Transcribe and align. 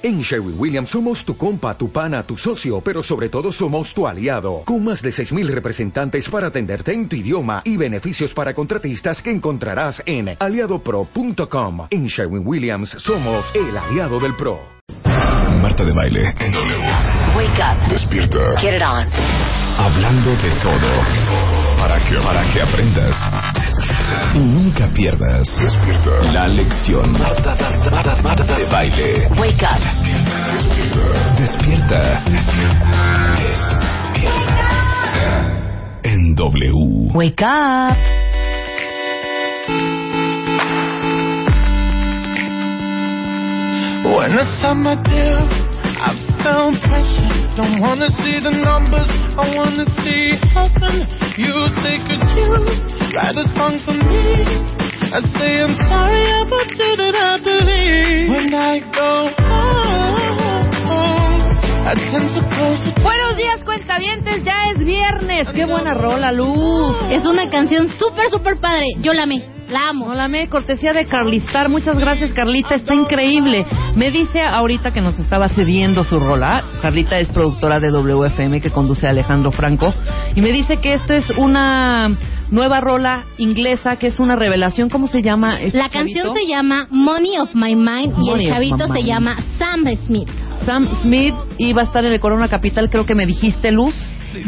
En 0.00 0.20
Sherwin 0.20 0.54
Williams 0.56 0.90
somos 0.90 1.24
tu 1.24 1.36
compa, 1.36 1.76
tu 1.76 1.90
pana, 1.90 2.22
tu 2.22 2.36
socio, 2.36 2.80
pero 2.80 3.02
sobre 3.02 3.28
todo 3.28 3.50
somos 3.50 3.92
tu 3.92 4.06
aliado, 4.06 4.62
con 4.64 4.84
más 4.84 5.02
de 5.02 5.10
6.000 5.10 5.48
representantes 5.48 6.28
para 6.28 6.46
atenderte 6.46 6.92
en 6.92 7.08
tu 7.08 7.16
idioma 7.16 7.62
y 7.64 7.76
beneficios 7.76 8.32
para 8.32 8.54
contratistas 8.54 9.20
que 9.20 9.32
encontrarás 9.32 10.00
en 10.06 10.36
aliadopro.com. 10.38 11.88
En 11.90 12.06
Sherwin 12.06 12.46
Williams 12.46 12.90
somos 12.90 13.52
el 13.56 13.76
aliado 13.76 14.20
del 14.20 14.36
PRO. 14.36 14.60
Marta 15.60 15.84
de 15.84 15.92
baile. 15.92 16.32
En 16.38 16.52
W. 16.52 16.78
Wake 17.34 17.60
up. 17.60 17.90
Despierta. 17.90 18.38
Get 18.60 18.76
it 18.76 18.82
on. 18.82 19.04
Hablando 19.78 20.30
de 20.36 20.50
todo. 20.62 20.88
Para 21.76 21.98
que, 22.08 22.14
para 22.22 22.52
que 22.52 22.62
aprendas. 22.62 23.16
Nunca 24.34 24.88
pierdas. 24.88 25.48
Despierta. 25.58 26.32
La 26.32 26.46
lección. 26.48 27.12
Marta, 27.12 27.56
Marta, 27.60 27.90
Marta, 27.90 28.22
Marta 28.22 28.56
de 28.56 28.64
baile. 28.66 29.26
Wake 29.38 29.62
up. 29.62 29.80
Despierta. 31.36 32.22
Despierta. 32.30 32.90
Despierta. 33.40 33.88
En 36.02 36.34
W. 36.34 37.10
Wake 37.14 37.42
up. 37.42 37.96
When 44.04 44.32
I 44.38 45.67
felt 46.42 46.74
pressure. 46.82 47.30
Don't 47.56 47.80
wanna 47.80 48.08
see 48.22 48.38
the 48.40 48.50
numbers, 48.50 49.10
I 49.36 49.44
wanna 49.56 49.86
see 50.02 50.36
heaven. 50.54 51.06
You 51.36 51.54
take 51.82 52.04
a 52.06 52.18
tune, 52.32 52.66
write 53.14 53.38
a 53.38 53.46
song 53.56 53.78
for 53.84 53.94
me. 53.94 54.78
I 55.10 55.20
say 55.38 55.62
I'm 55.64 55.74
sorry 55.88 56.26
about 56.44 56.68
you 56.68 56.90
that 56.96 57.14
I 57.16 57.38
believe. 57.40 58.28
When 58.30 58.54
I 58.54 58.78
go 58.92 59.12
home, 59.40 60.18
I 61.88 61.94
tend 61.94 62.28
to 62.36 62.42
close 62.54 62.80
the 62.84 62.92
Buenos 63.02 63.36
días, 63.36 63.64
cuentavientes. 63.64 64.44
Ya 64.44 64.70
es 64.70 64.78
viernes. 64.78 65.48
Qué 65.54 65.64
buena 65.64 65.94
rola, 65.94 66.32
Luz. 66.32 66.96
Es 67.10 67.24
una 67.24 67.48
canción 67.48 67.88
súper, 67.98 68.30
súper 68.30 68.60
padre. 68.60 68.84
Yo 69.00 69.14
la 69.14 69.22
amé. 69.22 69.57
La 69.68 69.90
amo. 69.90 70.06
Hola, 70.06 70.28
me 70.28 70.48
cortesía 70.48 70.92
de 70.94 71.06
Carlistar. 71.06 71.68
Muchas 71.68 71.98
gracias, 71.98 72.32
Carlita. 72.32 72.74
Está 72.74 72.94
increíble. 72.94 73.66
Me 73.96 74.10
dice 74.10 74.40
ahorita 74.40 74.92
que 74.92 75.02
nos 75.02 75.18
estaba 75.18 75.50
cediendo 75.50 76.04
su 76.04 76.18
rola. 76.18 76.64
Carlita 76.80 77.18
es 77.18 77.28
productora 77.28 77.78
de 77.78 77.90
WFM 77.90 78.62
que 78.62 78.70
conduce 78.70 79.06
a 79.06 79.10
Alejandro 79.10 79.50
Franco. 79.50 79.92
Y 80.34 80.40
me 80.40 80.52
dice 80.52 80.78
que 80.78 80.94
esto 80.94 81.12
es 81.12 81.28
una 81.36 82.16
nueva 82.50 82.80
rola 82.80 83.24
inglesa 83.36 83.96
que 83.96 84.06
es 84.06 84.18
una 84.18 84.36
revelación. 84.36 84.88
¿Cómo 84.88 85.06
se 85.06 85.20
llama? 85.20 85.58
este 85.58 85.76
La 85.76 85.90
canción 85.90 86.34
se 86.34 86.46
llama 86.46 86.86
Money 86.90 87.38
of 87.38 87.54
My 87.54 87.76
Mind 87.76 88.14
y 88.22 88.30
el 88.30 88.48
chavito 88.48 88.86
se 88.86 89.04
llama 89.04 89.36
Sam 89.58 89.84
Smith. 90.06 90.30
Sam 90.64 90.88
Smith 91.02 91.34
y 91.58 91.72
va 91.72 91.82
a 91.82 91.84
estar 91.84 92.04
en 92.04 92.12
el 92.12 92.20
Corona 92.20 92.48
Capital. 92.48 92.90
Creo 92.90 93.06
que 93.06 93.14
me 93.14 93.26
dijiste, 93.26 93.70
Luz. 93.72 93.94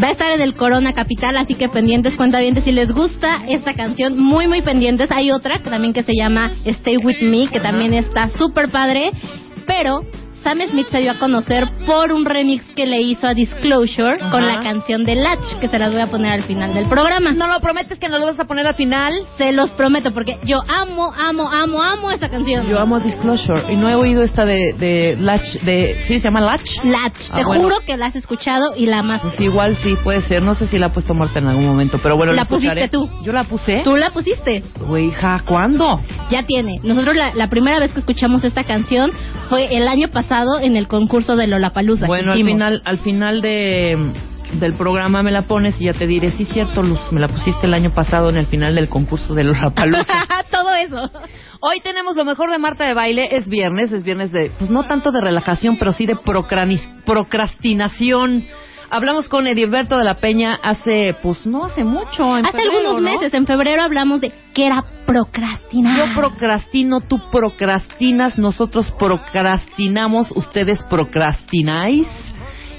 Va 0.03 0.08
a 0.08 0.12
estar 0.12 0.30
en 0.30 0.42
el 0.42 0.55
Corona 0.55 0.92
Capital, 0.92 1.36
así 1.36 1.55
que 1.55 1.69
pendientes, 1.69 2.14
cuentavientes, 2.14 2.64
si 2.64 2.72
les 2.72 2.92
gusta 2.92 3.42
esta 3.48 3.75
canción, 3.75 4.19
muy, 4.19 4.47
muy 4.47 4.61
pendientes. 4.62 5.11
Hay 5.11 5.30
otra 5.30 5.61
que 5.62 5.70
también 5.70 5.94
que 5.94 6.02
se 6.02 6.14
llama 6.14 6.52
Stay 6.64 6.98
With 6.98 7.22
Me, 7.22 7.48
que 7.48 7.61
también 7.61 7.94
está 7.94 8.28
súper 8.28 8.69
padre, 8.69 9.11
pero 9.67 10.02
Sam 10.42 10.58
Smith 10.70 10.86
se 10.91 10.98
dio 10.98 11.12
a 11.12 11.19
conocer 11.19 11.64
por 11.86 12.12
un 12.12 12.24
remix 12.24 12.64
que 12.74 12.86
le 12.86 13.00
hizo 13.02 13.27
a 13.27 13.34
Disclosure 13.34 14.19
con 14.30 14.46
la 14.46 14.60
canción 14.60 15.05
de 15.05 15.14
Latch, 15.16 15.58
que 15.60 15.69
se 15.69 15.78
las 15.78 15.92
voy 15.92 16.00
a 16.00 16.06
poner 16.06 16.33
al 16.33 16.44
final 16.44 16.72
del 16.72 16.86
programa. 16.88 17.33
No 17.33 17.46
lo 17.46 17.60
prometes 17.60 17.98
que 17.98 18.08
nos 18.08 18.20
lo 18.20 18.27
vas 18.27 18.41
a 18.41 18.46
poner 18.46 18.66
al 18.66 18.74
final. 18.74 19.12
Se 19.36 19.52
los 19.52 19.70
prometo, 19.72 20.12
porque 20.12 20.38
yo 20.44 20.61
amo, 20.66 21.12
amo, 21.16 21.46
amo, 21.50 21.83
amo 21.83 22.11
esta 22.11 22.30
canción. 22.30 22.66
Yo 22.66 22.80
amo 22.80 23.00
Disclosure 23.00 23.70
y 23.70 23.77
no 23.77 23.88
he 23.91 23.94
oído 23.94 24.22
esta 24.22 24.46
de, 24.46 24.72
de 24.78 25.16
Latch, 25.18 25.61
de, 25.62 26.05
¿sí 26.08 26.14
se 26.14 26.20
llama 26.20 26.41
Latch? 26.41 26.70
Latch, 26.84 27.16
Ah, 27.33 27.36
te 27.36 27.44
bueno. 27.44 27.64
juro 27.64 27.77
que 27.86 27.96
la 27.98 28.06
has 28.06 28.16
escuchado 28.16 28.74
y 28.77 28.86
la 28.86 29.00
amas. 29.00 29.20
Pues 29.20 29.38
igual 29.41 29.77
sí, 29.83 29.94
puede 30.02 30.22
ser. 30.22 30.42
No 30.42 30.55
sé 30.55 30.66
si 30.68 30.78
la 30.78 30.86
ha 30.86 30.92
puesto 30.92 31.12
Marta 31.12 31.38
en 31.38 31.48
algún 31.48 31.66
momento, 31.66 31.98
pero 32.02 32.16
bueno, 32.16 32.33
La 32.33 32.46
pusiste 32.46 32.88
tú. 32.88 33.08
Yo 33.24 33.33
la 33.33 33.45
puse. 33.45 33.83
Tú 33.84 33.95
la 33.95 34.11
pusiste. 34.11 34.64
Güey, 34.86 35.08
hija, 35.08 35.42
¿cuándo? 35.46 36.01
Ya 36.30 36.45
tiene. 36.45 36.80
Nosotros 36.83 37.14
la, 37.14 37.34
la 37.34 37.48
primera 37.48 37.78
vez 37.78 37.92
que 37.92 38.01
escuchamos 38.01 38.42
esta 38.45 38.64
canción 38.64 39.11
fue 39.51 39.77
el 39.77 39.86
año 39.86 40.08
pasado 40.08 40.30
en 40.61 40.77
el 40.77 40.86
concurso 40.89 41.36
de 41.36 41.46
Lollapalooza. 41.46 42.07
Bueno, 42.07 42.33
al 42.33 42.45
final, 42.45 42.83
al 42.85 42.98
final 42.98 43.41
de 43.42 43.98
del 44.55 44.74
programa 44.74 45.23
me 45.23 45.30
la 45.30 45.42
pones 45.42 45.80
y 45.80 45.85
ya 45.85 45.92
te 45.92 46.08
diré, 46.08 46.33
sí 46.33 46.45
cierto, 46.45 46.83
Luz, 46.83 46.98
me 47.13 47.20
la 47.20 47.29
pusiste 47.29 47.68
el 47.68 47.74
año 47.74 47.92
pasado 47.95 48.30
en 48.30 48.36
el 48.36 48.46
final 48.46 48.74
del 48.74 48.89
concurso 48.89 49.33
de 49.33 49.45
los 49.45 49.61
Rapaluzas. 49.61 50.07
Todo 50.51 50.74
eso. 50.74 51.08
Hoy 51.61 51.80
tenemos 51.85 52.17
lo 52.17 52.24
mejor 52.24 52.51
de 52.51 52.58
Marta 52.58 52.85
de 52.85 52.95
Baile, 52.95 53.29
es 53.36 53.48
viernes, 53.48 53.92
es 53.92 54.02
viernes 54.02 54.33
de, 54.33 54.51
pues 54.58 54.69
no 54.70 54.83
tanto 54.85 55.13
de 55.13 55.20
relajación, 55.20 55.77
pero 55.79 55.92
sí 55.92 56.05
de 56.07 56.17
procranis- 56.17 56.83
procrastinación. 57.05 58.46
Hablamos 58.90 59.28
con 59.28 59.46
Edilberto 59.46 59.96
de 59.98 60.05
la 60.05 60.17
Peña 60.17 60.58
hace, 60.62 61.17
pues 61.23 61.46
no 61.46 61.67
hace 61.67 61.84
mucho, 61.84 62.36
en 62.36 62.45
Hace 62.45 62.58
febrero, 62.58 62.89
algunos 62.89 63.02
¿no? 63.02 63.11
meses, 63.12 63.33
en 63.34 63.46
febrero, 63.46 63.83
hablamos 63.83 64.20
de 64.20 64.33
que 64.52 64.67
era 64.67 64.84
procrastinar. 65.06 65.96
Yo 65.96 66.14
procrastino, 66.14 67.01
tú 67.01 67.20
procrastinas, 67.30 68.36
nosotros 68.36 68.92
procrastinamos, 68.98 70.33
ustedes 70.33 70.83
procrastináis. 70.90 72.08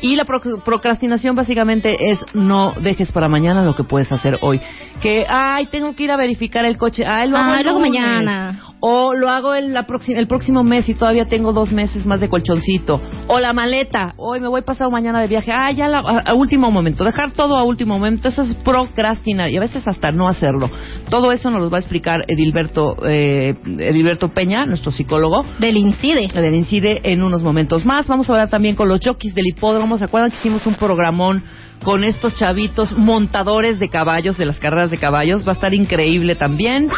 Y 0.02 0.16
la 0.16 0.26
pro- 0.26 0.42
procrastinación 0.66 1.36
básicamente 1.36 1.96
es 2.12 2.20
no 2.34 2.74
dejes 2.82 3.12
para 3.12 3.28
mañana 3.28 3.64
lo 3.64 3.76
que 3.76 3.84
puedes 3.84 4.12
hacer 4.12 4.38
hoy. 4.42 4.60
Que, 5.02 5.26
ay, 5.28 5.68
tengo 5.68 5.96
que 5.96 6.04
ir 6.04 6.12
a 6.12 6.18
verificar 6.18 6.66
el 6.66 6.78
coche. 6.78 7.04
Ay, 7.08 7.30
lo 7.30 7.38
hago 7.38 7.54
Ay, 7.54 7.64
luego 7.64 7.80
lunes. 7.80 7.92
mañana. 8.02 8.60
O 8.84 9.14
lo 9.14 9.30
hago 9.30 9.54
el, 9.54 9.74
la 9.74 9.86
el 10.08 10.28
próximo 10.28 10.64
mes 10.64 10.90
y 10.90 10.96
todavía 10.96 11.26
tengo 11.26 11.54
dos 11.54 11.72
meses 11.72 12.04
más 12.08 12.20
de 12.20 12.30
colchoncito. 12.30 13.00
O 13.28 13.40
la 13.40 13.54
maleta. 13.54 14.14
Hoy 14.18 14.40
me 14.40 14.48
voy 14.48 14.64
pasado 14.64 14.90
mañana 14.90 15.22
de 15.22 15.28
viaje. 15.28 15.52
Ah, 15.54 15.72
ya 15.72 15.88
la- 15.88 16.00
a, 16.00 16.20
a 16.32 16.34
último 16.34 16.72
momento. 16.72 17.04
Dejar 17.04 17.32
todo 17.32 17.56
a 17.58 17.64
último 17.64 17.94
momento. 18.00 18.28
Eso 18.28 18.42
es 18.42 18.56
procrastinar. 18.56 19.50
Y 19.52 19.58
a 19.58 19.62
veces 19.62 19.88
hasta 19.88 20.10
no 20.12 20.28
hacerlo. 20.28 20.70
Todo 21.12 21.32
eso 21.32 21.52
nos 21.52 21.62
lo 21.62 21.70
va 21.70 21.78
a 21.78 21.82
explicar 21.82 22.26
Edilberto, 22.28 22.98
eh, 23.06 23.54
Edilberto 23.66 24.30
Peña, 24.30 24.66
nuestro 24.66 24.92
psicólogo. 24.92 25.44
Del 25.60 25.78
INCIDE. 25.78 26.28
Del 26.34 26.56
INCIDE 26.56 27.02
en 27.04 27.22
unos 27.22 27.44
momentos 27.44 27.86
más. 27.86 28.08
Vamos 28.08 28.28
a 28.30 28.34
hablar 28.34 28.50
también 28.50 28.76
con 28.76 28.88
los 28.90 29.00
jockeys 29.04 29.36
del 29.36 29.46
hipódromo. 29.48 29.91
¿Se 29.98 30.06
acuerdan 30.06 30.32
que 30.32 30.38
hicimos 30.38 30.66
un 30.66 30.76
programón 30.76 31.44
con 31.84 32.04
estos 32.04 32.36
chavitos 32.36 32.92
montadores 32.92 33.80
de 33.80 33.90
caballos, 33.90 34.38
de 34.38 34.46
las 34.46 34.60
carreras 34.60 34.92
de 34.92 34.98
caballos? 34.98 35.46
Va 35.46 35.52
a 35.52 35.56
estar 35.56 35.74
increíble 35.74 36.36
también. 36.36 36.90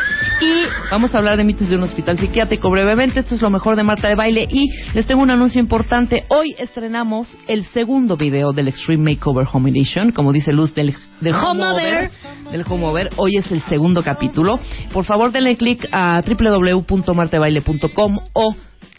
Y 0.41 0.63
vamos 0.91 1.15
a 1.15 1.17
hablar 1.17 1.37
de 1.37 1.43
mitos 1.43 1.69
de 1.69 1.75
un 1.75 1.83
hospital 1.83 2.19
psiquiátrico 2.19 2.69
brevemente. 2.69 3.19
Esto 3.19 3.35
es 3.35 3.41
lo 3.41 3.49
mejor 3.49 3.75
de 3.75 3.83
Marta 3.83 4.09
de 4.09 4.15
Baile. 4.15 4.47
Y 4.49 4.69
les 4.93 5.05
tengo 5.05 5.21
un 5.21 5.29
anuncio 5.29 5.59
importante. 5.59 6.25
Hoy 6.27 6.55
estrenamos 6.57 7.27
el 7.47 7.65
segundo 7.67 8.17
video 8.17 8.51
del 8.51 8.67
Extreme 8.67 9.11
Makeover 9.13 9.47
Home 9.51 9.69
Edition, 9.69 10.11
como 10.11 10.33
dice 10.33 10.53
Luz, 10.53 10.73
del, 10.75 10.95
del 11.21 11.33
Home 11.33 11.63
Over 11.63 11.97
Over. 11.97 12.11
del 12.51 12.65
Home 12.67 12.85
Over. 12.85 13.09
Hoy 13.17 13.37
es 13.37 13.51
el 13.51 13.61
segundo 13.63 14.03
capítulo. 14.03 14.59
Por 14.91 15.05
favor, 15.05 15.31
denle 15.31 15.55
clic 15.55 15.87
a 15.91 16.21
www.martebaile.com 16.21 18.19
o 18.33 18.55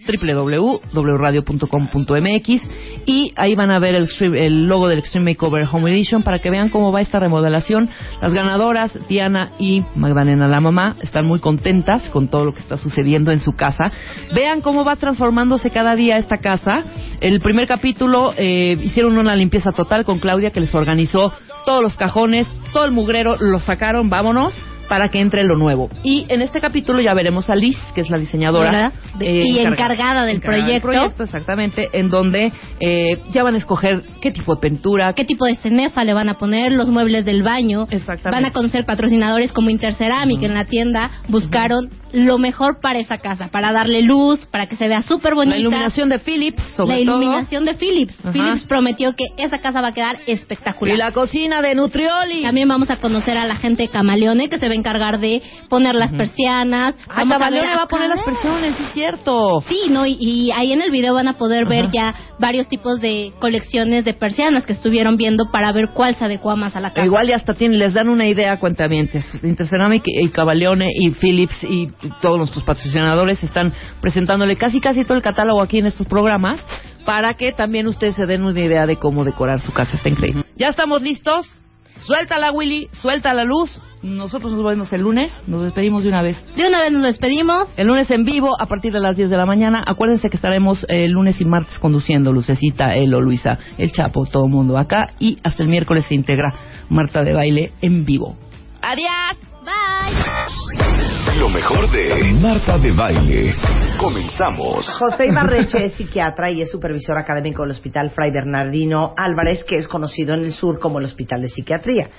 www.wradio.com.mx 0.06 2.62
y 3.06 3.32
ahí 3.36 3.54
van 3.54 3.70
a 3.70 3.78
ver 3.78 3.94
el, 3.94 4.08
el 4.34 4.66
logo 4.66 4.88
del 4.88 4.98
Extreme 4.98 5.32
Makeover 5.32 5.66
Home 5.70 5.90
Edition 5.90 6.22
para 6.22 6.38
que 6.38 6.50
vean 6.50 6.68
cómo 6.68 6.92
va 6.92 7.00
esta 7.00 7.20
remodelación. 7.20 7.88
Las 8.20 8.32
ganadoras, 8.32 8.92
Diana 9.08 9.52
y 9.58 9.84
Magdalena 9.94 10.48
la 10.48 10.60
mamá, 10.60 10.96
están 11.00 11.26
muy 11.26 11.40
contentas 11.40 12.02
con 12.10 12.28
todo 12.28 12.44
lo 12.44 12.54
que 12.54 12.60
está 12.60 12.78
sucediendo 12.78 13.30
en 13.30 13.40
su 13.40 13.52
casa. 13.52 13.90
Vean 14.34 14.60
cómo 14.60 14.84
va 14.84 14.96
transformándose 14.96 15.70
cada 15.70 15.94
día 15.94 16.18
esta 16.18 16.38
casa. 16.38 16.82
El 17.20 17.40
primer 17.40 17.66
capítulo 17.66 18.34
eh, 18.36 18.76
hicieron 18.82 19.18
una 19.18 19.36
limpieza 19.36 19.72
total 19.72 20.04
con 20.04 20.18
Claudia 20.18 20.50
que 20.50 20.60
les 20.60 20.74
organizó 20.74 21.32
todos 21.64 21.82
los 21.82 21.96
cajones, 21.96 22.46
todo 22.72 22.84
el 22.84 22.92
mugrero, 22.92 23.36
lo 23.40 23.60
sacaron, 23.60 24.10
vámonos 24.10 24.52
para 24.88 25.08
que 25.08 25.20
entre 25.20 25.44
lo 25.44 25.56
nuevo. 25.56 25.90
Y 26.02 26.26
en 26.28 26.42
este 26.42 26.60
capítulo 26.60 27.00
ya 27.00 27.14
veremos 27.14 27.50
a 27.50 27.56
Liz, 27.56 27.78
que 27.94 28.00
es 28.02 28.10
la 28.10 28.18
diseñadora. 28.18 28.92
De- 29.18 29.42
y 29.44 29.58
encargada 29.58 30.24
del 30.24 30.40
proyecto. 30.40 31.22
exactamente, 31.22 31.88
en 31.92 32.08
donde 32.10 32.52
eh, 32.80 33.22
ya 33.30 33.42
van 33.42 33.54
a 33.54 33.58
escoger 33.58 34.02
qué 34.20 34.30
tipo 34.30 34.54
de 34.54 34.60
pintura, 34.60 35.12
qué 35.14 35.24
tipo 35.24 35.44
de 35.46 35.56
cenefa 35.56 36.04
le 36.04 36.14
van 36.14 36.28
a 36.28 36.34
poner, 36.34 36.72
los 36.72 36.88
muebles 36.88 37.24
del 37.24 37.42
baño. 37.42 37.86
Exactamente. 37.90 38.30
Van 38.30 38.44
a 38.44 38.52
conocer 38.52 38.84
patrocinadores 38.84 39.52
como 39.52 39.70
Interceramic 39.70 40.42
en 40.42 40.54
la 40.54 40.64
tienda. 40.64 41.10
Buscaron 41.28 41.90
lo 42.12 42.38
mejor 42.38 42.80
para 42.80 42.98
esa 43.00 43.18
casa, 43.18 43.48
para 43.50 43.72
darle 43.72 44.02
luz, 44.02 44.46
para 44.46 44.66
que 44.68 44.76
se 44.76 44.86
vea 44.88 45.02
súper 45.02 45.34
bonita. 45.34 45.56
la 45.56 45.60
iluminación 45.60 46.08
de 46.08 46.18
Philips, 46.20 46.62
sobre 46.76 47.00
La 47.00 47.04
todo. 47.06 47.20
iluminación 47.22 47.64
de 47.64 47.74
Philips. 47.74 48.14
Ajá. 48.20 48.32
Philips 48.32 48.64
prometió 48.64 49.14
que 49.16 49.24
esa 49.36 49.58
casa 49.58 49.80
va 49.80 49.88
a 49.88 49.94
quedar 49.94 50.18
espectacular. 50.26 50.94
Y 50.94 50.98
la 50.98 51.10
cocina 51.12 51.60
de 51.62 51.74
Nutrioli. 51.74 52.42
También 52.42 52.68
vamos 52.68 52.90
a 52.90 52.96
conocer 52.96 53.36
a 53.36 53.44
la 53.46 53.56
gente 53.56 53.84
de 53.84 53.88
Camaleone 53.88 54.48
que 54.48 54.58
se 54.58 54.68
va 54.74 54.76
a 54.76 54.78
encargar 54.78 55.20
de 55.20 55.42
poner 55.68 55.94
las 55.94 56.12
persianas. 56.12 56.94
Ah, 57.08 57.14
Vamos 57.18 57.38
Camaleone 57.38 57.68
ver 57.68 57.78
va 57.78 57.82
a 57.82 57.88
poner 57.88 58.08
las 58.08 58.20
sí 58.20 58.84
es 58.84 58.92
cierto. 58.92 59.62
Sí, 59.68 59.82
¿no? 59.90 60.06
Y, 60.06 60.16
y 60.20 60.50
ahí 60.52 60.72
en 60.72 60.82
el 60.82 60.90
video 60.90 61.14
van 61.14 61.28
a 61.28 61.34
poder 61.34 61.66
ver 61.66 61.84
Ajá. 61.84 61.92
ya 61.92 62.14
varios 62.38 62.68
tipos 62.68 63.00
de 63.00 63.32
colecciones 63.38 64.04
de 64.04 64.14
persianas 64.14 64.66
que 64.66 64.72
estuvieron 64.72 65.16
viendo 65.16 65.50
para 65.50 65.72
ver 65.72 65.90
cuál 65.94 66.14
se 66.16 66.24
adecua 66.24 66.56
más 66.56 66.76
a 66.76 66.80
la 66.80 66.92
casa. 66.92 67.06
Igual 67.06 67.28
ya 67.28 67.36
hasta 67.36 67.54
tienen, 67.54 67.78
les 67.78 67.94
dan 67.94 68.08
una 68.08 68.26
idea 68.26 68.58
cuentamientos. 68.58 69.24
Interceramic 69.42 70.02
y 70.06 70.28
Cavaleone 70.30 70.88
y 70.92 71.10
Philips 71.10 71.56
y 71.62 71.88
todos 72.20 72.38
nuestros 72.38 72.64
patrocinadores 72.64 73.42
están 73.42 73.72
presentándole 74.00 74.56
casi 74.56 74.80
casi 74.80 75.04
todo 75.04 75.16
el 75.16 75.22
catálogo 75.22 75.60
aquí 75.60 75.78
en 75.78 75.86
estos 75.86 76.06
programas 76.06 76.60
para 77.04 77.34
que 77.34 77.52
también 77.52 77.86
ustedes 77.86 78.16
se 78.16 78.26
den 78.26 78.44
una 78.44 78.58
idea 78.60 78.86
de 78.86 78.96
cómo 78.96 79.24
decorar 79.24 79.60
su 79.60 79.72
casa. 79.72 79.96
Está 79.96 80.08
increíble. 80.08 80.44
Ya 80.56 80.68
estamos 80.68 81.02
listos. 81.02 81.54
Suéltala, 82.02 82.52
Willy, 82.52 82.88
suelta 82.92 83.32
la 83.32 83.44
luz. 83.44 83.70
Nosotros 84.02 84.52
nos 84.52 84.62
vemos 84.62 84.92
el 84.92 85.00
lunes. 85.00 85.32
Nos 85.46 85.62
despedimos 85.62 86.02
de 86.02 86.10
una 86.10 86.20
vez. 86.20 86.36
De 86.54 86.68
una 86.68 86.80
vez 86.80 86.92
nos 86.92 87.02
despedimos. 87.04 87.68
El 87.76 87.86
lunes 87.86 88.10
en 88.10 88.24
vivo 88.24 88.50
a 88.60 88.66
partir 88.66 88.92
de 88.92 89.00
las 89.00 89.16
10 89.16 89.30
de 89.30 89.36
la 89.36 89.46
mañana. 89.46 89.82
Acuérdense 89.86 90.28
que 90.28 90.36
estaremos 90.36 90.84
el 90.88 91.10
lunes 91.12 91.40
y 91.40 91.46
martes 91.46 91.78
conduciendo 91.78 92.32
Lucecita, 92.32 92.94
Elo, 92.94 93.20
Luisa, 93.22 93.58
El 93.78 93.92
Chapo, 93.92 94.26
todo 94.26 94.44
el 94.44 94.52
mundo 94.52 94.76
acá. 94.76 95.14
Y 95.18 95.38
hasta 95.42 95.62
el 95.62 95.70
miércoles 95.70 96.04
se 96.06 96.14
integra 96.14 96.54
Marta 96.90 97.22
de 97.22 97.32
Baile 97.32 97.72
en 97.80 98.04
vivo. 98.04 98.36
¡Adiós! 98.82 99.53
Bye. 99.64 101.38
Lo 101.38 101.48
mejor 101.48 101.90
de 101.90 102.32
Marta 102.34 102.78
de 102.78 102.92
Baile. 102.92 103.54
Comenzamos. 103.98 104.86
José 104.98 105.26
Ibarreche 105.26 105.86
es 105.86 105.94
psiquiatra 105.94 106.50
y 106.50 106.60
es 106.60 106.70
supervisor 106.70 107.18
académico 107.18 107.62
del 107.62 107.70
Hospital 107.70 108.10
Fray 108.10 108.30
Bernardino 108.30 109.14
Álvarez, 109.16 109.64
que 109.64 109.76
es 109.76 109.88
conocido 109.88 110.34
en 110.34 110.44
el 110.44 110.52
sur 110.52 110.78
como 110.78 110.98
el 110.98 111.06
Hospital 111.06 111.40
de 111.40 111.48
Psiquiatría. 111.48 112.10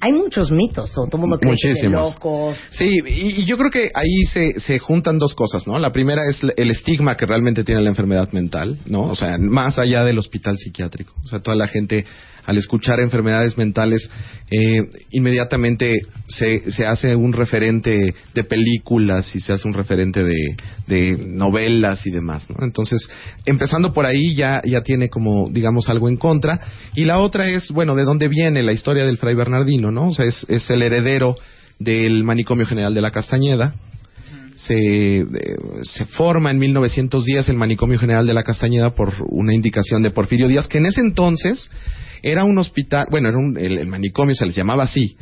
Hay 0.00 0.12
muchos 0.12 0.50
mitos, 0.50 0.92
todo, 0.92 1.08
el 1.12 1.18
mundo 1.18 1.38
cree 1.38 1.54
que 1.56 1.88
locos. 1.88 2.56
Sí, 2.72 2.98
y, 3.06 3.42
y 3.42 3.44
yo 3.44 3.56
creo 3.56 3.70
que 3.70 3.90
ahí 3.94 4.24
se, 4.32 4.58
se 4.58 4.78
juntan 4.78 5.18
dos 5.18 5.34
cosas, 5.34 5.66
¿no? 5.66 5.78
La 5.78 5.92
primera 5.92 6.22
es 6.28 6.42
el 6.56 6.70
estigma 6.70 7.16
que 7.16 7.26
realmente 7.26 7.64
tiene 7.64 7.82
la 7.82 7.90
enfermedad 7.90 8.32
mental, 8.32 8.78
¿no? 8.86 9.02
O 9.02 9.14
sea, 9.14 9.36
más 9.38 9.78
allá 9.78 10.02
del 10.02 10.18
hospital 10.18 10.56
psiquiátrico. 10.56 11.12
O 11.22 11.28
sea, 11.28 11.40
toda 11.40 11.56
la 11.56 11.68
gente 11.68 12.06
al 12.44 12.58
escuchar 12.58 13.00
enfermedades 13.00 13.56
mentales 13.58 14.10
eh, 14.50 14.82
inmediatamente 15.10 16.00
se, 16.26 16.70
se 16.70 16.86
hace 16.86 17.14
un 17.14 17.32
referente 17.32 18.14
de 18.34 18.44
películas 18.44 19.34
y 19.36 19.40
se 19.40 19.52
hace 19.52 19.68
un 19.68 19.74
referente 19.74 20.24
de, 20.24 20.56
de 20.86 21.16
novelas 21.16 22.06
y 22.06 22.10
demás. 22.10 22.48
Entonces, 22.60 23.08
empezando 23.46 23.92
por 23.92 24.06
ahí 24.06 24.34
ya, 24.34 24.60
ya 24.64 24.82
tiene 24.82 25.08
como, 25.08 25.48
digamos, 25.50 25.88
algo 25.88 26.08
en 26.08 26.16
contra. 26.16 26.60
Y 26.94 27.04
la 27.04 27.18
otra 27.18 27.48
es, 27.48 27.70
bueno, 27.70 27.94
de 27.94 28.04
dónde 28.04 28.28
viene 28.28 28.62
la 28.62 28.72
historia 28.72 29.04
del 29.04 29.18
Fray 29.18 29.34
Bernardino, 29.34 29.90
¿no? 29.90 30.08
O 30.08 30.14
sea, 30.14 30.26
es, 30.26 30.44
es 30.48 30.68
el 30.70 30.82
heredero 30.82 31.36
del 31.78 32.24
manicomio 32.24 32.66
general 32.66 32.94
de 32.94 33.00
la 33.00 33.10
Castañeda, 33.10 33.74
se, 34.66 35.18
eh, 35.20 35.26
se 35.82 36.06
forma 36.06 36.50
en 36.50 36.58
1910 36.58 37.48
el 37.48 37.56
manicomio 37.56 37.98
general 37.98 38.26
de 38.26 38.34
la 38.34 38.42
Castañeda 38.42 38.94
por 38.94 39.12
una 39.28 39.54
indicación 39.54 40.02
de 40.02 40.10
Porfirio 40.10 40.48
Díaz, 40.48 40.68
que 40.68 40.78
en 40.78 40.86
ese 40.86 41.00
entonces 41.00 41.70
era 42.22 42.44
un 42.44 42.58
hospital, 42.58 43.06
bueno, 43.10 43.28
era 43.28 43.38
un, 43.38 43.56
el, 43.58 43.78
el 43.78 43.86
manicomio 43.86 44.34
se 44.34 44.46
les 44.46 44.54
llamaba 44.54 44.84
así. 44.84 45.16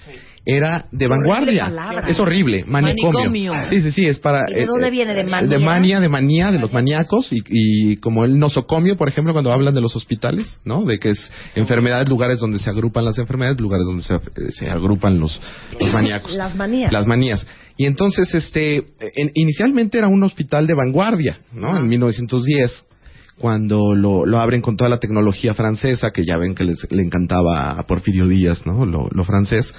Era 0.50 0.86
de 0.92 1.06
Horrible 1.06 1.08
vanguardia. 1.08 1.64
palabra. 1.64 2.08
Es 2.08 2.18
horrible, 2.18 2.64
manicomio. 2.66 3.28
Manicomio. 3.28 3.52
Sí, 3.68 3.82
sí, 3.82 3.90
sí, 3.92 4.06
es 4.06 4.18
para... 4.18 4.44
¿Y 4.48 4.54
de 4.54 4.66
dónde 4.66 4.90
viene? 4.90 5.12
¿De 5.12 5.24
manía? 5.24 5.48
De 5.48 5.58
manía, 5.58 6.00
de 6.00 6.08
manía, 6.08 6.50
de 6.52 6.58
los 6.58 6.72
maníacos 6.72 7.30
y, 7.34 7.42
y 7.50 7.96
como 7.96 8.24
el 8.24 8.38
nosocomio, 8.38 8.96
por 8.96 9.08
ejemplo, 9.08 9.34
cuando 9.34 9.52
hablan 9.52 9.74
de 9.74 9.82
los 9.82 9.94
hospitales, 9.94 10.58
¿no? 10.64 10.84
De 10.84 10.98
que 10.98 11.10
es 11.10 11.30
enfermedades, 11.54 12.08
lugares 12.08 12.40
donde 12.40 12.58
se 12.60 12.70
agrupan 12.70 13.04
las 13.04 13.18
enfermedades, 13.18 13.60
lugares 13.60 13.84
donde 13.84 14.02
se, 14.02 14.14
eh, 14.14 14.20
se 14.52 14.70
agrupan 14.70 15.20
los, 15.20 15.38
los 15.78 15.92
maníacos. 15.92 16.32
Las 16.34 16.56
manías. 16.56 16.92
Las 16.92 17.06
manías. 17.06 17.46
Y 17.78 17.86
entonces, 17.86 18.34
este, 18.34 18.76
en- 19.00 19.30
inicialmente 19.34 19.96
era 19.98 20.08
un 20.08 20.22
hospital 20.24 20.66
de 20.66 20.74
vanguardia, 20.74 21.38
¿no? 21.52 21.76
En 21.78 21.86
1910, 21.88 22.84
cuando 23.38 23.94
lo, 23.94 24.26
lo 24.26 24.38
abren 24.38 24.60
con 24.60 24.76
toda 24.76 24.90
la 24.90 24.98
tecnología 24.98 25.54
francesa, 25.54 26.10
que 26.10 26.24
ya 26.24 26.36
ven 26.36 26.54
que 26.56 26.64
les, 26.64 26.90
le 26.90 27.02
encantaba 27.02 27.70
a 27.78 27.86
Porfirio 27.86 28.26
Díaz, 28.26 28.66
¿no? 28.66 28.84
Lo, 28.84 29.08
lo 29.12 29.24
francés. 29.24 29.72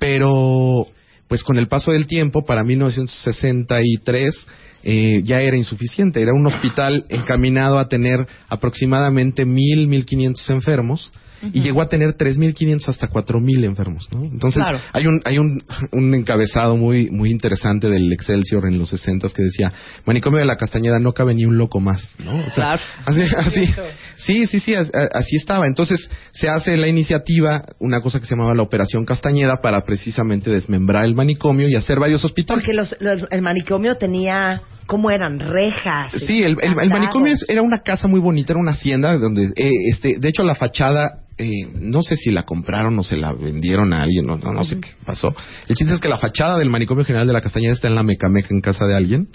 Pero, 0.00 0.88
pues 1.28 1.44
con 1.44 1.56
el 1.56 1.68
paso 1.68 1.92
del 1.92 2.06
tiempo, 2.08 2.44
para 2.44 2.64
1963, 2.64 4.46
eh, 4.82 5.22
ya 5.24 5.40
era 5.40 5.56
insuficiente. 5.56 6.20
Era 6.22 6.32
un 6.32 6.46
hospital 6.46 7.06
encaminado 7.08 7.78
a 7.78 7.88
tener 7.88 8.26
aproximadamente 8.48 9.44
mil, 9.44 9.88
mil 9.88 10.04
quinientos 10.04 10.48
enfermos. 10.50 11.12
Y 11.52 11.60
llegó 11.60 11.82
a 11.82 11.88
tener 11.88 12.16
3.500 12.16 12.88
hasta 12.88 13.08
4.000 13.10 13.64
enfermos, 13.64 14.08
¿no? 14.12 14.24
Entonces, 14.24 14.62
Claro. 14.62 14.78
hay 14.92 15.06
un 15.06 15.20
hay 15.24 15.38
un, 15.38 15.62
un 15.92 16.14
encabezado 16.14 16.76
muy 16.76 17.10
muy 17.10 17.30
interesante 17.30 17.88
del 17.88 18.12
Excelsior 18.12 18.66
en 18.66 18.78
los 18.78 18.88
60 18.90 19.28
que 19.34 19.42
decía, 19.42 19.72
manicomio 20.06 20.38
de 20.38 20.46
la 20.46 20.56
Castañeda 20.56 20.98
no 20.98 21.12
cabe 21.12 21.34
ni 21.34 21.44
un 21.44 21.58
loco 21.58 21.80
más, 21.80 22.02
¿no? 22.24 22.36
O 22.36 22.50
sea, 22.50 22.54
Claro. 22.54 22.82
así, 23.06 23.20
así- 23.36 23.74
sí, 24.16 24.46
sí, 24.46 24.60
sí, 24.60 24.74
así 24.74 25.36
estaba. 25.36 25.66
Entonces, 25.66 26.08
se 26.32 26.48
hace 26.48 26.76
la 26.76 26.88
iniciativa, 26.88 27.62
una 27.78 28.00
cosa 28.00 28.18
que 28.20 28.26
se 28.26 28.34
llamaba 28.34 28.54
la 28.54 28.62
Operación 28.62 29.04
Castañeda 29.04 29.60
para 29.60 29.82
precisamente 29.84 30.50
desmembrar 30.50 31.04
el 31.04 31.14
manicomio 31.14 31.68
y 31.68 31.74
hacer 31.76 31.98
varios 32.00 32.24
hospitales. 32.24 32.64
Porque 32.64 32.76
los, 32.76 32.96
los- 33.00 33.28
el 33.30 33.42
manicomio 33.42 33.96
tenía, 33.96 34.62
¿cómo 34.86 35.10
eran? 35.10 35.38
Rejas. 35.40 36.12
Sí, 36.12 36.42
el, 36.42 36.44
el- 36.44 36.50
el 36.52 36.58
candados. 36.60 36.88
manicomio 36.90 37.32
es- 37.32 37.44
era 37.48 37.62
una 37.62 37.80
casa 37.80 38.08
muy 38.08 38.20
bonita, 38.20 38.52
era 38.52 38.60
una 38.60 38.72
hacienda 38.72 39.16
donde, 39.18 39.52
eh, 39.56 39.70
este, 39.90 40.16
de 40.18 40.28
hecho, 40.28 40.42
la 40.44 40.54
fachada, 40.54 41.22
eh, 41.38 41.50
no 41.80 42.02
sé 42.02 42.16
si 42.16 42.30
la 42.30 42.44
compraron 42.44 42.98
o 42.98 43.04
se 43.04 43.16
la 43.18 43.32
vendieron 43.32 43.92
a 43.92 44.02
alguien, 44.02 44.24
no, 44.26 44.36
no, 44.38 44.52
no 44.52 44.64
sé 44.64 44.80
qué 44.80 44.88
pasó. 45.04 45.34
El 45.68 45.76
chiste 45.76 45.92
es 45.94 46.00
que 46.00 46.08
la 46.08 46.16
fachada 46.18 46.56
del 46.58 46.70
manicomio 46.70 47.04
general 47.04 47.26
de 47.26 47.32
la 47.34 47.42
Castañeda 47.42 47.74
está 47.74 47.88
en 47.88 47.94
la 47.94 48.02
Mecameca 48.02 48.48
en 48.50 48.60
casa 48.62 48.86
de 48.86 48.96
alguien. 48.96 49.28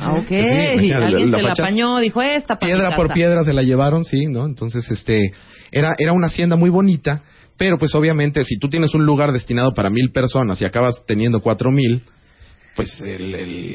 Ah, 0.00 0.12
ok. 0.12 0.28
Sí, 0.78 0.92
Alguien 0.92 1.30
la 1.32 1.38
se 1.38 1.44
la 1.44 1.52
apañó, 1.52 1.98
dijo 1.98 2.22
esta 2.22 2.58
piedra 2.58 2.94
por 2.94 3.06
casa". 3.08 3.14
piedra 3.14 3.44
se 3.44 3.52
la 3.52 3.62
llevaron, 3.62 4.04
sí, 4.04 4.26
¿no? 4.26 4.46
Entonces, 4.46 4.88
este, 4.90 5.32
era, 5.72 5.94
era 5.98 6.12
una 6.12 6.28
hacienda 6.28 6.54
muy 6.56 6.70
bonita, 6.70 7.22
pero 7.58 7.78
pues 7.78 7.94
obviamente 7.94 8.44
si 8.44 8.56
tú 8.58 8.68
tienes 8.68 8.94
un 8.94 9.04
lugar 9.04 9.32
destinado 9.32 9.72
para 9.74 9.90
mil 9.90 10.10
personas 10.12 10.60
y 10.60 10.64
acabas 10.64 11.02
teniendo 11.06 11.40
cuatro 11.40 11.70
mil, 11.72 12.02
pues 12.74 13.00
el, 13.02 13.34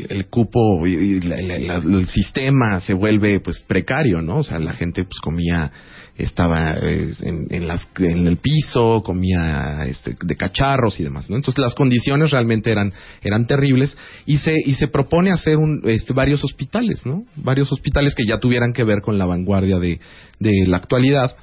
el, 0.10 0.26
cupo 0.28 0.86
y, 0.88 1.20
la- 1.22 1.76
el 1.78 2.08
sistema 2.08 2.80
se 2.82 2.94
vuelve 2.94 3.40
pues 3.40 3.62
precario, 3.62 4.22
¿no? 4.22 4.38
O 4.38 4.44
sea, 4.44 4.58
la 4.60 4.74
gente 4.74 5.04
pues 5.04 5.20
comía, 5.22 5.72
estaba 6.18 6.76
en, 6.80 7.48
en, 7.52 7.68
las, 7.68 7.88
en 8.00 8.28
el 8.28 8.38
piso, 8.38 9.04
comía 9.06 9.86
este, 9.86 10.16
de 10.20 10.36
cacharros 10.36 11.00
y 11.00 11.04
demás, 11.04 11.30
¿no? 11.30 11.36
Entonces 11.36 11.60
las 11.64 11.76
condiciones 11.76 12.32
realmente 12.32 12.72
eran, 12.72 12.92
eran 13.22 13.46
terribles 13.46 13.96
y 14.26 14.40
se, 14.40 14.56
y 14.66 14.74
se 14.74 14.88
propone 14.88 15.32
hacer 15.32 15.58
un, 15.58 15.82
este, 15.86 16.14
varios 16.14 16.44
hospitales, 16.44 17.06
¿no? 17.06 17.24
Varios 17.36 17.72
hospitales 17.72 18.16
que 18.16 18.26
ya 18.26 18.40
tuvieran 18.40 18.74
que 18.74 18.84
ver 18.84 19.02
con 19.02 19.20
la 19.20 19.26
vanguardia 19.26 19.78
de, 19.78 20.00
de 20.40 20.66
la 20.66 20.78
actualidad. 20.78 21.36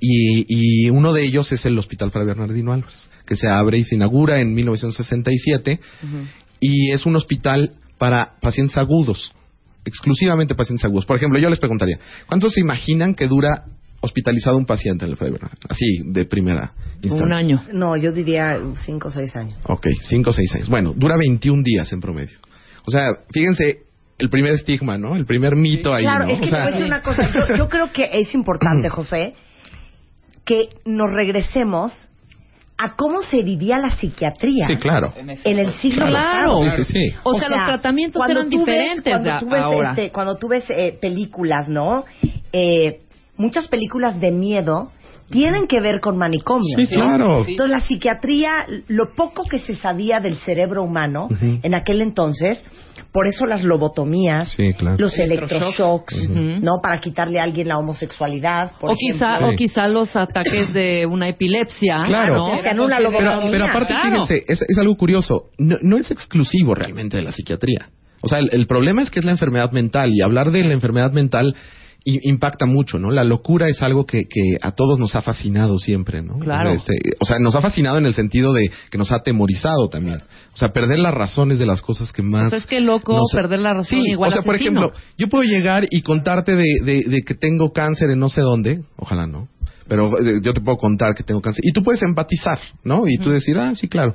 Y, 0.00 0.46
y 0.86 0.90
uno 0.90 1.12
de 1.12 1.24
ellos 1.24 1.52
es 1.52 1.66
el 1.66 1.78
Hospital 1.78 2.10
Fray 2.10 2.24
Bernardino 2.26 2.72
Álvarez, 2.72 3.08
que 3.26 3.36
se 3.36 3.48
abre 3.48 3.76
y 3.78 3.84
se 3.84 3.94
inaugura 3.96 4.40
en 4.40 4.54
1967 4.54 5.80
y 6.62 6.92
es 6.92 7.04
un 7.04 7.16
hospital 7.16 7.72
para 7.98 8.34
pacientes 8.40 8.78
agudos, 8.78 9.34
exclusivamente 9.84 10.54
pacientes 10.54 10.84
agudos. 10.84 11.04
Por 11.04 11.16
ejemplo, 11.16 11.38
yo 11.40 11.50
les 11.50 11.58
preguntaría, 11.58 11.98
¿cuántos 12.26 12.54
se 12.54 12.60
imaginan 12.60 13.14
que 13.14 13.26
dura 13.26 13.64
hospitalizado 14.00 14.56
un 14.56 14.64
paciente 14.64 15.04
en 15.04 15.10
el 15.10 15.16
Bernardino? 15.16 15.50
Así, 15.68 16.02
de 16.06 16.24
primera 16.24 16.72
instancia. 17.02 17.26
Un 17.26 17.32
año. 17.32 17.64
No, 17.72 17.96
yo 17.96 18.12
diría 18.12 18.56
cinco 18.84 19.08
o 19.08 19.10
seis 19.10 19.34
años. 19.34 19.58
Ok, 19.64 19.88
cinco 20.08 20.30
o 20.30 20.32
seis 20.32 20.54
años. 20.54 20.68
Bueno, 20.68 20.94
dura 20.96 21.16
21 21.16 21.62
días 21.64 21.92
en 21.92 22.00
promedio. 22.00 22.38
O 22.86 22.90
sea, 22.92 23.06
fíjense 23.32 23.80
el 24.18 24.30
primer 24.30 24.52
estigma, 24.52 24.96
¿no? 24.98 25.16
El 25.16 25.26
primer 25.26 25.56
mito 25.56 25.92
ahí, 25.92 26.04
Claro, 26.04 26.26
¿no? 26.26 26.30
es 26.30 26.38
que 26.38 26.46
O 26.46 26.48
te 26.48 26.50
sea, 26.50 26.58
voy 26.60 26.68
a 26.68 26.70
decir 26.70 26.86
una 26.86 27.02
cosa. 27.02 27.32
Yo, 27.32 27.56
yo 27.56 27.68
creo 27.68 27.92
que 27.92 28.08
es 28.12 28.32
importante, 28.34 28.88
José, 28.90 29.32
que 30.44 30.68
nos 30.84 31.10
regresemos 31.12 32.08
a 32.84 32.96
cómo 32.96 33.22
se 33.22 33.42
vivía 33.42 33.78
la 33.78 33.90
psiquiatría 33.96 34.66
sí, 34.66 34.76
claro. 34.76 35.12
en 35.16 35.58
el 35.58 35.72
siglo 35.74 36.06
Claro. 36.06 36.52
pasado. 36.60 36.70
Sí, 36.76 36.84
sí, 36.84 36.92
sí. 36.92 37.14
O 37.22 37.38
sea, 37.38 37.48
los 37.48 37.66
tratamientos 37.66 38.18
cuando 38.18 38.40
eran 38.40 38.50
tú 38.50 38.58
ves- 38.58 38.66
diferentes 38.66 39.02
cuando 39.04 39.38
tú 39.38 39.48
ves, 39.50 39.60
ahora. 39.60 39.90
este, 39.90 40.10
cuando 40.10 40.36
tú 40.36 40.48
ves 40.48 40.64
eh, 40.76 40.98
películas, 41.00 41.68
¿no? 41.68 42.04
Eh, 42.52 43.00
muchas 43.36 43.68
películas 43.68 44.20
de 44.20 44.30
miedo 44.32 44.90
tienen 45.32 45.66
que 45.66 45.80
ver 45.80 46.00
con 46.00 46.16
manicomios. 46.16 46.74
Sí, 46.76 46.82
¿no? 46.96 47.04
claro. 47.06 47.44
Entonces, 47.46 47.70
la 47.70 47.80
psiquiatría, 47.80 48.66
lo 48.88 49.14
poco 49.14 49.44
que 49.50 49.58
se 49.58 49.74
sabía 49.74 50.20
del 50.20 50.36
cerebro 50.38 50.82
humano 50.82 51.28
en 51.40 51.74
aquel 51.74 52.00
entonces, 52.02 52.64
por 53.10 53.26
eso 53.26 53.44
las 53.46 53.62
lobotomías, 53.62 54.52
Sí, 54.52 54.72
claro. 54.74 54.96
los 54.98 55.18
electroshocks. 55.18 56.28
¿no? 56.30 56.80
Para 56.82 56.98
quitarle 57.00 57.40
a 57.40 57.44
alguien 57.44 57.68
la 57.68 57.78
homosexualidad, 57.78 58.72
por 58.80 58.90
o 58.90 58.94
quizá, 58.94 59.46
o 59.46 59.52
quizá 59.54 59.88
los 59.88 60.14
ataques 60.16 60.72
de 60.72 61.04
una 61.06 61.28
epilepsia. 61.28 62.02
Claro. 62.06 62.36
¿no? 62.36 62.50
Te 62.52 62.58
hacían 62.60 62.80
una 62.80 62.96
Pero, 62.98 63.10
lobotomía. 63.10 63.50
pero 63.50 63.64
aparte, 63.64 63.92
Claro. 63.94 64.24
fíjense, 64.26 64.44
es, 64.48 64.62
es 64.62 64.78
algo 64.78 64.96
curioso. 64.96 65.46
No, 65.58 65.76
no 65.82 65.96
es 65.98 66.10
exclusivo 66.10 66.74
realmente 66.74 67.16
de 67.16 67.22
la 67.22 67.32
psiquiatría. 67.32 67.88
O 68.22 68.28
sea, 68.28 68.38
el, 68.38 68.48
el 68.52 68.66
problema 68.66 69.02
es 69.02 69.10
que 69.10 69.18
es 69.18 69.24
la 69.24 69.32
enfermedad 69.32 69.72
mental 69.72 70.10
y 70.14 70.22
hablar 70.22 70.50
de 70.52 70.62
la 70.64 70.72
enfermedad 70.72 71.12
mental 71.12 71.54
impacta 72.04 72.66
mucho, 72.66 72.98
¿no? 72.98 73.10
La 73.10 73.24
locura 73.24 73.68
es 73.68 73.82
algo 73.82 74.06
que, 74.06 74.24
que 74.24 74.58
a 74.60 74.72
todos 74.72 74.98
nos 74.98 75.14
ha 75.14 75.22
fascinado 75.22 75.78
siempre, 75.78 76.22
¿no? 76.22 76.38
Claro. 76.38 76.70
Este, 76.70 76.94
o 77.20 77.24
sea, 77.24 77.38
nos 77.38 77.54
ha 77.54 77.60
fascinado 77.60 77.98
en 77.98 78.06
el 78.06 78.14
sentido 78.14 78.52
de 78.52 78.70
que 78.90 78.98
nos 78.98 79.12
ha 79.12 79.16
atemorizado 79.16 79.88
también. 79.88 80.22
O 80.54 80.56
sea, 80.56 80.72
perder 80.72 80.98
las 80.98 81.14
razones 81.14 81.58
de 81.58 81.66
las 81.66 81.80
cosas 81.82 82.12
que 82.12 82.22
más... 82.22 82.50
Pues 82.50 82.62
es 82.62 82.68
que 82.68 82.80
loco, 82.80 83.16
nos- 83.16 83.30
perder 83.32 83.60
la 83.60 83.74
razón 83.74 84.02
Sí, 84.02 84.10
igual 84.10 84.30
o 84.30 84.32
sea, 84.34 84.42
por 84.42 84.54
ejemplo, 84.56 84.92
yo 85.16 85.28
puedo 85.28 85.44
llegar 85.44 85.86
y 85.90 86.02
contarte 86.02 86.56
de, 86.56 86.64
de- 86.84 87.02
de 87.06 87.22
que 87.22 87.34
tengo 87.34 87.72
cáncer 87.72 88.10
en 88.10 88.18
no 88.18 88.28
sé 88.28 88.40
dónde, 88.40 88.82
ojalá 88.96 89.26
no, 89.26 89.48
pero 89.88 90.18
eh, 90.18 90.40
yo 90.42 90.52
te 90.54 90.60
puedo 90.60 90.78
contar 90.78 91.14
que 91.14 91.22
tengo 91.22 91.40
cáncer 91.40 91.62
y 91.64 91.72
tú 91.72 91.82
puedes 91.82 92.02
empatizar, 92.02 92.58
¿no? 92.84 93.06
Y 93.06 93.16
tú 93.18 93.30
decir, 93.30 93.56
ah, 93.58 93.74
sí, 93.74 93.88
claro. 93.88 94.14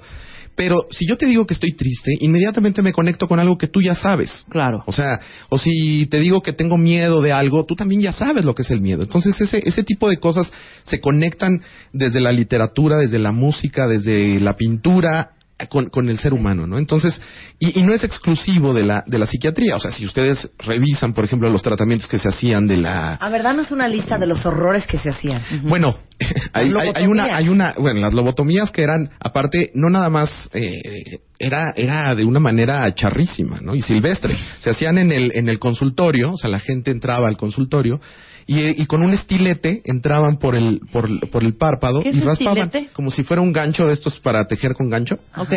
Pero 0.58 0.88
si 0.90 1.08
yo 1.08 1.18
te 1.18 1.28
digo 1.28 1.46
que 1.46 1.54
estoy 1.54 1.74
triste, 1.74 2.14
inmediatamente 2.20 2.82
me 2.82 2.92
conecto 2.92 3.28
con 3.28 3.40
algo 3.40 3.60
que 3.60 3.68
tú 3.68 3.80
ya 3.80 3.94
sabes. 3.94 4.44
Claro. 4.50 4.84
O 4.88 4.92
sea, 4.92 5.20
o 5.50 5.60
si 5.60 6.08
te 6.08 6.20
digo 6.20 6.42
que 6.42 6.52
tengo 6.52 6.80
miedo 6.80 7.22
de 7.22 7.32
algo, 7.32 7.64
tú 7.66 7.76
también 7.76 8.02
ya 8.02 8.12
sabes 8.12 8.44
lo 8.44 8.56
que 8.56 8.64
es 8.64 8.72
el 8.72 8.82
miedo. 8.82 9.04
Entonces, 9.04 9.40
ese, 9.40 9.62
ese 9.64 9.84
tipo 9.84 10.10
de 10.10 10.18
cosas 10.18 10.52
se 10.84 11.00
conectan 11.00 11.62
desde 11.94 12.20
la 12.20 12.32
literatura, 12.32 12.98
desde 12.98 13.20
la 13.20 13.32
música, 13.32 13.88
desde 13.88 14.40
la 14.40 14.56
pintura, 14.56 15.37
con, 15.70 15.90
con, 15.90 16.08
el 16.10 16.20
ser 16.20 16.34
humano, 16.34 16.68
¿no? 16.68 16.78
Entonces, 16.78 17.20
y, 17.58 17.80
y, 17.80 17.84
no 17.84 17.94
es 17.94 18.04
exclusivo 18.04 18.74
de 18.74 18.84
la, 18.84 19.04
de 19.08 19.18
la 19.18 19.26
psiquiatría. 19.26 19.76
O 19.76 19.80
sea, 19.80 19.92
si 19.92 20.06
ustedes 20.06 20.50
revisan, 20.60 21.14
por 21.14 21.26
ejemplo, 21.26 21.50
los 21.50 21.64
tratamientos 21.64 22.08
que 22.08 22.20
se 22.20 22.30
hacían 22.30 22.68
de 22.68 22.78
la... 22.78 23.16
A 23.16 23.30
ver, 23.30 23.42
danos 23.42 23.72
una 23.72 23.88
lista 23.88 24.18
de 24.18 24.28
los 24.28 24.46
horrores 24.46 24.86
que 24.86 25.00
se 25.00 25.10
hacían. 25.10 25.42
Uh 25.42 25.56
-huh. 25.56 25.62
Bueno, 25.70 25.98
hay, 26.54 26.72
hay, 26.80 26.92
hay, 26.94 27.08
una, 27.08 27.36
hay 27.36 27.50
una, 27.50 27.74
bueno, 27.78 28.02
las 28.02 28.14
lobotomías 28.14 28.70
que 28.72 28.84
eran, 28.84 29.10
aparte, 29.20 29.72
no 29.74 29.90
nada 29.90 30.10
más, 30.10 30.50
eh, 30.54 31.20
era, 31.40 31.74
era 31.76 32.14
de 32.14 32.26
una 32.26 32.40
manera 32.40 32.94
charrísima, 32.94 33.60
¿no? 33.62 33.74
Y 33.74 33.82
silvestre. 33.82 34.38
Se 34.60 34.70
hacían 34.70 34.98
en 35.00 35.12
el, 35.12 35.32
en 35.34 35.50
el 35.50 35.58
consultorio, 35.58 36.34
o 36.34 36.38
sea, 36.38 36.50
la 36.50 36.60
gente 36.60 36.92
entraba 36.92 37.28
al 37.28 37.38
consultorio 37.38 38.00
y, 38.48 38.82
y, 38.82 38.86
con 38.86 39.04
un 39.04 39.14
estilete 39.14 39.82
entraban 39.84 40.38
por 40.38 40.56
el 40.56 40.80
por, 40.92 41.30
por 41.30 41.44
el 41.44 41.56
párpado 41.56 42.02
¿Qué 42.02 42.10
es 42.10 42.16
y 42.16 42.22
raspaban 42.22 42.68
estilete? 42.68 42.94
como 42.94 43.12
si 43.12 43.24
fuera 43.24 43.42
un 43.42 43.52
gancho 43.52 43.86
de 43.86 43.94
estos 43.94 44.20
para 44.20 44.46
tejer 44.48 44.74
con 44.74 44.90
gancho. 44.90 45.20
Ok. 45.36 45.50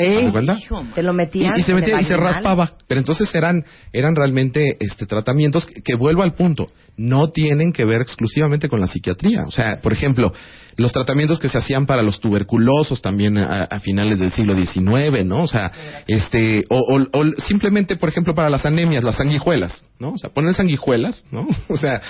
¿Te 0.95 1.03
lo 1.03 1.13
metían. 1.13 1.53
Y, 1.57 1.61
y 1.61 1.63
se 1.63 1.75
metía 1.75 2.01
y 2.01 2.05
se 2.05 2.17
raspaba. 2.17 2.73
Pero 2.89 2.99
entonces 3.01 3.33
eran 3.35 3.65
eran 3.93 4.17
realmente 4.17 4.77
este 4.81 5.07
tratamientos 5.07 5.67
que, 5.67 5.83
que 5.83 5.95
vuelvo 5.95 6.23
al 6.23 6.35
punto, 6.35 6.67
no 6.97 7.31
tienen 7.31 7.73
que 7.73 7.85
ver 7.85 8.03
exclusivamente 8.03 8.69
con 8.69 8.81
la 8.81 8.87
psiquiatría. 8.87 9.45
O 9.47 9.51
sea, 9.51 9.81
por 9.81 9.93
ejemplo, 9.93 10.33
los 10.77 10.93
tratamientos 10.93 11.39
que 11.39 11.49
se 11.49 11.59
hacían 11.59 11.87
para 11.87 12.03
los 12.03 12.21
tuberculosos 12.21 13.01
también 13.01 13.39
a, 13.39 13.65
a 13.65 13.81
finales 13.81 14.19
del 14.19 14.31
siglo 14.33 14.55
XIX, 14.55 15.25
¿no? 15.25 15.43
O 15.43 15.47
sea, 15.47 15.71
este, 16.07 16.65
o, 16.69 16.79
o, 16.79 17.19
o, 17.19 17.25
simplemente, 17.47 17.97
por 17.97 18.09
ejemplo, 18.09 18.35
para 18.35 18.51
las 18.51 18.67
anemias, 18.67 19.05
las 19.05 19.17
sanguijuelas, 19.17 19.85
¿no? 19.99 20.11
O 20.11 20.19
sea, 20.19 20.31
poner 20.31 20.55
sanguijuelas, 20.55 21.25
¿no? 21.31 21.47
O 21.69 21.77
sea, 21.77 22.03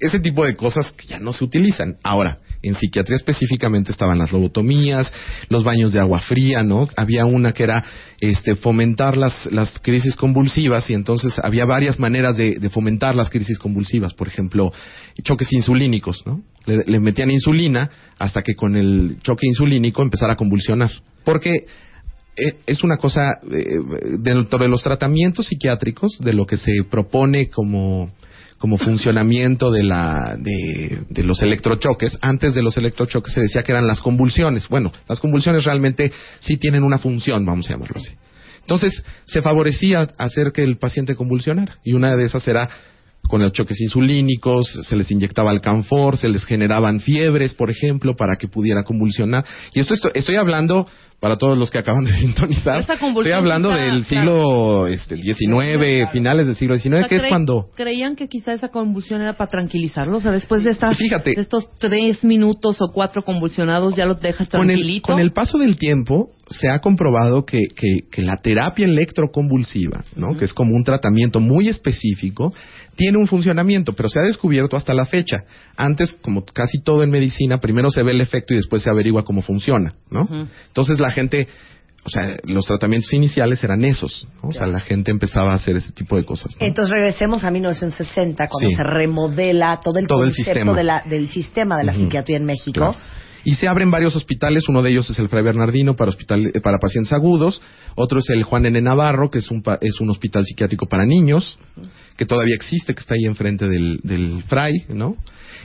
ese 0.00 0.20
tipo 0.20 0.44
de 0.44 0.56
cosas 0.56 0.92
que 0.92 1.06
ya 1.06 1.18
no 1.18 1.32
se 1.32 1.44
utilizan. 1.44 1.96
Ahora, 2.02 2.38
en 2.62 2.74
psiquiatría 2.74 3.16
específicamente 3.16 3.92
estaban 3.92 4.18
las 4.18 4.32
lobotomías, 4.32 5.12
los 5.48 5.64
baños 5.64 5.92
de 5.92 6.00
agua 6.00 6.18
fría, 6.20 6.62
¿no? 6.62 6.88
Había 6.96 7.24
una 7.24 7.52
que 7.52 7.62
era 7.62 7.84
este, 8.20 8.56
fomentar 8.56 9.16
las, 9.16 9.46
las 9.52 9.78
crisis 9.80 10.16
convulsivas 10.16 10.88
y 10.90 10.94
entonces 10.94 11.38
había 11.42 11.64
varias 11.64 11.98
maneras 11.98 12.36
de, 12.36 12.58
fomentar 12.70 13.14
las 13.14 13.30
crisis 13.30 13.58
convulsivas. 13.58 14.14
Por 14.14 14.28
ejemplo, 14.28 14.72
choques 15.22 15.52
insulínicos, 15.52 16.22
¿no? 16.26 16.42
Le, 16.66 16.82
le, 16.84 17.00
metían 17.00 17.30
insulina 17.30 17.90
hasta 18.18 18.42
que 18.42 18.54
con 18.54 18.76
el 18.76 19.18
choque 19.22 19.46
insulínico 19.46 20.02
empezara 20.02 20.32
a 20.32 20.36
convulsionar. 20.36 20.90
Porque 21.24 21.66
eh, 22.36 22.58
es 22.66 22.84
una 22.84 22.98
cosa, 22.98 23.38
eh, 23.50 23.78
dentro 24.18 24.58
de 24.58 24.68
los 24.68 24.82
tratamientos 24.82 25.46
psiquiátricos, 25.46 26.18
de 26.20 26.34
lo 26.34 26.46
que 26.46 26.58
se 26.58 26.84
propone 26.90 27.48
como 27.48 28.10
como 28.66 28.78
funcionamiento 28.78 29.70
de 29.70 29.84
la 29.84 30.36
de, 30.36 31.22
los 31.22 31.40
electrochoques. 31.40 32.18
Antes 32.20 32.52
de 32.52 32.64
los 32.64 32.76
electrochoques 32.76 33.32
se 33.32 33.42
decía 33.42 33.62
que 33.62 33.70
eran 33.70 33.86
las 33.86 34.00
convulsiones. 34.00 34.66
Bueno, 34.68 34.90
las 35.08 35.20
convulsiones 35.20 35.64
realmente 35.64 36.10
sí 36.40 36.56
tienen 36.56 36.82
una 36.82 36.98
función, 36.98 37.46
vamos 37.46 37.68
a 37.70 37.74
llamarlo 37.74 37.94
así. 37.98 38.10
Entonces, 38.62 39.04
se 39.24 39.40
favorecía 39.40 40.08
hacer 40.18 40.50
que 40.50 40.64
el 40.64 40.78
paciente 40.78 41.14
convulsionara 41.14 41.78
y 41.84 41.92
una 41.92 42.16
de 42.16 42.24
esas 42.24 42.48
era 42.48 42.68
con 43.28 43.42
los 43.42 43.52
choques 43.52 43.80
insulínicos, 43.80 44.66
se 44.82 44.96
les 44.96 45.10
inyectaba 45.10 45.50
alcanfor, 45.50 46.16
se 46.16 46.28
les 46.28 46.44
generaban 46.44 47.00
fiebres, 47.00 47.54
por 47.54 47.70
ejemplo, 47.70 48.16
para 48.16 48.36
que 48.36 48.48
pudiera 48.48 48.84
convulsionar. 48.84 49.44
Y 49.74 49.80
esto 49.80 49.94
estoy, 49.94 50.12
estoy 50.14 50.36
hablando 50.36 50.86
para 51.20 51.38
todos 51.38 51.56
los 51.56 51.70
que 51.70 51.78
acaban 51.78 52.04
de 52.04 52.12
sintonizar. 52.20 52.80
Estoy 52.80 53.32
hablando 53.32 53.70
del 53.70 54.04
siglo 54.04 54.84
claro. 54.84 54.86
este, 54.88 55.16
XIX, 55.16 56.10
finales 56.12 56.46
del 56.46 56.56
siglo 56.56 56.76
XIX, 56.76 56.94
o 56.94 56.98
sea, 56.98 57.08
que 57.08 57.16
es 57.16 57.24
cuando... 57.28 57.70
Creían 57.74 58.16
que 58.16 58.28
quizá 58.28 58.52
esa 58.52 58.68
convulsión 58.68 59.22
era 59.22 59.34
para 59.34 59.50
tranquilizarlos, 59.50 60.18
o 60.18 60.20
sea, 60.20 60.32
después 60.32 60.62
de, 60.62 60.70
estas, 60.70 60.96
Fíjate, 60.96 61.32
de 61.34 61.40
estos 61.40 61.68
tres 61.78 62.22
minutos 62.22 62.76
o 62.80 62.92
cuatro 62.92 63.22
convulsionados 63.22 63.96
ya 63.96 64.04
los 64.04 64.20
dejas 64.20 64.48
tranquilito. 64.48 65.06
Con 65.06 65.18
el, 65.18 65.18
con 65.18 65.20
el 65.20 65.32
paso 65.32 65.58
del 65.58 65.78
tiempo 65.78 66.30
se 66.50 66.68
ha 66.68 66.78
comprobado 66.80 67.44
que, 67.44 67.62
que, 67.74 68.08
que 68.10 68.22
la 68.22 68.36
terapia 68.36 68.86
electroconvulsiva, 68.86 70.04
¿no? 70.14 70.28
Uh 70.28 70.32
-huh. 70.32 70.38
que 70.38 70.44
es 70.44 70.54
como 70.54 70.76
un 70.76 70.84
tratamiento 70.84 71.40
muy 71.40 71.68
específico, 71.68 72.54
tiene 72.96 73.18
un 73.18 73.26
funcionamiento, 73.26 73.92
pero 73.92 74.08
se 74.08 74.18
ha 74.18 74.22
descubierto 74.22 74.76
hasta 74.76 74.94
la 74.94 75.06
fecha. 75.06 75.44
Antes, 75.76 76.16
como 76.22 76.44
casi 76.44 76.80
todo 76.82 77.02
en 77.02 77.10
medicina, 77.10 77.58
primero 77.60 77.90
se 77.90 78.02
ve 78.02 78.12
el 78.12 78.20
efecto 78.20 78.54
y 78.54 78.56
después 78.56 78.82
se 78.82 78.90
averigua 78.90 79.22
cómo 79.24 79.42
funciona, 79.42 79.94
¿no? 80.10 80.22
Uh 80.22 80.28
-huh. 80.28 80.48
Entonces 80.68 80.98
la 80.98 81.10
gente, 81.10 81.46
o 82.04 82.08
sea, 82.08 82.36
los 82.44 82.64
tratamientos 82.66 83.12
iniciales 83.12 83.62
eran 83.62 83.84
esos, 83.84 84.26
¿no? 84.42 84.48
O 84.48 84.52
sea, 84.52 84.66
la 84.66 84.80
gente 84.80 85.10
empezaba 85.10 85.52
a 85.52 85.54
hacer 85.56 85.76
ese 85.76 85.92
tipo 85.92 86.16
de 86.16 86.24
cosas. 86.24 86.56
¿no? 86.58 86.66
Entonces 86.66 86.92
regresemos 86.92 87.44
a 87.44 87.50
1960, 87.50 88.48
cuando 88.48 88.68
Sí. 88.70 88.74
se 88.76 88.82
remodela 88.82 89.78
todo 89.82 89.98
el 89.98 90.06
Todo 90.06 90.22
el 90.24 90.30
concepto 90.30 90.50
sistema. 90.52 90.72
de 90.76 90.84
la- 90.84 91.02
del 91.08 91.28
sistema 91.28 91.76
de 91.78 91.84
la 91.84 91.92
psiquiatría 91.94 92.38
en 92.38 92.44
México. 92.46 92.72
Claro. 92.80 92.96
Y 93.46 93.54
se 93.54 93.68
abren 93.68 93.92
varios 93.92 94.16
hospitales, 94.16 94.68
uno 94.68 94.82
de 94.82 94.90
ellos 94.90 95.08
es 95.08 95.20
el 95.20 95.28
Fray 95.28 95.44
Bernardino 95.44 95.94
para, 95.94 96.10
hospital, 96.10 96.50
eh, 96.52 96.60
para 96.60 96.78
pacientes 96.78 97.12
agudos, 97.12 97.62
otro 97.94 98.18
es 98.18 98.28
el 98.30 98.42
Juan 98.42 98.66
N. 98.66 98.82
Navarro, 98.82 99.30
que 99.30 99.38
es 99.38 99.52
un, 99.52 99.62
es 99.82 100.00
un 100.00 100.10
hospital 100.10 100.44
psiquiátrico 100.44 100.86
para 100.88 101.06
niños, 101.06 101.56
que 102.16 102.26
todavía 102.26 102.56
existe, 102.56 102.92
que 102.92 102.98
está 102.98 103.14
ahí 103.14 103.24
enfrente 103.24 103.68
del, 103.68 104.00
del 104.02 104.42
Fray, 104.48 104.72
¿no? 104.88 105.14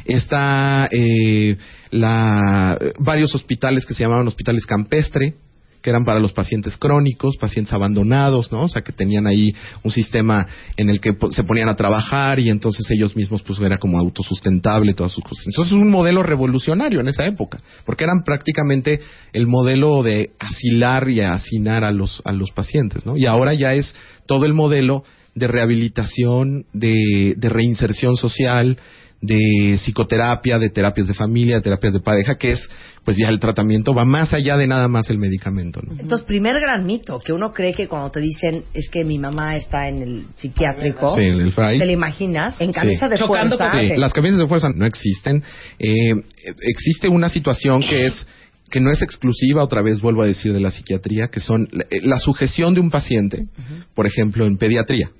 Está 0.05 0.89
eh, 0.91 1.57
la, 1.89 2.77
varios 2.99 3.33
hospitales 3.33 3.83
que 3.87 3.95
se 3.95 4.03
llamaban 4.03 4.27
hospitales 4.27 4.67
campestre, 4.67 5.33
que 5.81 5.89
eran 5.89 6.05
para 6.05 6.19
los 6.19 6.33
pacientes 6.33 6.77
crónicos, 6.77 7.37
pacientes 7.37 7.73
abandonados, 7.73 8.51
¿no? 8.51 8.63
O 8.63 8.67
sea, 8.67 8.81
que 8.81 8.91
tenían 8.91 9.27
ahí 9.27 9.53
un 9.83 9.91
sistema 9.91 10.47
en 10.77 10.89
el 10.89 11.01
que 11.01 11.15
se 11.31 11.43
ponían 11.43 11.69
a 11.69 11.75
trabajar 11.75 12.39
y 12.39 12.49
entonces 12.49 12.89
ellos 12.91 13.15
mismos 13.15 13.41
pues 13.41 13.59
era 13.59 13.77
como 13.77 13.97
autosustentable 13.97 14.93
todas 14.93 15.11
sus 15.11 15.23
cosas. 15.23 15.47
Entonces 15.47 15.73
es 15.73 15.81
un 15.81 15.89
modelo 15.89 16.23
revolucionario 16.23 16.99
en 16.99 17.07
esa 17.07 17.25
época, 17.25 17.59
porque 17.85 18.03
eran 18.03 18.23
prácticamente 18.23 19.01
el 19.33 19.47
modelo 19.47 20.03
de 20.03 20.31
asilar 20.39 21.09
y 21.09 21.21
hacinar 21.21 21.83
a 21.83 21.91
los 21.91 22.21
a 22.25 22.31
los 22.31 22.51
pacientes, 22.51 23.05
¿no? 23.05 23.17
Y 23.17 23.25
ahora 23.25 23.53
ya 23.53 23.73
es 23.73 23.95
todo 24.25 24.45
el 24.45 24.53
modelo 24.53 25.03
de 25.33 25.47
rehabilitación, 25.47 26.65
de, 26.73 27.35
de 27.37 27.49
reinserción 27.49 28.17
social, 28.17 28.77
de 29.21 29.77
psicoterapia, 29.77 30.57
de 30.57 30.69
terapias 30.69 31.07
de 31.07 31.13
familia, 31.13 31.55
de 31.55 31.61
terapias 31.61 31.93
de 31.93 31.99
pareja, 31.99 32.35
que 32.37 32.53
es, 32.53 32.69
pues 33.05 33.17
ya 33.17 33.29
el 33.29 33.39
tratamiento 33.39 33.93
va 33.93 34.03
más 34.03 34.33
allá 34.33 34.57
de 34.57 34.67
nada 34.67 34.87
más 34.87 35.09
el 35.11 35.19
medicamento, 35.19 35.79
¿no? 35.83 35.93
Entonces, 35.99 36.25
primer 36.25 36.59
gran 36.59 36.85
mito, 36.85 37.19
que 37.19 37.31
uno 37.31 37.53
cree 37.53 37.73
que 37.73 37.87
cuando 37.87 38.09
te 38.09 38.19
dicen 38.19 38.63
es 38.73 38.89
que 38.89 39.03
mi 39.03 39.19
mamá 39.19 39.55
está 39.55 39.87
en 39.87 40.01
el 40.01 40.25
psiquiátrico, 40.35 41.15
Sí, 41.15 41.21
en 41.21 41.39
el. 41.39 41.53
¿te 41.53 41.85
la 41.85 41.91
imaginas? 41.91 42.59
En 42.59 42.71
camisa 42.71 43.07
de 43.07 43.17
Chocando 43.17 43.57
fuerza. 43.57 43.79
Sí, 43.79 43.93
las 43.95 44.11
camisas 44.11 44.39
de 44.39 44.47
fuerza 44.47 44.69
no 44.73 44.85
existen. 44.85 45.43
Eh, 45.77 46.13
existe 46.61 47.07
una 47.07 47.29
situación 47.29 47.81
que 47.81 48.05
es 48.07 48.27
que 48.71 48.79
no 48.79 48.89
es 48.89 49.01
exclusiva, 49.01 49.63
otra 49.63 49.81
vez 49.81 50.01
vuelvo 50.01 50.23
a 50.23 50.25
decir, 50.25 50.53
de 50.53 50.61
la 50.61 50.71
psiquiatría, 50.71 51.27
que 51.27 51.41
son 51.41 51.67
la, 51.71 51.83
eh, 51.91 51.99
la 52.03 52.17
sujeción 52.19 52.73
de 52.73 52.79
un 52.79 52.89
paciente, 52.89 53.47
por 53.93 54.07
ejemplo, 54.07 54.45
en 54.45 54.57
pediatría. 54.57 55.11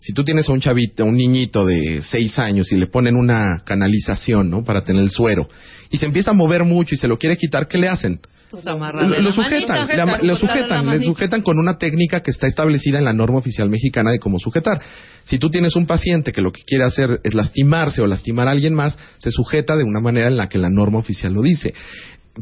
Si 0.00 0.12
tú 0.12 0.24
tienes 0.24 0.48
a 0.48 0.52
un 0.52 0.60
chavito, 0.60 1.04
un 1.04 1.16
niñito 1.16 1.66
de 1.66 2.00
seis 2.02 2.38
años 2.38 2.72
y 2.72 2.76
le 2.76 2.86
ponen 2.86 3.16
una 3.16 3.62
canalización, 3.64 4.50
¿no? 4.50 4.64
Para 4.64 4.82
tener 4.82 5.02
el 5.02 5.10
suero, 5.10 5.46
y 5.90 5.98
se 5.98 6.06
empieza 6.06 6.30
a 6.30 6.34
mover 6.34 6.64
mucho 6.64 6.94
y 6.94 6.98
se 6.98 7.08
lo 7.08 7.18
quiere 7.18 7.36
quitar, 7.36 7.68
¿qué 7.68 7.78
le 7.78 7.88
hacen? 7.88 8.20
Pues 8.50 8.64
Lo, 8.64 9.20
lo 9.20 9.32
sujetan, 9.32 9.78
manita, 9.86 9.96
la- 10.06 10.18
lo 10.22 10.36
sujetan, 10.36 10.86
le 10.90 11.04
sujetan 11.04 11.42
con 11.42 11.58
una 11.58 11.78
técnica 11.78 12.20
que 12.20 12.32
está 12.32 12.48
establecida 12.48 12.98
en 12.98 13.04
la 13.04 13.12
norma 13.12 13.38
oficial 13.38 13.70
mexicana 13.70 14.10
de 14.10 14.18
cómo 14.18 14.40
sujetar. 14.40 14.80
Si 15.24 15.38
tú 15.38 15.50
tienes 15.50 15.76
un 15.76 15.86
paciente 15.86 16.32
que 16.32 16.40
lo 16.40 16.50
que 16.50 16.62
quiere 16.66 16.82
hacer 16.84 17.20
es 17.22 17.34
lastimarse 17.34 18.02
o 18.02 18.08
lastimar 18.08 18.48
a 18.48 18.50
alguien 18.50 18.74
más, 18.74 18.98
se 19.18 19.30
sujeta 19.30 19.76
de 19.76 19.84
una 19.84 20.00
manera 20.00 20.26
en 20.26 20.36
la 20.36 20.48
que 20.48 20.58
la 20.58 20.68
norma 20.68 20.98
oficial 20.98 21.32
lo 21.32 21.42
dice. 21.42 21.74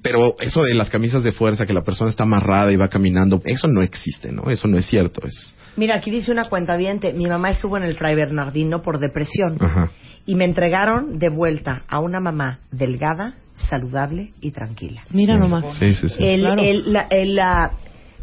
Pero 0.02 0.34
eso 0.40 0.62
de 0.62 0.72
las 0.74 0.88
camisas 0.88 1.22
de 1.24 1.32
fuerza, 1.32 1.66
que 1.66 1.74
la 1.74 1.82
persona 1.84 2.08
está 2.08 2.22
amarrada 2.22 2.72
y 2.72 2.76
va 2.76 2.88
caminando, 2.88 3.42
eso 3.44 3.68
no 3.68 3.82
existe, 3.82 4.32
¿no? 4.32 4.48
Eso 4.50 4.66
no 4.66 4.78
es 4.78 4.86
cierto. 4.86 5.26
Es, 5.26 5.54
Mira, 5.78 5.96
aquí 5.96 6.10
dice 6.10 6.30
una 6.32 6.44
cuenta 6.44 6.76
mi 7.14 7.26
mamá 7.26 7.50
estuvo 7.50 7.76
en 7.76 7.84
el 7.84 7.94
Fray 7.94 8.14
Bernardino 8.14 8.82
por 8.82 8.98
depresión 8.98 9.56
ajá. 9.60 9.90
y 10.26 10.34
me 10.34 10.44
entregaron 10.44 11.18
de 11.18 11.28
vuelta 11.30 11.82
a 11.88 12.00
una 12.00 12.20
mamá 12.20 12.58
delgada, 12.70 13.34
saludable 13.70 14.32
y 14.40 14.50
tranquila. 14.50 15.02
Mira 15.10 15.34
Sí. 15.34 15.40
nomás. 15.40 15.78
Sí, 15.78 15.94
sí, 15.94 16.08
sí. 16.08 16.22
El, 16.22 16.40
Claro. 16.40 16.62
el, 16.62 16.92
la- 16.92 17.06
el, 17.10 17.34
la- 17.36 17.70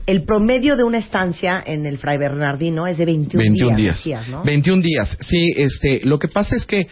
el 0.06 0.24
promedio 0.24 0.76
de 0.76 0.84
una 0.84 1.00
estancia 1.00 1.64
en 1.66 1.86
el 1.88 1.98
Fray 1.98 2.18
Bernardino 2.20 2.86
es 2.86 2.98
de 2.98 3.06
21, 3.06 3.40
21 3.42 3.76
días. 3.76 4.06
¿no? 4.30 4.44
21 4.44 4.82
días. 4.84 5.18
Sí, 5.22 5.52
este, 5.58 6.02
lo 6.06 6.20
que 6.20 6.28
pasa 6.28 6.56
es 6.56 6.66
que 6.66 6.88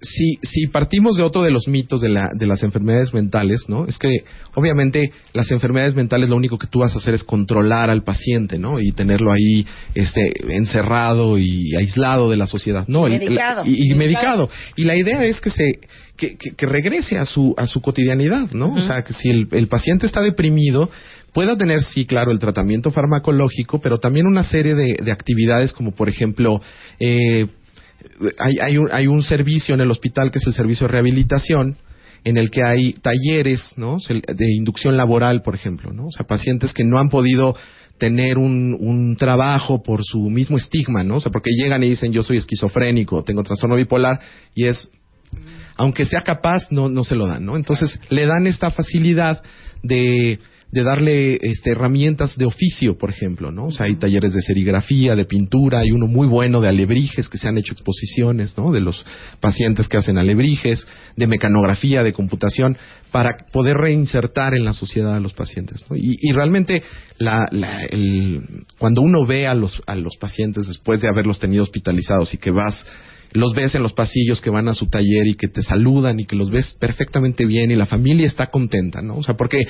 si, 0.00 0.34
si 0.42 0.66
partimos 0.68 1.16
de 1.16 1.22
otro 1.24 1.42
de 1.42 1.50
los 1.50 1.66
mitos 1.66 2.00
de, 2.00 2.08
la, 2.10 2.28
de 2.34 2.46
las 2.46 2.62
enfermedades 2.62 3.12
mentales, 3.14 3.62
¿no? 3.68 3.86
Es 3.86 3.98
que 3.98 4.18
obviamente 4.54 5.12
las 5.32 5.50
enfermedades 5.50 5.94
mentales 5.96 6.28
lo 6.28 6.36
único 6.36 6.58
que 6.58 6.66
tú 6.68 6.80
vas 6.80 6.94
a 6.94 6.98
hacer 6.98 7.14
es 7.14 7.24
controlar 7.24 7.90
al 7.90 8.04
paciente, 8.04 8.58
¿no? 8.58 8.78
Y 8.78 8.92
tenerlo 8.92 9.32
ahí 9.32 9.66
este, 9.94 10.32
encerrado 10.54 11.38
y 11.38 11.74
aislado 11.74 12.30
de 12.30 12.36
la 12.36 12.46
sociedad. 12.46 12.84
No, 12.86 13.08
Y 13.08 13.14
el- 13.14 13.18
medicado. 13.20 13.62
y, 13.66 13.90
y 13.92 13.94
medicado. 13.94 14.50
Y 14.76 14.84
la 14.84 14.96
idea 14.96 15.24
es 15.24 15.40
que 15.40 15.50
se 15.50 15.80
que, 16.16 16.36
que- 16.36 16.54
que 16.54 16.66
regrese 16.66 17.16
a 17.18 17.24
su 17.26 17.54
a 17.56 17.66
su 17.66 17.80
cotidianidad, 17.80 18.50
¿no? 18.52 18.74
O 18.74 18.80
sea, 18.82 19.02
que 19.02 19.14
si 19.14 19.30
el, 19.30 19.48
el 19.52 19.66
paciente 19.68 20.06
está 20.06 20.20
deprimido 20.20 20.90
pueda 21.32 21.56
tener 21.56 21.82
sí, 21.82 22.04
claro, 22.04 22.30
el 22.30 22.38
tratamiento 22.38 22.92
farmacológico, 22.92 23.80
pero 23.80 23.96
también 23.96 24.26
una 24.26 24.44
serie 24.44 24.74
de, 24.74 24.98
de 25.02 25.10
actividades 25.10 25.72
como 25.72 25.92
por 25.92 26.10
ejemplo 26.10 26.60
eh, 27.00 27.46
hay, 28.38 28.58
hay, 28.60 28.78
un, 28.78 28.88
hay 28.92 29.06
un 29.06 29.22
servicio 29.22 29.74
en 29.74 29.80
el 29.80 29.90
hospital 29.90 30.30
que 30.30 30.38
es 30.38 30.46
el 30.46 30.54
servicio 30.54 30.86
de 30.86 30.92
rehabilitación 30.92 31.76
en 32.24 32.36
el 32.36 32.50
que 32.50 32.62
hay 32.62 32.92
talleres 32.94 33.72
¿no? 33.76 33.98
De 34.08 34.52
inducción 34.54 34.96
laboral, 34.96 35.42
por 35.42 35.54
ejemplo, 35.54 35.92
¿no? 35.92 36.06
O 36.06 36.10
sea, 36.10 36.26
pacientes 36.26 36.72
que 36.72 36.84
no 36.84 36.98
han 36.98 37.08
podido 37.08 37.56
tener 37.98 38.38
un, 38.38 38.76
un 38.78 39.16
trabajo 39.16 39.82
por 39.82 40.04
su 40.04 40.18
mismo 40.30 40.56
estigma, 40.56 41.04
¿no? 41.04 41.16
O 41.16 41.20
sea, 41.20 41.32
porque 41.32 41.50
llegan 41.50 41.82
y 41.82 41.90
dicen 41.90 42.12
yo 42.12 42.22
soy 42.22 42.38
esquizofrénico, 42.38 43.22
tengo 43.22 43.42
trastorno 43.42 43.76
bipolar 43.76 44.20
y 44.54 44.64
es 44.64 44.88
aunque 45.76 46.04
sea 46.04 46.22
capaz, 46.22 46.70
no, 46.70 46.88
no 46.88 47.02
se 47.04 47.14
lo 47.14 47.26
dan, 47.26 47.44
¿no? 47.46 47.56
Entonces 47.56 47.98
le 48.10 48.26
dan 48.26 48.46
esta 48.46 48.70
facilidad 48.70 49.42
de, 49.82 50.38
de 50.72 50.82
darle 50.82 51.38
este, 51.42 51.70
herramientas 51.72 52.36
de 52.38 52.46
oficio, 52.46 52.96
por 52.96 53.10
ejemplo, 53.10 53.52
¿no? 53.52 53.66
O 53.66 53.72
sea, 53.72 53.86
hay 53.86 53.96
talleres 53.96 54.32
de 54.32 54.40
serigrafía, 54.40 55.14
de 55.14 55.26
pintura, 55.26 55.80
hay 55.80 55.90
uno 55.92 56.06
muy 56.06 56.26
bueno 56.26 56.62
de 56.62 56.68
alebrijes 56.68 57.28
que 57.28 57.36
se 57.36 57.46
han 57.46 57.58
hecho 57.58 57.74
exposiciones, 57.74 58.56
¿no? 58.56 58.72
De 58.72 58.80
los 58.80 59.04
pacientes 59.40 59.86
que 59.86 59.98
hacen 59.98 60.16
alebrijes, 60.16 60.86
de 61.14 61.26
mecanografía, 61.26 62.02
de 62.02 62.14
computación, 62.14 62.78
para 63.10 63.36
poder 63.52 63.76
reinsertar 63.76 64.54
en 64.54 64.64
la 64.64 64.72
sociedad 64.72 65.14
a 65.14 65.20
los 65.20 65.34
pacientes, 65.34 65.84
¿no? 65.90 65.96
Y, 65.96 66.16
y 66.18 66.32
realmente 66.32 66.82
la, 67.18 67.46
la- 67.52 67.82
el- 67.84 68.64
cuando 68.78 69.02
uno 69.02 69.26
ve 69.26 69.46
a 69.46 69.54
los, 69.54 69.82
a 69.86 69.94
los 69.94 70.16
pacientes 70.18 70.66
después 70.68 71.02
de 71.02 71.08
haberlos 71.08 71.38
tenido 71.38 71.62
hospitalizados 71.64 72.32
y 72.32 72.38
que 72.38 72.50
vas 72.50 72.82
los 73.32 73.54
ves 73.54 73.74
en 73.74 73.82
los 73.82 73.92
pasillos 73.92 74.40
que 74.40 74.50
van 74.50 74.68
a 74.68 74.74
su 74.74 74.86
taller 74.86 75.26
y 75.26 75.34
que 75.34 75.48
te 75.48 75.62
saludan 75.62 76.20
y 76.20 76.24
que 76.26 76.36
los 76.36 76.50
ves 76.50 76.74
perfectamente 76.78 77.46
bien 77.46 77.70
y 77.70 77.76
la 77.76 77.86
familia 77.86 78.26
está 78.26 78.46
contenta, 78.48 79.02
¿no? 79.02 79.16
O 79.16 79.22
sea, 79.22 79.36
porque 79.36 79.64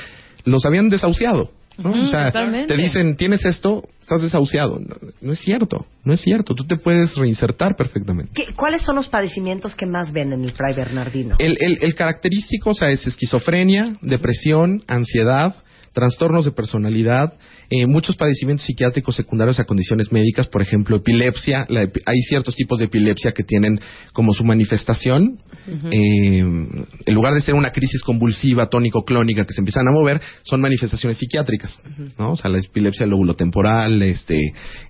los 0.44 0.64
habían 0.64 0.88
desahuciado, 0.90 1.50
¿no? 1.78 1.92
O 1.92 2.08
sea, 2.08 2.26
totalmente. 2.32 2.74
te 2.74 2.80
dicen, 2.82 3.16
tienes 3.16 3.44
esto, 3.44 3.88
estás 4.00 4.22
desahuciado. 4.22 4.78
No, 4.80 4.96
no 5.20 5.32
es 5.32 5.38
cierto, 5.38 5.86
no 6.04 6.12
es 6.12 6.20
cierto. 6.20 6.54
Tú 6.54 6.64
te 6.66 6.76
puedes 6.76 7.14
reinsertar 7.16 7.76
perfectamente. 7.76 8.32
¿Qué- 8.34 8.52
¿Cuáles 8.54 8.82
son 8.82 8.96
los 8.96 9.06
padecimientos 9.08 9.74
que 9.76 9.86
más 9.86 10.12
ven 10.12 10.32
en 10.32 10.44
el 10.44 10.52
Fray 10.52 10.74
Bernardino? 10.74 11.36
El, 11.38 11.56
el, 11.60 11.78
el 11.82 11.94
característico, 11.94 12.70
o 12.70 12.74
sea, 12.74 12.90
es 12.90 13.06
esquizofrenia, 13.06 13.92
depresión, 14.02 14.82
ansiedad, 14.88 15.54
trastornos 15.92 16.44
de 16.44 16.52
personalidad, 16.52 17.34
eh, 17.70 17.86
muchos 17.86 18.16
padecimientos 18.16 18.66
psiquiátricos 18.66 19.14
secundarios 19.16 19.58
a 19.60 19.64
condiciones 19.64 20.10
médicas, 20.12 20.46
por 20.48 20.62
ejemplo, 20.62 20.96
epilepsia. 20.96 21.66
La 21.68 21.84
epi- 21.84 22.02
hay 22.06 22.20
ciertos 22.22 22.54
tipos 22.56 22.78
de 22.78 22.86
epilepsia 22.86 23.32
que 23.32 23.42
tienen 23.42 23.78
como 24.12 24.32
su 24.32 24.44
manifestación, 24.44 25.38
eh, 25.92 26.38
en 26.40 27.14
lugar 27.14 27.34
de 27.34 27.40
ser 27.40 27.54
una 27.54 27.70
crisis 27.72 28.02
convulsiva, 28.02 28.68
tónico-clónica 28.68 29.44
que 29.46 29.52
se 29.54 29.60
empiezan 29.60 29.86
a 29.88 29.92
mover, 29.92 30.20
son 30.42 30.60
manifestaciones 30.60 31.18
psiquiátricas, 31.18 31.78
¿no? 32.18 32.32
O 32.32 32.36
sea, 32.36 32.50
la 32.50 32.58
epilepsia 32.58 33.06
lóbulo-temporal, 33.06 34.02
este, 34.02 34.38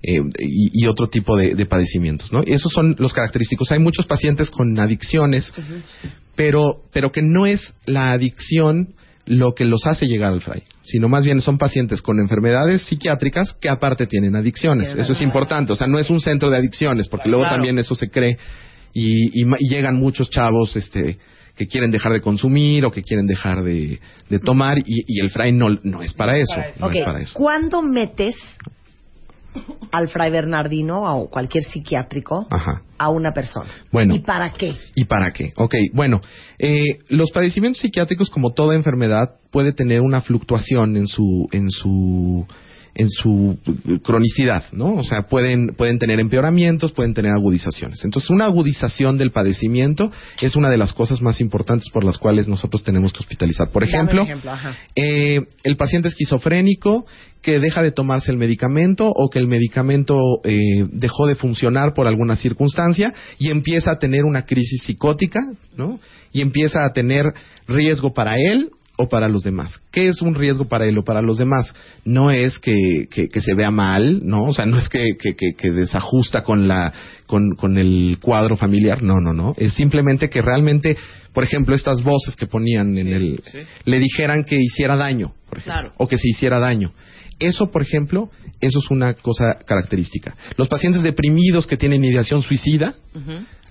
eh, 0.03 0.21
y, 0.39 0.85
y 0.85 0.87
otro 0.87 1.09
tipo 1.09 1.37
de, 1.37 1.55
de 1.55 1.67
padecimientos, 1.67 2.33
¿no? 2.33 2.43
Y 2.47 2.53
esos 2.53 2.73
son 2.73 2.97
los 2.99 3.13
característicos. 3.13 3.71
Hay 3.73 3.81
muchos 3.81 4.07
pacientes 4.07 4.51
con 4.51 4.79
adicciones, 4.79 5.53
pero, 6.37 6.83
pero 6.93 7.13
que 7.13 7.23
no 7.23 7.47
es 7.47 7.75
la 7.87 8.13
adicción 8.13 8.95
lo 9.27 9.55
que 9.55 9.65
los 9.65 9.87
hace 9.87 10.07
llegar 10.07 10.33
al 10.33 10.41
fray, 10.41 10.63
sino 10.83 11.09
más 11.09 11.25
bien 11.25 11.41
son 11.41 11.57
pacientes 11.59 12.03
con 12.03 12.19
enfermedades 12.19 12.83
psiquiátricas 12.83 13.55
que 13.61 13.69
aparte 13.69 14.07
tienen 14.07 14.35
adicciones. 14.35 14.95
Eso 14.97 15.13
es 15.13 15.21
importante, 15.21 15.73
o 15.73 15.77
sea, 15.77 15.87
no 15.87 15.99
es 15.99 16.11
un 16.11 16.21
centro 16.21 16.51
de 16.51 16.57
adicciones, 16.59 17.09
porque 17.09 17.29
luego 17.29 17.45
también 17.45 17.79
eso 17.79 17.95
se 17.95 18.11
cree 18.11 18.37
y, 18.93 19.41
y 19.41 19.45
ma- 19.45 19.57
y 19.61 19.69
llegan 19.69 19.97
muchos 19.97 20.29
chavos 20.29 20.75
este 20.77 21.19
que 21.57 21.67
quieren 21.69 21.91
dejar 21.91 22.13
de 22.13 22.21
consumir 22.23 22.85
o 22.87 22.91
que 22.91 23.03
quieren 23.03 23.27
dejar 23.27 23.63
de, 23.63 24.01
de 24.29 24.39
tomar 24.39 24.79
y, 24.79 25.05
y 25.07 25.21
el 25.21 25.31
fray 25.31 25.53
no, 25.53 25.69
no 25.83 26.03
es 26.03 26.15
para 26.15 26.37
eso, 26.39 26.57
no 26.81 26.87
Ok, 26.87 26.95
es 26.97 27.03
para 27.05 27.21
eso. 27.21 27.35
¿Cuándo 27.35 27.83
metes 27.83 28.35
al 29.91 30.09
Fray 30.09 30.31
Bernardino 30.31 31.03
o 31.03 31.29
cualquier 31.29 31.65
psiquiátrico 31.65 32.47
Ajá. 32.51 32.83
a 32.99 33.09
una 33.11 33.33
persona? 33.33 33.69
Bueno. 33.91 34.15
¿Y 34.15 34.21
para 34.21 34.53
qué? 34.53 34.77
¿Y 34.95 35.05
para 35.05 35.33
qué? 35.33 35.53
Ok, 35.57 35.75
bueno, 35.93 36.21
eh, 36.59 36.99
los 37.09 37.31
padecimientos 37.31 37.83
psiquiátricos, 37.83 38.31
como 38.31 38.53
toda 38.53 38.75
enfermedad, 38.75 39.37
puede 39.51 39.73
tener 39.73 40.01
una 40.01 40.23
fluctuación 40.23 40.97
en 40.97 41.07
su, 41.07 41.49
en 41.53 41.71
su, 41.71 42.47
en 42.95 43.09
su 43.09 43.59
eh, 43.67 43.99
cronicidad, 44.03 44.65
¿no? 44.73 44.95
O 44.97 45.05
sea, 45.05 45.23
pueden, 45.23 45.75
pueden 45.77 45.99
tener 45.99 46.21
empeoramientos, 46.21 46.93
pueden 46.93 47.15
tener 47.15 47.33
agudizaciones. 47.33 48.05
Entonces, 48.05 48.31
una 48.31 48.45
agudización 48.45 49.17
del 49.19 49.31
padecimiento 49.31 50.13
es 50.41 50.57
una 50.57 50.69
de 50.69 50.77
las 50.77 50.93
cosas 50.93 51.23
más 51.23 51.41
importantes 51.41 51.89
por 51.91 52.05
las 52.05 52.19
cuales 52.19 52.49
nosotros 52.49 52.83
tenemos 52.83 53.13
que 53.13 53.21
hospitalizar. 53.21 53.71
Por 53.71 53.85
ejemplo, 53.85 54.27
eh, 54.95 55.41
el 55.63 55.77
paciente 55.77 56.09
esquizofrénico 56.09 57.07
que 57.41 57.59
deja 57.59 57.83
de 57.83 57.91
tomarse 57.91 58.31
el 58.31 58.37
medicamento 58.37 59.11
o 59.13 59.29
que 59.29 59.41
el 59.41 59.49
medicamento 59.49 60.21
eh, 60.45 60.87
dejó 60.93 61.27
de 61.27 61.35
funcionar 61.35 61.93
por 61.93 62.07
alguna 62.07 62.37
circunstancia 62.37 63.13
y 63.39 63.51
empieza 63.51 63.91
a 63.91 63.99
tener 63.99 64.25
una 64.25 64.47
crisis 64.47 64.83
psicótica, 64.85 65.41
¿no? 65.77 65.99
Y 66.33 66.41
empieza 66.41 66.85
a 66.85 66.93
tener 66.93 67.27
riesgo 67.67 68.15
para 68.15 68.35
él 68.37 68.71
o 69.03 69.09
para 69.09 69.29
los 69.29 69.43
demás. 69.43 69.81
¿Qué 69.91 70.09
es 70.09 70.23
un 70.23 70.35
riesgo 70.35 70.67
para 70.69 70.87
él 70.87 70.97
o 70.99 71.05
para 71.05 71.21
los 71.23 71.39
demás? 71.39 71.73
No 72.05 72.31
es 72.31 72.59
que, 72.59 73.07
que, 73.11 73.29
que 73.29 73.41
se 73.41 73.55
vea 73.55 73.71
mal, 73.71 74.21
¿no? 74.25 74.45
O 74.45 74.55
sea, 74.55 74.67
no 74.67 74.79
es 74.79 74.89
que, 74.89 75.17
que, 75.19 75.35
que- 75.35 75.55
que 75.57 75.71
desajusta 75.71 76.43
con 76.45 76.69
la 76.69 76.93
con, 77.27 77.55
con 77.57 77.79
el 77.79 78.19
cuadro 78.21 78.57
familiar, 78.57 79.03
no, 79.03 79.15
no, 79.21 79.33
no. 79.33 79.55
Es 79.57 79.73
simplemente 79.75 80.29
que 80.29 80.43
realmente, 80.43 80.97
por 81.33 81.45
ejemplo, 81.45 81.75
estas 81.75 82.03
voces 82.03 82.37
que 82.37 82.47
ponían 82.47 82.99
en 82.99 83.09
el 83.09 83.43
le 83.85 83.99
dijeran 83.99 84.45
que 84.45 84.57
hiciera 84.61 84.97
daño, 84.97 85.33
por 85.49 85.59
ejemplo, 85.59 85.73
Claro. 85.81 85.93
o 85.97 86.07
que 86.09 86.19
se 86.19 86.29
hiciera 86.29 86.59
daño. 86.59 86.93
Eso, 87.39 87.71
por 87.71 87.83
ejemplo, 87.83 88.31
eso 88.61 88.79
es 88.79 88.91
una 88.91 89.15
cosa 89.15 89.59
característica. 89.67 90.37
Los 90.57 90.69
pacientes 90.69 91.03
deprimidos 91.03 91.67
que 91.67 91.77
tienen 91.77 92.05
ideación 92.05 92.43
suicida, 92.43 92.95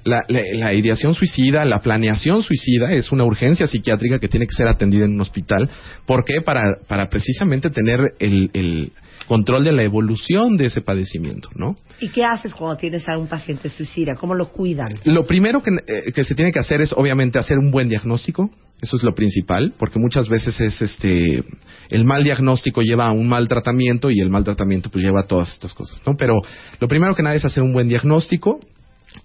la, 0.04 0.24
la- 0.28 0.42
la 0.54 0.74
ideación 0.74 1.14
suicida, 1.14 1.66
la 1.66 1.82
planeación 1.82 2.44
suicida 2.44 2.92
es 2.94 3.12
una 3.12 3.24
urgencia 3.24 3.68
psiquiátrica 3.68 4.20
que 4.20 4.28
tiene 4.28 4.48
que 4.48 4.54
ser 4.56 4.68
atendida 4.68 5.06
en 5.06 5.14
un 5.14 5.22
hospital. 5.22 5.70
¿Por 6.06 6.24
qué? 6.26 6.42
Para, 6.42 6.62
para 6.88 7.10
precisamente 7.10 7.70
tener 7.70 8.00
el, 8.20 8.50
el 8.54 8.92
control 9.28 9.64
de 9.64 9.72
la 9.72 9.84
evolución 9.84 10.58
de 10.58 10.66
ese 10.66 10.82
padecimiento, 10.82 11.50
¿no? 11.56 11.76
¿Y 12.00 12.10
qué 12.10 12.26
haces 12.26 12.54
cuando 12.54 12.78
tienes 12.78 13.08
a 13.08 13.18
un 13.18 13.28
paciente 13.28 13.70
suicida? 13.70 14.16
¿Cómo 14.16 14.34
lo 14.34 14.50
cuidan? 14.52 14.94
Lo 15.06 15.26
primero 15.26 15.62
que, 15.62 15.72
eh, 15.88 16.12
que 16.14 16.24
se 16.24 16.36
tiene 16.36 16.52
que 16.52 16.60
hacer 16.60 16.82
es, 16.82 16.92
obviamente, 16.94 17.38
hacer 17.40 17.58
un 17.60 17.72
buen 17.72 17.88
diagnóstico. 17.88 18.50
Eso 18.82 18.98
es 18.98 19.04
lo 19.04 19.14
principal, 19.14 19.74
porque 19.78 20.00
muchas 20.00 20.28
veces 20.28 20.60
es 20.60 20.82
este 20.82 21.44
el 21.92 22.04
mal 22.04 22.24
diagnóstico 22.24 22.82
lleva 22.82 23.06
a 23.06 23.12
un 23.12 23.28
mal 23.28 23.48
tratamiento 23.48 24.10
y 24.10 24.20
el 24.20 24.32
mal 24.32 24.44
tratamiento 24.44 24.90
pues 24.90 25.04
lleva 25.06 25.20
a 25.20 25.28
todas 25.28 25.54
estas 25.54 25.76
cosas, 25.76 26.02
¿no? 26.04 26.18
Pero 26.18 26.34
lo 26.80 26.88
primero 26.88 27.14
que 27.14 27.22
nada 27.22 27.36
es 27.36 27.46
hacer 27.46 27.62
un 27.62 27.74
buen 27.74 27.88
diagnóstico 27.88 28.60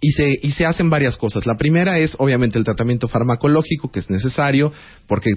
y 0.01 0.13
se 0.13 0.39
y 0.43 0.53
se 0.53 0.67
hacen 0.67 0.91
varias 0.91 1.17
cosas. 1.17 1.47
La 1.47 1.57
primera 1.57 1.99
es 1.99 2.15
obviamente 2.19 2.59
el 2.59 2.65
tratamiento 2.65 3.09
farmacológico 3.09 3.91
que 3.91 4.01
es 4.01 4.11
necesario, 4.11 4.73
porque 5.07 5.31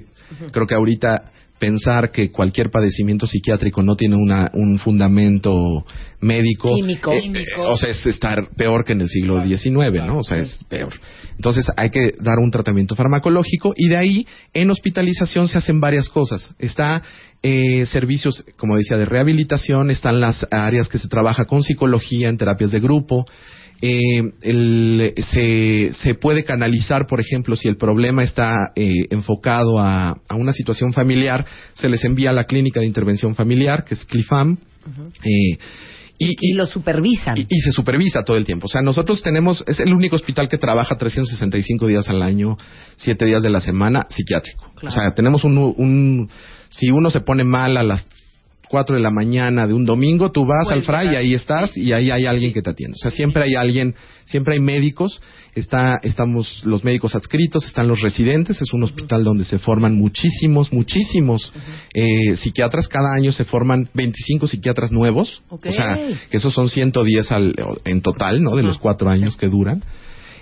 creo 0.51 0.67
que 0.67 0.75
ahorita 0.75 1.31
pensar 1.59 2.11
que 2.11 2.31
cualquier 2.31 2.71
padecimiento 2.71 3.27
psiquiátrico 3.27 3.83
no 3.83 3.95
tiene 3.95 4.15
una, 4.15 4.49
un 4.53 4.79
fundamento 4.79 5.85
médico, 6.21 6.73
Químico. 6.75 7.11
eh, 7.11 7.31
eh, 7.35 7.45
o 7.57 7.77
sea, 7.77 7.89
es 7.89 8.05
estar 8.05 8.49
peor 8.55 8.85
que 8.85 8.93
en 8.93 9.01
el 9.01 9.09
siglo 9.09 9.43
XIX, 9.45 10.05
¿no? 10.05 10.19
O 10.19 10.23
sea, 10.23 10.37
es 10.39 10.63
peor. 10.69 10.93
Entonces 11.35 11.67
hay 11.75 11.89
que 11.89 12.13
dar 12.19 12.39
un 12.41 12.49
tratamiento 12.49 12.95
farmacológico 12.95 13.73
y 13.75 13.89
de 13.89 13.97
ahí 13.97 14.27
en 14.53 14.71
hospitalización 14.71 15.49
se 15.49 15.57
hacen 15.57 15.79
varias 15.79 16.09
cosas. 16.09 16.49
Está 16.57 17.03
eh, 17.43 17.85
servicios, 17.85 18.43
como 18.57 18.77
decía, 18.77 18.97
de 18.97 19.05
rehabilitación, 19.05 19.91
están 19.91 20.19
las 20.19 20.47
áreas 20.51 20.87
que 20.87 20.97
se 20.97 21.09
trabaja 21.09 21.45
con 21.45 21.61
psicología 21.61 22.29
en 22.29 22.37
terapias 22.37 22.71
de 22.71 22.79
grupo. 22.79 23.25
Eh, 23.81 24.21
el- 24.41 25.13
se, 25.31 25.93
se 25.93 26.13
puede 26.15 26.43
canalizar, 26.43 27.07
por 27.07 27.21
ejemplo, 27.21 27.55
si 27.55 27.67
el 27.67 27.77
problema 27.77 28.23
está 28.23 28.71
eh, 28.75 29.07
enfocado 29.09 29.79
a, 29.79 30.17
a 30.27 30.35
una 30.35 30.51
situación 30.53 30.91
familiar, 30.93 31.45
se 31.75 31.87
les 31.89 32.03
envía 32.03 32.31
a 32.31 32.33
la 32.33 32.43
clínica 32.43 32.79
de 32.81 32.85
intervención 32.85 33.35
familiar, 33.35 33.85
que 33.85 33.93
es 33.95 34.03
CLIFAM. 34.05 34.57
eh, 35.23 35.57
y, 36.21 36.35
Y 36.41 36.53
lo 36.53 36.65
supervisan. 36.65 37.37
y, 37.37 37.45
y 37.49 37.59
se 37.61 37.71
supervisa 37.71 38.23
todo 38.23 38.35
el 38.35 38.43
tiempo. 38.43 38.65
O 38.65 38.69
sea, 38.69 38.81
nosotros 38.81 39.21
tenemos, 39.21 39.63
es 39.67 39.79
el 39.79 39.93
único 39.93 40.17
hospital 40.17 40.49
que 40.49 40.57
trabaja 40.57 40.97
365 40.97 41.87
días 41.87 42.09
al 42.09 42.21
año, 42.21 42.57
7 42.97 43.23
días 43.25 43.41
de 43.41 43.49
la 43.49 43.61
semana, 43.61 44.05
psiquiátrico. 44.09 44.69
O 44.83 44.91
sea, 44.91 45.11
tenemos 45.15 45.45
un, 45.45 45.57
un, 45.57 46.29
si 46.69 46.89
uno 46.91 47.09
se 47.09 47.21
pone 47.21 47.45
mal 47.45 47.77
a 47.77 47.83
las 47.83 48.05
4 48.69 48.95
de 48.95 49.01
la 49.01 49.09
mañana 49.09 49.65
de 49.65 49.73
un 49.73 49.83
domingo, 49.83 50.31
tú 50.31 50.45
vas 50.45 50.69
al 50.69 50.83
FRA 50.83 51.03
y 51.03 51.15
ahí 51.15 51.33
estás 51.33 51.75
y 51.75 51.91
ahí 51.91 52.11
hay 52.11 52.25
alguien 52.27 52.53
que 52.53 52.61
te 52.61 52.69
atiende. 52.69 52.95
O 52.99 53.01
sea, 53.01 53.09
siempre 53.09 53.43
hay 53.43 53.55
alguien, 53.55 53.95
siempre 54.25 54.53
hay 54.53 54.59
médicos, 54.59 55.21
está, 55.55 55.99
estamos 56.03 56.63
los 56.65 56.83
médicos 56.83 57.15
adscritos, 57.15 57.65
están 57.65 57.87
los 57.87 58.01
residentes, 58.01 58.61
es 58.61 58.71
un 58.71 58.83
hospital 58.83 59.23
donde 59.23 59.43
se 59.43 59.57
forman 59.57 59.95
muchísimos, 59.95 60.71
muchísimos 60.71 61.51
eh, 61.95 62.37
psiquiatras, 62.37 62.87
cada 62.87 63.13
año 63.13 63.31
se 63.31 63.43
forman 63.43 63.89
25 63.95 64.47
psiquiatras 64.47 64.91
nuevos, 64.91 65.41
o 65.49 65.59
sea, 65.71 65.99
que 66.29 66.37
esos 66.37 66.53
son 66.53 66.69
110 66.69 67.31
al, 67.31 67.55
en 67.85 68.01
total, 68.01 68.43
¿no? 68.43 68.55
De 68.55 68.63
los 68.63 68.77
cuatro 68.77 69.09
años 69.09 69.35
que 69.35 69.47
duran. 69.47 69.83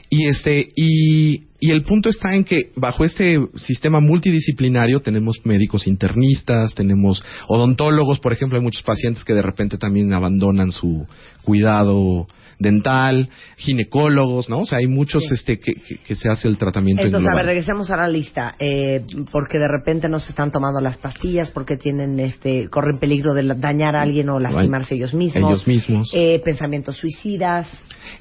Y 0.09 0.27
este 0.27 0.69
y, 0.75 1.43
y 1.59 1.71
el 1.71 1.81
punto 1.83 2.09
está 2.09 2.35
en 2.35 2.43
que 2.43 2.71
bajo 2.75 3.03
este 3.03 3.39
sistema 3.55 3.99
multidisciplinario 3.99 5.01
tenemos 5.01 5.37
médicos 5.43 5.87
internistas, 5.87 6.75
tenemos 6.75 7.23
odontólogos, 7.47 8.19
por 8.19 8.31
ejemplo, 8.31 8.57
hay 8.57 8.63
muchos 8.63 8.83
pacientes 8.83 9.23
que 9.23 9.33
de 9.33 9.41
repente 9.41 9.77
también 9.77 10.13
abandonan 10.13 10.71
su 10.71 11.05
cuidado 11.43 12.27
dental, 12.59 13.29
ginecólogos, 13.57 14.49
¿no? 14.49 14.61
O 14.61 14.65
sea, 14.65 14.79
hay 14.79 14.87
muchos 14.87 15.23
Sí. 15.23 15.33
este 15.35 15.59
que, 15.59 15.73
que, 15.73 15.97
que 15.97 16.15
se 16.15 16.29
hace 16.29 16.47
el 16.47 16.57
tratamiento 16.57 17.01
en 17.01 17.07
Entonces, 17.07 17.29
a 17.31 17.35
ver, 17.35 17.45
regresemos 17.45 17.91
a 17.91 17.97
la 17.97 18.07
lista. 18.07 18.55
Eh, 18.59 19.03
porque 19.31 19.57
de 19.59 19.67
repente 19.67 20.09
no 20.09 20.19
se 20.19 20.29
están 20.29 20.51
tomando 20.51 20.79
las 20.81 20.97
pastillas, 20.97 21.51
porque 21.51 21.77
tienen, 21.77 22.19
este, 22.19 22.67
corren 22.69 22.99
peligro 22.99 23.33
de 23.33 23.43
dañar 23.57 23.95
a 23.95 24.01
alguien 24.01 24.29
o 24.29 24.39
lastimarse 24.39 24.95
ellos 24.95 25.13
mismos. 25.13 25.43
Ellos 25.49 25.67
mismos. 25.67 26.11
Eh, 26.15 26.41
pensamientos 26.43 26.97
suicidas. 26.97 27.67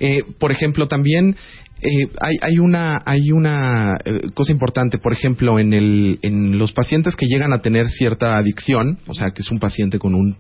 Eh, 0.01 0.23
por 0.39 0.53
ejemplo, 0.53 0.87
también 0.87 1.37
eh, 1.81 2.09
hay, 2.21 2.37
hay 2.41 2.59
una, 2.59 3.03
hay 3.05 3.31
una 3.33 3.99
eh, 4.05 4.29
cosa 4.35 4.51
importante, 4.51 4.99
por 4.99 5.13
ejemplo, 5.13 5.59
en, 5.59 5.75
el, 5.75 6.19
en 6.23 6.59
los 6.59 6.73
pacientes 6.73 7.17
que 7.17 7.27
llegan 7.27 7.53
a 7.53 7.61
tener 7.61 7.87
cierta 7.91 8.37
adicción, 8.37 8.99
o 9.07 9.15
sea, 9.15 9.33
que 9.33 9.43
es 9.43 9.51
un 9.51 9.59
paciente 9.59 9.99
con 9.99 10.15
un, 10.15 10.37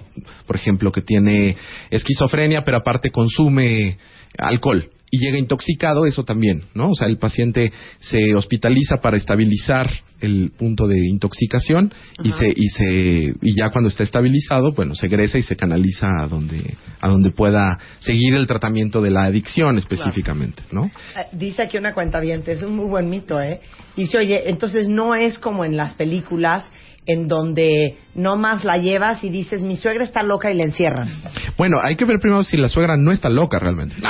por 0.47 0.57
ejemplo, 0.57 0.93
que 0.93 1.03
tiene 1.03 1.57
esquizofrenia, 1.91 2.65
pero 2.65 2.79
aparte 2.79 3.11
consume 3.11 3.99
alcohol 4.39 4.91
y 5.11 5.19
llega 5.19 5.39
intoxicado, 5.39 6.07
eso 6.07 6.25
también, 6.25 6.65
¿no? 6.75 6.91
O 6.91 6.95
sea, 6.95 7.07
el 7.07 7.19
paciente 7.19 7.73
se 8.01 8.35
hospitaliza 8.35 8.97
para 8.99 9.17
estabilizar 9.17 9.91
el 10.21 10.51
punto 10.57 10.87
de 10.89 10.99
intoxicación 11.07 11.93
y 12.23 12.33
se 12.33 12.49
y 12.49 12.69
se 12.71 13.35
y 13.43 13.55
ya 13.55 13.71
cuando 13.71 13.89
está 13.89 14.03
estabilizado, 14.03 14.73
bueno, 14.73 14.95
se 14.95 15.07
egresa 15.07 15.39
y 15.39 15.43
se 15.43 15.57
canaliza 15.57 16.23
a 16.23 16.27
donde 16.27 16.75
a 17.01 17.09
donde 17.09 17.31
pueda 17.31 17.79
seguir 18.01 18.35
el 18.35 18.47
tratamiento 18.47 19.03
de 19.03 19.11
la 19.11 19.25
adicción 19.25 19.77
específicamente, 19.79 20.63
¿no? 20.73 20.87
Eh, 20.87 20.91
Dice 21.33 21.63
aquí 21.63 21.77
una 21.77 21.93
cuenta 21.93 22.21
es 22.23 22.63
un 22.63 22.77
muy 22.77 22.87
buen 22.87 23.11
mito, 23.11 23.41
¿eh? 23.41 23.61
Dice, 23.97 24.19
oye, 24.19 24.49
entonces 24.49 24.89
no 24.89 25.15
es 25.15 25.39
como 25.39 25.65
en 25.65 25.77
las 25.77 25.95
películas 25.95 26.71
en 27.07 27.29
donde 27.29 27.97
no 28.15 28.37
más 28.37 28.65
la 28.65 28.79
llevas 28.79 29.23
y 29.23 29.31
dices, 29.31 29.63
mi 29.63 29.77
suegra 29.77 30.03
está 30.03 30.23
loca 30.23 30.51
y 30.51 30.57
la 30.57 30.65
encierran. 30.65 31.09
Bueno, 31.57 31.79
hay 31.81 31.95
que 31.97 32.05
ver 32.05 32.19
primero 32.19 32.43
si 32.43 32.57
la 32.57 32.69
suegra 32.69 32.97
no 32.97 33.13
está 33.13 33.29
loca 33.29 33.59
realmente. 33.59 33.95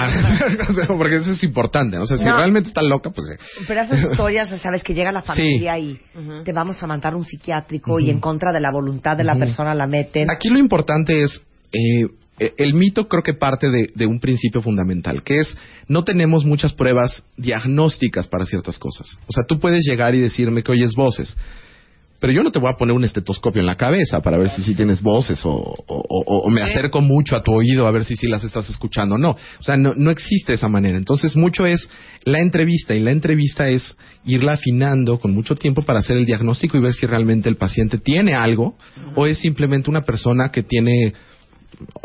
O 0.69 0.73
sea, 0.73 0.87
Porque 0.89 1.17
eso 1.17 1.33
es 1.33 1.45
importante, 1.45 1.97
¿no? 1.97 2.05
O 2.05 2.07
sea, 2.07 2.17
si 2.17 2.25
No. 2.25 2.37
realmente 2.37 2.69
está 2.69 2.83
loca, 2.83 3.11
pues 3.11 3.29
eh, 3.31 3.39
Pero 3.69 3.83
esas 3.83 4.11
historias, 4.11 4.49
sabes, 4.61 4.83
que 4.83 4.95
llega 4.95 5.13
la 5.13 5.23
familia 5.23 5.79
y 5.79 6.01
te 6.45 6.53
vamos 6.53 6.83
a 6.83 6.87
mandar 6.87 7.15
un 7.15 7.25
psiquiátrico 7.25 8.01
y 8.01 8.11
en 8.11 8.21
contra 8.21 8.53
de 8.53 8.61
la 8.61 8.71
voluntad 8.73 9.17
de 9.17 9.25
la 9.25 9.37
persona 9.37 9.75
la 9.75 9.87
meten. 9.87 10.31
Aquí 10.31 10.49
lo 10.49 10.59
importante 10.59 11.23
es, 11.23 11.43
eh, 11.73 12.07
eh, 12.39 12.55
el 12.59 12.75
mito 12.75 13.09
creo 13.09 13.23
que 13.23 13.35
parte 13.35 13.71
de, 13.71 13.91
de 13.95 14.07
un 14.07 14.21
principio 14.21 14.63
fundamental, 14.63 15.23
que 15.23 15.41
es 15.41 15.57
no 15.89 16.05
tenemos 16.05 16.45
muchas 16.45 16.73
pruebas 16.73 17.25
diagnósticas 17.37 18.29
para 18.29 18.47
ciertas 18.47 18.79
cosas. 18.79 19.19
O 19.27 19.33
sea, 19.33 19.45
tú 19.45 19.59
puedes 19.59 19.85
llegar 19.87 20.15
y 20.15 20.21
decirme 20.21 20.63
que 20.63 20.73
oyes 20.73 20.95
voces, 20.95 21.37
pero 22.19 22.33
yo 22.33 22.43
no 22.43 22.51
te 22.51 22.59
voy 22.59 22.71
a 22.71 22.77
poner 22.77 22.95
un 22.97 23.05
estetoscopio 23.05 23.61
en 23.61 23.67
la 23.67 23.77
cabeza 23.77 24.21
para 24.23 24.39
ver 24.39 24.49
si 24.51 24.63
sí 24.63 24.75
tienes 24.75 25.03
voces 25.03 25.45
o, 25.45 25.51
o- 25.51 25.85
o- 25.87 26.39
o 26.45 26.49
me 26.51 26.63
acerco 26.63 27.01
mucho 27.01 27.37
a 27.37 27.43
tu 27.43 27.53
oído 27.53 27.87
a 27.87 27.91
ver 27.91 28.05
si 28.05 28.17
sí 28.17 28.27
las 28.27 28.43
estás 28.45 28.69
escuchando 28.71 29.17
o 29.17 29.19
no. 29.19 29.31
O 29.31 29.63
sea, 29.63 29.77
no, 29.77 29.93
no 29.95 30.11
existe 30.11 30.55
esa 30.55 30.69
manera. 30.69 30.97
Entonces, 30.97 31.37
mucho 31.37 31.67
es 31.67 31.89
la 32.25 32.39
entrevista 32.41 32.95
y 32.95 33.01
la 33.01 33.11
entrevista 33.11 33.69
es 33.69 33.97
irla 34.25 34.55
afinando 34.55 35.19
con 35.21 35.33
mucho 35.35 35.55
tiempo 35.57 35.83
para 35.83 35.99
hacer 36.01 36.17
el 36.17 36.25
diagnóstico 36.27 36.77
y 36.77 36.81
ver 36.81 36.95
si 36.95 37.07
realmente 37.07 37.49
el 37.49 37.57
paciente 37.57 37.99
tiene 37.99 38.35
algo 38.35 38.77
o 39.15 39.27
es 39.27 39.39
simplemente 39.39 39.91
una 39.91 40.01
persona 40.03 40.51
que 40.51 40.63
tiene 40.63 41.13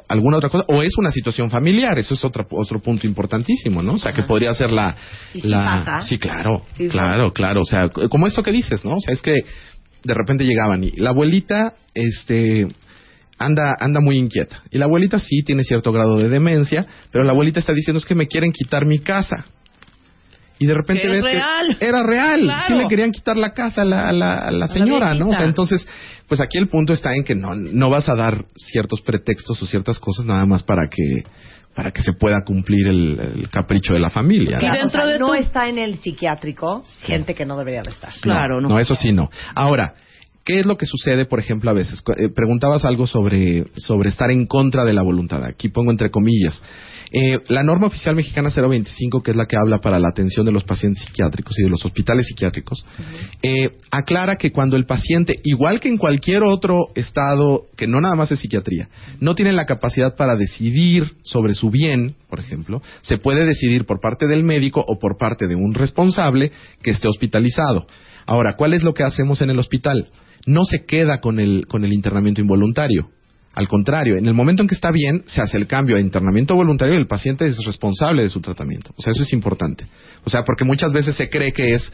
alguna 0.09 0.37
otra 0.37 0.49
cosa 0.49 0.65
o 0.67 0.81
es 0.81 0.97
una 0.97 1.11
situación 1.11 1.49
familiar. 1.49 1.97
Eso 1.97 2.13
es 2.15 2.25
otro 2.25 2.45
otro 2.51 2.81
punto 2.81 3.07
importantísimo 3.07 3.81
no 3.81 3.93
o 3.93 3.97
sea 3.97 4.11
que 4.11 4.23
podría 4.23 4.53
ser 4.53 4.71
la 4.71 4.95
¿Y 5.33 5.41
sí 5.41 5.47
la 5.47 5.83
pasa? 5.85 6.01
sí 6.07 6.17
claro 6.17 6.63
Sí, 6.77 6.87
claro 6.89 7.31
claro. 7.31 7.61
O 7.61 7.65
sea 7.65 7.87
como 7.89 8.27
esto 8.27 8.43
que 8.43 8.51
dices 8.51 8.83
no 8.83 8.95
o 8.95 8.99
sea 8.99 9.13
es 9.13 9.21
que 9.21 9.35
de 10.03 10.13
repente 10.13 10.43
llegaban 10.43 10.83
y 10.83 10.91
la 10.91 11.11
abuelita 11.11 11.73
este 11.93 12.67
anda 13.37 13.75
anda 13.79 13.99
muy 14.01 14.17
inquieta. 14.17 14.61
Y 14.69 14.77
la 14.77 14.85
abuelita 14.85 15.17
sí 15.19 15.41
tiene 15.43 15.63
cierto 15.63 15.91
grado 15.91 16.17
de 16.17 16.29
demencia 16.29 16.85
pero 17.11 17.23
la 17.23 17.31
abuelita 17.31 17.59
está 17.59 17.73
diciendo 17.73 17.99
es 17.99 18.05
que 18.05 18.15
me 18.15 18.27
quieren 18.27 18.51
quitar 18.51 18.85
mi 18.85 18.99
casa 18.99 19.45
y 20.61 20.65
de 20.67 20.73
repente 20.75 21.01
Que 21.01 21.07
es 21.17 21.23
ves 21.23 21.33
real. 21.33 21.77
que 21.79 21.85
era 21.87 22.03
real 22.03 22.41
Claro. 22.41 22.63
sí 22.67 22.73
le 22.75 22.87
querían 22.87 23.11
quitar 23.11 23.35
la 23.35 23.51
casa 23.53 23.81
a 23.81 23.85
la, 23.85 24.07
a 24.07 24.11
la, 24.11 24.37
a 24.37 24.51
la 24.51 24.67
señora 24.67 25.13
no 25.15 25.29
o 25.29 25.33
sea 25.33 25.45
entonces 25.45 25.87
pues 26.27 26.39
aquí 26.39 26.57
el 26.59 26.67
punto 26.69 26.93
está 26.93 27.15
en 27.15 27.23
que 27.23 27.33
no 27.35 27.55
no 27.55 27.89
vas 27.89 28.07
a 28.09 28.15
dar 28.15 28.45
ciertos 28.55 29.01
pretextos 29.01 29.61
o 29.61 29.65
ciertas 29.65 29.97
cosas 29.99 30.25
nada 30.25 30.45
más 30.45 30.61
para 30.63 30.87
que 30.87 31.23
para 31.73 31.91
que 31.91 32.01
se 32.01 32.13
pueda 32.13 32.43
cumplir 32.45 32.87
el, 32.87 33.19
el 33.37 33.49
capricho 33.49 33.93
de 33.93 33.99
la 33.99 34.09
familia 34.09 34.57
¿no? 34.57 34.59
Claro, 34.59 34.79
dentro 34.81 34.99
o 34.99 35.03
sea, 35.03 35.11
de 35.13 35.19
no 35.19 35.27
tu- 35.27 35.33
está 35.35 35.67
en 35.69 35.77
el 35.79 35.97
psiquiátrico 35.99 36.83
gente 37.03 37.33
que 37.33 37.45
no 37.45 37.57
debería 37.57 37.81
de 37.81 37.89
estar. 37.91 38.11
Claro, 38.21 38.59
no. 38.61 38.67
No, 38.69 38.77
eso 38.79 38.93
sí 38.93 39.13
no. 39.13 39.29
Ahora, 39.55 39.95
¿qué 40.43 40.59
es 40.59 40.65
lo 40.65 40.77
que 40.77 40.85
sucede, 40.85 41.25
por 41.25 41.39
ejemplo, 41.39 41.69
a 41.69 41.73
veces? 41.73 42.01
Eh, 42.17 42.29
preguntabas 42.29 42.85
algo 42.85 43.07
sobre, 43.07 43.65
sobre 43.77 44.09
estar 44.09 44.31
en 44.31 44.45
contra 44.45 44.85
de 44.85 44.93
la 44.93 45.01
voluntad. 45.01 45.43
Aquí 45.43 45.69
pongo 45.69 45.91
entre 45.91 46.11
comillas. 46.11 46.61
Eh, 47.13 47.39
la 47.49 47.61
norma 47.61 47.87
oficial 47.87 48.15
mexicana 48.15 48.51
025, 48.55 49.21
que 49.21 49.31
es 49.31 49.37
la 49.37 49.45
que 49.45 49.57
habla 49.57 49.79
para 49.79 49.99
la 49.99 50.07
atención 50.07 50.45
de 50.45 50.53
los 50.53 50.63
pacientes 50.63 51.03
psiquiátricos 51.03 51.59
y 51.59 51.63
de 51.63 51.69
los 51.69 51.83
hospitales 51.83 52.27
psiquiátricos, 52.27 52.85
eh, 53.43 53.71
aclara 53.91 54.37
que 54.37 54.51
cuando 54.51 54.77
el 54.77 54.85
paciente, 54.85 55.41
igual 55.43 55.81
que 55.81 55.89
en 55.89 55.97
cualquier 55.97 56.43
otro 56.43 56.87
estado, 56.95 57.65
que 57.75 57.85
no 57.85 57.99
nada 57.99 58.15
más 58.15 58.31
es 58.31 58.39
psiquiatría, 58.39 58.87
no 59.19 59.35
tiene 59.35 59.51
la 59.51 59.65
capacidad 59.65 60.15
para 60.15 60.37
decidir 60.37 61.15
sobre 61.23 61.53
su 61.53 61.69
bien, 61.69 62.15
por 62.29 62.39
ejemplo, 62.39 62.81
se 63.01 63.17
puede 63.17 63.45
decidir 63.45 63.85
por 63.85 63.99
parte 63.99 64.25
del 64.27 64.43
médico 64.43 64.81
o 64.87 64.97
por 64.97 65.17
parte 65.17 65.47
de 65.47 65.55
un 65.55 65.73
responsable 65.73 66.53
que 66.81 66.91
esté 66.91 67.09
hospitalizado. 67.09 67.87
Ahora, 68.25 68.55
¿cuál 68.55 68.73
es 68.73 68.83
lo 68.83 68.93
que 68.93 69.03
hacemos 69.03 69.41
en 69.41 69.49
el 69.49 69.59
hospital? 69.59 70.07
No 70.45 70.65
se 70.65 70.85
queda 70.85 71.19
con 71.19 71.39
el, 71.39 71.67
con 71.67 71.83
el 71.85 71.93
internamiento 71.93 72.41
involuntario. 72.41 73.09
Al 73.53 73.67
contrario, 73.67 74.17
en 74.17 74.25
el 74.25 74.33
momento 74.33 74.61
en 74.61 74.69
que 74.69 74.75
está 74.75 74.91
bien, 74.91 75.23
se 75.27 75.41
hace 75.41 75.57
el 75.57 75.67
cambio 75.67 75.97
a 75.97 75.99
internamiento 75.99 76.55
voluntario 76.55 76.95
y 76.95 76.97
el 76.97 77.07
paciente 77.07 77.45
es 77.47 77.57
responsable 77.65 78.23
de 78.23 78.29
su 78.29 78.39
tratamiento. 78.39 78.93
O 78.95 79.01
sea, 79.01 79.11
eso 79.11 79.23
es 79.23 79.33
importante. 79.33 79.85
O 80.23 80.29
sea, 80.29 80.43
porque 80.43 80.63
muchas 80.63 80.93
veces 80.93 81.15
se 81.15 81.29
cree 81.29 81.51
que 81.51 81.75
es, 81.75 81.91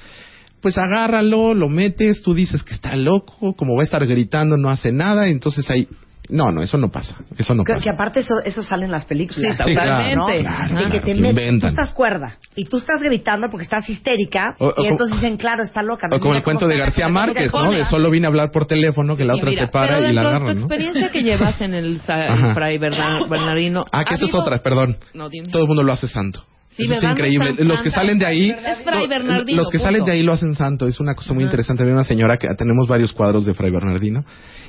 pues 0.62 0.78
agárralo, 0.78 1.56
lo 1.56 1.68
metes, 1.68 2.22
tú 2.22 2.36
dices 2.36 2.64
que 2.64 2.76
está 2.76 2.96
loco, 2.96 3.56
como 3.56 3.76
va 3.76 3.82
a 3.82 3.86
estar 3.86 4.06
gritando, 4.06 4.56
no 4.58 4.70
hace 4.70 4.92
nada, 4.92 5.28
entonces 5.30 5.70
ahí... 5.70 5.88
No, 6.30 6.52
no, 6.52 6.62
eso 6.62 6.78
no 6.78 6.90
pasa. 6.90 7.16
Eso 7.38 7.56
no 7.56 7.64
Que, 7.64 7.74
pasa. 7.74 7.84
que 7.84 7.90
aparte 7.90 8.20
eso, 8.20 8.36
eso 8.44 8.62
sale 8.62 8.86
en 8.86 8.92
las 8.92 9.06
películas. 9.06 9.58
Sí, 9.58 9.64
Sí, 9.64 9.74
claro, 9.74 9.92
totalmente. 10.26 10.42
claro, 10.42 10.68
que 10.68 10.74
claro, 10.76 10.92
te 10.92 11.02
que 11.02 11.12
inventan. 11.12 11.60
tú 11.60 11.68
estás 11.68 11.94
cuerda 11.94 12.38
y 12.56 12.66
tú 12.66 12.78
estás 12.78 13.02
gritando 13.02 13.48
porque 13.50 13.64
estás 13.64 13.90
histérica 13.90 14.56
O- 14.60 14.74
o 14.76 14.84
y 14.84 14.88
entonces 14.88 15.16
dicen, 15.22 15.38
claro, 15.38 15.64
está 15.64 15.82
loca. 15.84 16.08
O 16.12 16.20
como 16.20 16.36
el 16.36 16.44
cuento 16.44 16.68
de 16.68 16.78
García 16.78 17.08
Márquez, 17.08 17.54
¿no? 17.54 17.72
De 17.72 17.86
solo 17.86 18.10
vine 18.10 18.26
a 18.28 18.30
hablar 18.30 18.52
por 18.52 18.66
teléfono, 18.66 19.16
que 19.16 19.26
la 19.26 19.36
otra 19.36 19.50
mira, 19.52 19.66
se 19.66 19.72
para 19.72 19.98
pero 19.98 20.10
y 20.10 20.14
la 20.14 20.22
de 20.22 20.28
agarran, 20.28 20.48
tu 20.48 20.54
¿no? 20.56 20.60
experiencia 20.66 21.12
que 21.12 21.24
llevas 21.24 21.62
en 21.62 21.74
el, 21.74 21.86
el. 22.08 22.54
Fray 22.54 22.78
Berna- 22.78 23.20
Bernardino. 23.30 23.86
Ah, 23.92 24.04
que 24.04 24.14
¿ha 24.14 24.18
esa 24.18 24.26
es 24.26 24.34
otra, 24.34 24.58
perdón. 24.60 24.98
No, 25.14 25.30
dime. 25.30 25.48
Todo 25.52 25.62
el 25.64 25.68
mundo 25.68 25.84
lo 25.84 25.94
hace 25.94 26.08
santo. 26.08 26.44
Sí, 26.70 26.84
Eso 26.84 26.94
es. 26.96 27.04
No 27.04 27.12
increíble. 27.12 27.56
los 27.60 27.82
que 27.82 27.90
salen 27.90 28.20
de 28.20 28.26
ahí, 28.26 28.52
Es 28.52 28.84
Fray 28.84 29.04
lo- 29.04 29.08
Bernardino, 29.10 29.58
los 29.58 29.70
que 29.70 29.78
punto. 29.80 29.86
salen 29.88 30.04
de 30.06 30.12
ahí 30.12 30.22
lo 30.22 30.34
hacen 30.34 30.54
santo. 30.54 30.86
Es 30.88 31.00
una 31.00 31.16
cosa 31.16 31.34
muy 31.34 31.44
interesante. 31.44 31.82
Había 31.82 31.96
una 31.96 32.04
señora 32.04 32.38
que 32.38 32.48
tenemos 32.56 32.88
varios 32.88 33.14
cuadros 33.14 33.46
de 33.46 33.54
Fray 33.56 33.72
Bernardino 33.72 34.26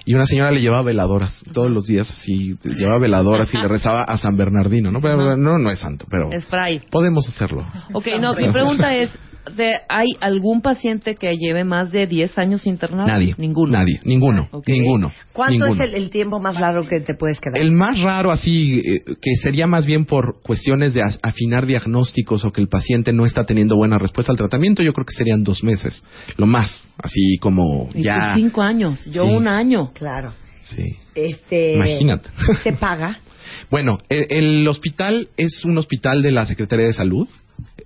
y 0.08 0.14
una 0.14 0.24
señora 0.24 0.50
le 0.50 0.62
llevaba 0.62 0.84
veladoras 0.84 1.38
todos 1.52 1.70
los 1.70 1.84
días. 1.84 2.10
Así 2.10 2.56
llevaba 2.64 2.98
veladoras 2.98 3.52
y 3.52 3.58
le 3.58 3.68
rezaba 3.68 4.04
a 4.04 4.16
San 4.16 4.38
Bernardino. 4.38 4.90
No, 4.90 5.02
Pero 5.02 5.36
no, 5.36 5.58
no 5.58 5.70
es 5.70 5.80
santo, 5.80 6.06
pero 6.08 6.30
Es 6.32 6.46
Fray. 6.46 6.80
podemos 6.90 7.28
hacerlo. 7.28 7.66
Ok, 7.92 8.06
no, 8.18 8.34
mi 8.34 8.48
pregunta 8.48 8.94
es, 8.94 9.10
de, 9.56 9.72
¿hay 9.88 10.08
algún 10.20 10.60
paciente 10.60 11.14
que 11.16 11.34
lleve 11.36 11.64
más 11.64 11.90
de 11.90 12.06
10 12.06 12.36
años 12.38 12.66
internado? 12.66 13.06
Nadie. 13.08 13.34
Ninguno. 13.38 13.72
Nadie. 13.72 14.00
Ninguno. 14.04 14.48
Ninguno. 14.66 15.10
¿Cuánto 15.32 15.66
ninguno. 15.66 15.84
es 15.84 15.88
el, 15.90 15.94
el 15.94 16.10
tiempo 16.10 16.38
más 16.40 16.60
largo 16.60 16.86
que 16.86 17.00
te 17.00 17.14
puedes 17.14 17.40
quedar? 17.40 17.58
El 17.58 17.72
más 17.72 18.00
raro 18.00 18.30
así, 18.30 18.80
eh, 18.80 19.00
que 19.20 19.36
sería 19.36 19.66
más 19.66 19.86
bien 19.86 20.04
por 20.04 20.42
cuestiones 20.42 20.92
de 20.94 21.02
afinar 21.22 21.66
diagnósticos 21.66 22.44
o 22.44 22.52
que 22.52 22.60
el 22.60 22.68
paciente 22.68 23.12
no 23.12 23.24
está 23.26 23.44
teniendo 23.44 23.76
buena 23.76 23.98
respuesta 23.98 24.32
al 24.32 24.38
tratamiento, 24.38 24.82
yo 24.82 24.92
creo 24.92 25.06
que 25.06 25.14
serían 25.14 25.44
dos 25.44 25.64
meses, 25.64 26.02
lo 26.36 26.46
más, 26.46 26.86
así 27.02 27.38
como 27.40 27.88
Y 27.94 28.02
ya. 28.02 28.34
tú 28.34 28.40
cinco 28.40 28.62
años, 28.62 29.04
yo 29.06 29.24
Sí. 29.26 29.32
un 29.34 29.48
año. 29.48 29.92
Claro. 29.94 30.34
Sí. 30.60 30.96
Este, 31.14 31.74
Imagínate. 31.74 32.28
¿Se 32.62 32.72
paga? 32.72 33.18
Bueno, 33.70 33.98
el, 34.10 34.26
el 34.28 34.68
hospital 34.68 35.28
es 35.38 35.64
un 35.64 35.78
hospital 35.78 36.20
de 36.20 36.32
la 36.32 36.44
Secretaría 36.44 36.84
de 36.86 36.92
Salud. 36.92 37.26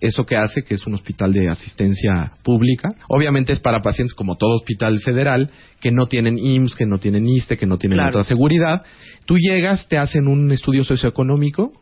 Eso 0.02 0.26
que 0.26 0.36
hace 0.36 0.64
que 0.64 0.74
es 0.74 0.86
un 0.86 0.94
hospital 0.94 1.32
de 1.32 1.48
asistencia 1.48 2.32
pública. 2.42 2.90
Obviamente 3.08 3.52
es 3.52 3.60
para 3.60 3.80
pacientes 3.82 4.14
como 4.14 4.36
todo 4.36 4.54
hospital 4.56 4.98
federal 5.00 5.50
que 5.80 5.90
no 5.92 6.06
tienen 6.06 6.38
IMSS, 6.38 6.74
que 6.74 6.86
no 6.86 6.98
tienen 6.98 7.26
ISTE, 7.26 7.56
que 7.56 7.66
no 7.66 7.78
tienen 7.78 7.98
Claro. 7.98 8.10
otra 8.10 8.24
seguridad. 8.24 8.82
Tú 9.26 9.36
llegas, 9.38 9.86
te 9.88 9.98
hacen 9.98 10.26
un 10.26 10.50
estudio 10.50 10.84
socioeconómico 10.84 11.72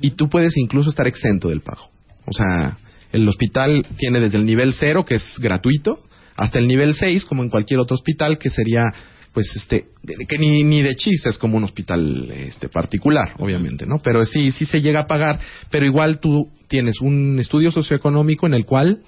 y 0.00 0.10
tú 0.10 0.28
puedes 0.28 0.56
incluso 0.56 0.90
estar 0.90 1.06
exento 1.06 1.48
del 1.48 1.62
pago. 1.62 1.88
O 2.26 2.32
sea, 2.32 2.78
el 3.12 3.26
hospital 3.28 3.84
tiene 3.96 4.20
desde 4.20 4.36
el 4.38 4.44
nivel 4.44 4.72
cero, 4.74 5.04
que 5.04 5.16
es 5.16 5.38
gratuito, 5.40 5.98
hasta 6.36 6.58
el 6.58 6.68
nivel 6.68 6.94
6, 6.94 7.24
como 7.24 7.42
en 7.42 7.48
cualquier 7.50 7.80
otro 7.80 7.94
hospital, 7.94 8.38
que 8.38 8.50
sería, 8.50 8.84
pues, 9.32 9.54
este, 9.56 9.86
de- 10.02 10.26
que 10.26 10.38
ni, 10.38 10.64
ni 10.64 10.82
de 10.82 10.96
chiste 10.96 11.28
es 11.30 11.38
como 11.38 11.56
un 11.56 11.64
hospital 11.64 12.30
este, 12.30 12.68
particular, 12.68 13.34
obviamente, 13.38 13.86
¿no? 13.86 13.96
Pero 14.02 14.24
sí, 14.24 14.50
sí 14.52 14.66
se 14.66 14.80
llega 14.82 15.00
a 15.00 15.06
pagar, 15.06 15.38
pero 15.70 15.86
igual 15.86 16.18
tú 16.20 16.50
tienes 16.68 17.00
un 17.00 17.38
estudio 17.38 17.70
socioeconómico 17.70 18.46
en 18.46 18.54
el 18.54 18.64
cual 18.66 19.02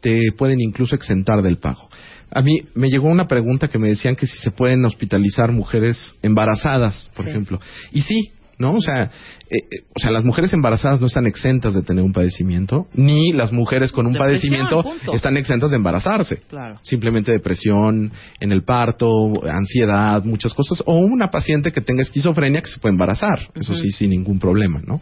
te 0.00 0.32
pueden 0.36 0.60
incluso 0.60 0.94
exentar 0.94 1.42
del 1.42 1.58
pago. 1.58 1.88
A 2.30 2.42
mí 2.42 2.58
me 2.74 2.88
llegó 2.88 3.08
una 3.08 3.28
pregunta 3.28 3.68
que 3.68 3.78
me 3.78 3.88
decían 3.88 4.16
que 4.16 4.26
si 4.26 4.36
se 4.38 4.50
pueden 4.50 4.84
hospitalizar 4.84 5.52
mujeres 5.52 6.14
embarazadas, 6.22 7.08
por 7.14 7.24
Sí. 7.24 7.30
ejemplo. 7.30 7.60
Y 7.92 8.02
sí, 8.02 8.30
¿no? 8.58 8.74
O 8.74 8.80
sea, 8.80 9.04
eh, 9.04 9.56
eh, 9.56 9.82
o 9.94 10.00
sea, 10.00 10.10
las 10.10 10.24
mujeres 10.24 10.52
embarazadas 10.52 11.00
no 11.00 11.06
están 11.06 11.26
exentas 11.26 11.74
de 11.74 11.82
tener 11.82 12.02
un 12.02 12.12
padecimiento, 12.12 12.86
ni 12.94 13.32
las 13.32 13.52
mujeres 13.52 13.92
con 13.92 14.06
un 14.06 14.12
Depresión, 14.12 14.38
padecimiento 14.40 14.82
punto. 14.82 15.12
están 15.12 15.36
exentas 15.36 15.70
de 15.70 15.76
embarazarse. 15.76 16.42
Claro. 16.48 16.78
Simplemente 16.82 17.32
depresión 17.32 18.10
en 18.40 18.52
el 18.52 18.64
parto, 18.64 19.08
ansiedad, 19.48 20.24
muchas 20.24 20.54
cosas. 20.54 20.82
O 20.86 20.96
una 20.98 21.30
paciente 21.30 21.72
que 21.72 21.80
tenga 21.80 22.02
esquizofrenia 22.02 22.62
que 22.62 22.68
se 22.68 22.78
puede 22.78 22.92
embarazar. 22.92 23.48
Eso 23.54 23.74
sí, 23.74 23.90
sin 23.90 24.10
ningún 24.10 24.38
problema, 24.38 24.80
¿no? 24.84 25.00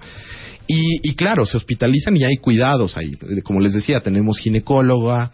Y, 0.66 1.10
y 1.10 1.14
claro, 1.14 1.44
se 1.44 1.58
hospitalizan 1.58 2.16
y 2.16 2.24
hay 2.24 2.36
cuidados 2.36 2.96
ahí. 2.96 3.12
Como 3.42 3.60
les 3.60 3.74
decía, 3.74 4.00
tenemos 4.00 4.38
ginecóloga, 4.38 5.30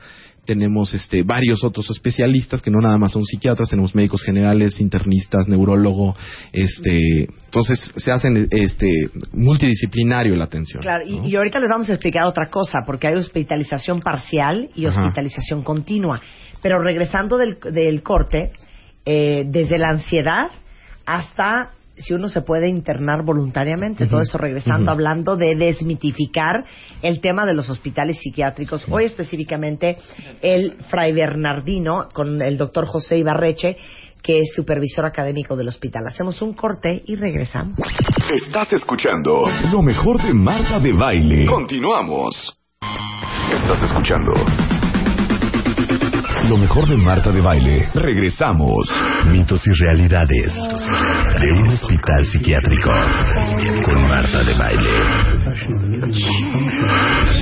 tenemos 0.50 0.92
este 0.94 1.22
varios 1.22 1.62
otros 1.62 1.88
especialistas 1.90 2.60
que 2.60 2.72
no 2.72 2.80
nada 2.80 2.98
más 2.98 3.12
son 3.12 3.24
psiquiatras, 3.24 3.68
tenemos 3.70 3.94
médicos 3.94 4.24
generales, 4.24 4.80
internistas, 4.80 5.46
neurólogo, 5.46 6.16
este, 6.52 7.28
entonces 7.44 7.92
se 7.96 8.10
hacen 8.10 8.48
este 8.50 9.10
multidisciplinario 9.32 10.34
la 10.34 10.46
atención. 10.46 10.82
Claro, 10.82 11.06
y, 11.06 11.18
¿no? 11.18 11.28
y 11.28 11.36
ahorita 11.36 11.60
les 11.60 11.68
vamos 11.68 11.88
a 11.88 11.92
explicar 11.92 12.24
otra 12.24 12.50
cosa, 12.50 12.80
porque 12.84 13.06
hay 13.06 13.14
hospitalización 13.14 14.00
parcial 14.00 14.70
y 14.74 14.86
Ajá. 14.86 15.02
hospitalización 15.02 15.62
continua. 15.62 16.20
Pero 16.60 16.80
regresando 16.80 17.38
del, 17.38 17.58
del 17.72 18.02
corte, 18.02 18.50
eh, 19.06 19.44
desde 19.46 19.78
la 19.78 19.90
ansiedad 19.90 20.50
hasta 21.06 21.74
si 22.00 22.14
uno 22.14 22.28
se 22.28 22.42
puede 22.42 22.68
internar 22.68 23.24
voluntariamente, 23.24 24.06
todo 24.06 24.20
eso 24.20 24.38
regresando, 24.38 24.90
hablando 24.90 25.36
de 25.36 25.54
desmitificar 25.54 26.64
el 27.02 27.20
tema 27.20 27.44
de 27.44 27.54
los 27.54 27.68
hospitales 27.68 28.18
psiquiátricos. 28.20 28.86
Hoy 28.90 29.04
específicamente 29.04 29.96
el 30.40 30.76
Fray 30.88 31.12
Bernardino 31.12 32.08
con 32.12 32.42
el 32.42 32.56
doctor 32.56 32.86
José 32.86 33.18
Ibarreche, 33.18 33.76
que 34.22 34.40
es 34.40 34.54
supervisor 34.54 35.06
académico 35.06 35.56
del 35.56 35.68
hospital. 35.68 36.06
Hacemos 36.06 36.42
un 36.42 36.54
corte 36.54 37.02
y 37.06 37.16
regresamos. 37.16 37.78
Estás 38.32 38.72
escuchando 38.72 39.46
lo 39.72 39.82
mejor 39.82 40.22
de 40.22 40.32
Marta 40.34 40.78
de 40.78 40.92
Baile. 40.92 41.46
Continuamos. 41.46 42.56
Estás 43.52 43.82
escuchando 43.82 44.32
lo 46.48 46.56
mejor 46.56 46.88
de 46.88 46.96
Marta 46.96 47.30
de 47.30 47.40
Baile. 47.40 47.88
Regresamos. 47.94 48.88
Mitos 49.30 49.60
y 49.66 49.84
realidades 49.84 50.54
de 51.40 51.52
un 51.52 51.68
hospital 51.68 52.24
psiquiátrico 52.24 52.90
con 53.84 54.08
Marta 54.08 54.42
de 54.42 54.54
Baile. 54.54 54.90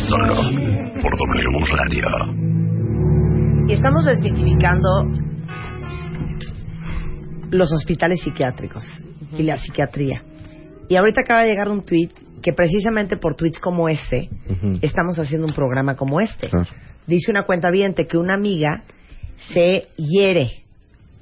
Solo 0.08 0.36
por 1.00 1.16
W 1.16 1.66
Radio. 1.76 2.06
Y 3.68 3.72
estamos 3.72 4.04
desmitificando 4.04 4.88
los 7.50 7.72
hospitales 7.72 8.20
psiquiátricos 8.22 8.84
y 9.36 9.42
la 9.42 9.56
psiquiatría. 9.56 10.22
Y 10.88 10.96
ahorita 10.96 11.20
acaba 11.22 11.42
de 11.42 11.48
llegar 11.50 11.68
un 11.68 11.82
tweet 11.82 12.10
que 12.42 12.52
precisamente 12.52 13.16
por 13.16 13.34
tweets 13.34 13.58
como 13.58 13.88
este 13.88 14.30
estamos 14.80 15.18
haciendo 15.18 15.46
un 15.46 15.54
programa 15.54 15.96
como 15.96 16.20
este. 16.20 16.50
Dice 17.08 17.30
una 17.32 17.44
cuenta 17.44 17.70
que 18.06 18.16
una 18.18 18.34
amiga 18.34 18.84
se 19.52 19.88
hiere, 19.96 20.62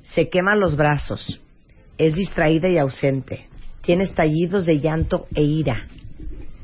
se 0.02 0.28
quema 0.28 0.54
los 0.56 0.76
brazos, 0.76 1.40
es 1.96 2.14
distraída 2.14 2.68
y 2.68 2.76
ausente, 2.76 3.46
tiene 3.82 4.04
estallidos 4.04 4.66
de 4.66 4.80
llanto 4.80 5.28
e 5.34 5.42
ira. 5.42 5.86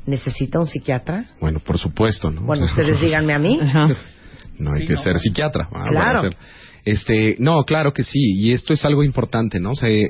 ¿Necesita 0.05 0.59
un 0.59 0.67
psiquiatra? 0.67 1.31
Bueno, 1.41 1.61
por 1.61 1.79
supuesto, 1.79 2.31
¿no? 2.31 2.43
Bueno, 2.43 2.65
ustedes 2.67 3.01
díganme 3.01 3.33
a 3.33 3.39
mí. 3.39 3.61
Ajá. 3.63 3.89
No 4.59 4.73
hay 4.73 4.85
que 4.87 4.97
ser 4.97 5.19
psiquiatra. 5.19 5.69
ah, 5.73 5.87
Claro. 5.89 6.31
Este, 6.85 7.37
no, 7.38 7.62
claro 7.64 7.92
que 7.92 8.03
sí, 8.03 8.18
y 8.37 8.53
esto 8.53 8.73
es 8.73 8.85
algo 8.85 9.05
importante, 9.05 9.61
¿no? 9.61 9.71
O 9.71 9.77
sea, 9.77 9.88
eh, 9.88 10.09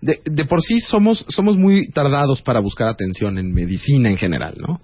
de, 0.00 0.20
de 0.24 0.44
por 0.44 0.62
sí 0.62 0.80
somos 0.80 1.24
somos 1.28 1.56
muy 1.56 1.88
tardados 1.90 2.42
para 2.42 2.58
buscar 2.58 2.88
atención 2.88 3.38
en 3.38 3.52
medicina 3.52 4.10
en 4.10 4.16
general, 4.16 4.54
¿no? 4.58 4.80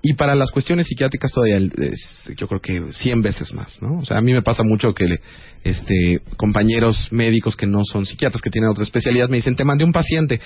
Y 0.00 0.14
para 0.14 0.34
las 0.34 0.50
cuestiones 0.50 0.86
psiquiátricas 0.86 1.30
todavía 1.30 1.58
es, 1.58 2.32
yo 2.36 2.48
creo 2.48 2.60
que 2.60 2.92
100 2.92 3.20
veces 3.20 3.52
más, 3.52 3.82
¿no? 3.82 3.98
O 3.98 4.04
sea, 4.06 4.16
a 4.16 4.22
mí 4.22 4.32
me 4.32 4.40
pasa 4.40 4.62
mucho 4.62 4.94
que 4.94 5.18
este 5.62 6.22
compañeros 6.38 7.08
médicos 7.10 7.54
que 7.54 7.66
no 7.66 7.82
son 7.84 8.06
psiquiatras, 8.06 8.40
que 8.40 8.50
tienen 8.50 8.70
otra 8.70 8.84
especialidad, 8.84 9.28
me 9.28 9.36
dicen, 9.36 9.56
"Te 9.56 9.64
mandé 9.64 9.84
un 9.84 9.92
paciente." 9.92 10.40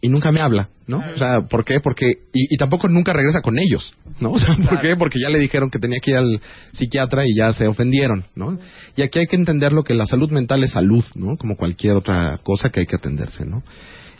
Y 0.00 0.08
nunca 0.08 0.30
me 0.32 0.40
habla, 0.40 0.68
¿no? 0.86 0.98
O 1.14 1.18
sea, 1.18 1.40
¿por 1.42 1.64
qué? 1.64 1.80
Porque 1.80 2.06
y, 2.32 2.54
y 2.54 2.56
tampoco 2.58 2.88
nunca 2.88 3.12
regresa 3.12 3.40
con 3.40 3.58
ellos, 3.58 3.94
¿no? 4.20 4.32
O 4.32 4.38
sea, 4.38 4.56
¿por 4.56 4.80
qué? 4.80 4.96
Porque 4.96 5.18
ya 5.20 5.28
le 5.30 5.38
dijeron 5.38 5.70
que 5.70 5.78
tenía 5.78 6.00
que 6.00 6.10
ir 6.12 6.16
al 6.18 6.40
psiquiatra 6.72 7.24
y 7.26 7.34
ya 7.36 7.52
se 7.54 7.66
ofendieron, 7.66 8.24
¿no? 8.34 8.58
Y 8.96 9.02
aquí 9.02 9.18
hay 9.18 9.26
que 9.26 9.36
entender 9.36 9.72
lo 9.72 9.82
que 9.84 9.94
la 9.94 10.06
salud 10.06 10.30
mental 10.30 10.62
es 10.64 10.72
salud, 10.72 11.04
¿no? 11.14 11.36
Como 11.36 11.56
cualquier 11.56 11.96
otra 11.96 12.38
cosa 12.42 12.70
que 12.70 12.80
hay 12.80 12.86
que 12.86 12.96
atenderse, 12.96 13.44
¿no? 13.46 13.62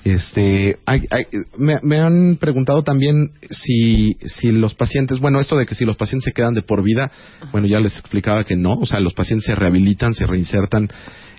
Este, 0.04 0.78
hay- 0.86 1.06
hay- 1.10 1.26
me, 1.58 1.74
me 1.82 1.98
han 1.98 2.36
preguntado 2.36 2.84
también 2.84 3.32
si, 3.50 4.14
si 4.24 4.52
los 4.52 4.74
pacientes, 4.74 5.18
bueno, 5.18 5.40
esto 5.40 5.56
de 5.56 5.66
que 5.66 5.74
si 5.74 5.84
los 5.84 5.96
pacientes 5.96 6.26
se 6.26 6.32
quedan 6.32 6.54
de 6.54 6.62
por 6.62 6.84
vida, 6.84 7.10
bueno, 7.50 7.66
ya 7.66 7.80
les 7.80 7.98
explicaba 7.98 8.44
que 8.44 8.54
no, 8.54 8.74
o 8.74 8.86
sea, 8.86 9.00
los 9.00 9.14
pacientes 9.14 9.46
se 9.46 9.56
rehabilitan, 9.56 10.14
se 10.14 10.24
reinsertan, 10.26 10.88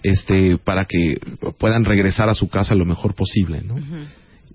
este, 0.04 0.58
para 0.58 0.84
que 0.86 1.18
puedan 1.58 1.86
regresar 1.86 2.28
a 2.28 2.36
su 2.36 2.50
casa 2.50 2.76
lo 2.76 2.86
mejor 2.86 3.16
posible, 3.16 3.62
¿no? 3.66 3.76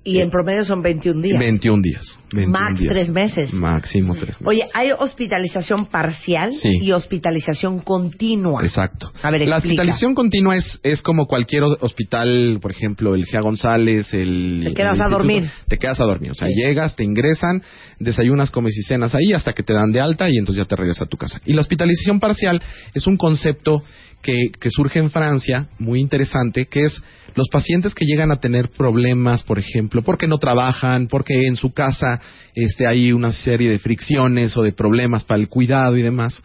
Y 0.05 0.19
en 0.19 0.31
promedio 0.31 0.65
son 0.65 0.83
21 0.83 1.23
días. 1.23 1.39
21 1.39 1.81
días. 1.83 2.19
21 2.33 2.59
Max 2.59 2.81
días. 2.81 2.93
tres 2.93 3.09
meses. 3.11 3.53
Máximo 3.53 4.15
tres 4.15 4.41
meses. 4.41 4.47
Oye, 4.47 4.65
hay 4.75 4.91
hospitalización 4.91 5.87
parcial 5.87 6.53
Sí. 6.53 6.79
y 6.83 6.91
hospitalización 6.91 7.79
continua. 7.81 8.65
Exacto. 8.65 9.13
A 9.23 9.31
ver, 9.31 9.41
la 9.43 9.57
explica. 9.57 9.57
hospitalización 9.59 10.15
continua 10.15 10.57
es, 10.57 10.81
es 10.83 11.03
como 11.03 11.27
cualquier 11.27 11.63
ho- 11.65 11.77
hospital, 11.81 12.59
por 12.61 12.73
ejemplo, 12.73 13.15
el 13.15 13.27
Gea 13.27 13.43
González, 13.43 14.13
el... 14.13 14.63
Te 14.65 14.75
quedas 14.75 14.97
el 14.97 15.03
a 15.03 15.09
dormir. 15.09 15.49
Te 15.69 15.79
quedas 15.79 16.01
a 16.01 16.05
dormir. 16.05 16.33
O 16.33 16.35
sea, 16.35 16.49
Sí. 16.49 16.55
llegas, 16.55 16.97
te 16.97 17.05
ingresan, 17.05 17.63
desayunas, 18.01 18.51
comes 18.51 18.77
y 18.77 18.83
cenas 18.83 19.15
ahí 19.15 19.33
hasta 19.33 19.53
que 19.53 19.63
te 19.63 19.73
dan 19.73 19.93
de 19.93 20.01
alta 20.01 20.29
y 20.29 20.37
entonces 20.37 20.65
ya 20.65 20.69
te 20.69 20.75
regresas 20.75 21.03
a 21.03 21.07
tu 21.07 21.17
casa. 21.17 21.41
Y 21.47 21.53
la 21.53 21.61
hospitalización 21.61 22.19
parcial 22.19 22.61
es 22.95 23.07
un 23.07 23.17
concepto 23.17 23.85
que, 24.23 24.51
que 24.59 24.71
surge 24.71 24.99
en 24.99 25.11
Francia, 25.11 25.69
muy 25.79 26.01
interesante, 26.01 26.67
que 26.67 26.85
es 26.85 27.03
los 27.35 27.49
pacientes 27.49 27.95
que 27.95 28.05
llegan 28.05 28.31
a 28.31 28.41
tener 28.41 28.71
problemas, 28.71 29.43
por 29.43 29.59
ejemplo, 29.59 30.03
porque 30.03 30.29
no 30.29 30.39
trabajan, 30.39 31.09
porque 31.09 31.47
en 31.47 31.57
su 31.57 31.73
casa 31.73 32.21
este, 32.55 32.87
hay 32.87 33.13
una 33.13 33.33
serie 33.33 33.71
de 33.71 33.79
fricciones 33.79 34.57
o 34.57 34.63
de 34.63 34.73
problemas 34.73 35.25
para 35.25 35.41
el 35.41 35.49
cuidado 35.49 35.97
y 35.97 36.03
demás, 36.03 36.43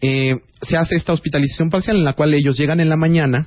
eh, 0.00 0.34
se 0.62 0.76
hace 0.76 0.96
esta 0.96 1.12
hospitalización 1.12 1.70
parcial 1.70 1.96
en 1.96 2.04
la 2.04 2.12
cual 2.12 2.34
ellos 2.34 2.58
llegan 2.58 2.80
en 2.80 2.88
la 2.88 2.96
mañana, 2.96 3.46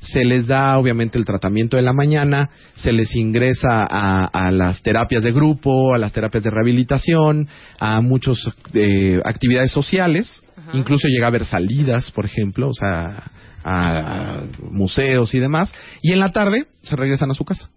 se 0.00 0.24
les 0.24 0.46
da 0.46 0.78
obviamente 0.78 1.18
el 1.18 1.24
tratamiento 1.24 1.76
de 1.76 1.82
la 1.82 1.92
mañana, 1.92 2.50
se 2.76 2.92
les 2.92 3.14
ingresa 3.14 3.84
a, 3.84 4.50
las 4.50 4.82
terapias 4.82 5.22
de 5.22 5.32
grupo, 5.32 5.94
a 5.94 5.98
las 5.98 6.12
terapias 6.12 6.44
de 6.44 6.50
rehabilitación, 6.50 7.48
a 7.78 8.00
muchas 8.00 8.36
eh, 8.74 9.20
actividades 9.24 9.72
sociales, 9.72 10.42
incluso 10.72 11.08
llega 11.08 11.26
a 11.26 11.28
haber 11.28 11.44
salidas, 11.44 12.10
por 12.12 12.24
ejemplo, 12.24 12.68
o 12.68 12.74
sea, 12.74 13.30
a 13.64 14.42
museos 14.70 15.34
y 15.34 15.38
demás, 15.38 15.74
y 16.02 16.12
en 16.12 16.20
la 16.20 16.32
tarde 16.32 16.66
se 16.82 16.96
regresan 16.96 17.30
a 17.30 17.34
su 17.34 17.44
casa. 17.44 17.68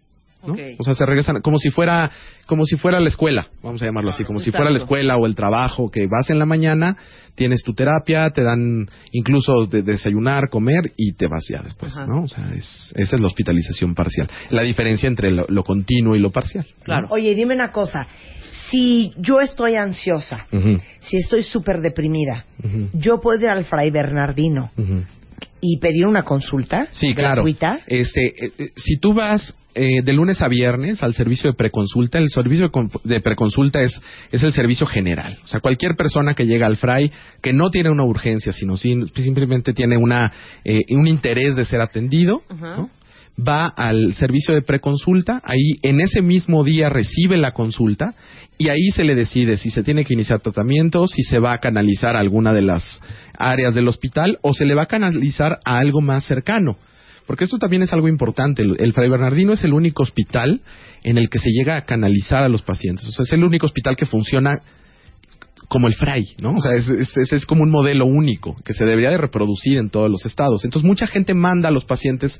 O 0.41 0.83
sea, 0.83 0.95
se 0.95 1.05
regresan 1.05 1.41
como 1.41 1.57
si 1.59 1.69
fuera 1.69 2.09
como 2.45 2.65
si 2.65 2.77
fuera 2.77 2.99
la 2.99 3.09
escuela, 3.09 3.47
vamos 3.61 3.81
a 3.81 3.85
llamarlo 3.85 4.09
así, 4.09 4.23
como 4.23 4.39
si 4.39 4.49
fuera 4.51 4.71
la 4.71 4.77
escuela 4.79 5.17
o 5.17 5.25
el 5.27 5.35
trabajo, 5.35 5.91
que 5.91 6.07
vas 6.07 6.29
en 6.31 6.39
la 6.39 6.45
mañana, 6.47 6.97
tienes 7.35 7.61
tu 7.63 7.73
terapia, 7.73 8.31
te 8.31 8.41
dan 8.41 8.89
incluso 9.11 9.65
de 9.67 9.83
desayunar, 9.83 10.49
comer 10.49 10.91
y 10.97 11.13
te 11.13 11.27
vas 11.27 11.45
ya 11.47 11.61
después, 11.61 11.95
Ajá. 11.95 12.07
¿no? 12.07 12.23
O 12.23 12.27
sea, 12.27 12.51
es, 12.55 12.91
esa 12.95 13.15
es 13.17 13.21
la 13.21 13.27
hospitalización 13.27 13.93
parcial. 13.93 14.27
La 14.49 14.63
diferencia 14.63 15.07
entre 15.07 15.29
lo, 15.29 15.45
lo 15.47 15.63
continuo 15.63 16.15
y 16.15 16.19
lo 16.19 16.31
parcial. 16.31 16.65
¿no? 16.79 16.83
Claro. 16.85 17.07
Oye, 17.11 17.35
dime 17.35 17.53
una 17.53 17.71
cosa. 17.71 18.07
Si 18.71 19.13
yo 19.17 19.39
estoy 19.41 19.75
ansiosa, 19.75 20.45
si 21.01 21.17
estoy 21.17 21.43
súper 21.43 21.81
deprimida, 21.81 22.45
¿yo 22.93 23.19
puedo 23.19 23.39
ir 23.41 23.49
al 23.49 23.65
Fray 23.65 23.89
Bernardino 23.91 24.71
y 25.61 25.77
pedir 25.79 26.05
una 26.07 26.23
consulta 26.23 26.87
Sí, 26.91 27.13
claro. 27.13 27.41
gratuita? 27.43 27.79
Este, 27.87 28.27
eh, 28.45 28.51
eh, 28.57 28.69
si 28.75 28.97
tú 28.97 29.13
vas 29.13 29.55
eh, 29.75 30.01
de 30.01 30.13
lunes 30.13 30.41
a 30.41 30.47
viernes 30.47 31.03
al 31.03 31.13
servicio 31.13 31.49
de 31.51 31.55
preconsulta. 31.57 32.17
El 32.17 32.29
servicio 32.29 32.65
de 32.65 32.71
con- 32.71 32.91
de 33.03 33.19
preconsulta 33.21 33.81
es, 33.83 33.99
es 34.31 34.43
el 34.43 34.51
servicio 34.53 34.85
general. 34.87 35.39
O 35.43 35.47
sea, 35.47 35.59
cualquier 35.59 35.95
persona 35.95 36.33
que 36.33 36.45
llega 36.45 36.65
al 36.67 36.77
FRAI 36.77 37.11
que 37.41 37.53
no 37.53 37.69
tiene 37.69 37.89
una 37.89 38.03
urgencia, 38.03 38.51
sino 38.53 38.77
sim- 38.77 39.07
simplemente 39.15 39.73
tiene 39.73 39.97
una, 39.97 40.31
eh, 40.65 40.81
un 40.89 41.07
interés 41.07 41.55
de 41.55 41.65
ser 41.65 41.81
atendido, 41.81 42.41
¿no? 42.77 42.89
va 43.41 43.67
al 43.67 44.13
servicio 44.15 44.53
de 44.53 44.61
preconsulta, 44.61 45.41
ahí 45.45 45.75
en 45.83 46.01
ese 46.01 46.21
mismo 46.21 46.65
día 46.65 46.89
recibe 46.89 47.37
la 47.37 47.51
consulta 47.53 48.13
y 48.57 48.67
ahí 48.67 48.89
se 48.93 49.05
le 49.05 49.15
decide 49.15 49.55
si 49.55 49.69
se 49.69 49.81
tiene 49.81 50.03
que 50.03 50.13
iniciar 50.13 50.41
tratamiento, 50.41 51.07
si 51.07 51.23
se 51.23 51.39
va 51.39 51.53
a 51.53 51.59
canalizar 51.59 52.17
a 52.17 52.19
alguna 52.19 52.51
de 52.51 52.63
las 52.63 52.99
áreas 53.37 53.73
del 53.73 53.87
hospital 53.87 54.39
o 54.41 54.53
se 54.53 54.65
le 54.65 54.75
va 54.75 54.81
a 54.81 54.85
canalizar 54.87 55.57
a 55.63 55.77
algo 55.79 56.01
más 56.01 56.25
cercano. 56.25 56.75
Porque 57.29 57.43
esto 57.43 57.59
también 57.59 57.83
es 57.83 57.93
algo 57.93 58.07
importante. 58.07 58.63
El, 58.63 58.91
Fray 58.91 59.07
Bernardino 59.07 59.53
es 59.53 59.63
el 59.63 59.71
único 59.71 60.01
hospital 60.01 60.61
en 61.03 61.19
el 61.19 61.29
que 61.29 61.37
se 61.37 61.51
llega 61.51 61.77
a 61.77 61.85
canalizar 61.85 62.41
a 62.41 62.49
los 62.49 62.63
pacientes. 62.63 63.05
O 63.07 63.11
sea, 63.11 63.21
es 63.21 63.31
el 63.33 63.43
único 63.43 63.67
hospital 63.67 63.95
que 63.95 64.07
funciona 64.07 64.63
como 65.67 65.85
el 65.85 65.93
Fray, 65.93 66.25
¿no? 66.41 66.55
O 66.55 66.59
sea, 66.59 66.73
es- 66.73 66.89
es 67.31 67.45
como 67.45 67.61
un 67.61 67.69
modelo 67.69 68.07
único 68.07 68.55
que 68.65 68.73
se 68.73 68.83
debería 68.83 69.11
de 69.11 69.19
reproducir 69.19 69.77
en 69.77 69.91
todos 69.91 70.09
los 70.09 70.25
estados. 70.25 70.65
Entonces, 70.65 70.87
mucha 70.87 71.05
gente 71.05 71.35
manda 71.35 71.69
a 71.69 71.71
los 71.71 71.85
pacientes 71.85 72.39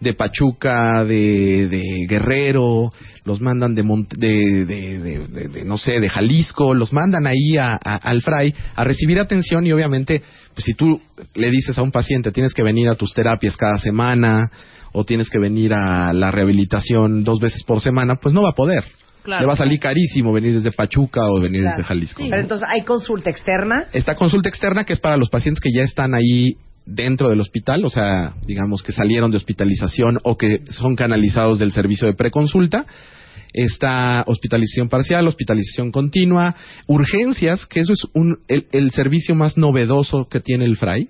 de 0.00 0.14
Pachuca, 0.14 1.04
de, 1.04 1.68
de 1.68 2.06
Guerrero, 2.08 2.92
los 3.24 3.40
mandan 3.40 3.74
de, 3.74 3.82
Mont- 3.84 4.14
de, 4.16 4.64
de- 4.64 4.98
de- 4.98 5.26
de- 5.28 5.48
de, 5.48 5.64
no 5.64 5.76
sé, 5.76 6.00
de 6.00 6.08
Jalisco, 6.08 6.72
los 6.74 6.92
mandan 6.92 7.26
ahí 7.26 7.56
a- 7.56 7.74
a- 7.82 7.96
al 7.96 8.22
Fray 8.22 8.54
a 8.76 8.84
recibir 8.84 9.18
atención 9.18 9.66
y 9.66 9.72
obviamente, 9.72 10.22
pues 10.54 10.64
si 10.64 10.74
tú 10.74 11.00
le 11.34 11.50
dices 11.50 11.76
a 11.78 11.82
un 11.82 11.90
paciente 11.90 12.30
tienes 12.32 12.54
que 12.54 12.62
venir 12.62 12.88
a 12.88 12.94
tus 12.94 13.12
terapias 13.12 13.56
cada 13.56 13.78
semana 13.78 14.50
o 14.92 15.04
tienes 15.04 15.28
que 15.30 15.38
venir 15.38 15.72
a 15.74 16.12
la 16.12 16.30
rehabilitación 16.30 17.24
dos 17.24 17.40
veces 17.40 17.62
por 17.64 17.80
semana, 17.80 18.16
pues 18.22 18.32
no 18.34 18.42
va 18.42 18.50
a 18.50 18.54
poder. 18.54 18.84
Claro. 19.24 19.42
Le 19.42 19.46
va 19.48 19.52
a 19.54 19.56
salir 19.56 19.78
carísimo 19.80 20.32
venir 20.32 20.54
desde 20.54 20.72
Pachuca 20.72 21.20
o 21.26 21.40
venir 21.40 21.60
Claro. 21.62 21.76
desde 21.76 21.88
Jalisco. 21.88 22.22
Pero 22.30 22.40
entonces 22.40 22.66
hay 22.70 22.82
consulta 22.82 23.28
externa. 23.28 23.84
Esta 23.92 24.14
consulta 24.14 24.48
externa 24.48 24.84
que 24.84 24.94
es 24.94 25.00
para 25.00 25.16
los 25.18 25.28
pacientes 25.28 25.60
que 25.60 25.70
ya 25.74 25.82
están 25.82 26.14
ahí 26.14 26.56
dentro 26.88 27.28
del 27.28 27.40
hospital, 27.40 27.84
o 27.84 27.90
sea, 27.90 28.34
digamos 28.46 28.82
que 28.82 28.92
salieron 28.92 29.30
de 29.30 29.36
hospitalización 29.36 30.18
o 30.24 30.36
que 30.38 30.62
son 30.70 30.96
canalizados 30.96 31.58
del 31.58 31.72
servicio 31.72 32.06
de 32.06 32.14
preconsulta. 32.14 32.86
Está 33.52 34.24
hospitalización 34.26 34.88
parcial, 34.88 35.26
hospitalización 35.26 35.90
continua, 35.90 36.54
urgencias, 36.86 37.66
que 37.66 37.80
eso 37.80 37.92
es 37.92 38.06
un, 38.14 38.40
el, 38.48 38.66
el 38.72 38.90
servicio 38.90 39.34
más 39.34 39.56
novedoso 39.56 40.28
que 40.28 40.40
tiene 40.40 40.64
el 40.64 40.76
FRAI. 40.76 41.08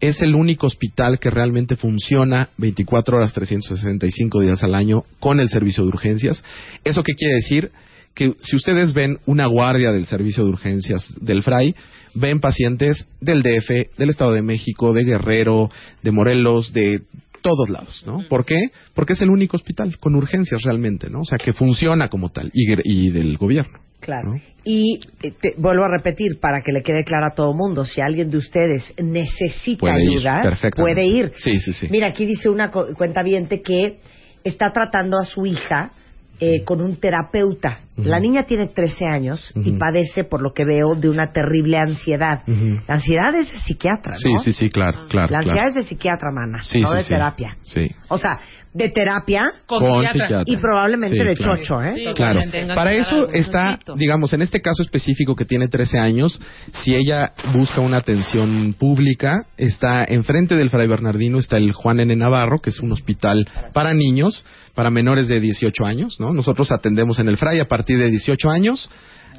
Es 0.00 0.22
el 0.22 0.34
único 0.34 0.66
hospital 0.66 1.18
que 1.18 1.30
realmente 1.30 1.76
funciona 1.76 2.50
24 2.58 3.16
horas 3.16 3.32
365 3.32 4.40
días 4.40 4.62
al 4.62 4.74
año 4.74 5.04
con 5.20 5.40
el 5.40 5.48
servicio 5.48 5.82
de 5.84 5.88
urgencias. 5.88 6.44
¿Eso 6.84 7.02
qué 7.02 7.14
quiere 7.14 7.34
decir? 7.34 7.72
Que 8.14 8.34
si 8.40 8.56
ustedes 8.56 8.92
ven 8.92 9.18
una 9.26 9.46
guardia 9.46 9.90
del 9.90 10.06
servicio 10.06 10.44
de 10.44 10.50
urgencias 10.50 11.12
del 11.20 11.42
FRAI, 11.42 11.74
ven 12.14 12.40
pacientes 12.40 13.06
del 13.20 13.42
DF, 13.42 13.96
del 13.98 14.10
Estado 14.10 14.32
de 14.32 14.42
México, 14.42 14.92
de 14.92 15.04
Guerrero, 15.04 15.70
de 16.02 16.10
Morelos, 16.10 16.72
de 16.72 17.02
todos 17.42 17.68
lados, 17.68 18.02
¿no? 18.06 18.20
¿Por 18.28 18.44
qué? 18.46 18.58
Porque 18.94 19.12
es 19.12 19.20
el 19.20 19.28
único 19.30 19.56
hospital 19.56 19.98
con 19.98 20.14
urgencias 20.14 20.62
realmente, 20.62 21.10
¿no? 21.10 21.20
O 21.20 21.24
sea, 21.24 21.36
que 21.38 21.52
funciona 21.52 22.08
como 22.08 22.30
tal 22.30 22.50
y, 22.54 23.10
del 23.10 23.36
gobierno. 23.36 23.78
Claro. 24.00 24.40
Y 24.64 24.98
eh, 25.22 25.32
te- 25.40 25.54
vuelvo 25.58 25.84
a 25.84 25.88
repetir 25.88 26.38
para 26.40 26.60
que 26.64 26.72
le 26.72 26.82
quede 26.82 27.04
claro 27.04 27.26
a 27.26 27.34
todo 27.34 27.52
mundo, 27.54 27.84
si 27.84 28.00
alguien 28.00 28.30
de 28.30 28.38
ustedes 28.38 28.94
necesita 29.02 29.80
Puede 29.80 30.04
ir, 30.04 30.10
ayuda, 30.18 30.42
perfectamente. 30.42 30.80
puede 30.94 31.06
ir. 31.06 31.32
Sí, 31.36 31.60
sí, 31.60 31.72
sí. 31.72 31.88
Mira, 31.90 32.08
aquí 32.08 32.24
dice 32.24 32.48
una 32.48 32.70
cuenta 32.70 33.22
que 33.24 33.98
está 34.42 34.72
tratando 34.72 35.18
a 35.18 35.24
su 35.24 35.44
hija 35.46 35.92
eh, 36.40 36.64
con 36.64 36.80
un 36.80 36.96
terapeuta. 36.96 37.80
La 37.96 38.18
niña 38.18 38.42
tiene 38.42 38.66
13 38.66 39.06
años 39.06 39.52
y 39.54 39.70
padece, 39.72 40.24
por 40.24 40.42
lo 40.42 40.52
que 40.52 40.64
veo, 40.64 40.96
de 40.96 41.08
una 41.08 41.30
terrible 41.32 41.78
ansiedad. 41.78 42.42
La 42.88 42.94
ansiedad 42.94 43.32
es 43.36 43.52
de 43.52 43.58
psiquiatra, 43.60 44.16
Sí, 44.16 44.32
¿no? 44.32 44.40
sí, 44.40 44.52
sí, 44.52 44.68
claro, 44.68 45.06
claro. 45.08 45.28
La 45.30 45.38
ansiedad 45.38 45.54
claro. 45.66 45.68
es 45.70 45.74
de 45.76 45.82
psiquiatra, 45.84 46.30
mana, 46.32 46.60
Sí, 46.62 46.80
no 46.80 46.90
sí, 46.90 46.96
de 46.96 47.02
sí. 47.04 47.08
terapia. 47.10 47.56
Sí. 47.62 47.88
O 48.08 48.18
sea, 48.18 48.40
de 48.72 48.88
terapia 48.88 49.44
Con 49.66 49.78
psiquiatra. 49.84 50.42
y 50.46 50.56
probablemente 50.56 51.16
Sí, 51.16 51.22
de 51.24 51.36
claro. 51.36 51.56
chocho, 51.56 51.82
¿eh? 51.84 52.12
Claro. 52.16 52.40
Para 52.74 52.90
eso 52.92 53.30
está, 53.30 53.78
digamos, 53.96 54.32
en 54.32 54.42
este 54.42 54.60
caso 54.60 54.82
específico 54.82 55.36
que 55.36 55.44
tiene 55.44 55.68
13 55.68 56.00
años, 56.00 56.40
si 56.82 56.96
ella 56.96 57.32
busca 57.54 57.80
una 57.80 57.98
atención 57.98 58.74
pública, 58.76 59.46
está 59.56 60.04
enfrente 60.04 60.56
del 60.56 60.70
Fray 60.70 60.88
Bernardino 60.88 61.38
está 61.38 61.56
el 61.58 61.70
Juan 61.72 62.00
N. 62.00 62.16
Navarro, 62.16 62.58
que 62.58 62.70
es 62.70 62.80
un 62.80 62.90
hospital 62.90 63.48
para 63.72 63.94
niños, 63.94 64.44
para 64.74 64.90
menores 64.90 65.28
de 65.28 65.40
18 65.40 65.84
años, 65.84 66.18
¿no? 66.18 66.32
Nosotros 66.32 66.72
atendemos 66.72 67.18
en 67.18 67.28
el 67.28 67.36
Fray 67.36 67.60
a 67.60 67.68
partir 67.68 67.98
de 67.98 68.10
18 68.10 68.50
años 68.50 68.90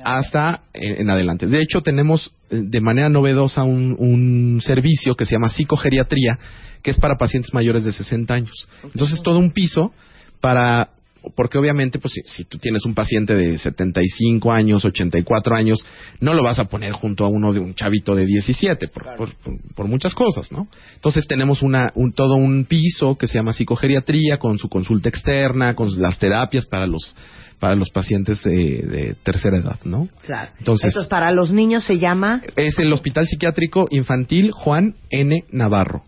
hasta 0.04 0.64
eh, 0.74 0.96
en 1.00 1.10
adelante. 1.10 1.48
De 1.48 1.62
hecho, 1.62 1.82
tenemos 1.82 2.34
eh, 2.50 2.62
de 2.64 2.82
manera 2.82 3.10
novedosa 3.10 3.64
un, 3.64 3.96
un 3.98 4.62
servicio 4.62 5.16
que 5.16 5.26
se 5.26 5.34
llama 5.34 5.50
psicogeriatría, 5.50 6.40
que 6.82 6.92
es 6.92 6.98
para 7.00 7.18
pacientes 7.18 7.54
mayores 7.54 7.84
de 7.84 7.92
60 7.92 8.34
años. 8.34 8.68
Entonces, 8.84 9.22
todo 9.24 9.40
un 9.40 9.52
piso 9.52 9.92
para 10.40 10.90
porque 11.36 11.58
obviamente 11.58 12.00
pues 12.00 12.14
si, 12.14 12.22
si 12.26 12.44
tú 12.46 12.58
tienes 12.58 12.86
un 12.86 12.94
paciente 12.94 13.36
de 13.36 13.58
75 13.58 14.52
años, 14.52 14.84
84 14.86 15.56
años, 15.56 15.86
no 16.20 16.34
lo 16.34 16.44
vas 16.44 16.60
a 16.60 16.66
poner 16.66 16.92
junto 16.94 17.26
a 17.26 17.28
uno 17.30 17.54
de 17.54 17.60
un 17.60 17.74
chavito 17.76 18.16
de 18.16 18.26
17 18.26 18.88
por, 18.90 19.04
por, 19.16 19.36
por- 19.36 19.74
por 19.76 19.88
muchas 19.88 20.14
cosas, 20.14 20.52
¿no? 20.52 20.68
Entonces 20.96 21.26
tenemos 21.28 21.62
una 21.62 21.92
un, 21.96 22.14
todo 22.14 22.36
un 22.36 22.66
piso 22.66 23.18
que 23.18 23.28
se 23.28 23.36
llama 23.36 23.54
psicogeriatría 23.54 24.38
con 24.38 24.58
su 24.58 24.70
consulta 24.70 25.10
externa, 25.10 25.76
con 25.76 25.90
las 26.02 26.18
terapias 26.20 26.66
para 26.66 26.88
los 26.88 27.16
para 27.60 27.74
los 27.76 27.90
pacientes 27.90 28.46
eh, 28.46 28.50
de 28.86 29.16
tercera 29.24 29.58
edad, 29.58 29.80
¿no? 29.86 30.10
Claro. 30.26 30.52
Entonces- 30.60 30.88
Entonces, 30.90 31.08
para 31.10 31.32
los 31.32 31.52
niños 31.54 31.86
se 31.86 32.00
llama... 32.00 32.42
Es 32.58 32.78
el 32.80 32.92
Hospital 32.92 33.26
Psiquiátrico 33.28 33.88
Infantil 33.92 34.52
Juan 34.52 34.96
N. 35.10 35.46
Navarro. 35.52 36.04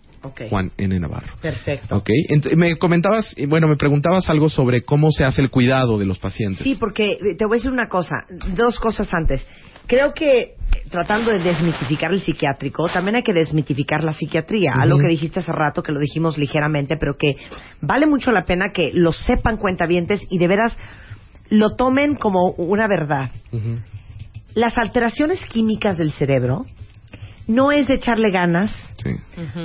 Juan 0.50 0.72
N. 0.78 1.00
Navarro. 1.00 1.28
Perfecto. 1.42 1.96
Ok, 1.98 2.10
Ent- 2.30 2.56
me 2.56 2.78
comentabas, 2.78 3.36
bueno, 3.48 3.68
me 3.68 3.76
preguntabas 3.78 4.30
algo 4.30 4.50
sobre 4.50 4.84
cómo 4.84 5.12
se 5.12 5.24
hace 5.26 5.42
el 5.42 5.50
cuidado 5.50 5.98
de 5.98 6.06
los 6.06 6.20
pacientes. 6.20 6.63
Sí, 6.63 6.76
porque 6.80 7.12
eh, 7.13 7.36
te 7.38 7.46
voy 7.46 7.56
a 7.56 7.60
decir 7.60 7.72
una 7.72 7.88
cosa, 7.88 8.26
dos 8.56 8.80
cosas 8.80 9.13
antes. 9.13 9.46
Creo 9.88 10.13
que 10.13 10.38
eh, 10.40 10.56
tratando 10.92 11.32
de 11.32 11.40
desmitificar 11.40 12.12
el 12.12 12.20
psiquiátrico, 12.22 12.90
también 12.90 13.16
hay 13.16 13.24
que 13.24 13.34
desmitificar 13.34 14.04
la 14.04 14.13
psiquiatría. 14.13 14.72
Ujú. 14.72 14.82
Algo 14.82 14.98
que 15.00 15.08
dijiste 15.08 15.40
hace 15.40 15.52
rato, 15.54 15.82
que 15.82 15.92
lo 15.92 16.00
dijimos 16.00 16.38
ligeramente, 16.38 16.98
pero 16.98 17.16
que 17.18 17.36
vale 17.82 18.06
mucho 18.06 18.32
la 18.32 18.44
pena 18.46 18.72
que 18.74 18.92
lo 18.94 19.13
sepan 19.13 19.58
cuentavientes 19.58 20.22
y 20.30 20.38
de 20.40 20.48
veras 20.48 20.78
lo 21.50 21.76
tomen 21.76 22.16
como 22.16 22.52
una 22.58 22.88
verdad. 22.88 23.32
Las 24.54 24.78
alteraciones 24.78 25.40
químicas 25.46 25.98
del 25.98 26.12
cerebro 26.12 26.66
no 27.48 27.72
es 27.72 27.88
de 27.88 27.96
echarle 27.96 28.30
ganas, 28.32 28.72
Sí. 29.04 29.12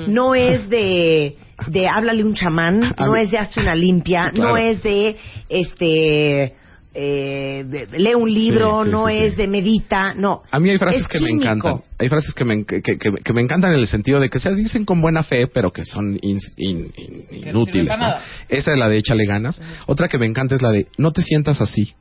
no 0.07 0.35
es 0.35 0.69
de, 0.69 1.37
de 1.67 1.87
háblale 1.87 2.23
un 2.23 2.33
chamán, 2.33 2.83
A 2.83 2.93
no 3.05 3.13
mí- 3.13 3.19
es 3.21 3.31
de 3.31 3.37
hazte 3.37 3.59
una 3.61 3.75
limpia, 3.75 4.31
Claro. 4.33 4.51
no 4.51 4.57
es 4.57 4.81
de 4.83 5.17
este 5.49 6.53
eh, 6.95 7.63
de- 7.67 7.87
lee 7.97 8.13
un 8.13 8.31
libro, 8.31 8.83
Sí, 8.83 8.85
sí, 8.85 8.91
no 8.91 9.07
sí, 9.07 9.15
es 9.17 9.31
sí. 9.31 9.37
de 9.37 9.47
medita, 9.47 10.13
no. 10.13 10.43
A 10.51 10.59
mí 10.59 10.69
hay 10.69 10.77
frases 10.77 11.01
Es 11.01 11.07
que 11.07 11.19
me 11.19 11.29
encantan. 11.31 11.81
Hay 11.97 12.07
frases 12.07 12.35
que 12.35 12.45
me, 12.45 12.65
que, 12.65 12.83
que- 12.83 12.97
que 12.99 13.33
me 13.33 13.41
encantan 13.41 13.73
en 13.73 13.79
el 13.79 13.87
sentido 13.87 14.19
de 14.19 14.29
que 14.29 14.39
se 14.39 14.53
dicen 14.53 14.85
con 14.85 15.01
buena 15.01 15.23
fe, 15.23 15.47
pero 15.47 15.71
que 15.71 15.85
son 15.85 16.19
in- 16.21 16.37
in- 16.57 16.93
in- 16.95 17.47
inútiles. 17.47 17.87
¿no? 17.87 18.13
Esa 18.47 18.71
es 18.73 18.77
la 18.77 18.87
de 18.89 18.97
échale 18.99 19.25
ganas. 19.25 19.59
Otra 19.87 20.07
que 20.07 20.19
me 20.19 20.27
encanta 20.27 20.53
es 20.53 20.61
la 20.61 20.69
de 20.69 20.85
no 20.99 21.11
te 21.11 21.23
sientas 21.23 21.61
así. 21.61 21.93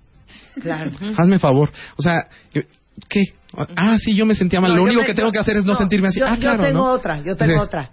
Claro. 0.61 0.90
Hazme 1.16 1.38
favor. 1.38 1.71
O 1.97 2.03
sea, 2.03 2.27
¿qué? 3.09 3.24
Ah, 3.76 3.96
sí, 3.98 4.14
yo 4.14 4.24
me 4.26 4.35
sentía 4.35 4.61
mal. 4.61 4.70
No, 4.70 4.76
Lo 4.76 4.83
yo 4.83 4.87
único 4.87 5.00
me- 5.02 5.07
que 5.07 5.14
tengo 5.14 5.28
yo- 5.28 5.33
que 5.33 5.38
hacer 5.38 5.57
es 5.59 5.64
no, 5.64 5.72
no, 5.72 5.78
sentirme 5.78 6.09
así. 6.09 6.20
Yo, 6.20 6.26
ah, 6.26 6.35
yo 6.35 6.40
claro, 6.40 6.62
tengo 6.64 6.78
¿no? 6.78 6.92
otra, 6.92 7.18
yo 7.22 7.37
tengo 7.37 7.52
Sí. 7.52 7.59
otra. 7.59 7.90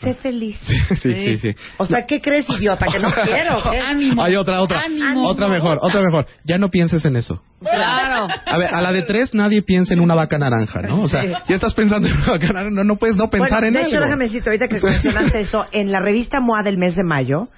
Sé 0.00 0.14
feliz. 0.14 0.56
Sí, 1.02 1.12
sí, 1.12 1.38
sí. 1.38 1.54
O 1.76 1.84
sea, 1.84 2.06
¿qué 2.06 2.20
crees, 2.20 2.48
idiota? 2.48 2.86
¿Que 2.86 2.98
no 3.00 3.08
quiero? 3.24 3.56
o 3.58 3.70
qué? 3.70 3.78
Ánimo. 3.80 4.22
Hay 4.22 4.36
otra, 4.36 4.62
otra. 4.62 4.80
Ánimo. 4.86 5.26
Otra 5.26 5.48
mejor, 5.48 5.78
otra 5.82 6.00
mejor. 6.00 6.26
Ya 6.44 6.56
no 6.56 6.68
pienses 6.70 7.04
en 7.04 7.16
eso. 7.16 7.42
Claro. 7.60 8.28
A 8.46 8.58
ver, 8.58 8.72
a 8.72 8.80
la 8.80 8.92
de 8.92 9.02
tres 9.02 9.34
nadie 9.34 9.62
piensa 9.62 9.92
en 9.94 10.00
una 10.00 10.14
vaca 10.14 10.38
naranja, 10.38 10.80
¿no? 10.82 11.02
O 11.02 11.08
sea, 11.08 11.22
Sí. 11.22 11.32
si 11.48 11.52
estás 11.52 11.74
pensando 11.74 12.06
en 12.06 12.16
una 12.16 12.26
vaca 12.30 12.46
naranja, 12.46 12.70
no, 12.70 12.84
no 12.84 12.96
puedes 12.96 13.16
no 13.16 13.28
pensar 13.28 13.50
Bueno, 13.60 13.66
en 13.66 13.72
de 13.72 13.78
algo. 13.80 13.90
hecho, 13.90 14.00
déjame 14.00 14.24
decirte, 14.24 14.48
ahorita 14.50 14.68
que 14.68 14.80
mencionaste 14.80 15.40
eso, 15.40 15.66
en 15.72 15.90
la 15.90 16.00
revista 16.00 16.40
MOA 16.40 16.62
del 16.62 16.78
mes 16.78 16.94
de 16.94 17.02
mayo 17.02 17.48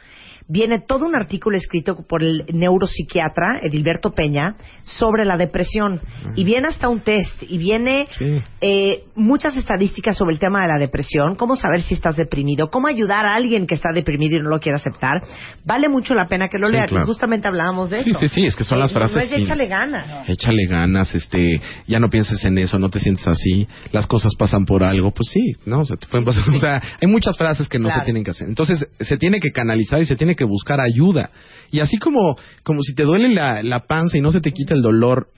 viene 0.50 0.80
todo 0.80 1.06
un 1.06 1.14
artículo 1.14 1.56
escrito 1.56 1.96
por 2.08 2.22
el 2.24 2.44
neuropsiquiatra 2.52 3.60
Edilberto 3.62 4.10
Peña 4.12 4.56
sobre 4.82 5.24
la 5.24 5.36
depresión. 5.36 6.00
Y 6.34 6.44
viene 6.44 6.68
hasta 6.68 6.88
un 6.88 7.00
test, 7.00 7.42
y 7.48 7.58
viene 7.58 8.08
Sí. 8.18 8.40
eh, 8.60 9.04
muchas 9.14 9.56
estadísticas 9.56 10.16
sobre 10.16 10.34
el 10.34 10.38
tema 10.40 10.62
de 10.62 10.68
la 10.68 10.78
depresión, 10.78 11.36
cómo 11.36 11.54
saber 11.56 11.82
si 11.82 11.94
estás 11.94 12.16
deprimido, 12.16 12.68
cómo 12.70 12.88
ayudar 12.88 13.26
a 13.26 13.34
alguien 13.34 13.66
que 13.66 13.74
está 13.76 13.92
deprimido 13.92 14.36
y 14.36 14.40
no 14.42 14.48
lo 14.50 14.58
quiere 14.58 14.76
aceptar. 14.76 15.22
Vale 15.64 15.88
mucho 15.88 16.14
la 16.14 16.26
pena 16.26 16.48
que 16.48 16.58
lo 16.58 16.66
Sí, 16.66 16.72
lean. 16.72 16.86
claro. 16.86 17.04
Y 17.04 17.08
justamente 17.08 17.46
hablábamos 17.48 17.90
de 17.90 18.02
Sí, 18.02 18.10
eso. 18.10 18.18
sí, 18.20 18.28
sí, 18.28 18.46
es 18.46 18.56
que 18.56 18.64
son 18.64 18.78
las 18.78 18.90
Eh, 18.90 18.94
frases 18.94 19.16
No 19.16 19.22
es 19.22 19.30
de 19.30 19.36
échale 19.42 19.66
ganas. 19.66 20.28
Échale 20.28 20.66
ganas, 20.68 21.14
este, 21.14 21.60
ya 21.86 22.00
no 22.00 22.08
pienses 22.08 22.44
en 22.44 22.58
eso, 22.58 22.78
no 22.78 22.90
te 22.90 22.98
sientes 22.98 23.26
así, 23.28 23.68
las 23.92 24.06
cosas 24.06 24.32
pasan 24.36 24.64
por 24.66 24.82
algo, 24.82 25.10
pues 25.12 25.28
sí, 25.30 25.52
¿no? 25.66 25.80
O 25.80 25.84
sea, 25.84 25.96
te 25.96 26.06
pueden 26.08 26.24
pasar, 26.24 26.42
o 26.54 26.58
sea, 26.58 26.82
hay 27.00 27.08
muchas 27.08 27.36
frases 27.36 27.68
que 27.68 27.78
no 27.78 27.84
Claro. 27.86 28.00
se 28.00 28.04
tienen 28.04 28.24
que 28.24 28.30
hacer. 28.32 28.48
Entonces, 28.48 28.86
se 28.98 29.16
tiene 29.16 29.38
que 29.40 29.50
canalizar 29.52 30.00
y 30.02 30.06
se 30.06 30.16
tiene 30.16 30.34
que 30.34 30.39
que 30.40 30.44
buscar 30.46 30.80
ayuda. 30.80 31.30
Y 31.70 31.80
así 31.80 31.98
como, 31.98 32.36
como 32.62 32.80
si 32.82 32.94
te 32.94 33.02
duele 33.02 33.28
la, 33.28 33.62
la 33.62 33.80
panza 33.80 34.16
y 34.16 34.22
no 34.22 34.32
se 34.32 34.40
te 34.40 34.52
quita 34.52 34.72
el 34.74 34.80
dolor, 34.80 35.28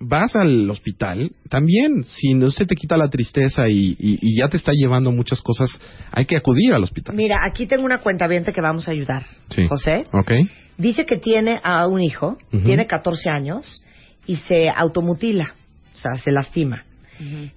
vas 0.00 0.34
al 0.34 0.68
hospital, 0.68 1.30
también, 1.48 2.02
si 2.04 2.34
no 2.34 2.50
se 2.50 2.66
te 2.66 2.74
quita 2.74 2.96
la 2.96 3.08
tristeza 3.08 3.68
y, 3.68 3.96
y- 3.98 4.18
y 4.20 4.36
ya 4.38 4.48
te 4.48 4.56
está 4.56 4.72
llevando 4.72 5.12
muchas 5.12 5.40
cosas, 5.40 5.80
hay 6.10 6.24
que 6.26 6.36
acudir 6.36 6.74
al 6.74 6.82
hospital. 6.82 7.14
Mira, 7.14 7.38
aquí 7.46 7.66
tengo 7.66 7.84
una 7.84 8.00
cuenta 8.00 8.26
que 8.28 8.60
vamos 8.60 8.88
a 8.88 8.90
ayudar. 8.90 9.22
Sí. 9.50 9.66
José 9.68 10.04
¿Ok? 10.12 10.32
dice 10.76 11.06
que 11.06 11.16
tiene 11.18 11.60
a 11.62 11.86
un 11.86 12.02
hijo, 12.02 12.36
tiene 12.64 12.86
14 12.86 13.30
años 13.30 13.82
y 14.26 14.36
se 14.36 14.68
automutila, 14.68 15.54
o 15.94 15.98
sea, 15.98 16.16
se 16.16 16.32
lastima. 16.32 16.84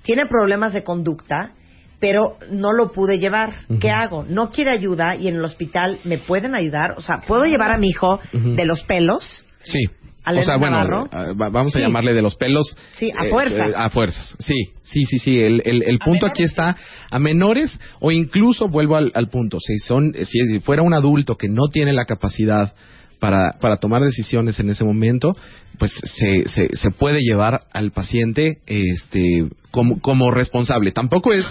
Tiene 0.04 0.24
problemas 0.30 0.72
de 0.74 0.84
conducta, 0.84 1.54
pero 2.00 2.38
no 2.52 2.74
lo 2.74 2.92
pude 2.92 3.18
llevar. 3.20 3.54
¿Qué 3.80 3.90
hago? 3.90 4.26
No 4.30 4.50
quiere 4.52 4.72
ayuda 4.72 5.16
y 5.16 5.28
en 5.28 5.36
el 5.36 5.44
hospital 5.46 6.00
me 6.04 6.18
pueden 6.18 6.56
ayudar. 6.56 6.94
O 6.98 7.02
sea, 7.02 7.22
¿puedo 7.22 7.46
llevar 7.46 7.72
a 7.72 7.78
mi 7.78 7.88
hijo 7.90 8.20
de 8.34 8.66
los 8.66 8.84
pelos? 8.84 9.46
Sí. 9.64 9.80
¿Al 10.24 10.40
o 10.40 10.44
sea, 10.44 10.58
bueno, 10.58 10.76
Navarro? 10.78 11.06
eh, 11.14 11.34
va- 11.42 11.48
vamos 11.48 11.74
a 11.74 11.80
Sí. 11.80 11.86
llamarle 11.86 12.14
de 12.14 12.22
los 12.22 12.36
pelos. 12.36 12.76
Sí, 12.92 13.12
a 13.18 13.24
fuerza. 13.30 13.70
eh, 13.70 13.74
a 13.76 13.90
fuerzas. 13.90 14.36
Sí, 14.40 14.56
sí, 14.84 15.06
sí, 15.06 15.20
sí. 15.20 15.40
El, 15.42 15.62
el, 15.64 15.84
el 15.88 16.00
punto 16.00 16.26
aquí 16.26 16.44
está 16.44 16.76
a 17.10 17.18
menores 17.20 17.80
o 18.02 18.12
incluso 18.12 18.68
vuelvo 18.68 18.98
al, 18.98 19.10
al 19.16 19.30
punto. 19.30 19.58
Si 19.62 19.78
son, 19.80 20.14
si 20.26 20.60
fuera 20.60 20.82
un 20.82 20.94
adulto 20.94 21.38
que 21.38 21.48
no 21.48 21.70
tiene 21.72 21.94
la 21.94 22.04
capacidad 22.04 22.74
para, 23.20 23.52
para 23.62 23.78
tomar 23.78 24.02
decisiones 24.04 24.60
en 24.60 24.70
ese 24.70 24.84
momento, 24.84 25.34
pues 25.80 25.94
se, 25.94 26.50
se, 26.50 26.76
se 26.76 26.92
puede 26.92 27.22
llevar 27.22 27.62
al 27.72 27.92
paciente 27.92 28.58
este 28.68 29.48
como, 29.78 30.00
como 30.02 30.32
responsable. 30.32 30.92
Tampoco 30.92 31.34
es 31.34 31.46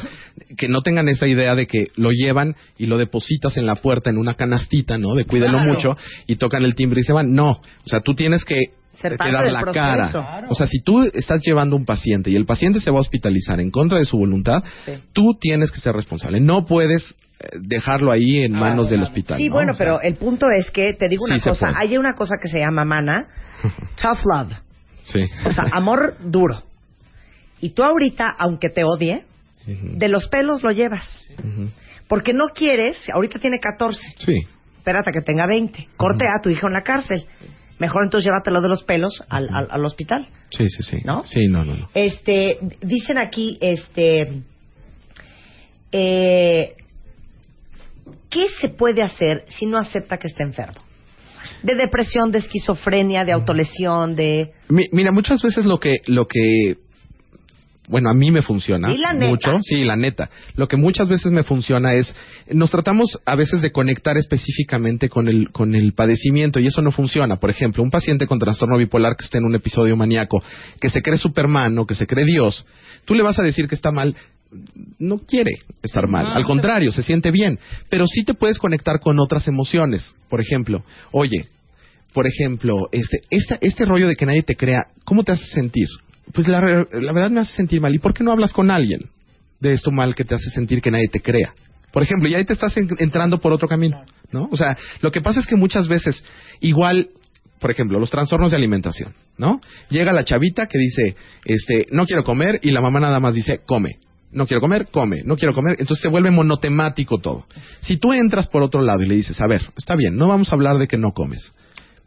que 0.57 0.67
no 0.67 0.83
tengan 0.83 1.09
esa 1.09 1.29
idea 1.29 1.55
de 1.55 1.69
que 1.69 1.93
lo 1.95 2.11
llevan 2.11 2.57
y 2.77 2.87
lo 2.87 2.99
depositas 2.99 3.57
en 3.57 3.67
la 3.67 3.77
puerta 3.77 4.11
en 4.11 4.19
una 4.19 4.35
canastita, 4.35 4.99
¿no? 4.99 5.15
De 5.15 5.25
cuídelo 5.27 5.59
Claro. 5.59 5.73
mucho 5.73 5.97
y 6.27 6.35
tocan 6.37 6.65
el 6.65 6.75
timbre 6.75 7.03
y 7.03 7.05
se 7.05 7.13
van. 7.13 7.33
No, 7.35 7.51
o 7.53 7.89
sea, 7.89 8.01
tú 8.01 8.15
tienes 8.17 8.45
que, 8.45 8.57
que 9.01 9.11
parte 9.17 9.33
dar 9.33 9.51
la 9.53 9.63
cara. 9.63 10.11
Claro. 10.11 10.49
O 10.51 10.57
sea, 10.57 10.67
si 10.67 10.81
tú 10.81 11.03
estás 11.05 11.41
llevando 11.45 11.77
un 11.77 11.85
paciente 11.85 12.31
y 12.31 12.35
el 12.35 12.47
paciente 12.47 12.81
se 12.81 12.91
va 12.91 12.99
a 12.99 13.03
hospitalizar 13.03 13.61
en 13.61 13.71
contra 13.71 14.01
de 14.01 14.05
su 14.07 14.19
voluntad, 14.19 14.65
Sí. 14.85 14.93
tú 15.13 15.37
tienes 15.41 15.71
que 15.71 15.79
ser 15.79 15.95
responsable. 15.95 16.41
No 16.41 16.67
puedes 16.67 17.15
eh, 17.39 17.59
dejarlo 17.61 18.11
ahí 18.11 18.39
en 18.43 18.53
manos 18.55 18.91
del 18.91 19.03
hospital. 19.05 19.39
Sí, 19.39 19.49
¿no? 19.49 19.55
bueno, 19.55 19.73
O 19.73 19.77
sea, 19.77 19.87
pero 19.87 20.01
el 20.01 20.17
punto 20.17 20.47
es 20.59 20.71
que, 20.73 20.95
te 20.99 21.09
digo 21.09 21.25
una 21.27 21.39
Sí 21.39 21.49
cosa, 21.49 21.73
hay 21.77 21.97
una 21.97 22.15
cosa 22.15 22.35
que 22.43 22.49
se 22.49 22.59
llama 22.59 22.85
mana, 22.85 23.29
tough 24.03 24.25
love, 24.25 24.53
Sí. 25.05 25.21
o 25.45 25.51
sea, 25.53 25.65
amor 25.71 26.17
duro. 26.25 26.65
Y 27.61 27.71
tú 27.71 27.83
ahorita, 27.83 28.35
aunque 28.39 28.69
te 28.71 28.83
odie, 28.85 29.25
de 29.67 30.09
los 30.09 30.29
pelos 30.29 30.63
lo 30.63 30.71
llevas. 30.71 31.07
Porque 32.09 32.33
no 32.33 32.49
quieres, 32.55 32.99
ahorita 33.13 33.39
tiene 33.39 33.59
14, 33.59 34.01
Sí. 34.19 34.37
espérate 34.79 35.11
a 35.11 35.13
que 35.13 35.23
tenga 35.23 35.47
20, 35.47 35.89
corte 35.97 36.25
a 36.29 36.41
tu 36.43 36.51
hijo 36.51 36.67
en 36.69 36.73
la 36.75 36.83
cárcel. 36.83 37.27
Mejor 37.79 38.05
entonces 38.05 38.25
llévatelo 38.27 38.61
de 38.63 38.69
los 38.69 38.85
pelos 38.85 39.23
al, 39.29 39.49
al, 39.53 39.67
al 39.71 39.85
hospital. 39.85 40.27
Sí, 40.51 40.69
sí, 40.71 40.83
sí. 40.83 41.03
¿No? 41.05 41.25
Sí, 41.25 41.47
no, 41.49 41.65
no, 41.65 41.75
no. 41.77 41.91
Este, 41.95 42.59
dicen 42.81 43.19
aquí, 43.19 43.59
este, 43.61 44.43
eh, 45.93 46.75
¿qué 48.31 48.47
se 48.61 48.69
puede 48.69 49.03
hacer 49.03 49.45
si 49.49 49.67
no 49.67 49.79
acepta 49.79 50.19
que 50.19 50.29
está 50.29 50.43
enfermo? 50.43 50.81
De 51.63 51.75
depresión, 51.75 52.33
de 52.33 52.39
esquizofrenia, 52.39 53.25
de 53.25 53.33
autolesión, 53.33 54.15
de... 54.17 54.53
Mi- 54.69 54.89
Mira, 54.93 55.13
muchas 55.13 55.43
veces 55.43 55.65
lo 55.67 55.79
que, 55.79 55.97
lo 56.07 56.27
que, 56.27 56.77
bueno, 57.89 58.11
a 58.11 58.15
mí 58.15 58.31
me 58.31 58.43
funciona 58.43 58.89
Di 58.89 58.97
la 58.99 59.13
neta. 59.13 59.27
mucho, 59.29 59.59
sí, 59.63 59.85
la 59.85 59.97
neta. 59.97 60.29
Lo 60.57 60.67
que 60.69 60.77
muchas 60.77 61.09
veces 61.09 61.31
me 61.33 61.43
funciona 61.43 61.95
es, 61.95 62.15
nos 62.53 62.71
tratamos 62.71 63.19
a 63.25 63.35
veces 63.37 63.63
de 63.63 63.71
conectar 63.73 64.17
específicamente 64.17 65.09
con 65.09 65.29
el, 65.29 65.51
con 65.53 65.75
el 65.75 65.93
padecimiento 65.93 66.59
y 66.61 66.67
eso 66.67 66.83
no 66.83 66.91
funciona. 66.91 67.37
Por 67.37 67.51
ejemplo, 67.51 67.83
un 67.83 67.91
paciente 67.91 68.27
con 68.27 68.39
trastorno 68.39 68.77
bipolar 68.77 69.17
que 69.17 69.25
esté 69.25 69.39
en 69.39 69.45
un 69.45 69.55
episodio 69.55 69.97
maníaco, 69.97 70.43
que 70.81 70.91
se 70.91 71.03
cree 71.03 71.19
Superman 71.19 71.79
o 71.79 71.87
que 71.87 71.95
se 71.95 72.07
cree 72.07 72.25
Dios, 72.25 72.65
tú 73.05 73.15
le 73.15 73.23
vas 73.23 73.39
a 73.39 73.43
decir 73.43 73.69
que 73.69 73.75
está 73.75 73.91
mal, 73.93 74.15
no 74.99 75.19
quiere 75.19 75.53
estar 75.83 76.07
mal, 76.09 76.27
al 76.27 76.45
contrario, 76.45 76.93
se 76.93 77.03
siente 77.03 77.31
bien, 77.31 77.59
pero 77.91 78.07
sí 78.07 78.25
te 78.25 78.35
puedes 78.35 78.59
conectar 78.59 79.01
con 79.01 79.19
otras 79.19 79.49
emociones. 79.49 80.15
Por 80.29 80.41
ejemplo, 80.41 80.85
oye, 81.13 81.47
por 82.13 82.27
ejemplo, 82.27 82.89
este, 82.93 83.19
esta- 83.31 83.59
este 83.61 83.85
rollo 83.85 84.09
de 84.09 84.17
que 84.17 84.25
nadie 84.27 84.43
te 84.43 84.57
crea, 84.57 84.87
¿cómo 85.05 85.23
te 85.25 85.33
hace 85.33 85.45
sentir? 85.47 85.89
Pues 86.33 86.49
la, 86.49 86.61
la 86.61 87.13
verdad 87.13 87.31
me 87.31 87.41
hace 87.41 87.53
sentir 87.53 87.81
mal. 87.81 87.95
¿Y 87.95 87.99
por 87.99 88.13
qué 88.15 88.25
no 88.25 88.33
hablas 88.33 88.53
con 88.53 88.71
alguien 88.71 89.01
de 89.61 89.73
esto 89.73 89.91
mal 89.91 90.15
que 90.15 90.25
te 90.25 90.35
hace 90.35 90.51
sentir 90.51 90.83
que 90.83 90.91
nadie 90.91 91.09
te 91.11 91.21
crea? 91.21 91.55
Por 91.93 92.03
ejemplo, 92.03 92.29
y 92.29 92.35
ahí 92.35 92.45
te 92.45 92.53
estás 92.53 92.77
en- 92.77 92.89
entrando 92.99 93.39
por 93.39 93.53
otro 93.53 93.69
camino, 93.69 94.03
¿no? 94.33 94.49
O 94.51 94.57
sea, 94.57 94.77
lo 95.01 95.11
que 95.13 95.23
pasa 95.23 95.41
es 95.41 95.47
que 95.47 95.57
muchas 95.57 95.89
veces, 95.89 96.23
igual, 96.61 97.09
por 97.59 97.71
ejemplo, 97.71 97.99
los 97.99 98.11
trastornos 98.11 98.51
de 98.51 98.57
alimentación, 98.59 99.15
¿no? 99.39 99.61
Llega 99.89 100.13
la 100.13 100.25
chavita 100.25 100.67
que 100.67 100.79
dice, 100.79 101.17
este, 101.45 101.87
no 101.93 102.05
quiero 102.05 102.23
comer, 102.25 102.59
y 102.63 102.71
la 102.71 102.81
mamá 102.83 103.01
nada 103.01 103.19
más 103.21 103.35
dice, 103.35 103.61
come. 103.67 103.99
No 104.33 104.47
quiero 104.47 104.61
comer, 104.61 104.89
come. 104.91 105.23
No 105.25 105.37
quiero 105.37 105.55
comer. 105.55 105.77
Entonces 105.79 106.03
se 106.03 106.09
vuelve 106.09 106.31
monotemático 106.31 107.19
todo. 107.19 107.47
Si 107.81 107.97
tú 107.97 108.13
entras 108.13 108.49
por 108.49 108.63
otro 108.63 108.83
lado 108.83 109.03
y 109.03 109.07
le 109.07 109.15
dices, 109.15 109.41
a 109.41 109.47
ver, 109.47 109.63
está 109.79 109.95
bien, 109.97 110.17
no 110.17 110.29
vamos 110.29 110.51
a 110.51 110.55
hablar 110.57 110.77
de 110.77 110.89
que 110.89 110.99
no 110.99 111.13
comes. 111.13 111.55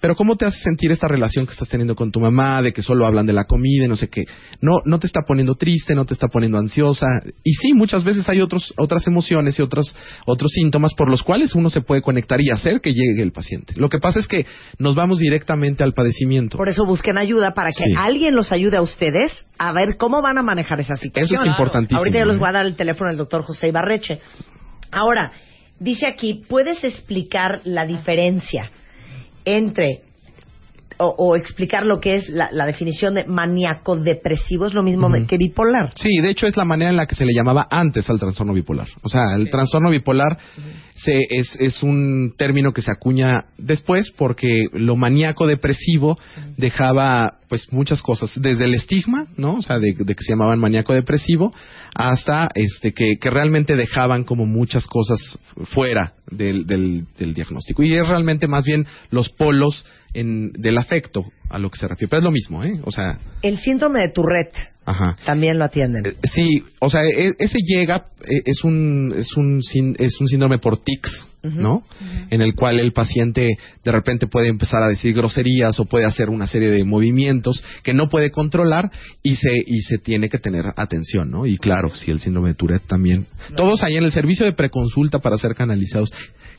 Pero 0.01 0.15
¿cómo 0.15 0.35
te 0.37 0.45
hace 0.45 0.59
sentir 0.61 0.91
esta 0.91 1.07
relación 1.07 1.45
que 1.45 1.51
estás 1.51 1.67
teniendo 1.67 1.95
con 1.95 2.11
tu 2.11 2.19
mamá, 2.21 2.61
de 2.61 2.71
que 2.71 2.81
solo 2.81 3.05
hablan 3.05 3.25
de 3.25 3.33
la 3.33 3.43
comida 3.43 3.83
y 3.83 3.87
no 3.87 3.97
sé 3.97 4.07
qué? 4.07 4.25
No, 4.61 4.81
no 4.85 4.97
te 4.99 5.07
está 5.07 5.21
poniendo 5.27 5.55
triste, 5.55 5.93
no 5.93 6.05
te 6.05 6.13
está 6.13 6.27
poniendo 6.29 6.57
ansiosa. 6.57 7.21
Y 7.43 7.53
sí, 7.55 7.73
muchas 7.73 8.03
veces 8.05 8.27
hay 8.29 8.39
otros, 8.39 8.73
otras 8.77 9.05
emociones 9.07 9.59
y 9.59 9.61
otros, 9.61 9.95
otros 10.25 10.51
síntomas 10.51 10.93
por 10.93 11.09
los 11.09 11.21
cuales 11.21 11.53
uno 11.53 11.69
se 11.69 11.81
puede 11.81 12.01
conectar 12.01 12.39
y 12.39 12.49
hacer 12.49 12.79
que 12.79 12.93
llegue 12.93 13.21
el 13.21 13.31
paciente. 13.33 13.73
Lo 13.75 13.89
que 13.89 13.99
pasa 13.99 14.19
es 14.19 14.27
que 14.27 14.45
nos 14.77 14.95
vamos 14.95 15.19
directamente 15.19 15.83
al 15.83 15.93
padecimiento. 15.93 16.57
Por 16.57 16.69
eso 16.69 16.85
busquen 16.85 17.17
ayuda 17.17 17.53
para 17.53 17.71
que 17.71 17.83
Sí. 17.83 17.93
alguien 17.97 18.35
los 18.35 18.51
ayude 18.53 18.77
a 18.77 18.81
ustedes 18.81 19.31
a 19.57 19.73
ver 19.73 19.97
cómo 19.97 20.21
van 20.21 20.37
a 20.37 20.43
manejar 20.43 20.79
esa 20.79 20.95
situación. 20.95 21.41
Eso 21.41 21.43
es 21.43 21.47
importantísimo, 21.51 21.99
Ahorita 21.99 22.19
yo 22.19 22.25
les 22.25 22.37
¿eh? 22.37 22.39
voy 22.39 22.49
a 22.49 22.51
dar 22.53 22.65
el 22.65 22.75
teléfono 22.75 23.09
del 23.09 23.17
doctor 23.17 23.43
José 23.43 23.67
Ibarreche. 23.67 24.19
Ahora, 24.91 25.31
dice 25.79 26.07
aquí, 26.07 26.45
¿puedes 26.47 26.83
explicar 26.85 27.61
la 27.65 27.85
diferencia 27.85 28.71
entre 29.57 30.01
o, 30.99 31.15
o 31.17 31.35
explicar 31.35 31.85
lo 31.85 31.99
que 31.99 32.15
es 32.15 32.29
la, 32.29 32.49
la 32.51 32.65
definición 32.65 33.13
de 33.13 33.25
maníaco 33.25 33.95
depresivo? 33.95 34.65
Es 34.65 34.73
lo 34.73 34.83
mismo 34.83 35.09
que 35.27 35.37
bipolar. 35.37 35.91
Sí, 35.95 36.19
de 36.21 36.29
hecho 36.29 36.45
es 36.45 36.57
la 36.57 36.65
manera 36.65 36.91
en 36.91 36.97
la 36.97 37.05
que 37.05 37.15
se 37.15 37.25
le 37.25 37.33
llamaba 37.33 37.67
antes 37.71 38.09
al 38.09 38.19
trastorno 38.19 38.53
bipolar. 38.53 38.87
O 39.01 39.09
sea, 39.09 39.21
el 39.35 39.49
trastorno 39.49 39.89
bipolar 39.89 40.37
se, 41.03 41.19
es, 41.29 41.55
es 41.59 41.83
un 41.83 42.33
término 42.37 42.73
que 42.73 42.81
se 42.81 42.91
acuña 42.91 43.45
después 43.57 44.11
porque 44.17 44.67
lo 44.73 44.95
maníaco 44.95 45.47
depresivo 45.47 46.17
dejaba 46.57 47.39
pues 47.47 47.71
muchas 47.71 48.01
cosas, 48.01 48.31
desde 48.35 48.65
el 48.65 48.75
estigma, 48.75 49.25
¿no? 49.35 49.55
O 49.55 49.61
sea, 49.61 49.79
de, 49.79 49.95
de 49.97 50.15
que 50.15 50.23
se 50.23 50.33
llamaban 50.33 50.59
maníaco 50.59 50.93
depresivo, 50.93 51.51
hasta 51.95 52.49
este 52.53 52.93
que, 52.93 53.17
que 53.19 53.29
realmente 53.29 53.75
dejaban 53.75 54.23
como 54.23 54.45
muchas 54.45 54.85
cosas 54.85 55.19
fuera 55.71 56.13
del, 56.29 56.67
del, 56.67 57.05
del 57.17 57.33
diagnóstico. 57.33 57.81
Y 57.81 57.95
es 57.95 58.07
realmente 58.07 58.47
más 58.47 58.65
bien 58.65 58.85
los 59.09 59.29
polos 59.29 59.83
en, 60.13 60.51
del 60.53 60.77
afecto 60.77 61.25
a 61.49 61.59
lo 61.59 61.69
que 61.69 61.79
se 61.79 61.87
refiere. 61.87 62.09
Pero 62.09 62.19
es 62.19 62.23
lo 62.23 62.31
mismo, 62.31 62.63
¿eh? 62.63 62.79
O 62.83 62.91
sea, 62.91 63.19
El 63.41 63.59
síndrome 63.59 64.01
de 64.01 64.09
Tourette 64.09 64.55
ajá. 64.85 65.17
también 65.25 65.57
lo 65.57 65.65
atienden. 65.65 66.05
Eh, 66.05 66.13
Sí, 66.33 66.63
o 66.79 66.89
sea, 66.89 67.03
e- 67.05 67.33
ese 67.39 67.57
llega, 67.65 68.05
eh, 68.21 68.41
es 68.45 68.63
un, 68.63 69.13
es 69.17 69.35
un, 69.35 69.61
sin- 69.63 69.95
es 69.97 70.19
un 70.19 70.27
síndrome 70.27 70.59
por 70.59 70.83
tics, 70.83 71.27
¿no? 71.41 71.83
En 72.29 72.41
el 72.41 72.53
cual 72.53 72.79
el 72.81 72.91
paciente 72.91 73.47
de 73.83 73.91
repente 73.91 74.27
puede 74.27 74.49
empezar 74.49 74.83
a 74.83 74.89
decir 74.89 75.15
groserías 75.15 75.79
o 75.79 75.85
puede 75.85 76.05
hacer 76.05 76.29
una 76.29 76.47
serie 76.47 76.69
de 76.69 76.83
movimientos 76.83 77.63
que 77.81 77.93
no 77.93 78.09
puede 78.09 78.29
controlar 78.29 78.91
y 79.23 79.35
se, 79.37 79.53
y 79.65 79.81
se 79.83 79.99
tiene 79.99 80.27
que 80.29 80.37
tener 80.37 80.65
atención, 80.75 81.31
¿no? 81.31 81.45
Y 81.45 81.57
claro, 81.57 81.95
si 81.95 82.11
el 82.11 82.19
síndrome 82.19 82.49
de 82.49 82.55
Tourette 82.55 82.85
también. 82.87 83.25
Todos 83.55 83.81
ahí 83.83 83.95
en 83.95 84.03
el 84.03 84.11
servicio 84.11 84.45
de 84.45 84.51
preconsulta 84.53 85.19
para 85.19 85.37
ser 85.37 85.55
canalizados. 85.55 86.11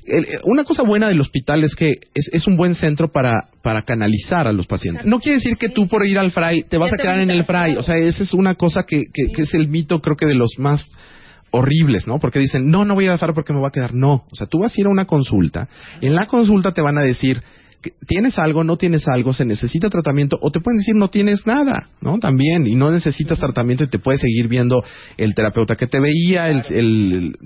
El- 0.06 0.26
una 0.44 0.64
cosa 0.64 0.82
buena 0.82 1.08
del 1.08 1.20
hospital 1.20 1.62
es 1.64 1.74
que 1.74 1.98
es, 2.14 2.30
es 2.32 2.46
un 2.46 2.56
buen 2.56 2.74
centro 2.74 3.12
para, 3.12 3.48
para 3.62 3.82
canalizar 3.82 4.48
a 4.48 4.52
los 4.52 4.66
pacientes. 4.66 5.04
No 5.06 5.20
quiere 5.20 5.36
decir 5.38 5.56
que 5.58 5.68
tú 5.68 5.86
por 5.88 6.06
ir 6.06 6.18
al 6.18 6.30
fray 6.30 6.62
te 6.62 6.78
vas 6.78 6.92
a 6.92 6.96
quedar 6.96 7.20
en 7.20 7.30
el 7.30 7.44
fray. 7.44 7.76
O 7.76 7.82
sea, 7.82 7.96
esa 7.98 8.22
es 8.22 8.32
una 8.34 8.54
cosa 8.54 8.84
que, 8.84 9.04
que, 9.12 9.32
que 9.32 9.42
es 9.42 9.54
el 9.54 9.68
mito, 9.68 10.00
creo 10.00 10.16
que 10.16 10.26
de 10.26 10.34
los 10.34 10.58
más 10.58 10.88
horribles, 11.52 12.06
¿no? 12.06 12.18
Porque 12.18 12.38
dicen, 12.38 12.70
no, 12.70 12.84
no 12.84 12.94
voy 12.94 13.04
a 13.04 13.06
ir 13.06 13.10
al 13.12 13.18
fray 13.18 13.34
porque 13.34 13.52
me 13.52 13.58
voy 13.58 13.68
a 13.68 13.72
quedar. 13.72 13.92
No, 13.94 14.24
o 14.30 14.36
sea, 14.36 14.46
tú 14.46 14.60
vas 14.60 14.72
a 14.76 14.80
ir 14.80 14.86
a 14.86 14.90
una 14.90 15.04
consulta. 15.04 15.68
y 16.00 16.06
En 16.06 16.14
la 16.14 16.26
consulta 16.26 16.72
te 16.72 16.80
van 16.80 16.96
a 16.96 17.02
decir, 17.02 17.42
¿tienes 18.06 18.38
algo, 18.38 18.62
no 18.64 18.76
tienes 18.76 19.06
algo, 19.08 19.32
se 19.34 19.44
necesita 19.44 19.90
tratamiento? 19.90 20.38
O 20.40 20.50
te 20.50 20.60
pueden 20.60 20.78
decir, 20.78 20.94
no 20.94 21.08
tienes 21.08 21.46
nada, 21.46 21.88
¿no? 22.00 22.18
También, 22.18 22.66
y 22.66 22.74
no 22.74 22.90
necesitas 22.90 23.38
tratamiento 23.38 23.84
y 23.84 23.88
te 23.88 23.98
puede 23.98 24.18
seguir 24.18 24.48
viendo 24.48 24.82
el 25.16 25.34
terapeuta 25.34 25.76
que 25.76 25.86
te 25.86 25.98
veía, 26.00 26.50
el, 26.50 26.62
el- 26.70 27.12
el- 27.12 27.36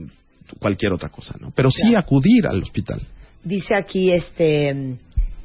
cualquier 0.59 0.93
otra 0.93 1.09
cosa, 1.09 1.37
¿no? 1.41 1.53
Pero 1.55 1.71
sí 1.71 1.95
acudir 1.95 2.47
al 2.47 2.63
hospital. 2.63 3.01
Dice 3.43 3.77
aquí, 3.77 4.11
este, 4.11 4.71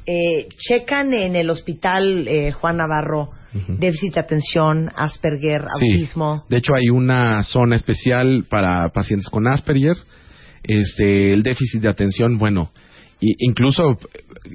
eh, 0.06 0.48
checan 0.58 1.14
en 1.14 1.36
el 1.36 1.50
hospital 1.50 2.28
eh, 2.28 2.52
Juan 2.52 2.78
Navarro 2.78 3.32
déficit 3.52 4.14
de 4.14 4.20
atención, 4.20 4.92
Asperger, 4.96 5.66
Sí. 5.80 5.92
autismo. 5.94 6.46
De 6.50 6.58
hecho, 6.58 6.76
hay 6.76 6.90
una 6.90 7.44
zona 7.44 7.76
especial 7.78 8.46
para 8.50 8.90
pacientes 8.90 9.28
con 9.30 9.48
Asperger. 9.48 9.98
Este, 10.62 11.34
el 11.34 11.42
déficit 11.42 11.82
de 11.82 11.88
atención, 11.88 12.38
bueno, 12.38 12.72
y 13.22 13.34
incluso 13.46 13.98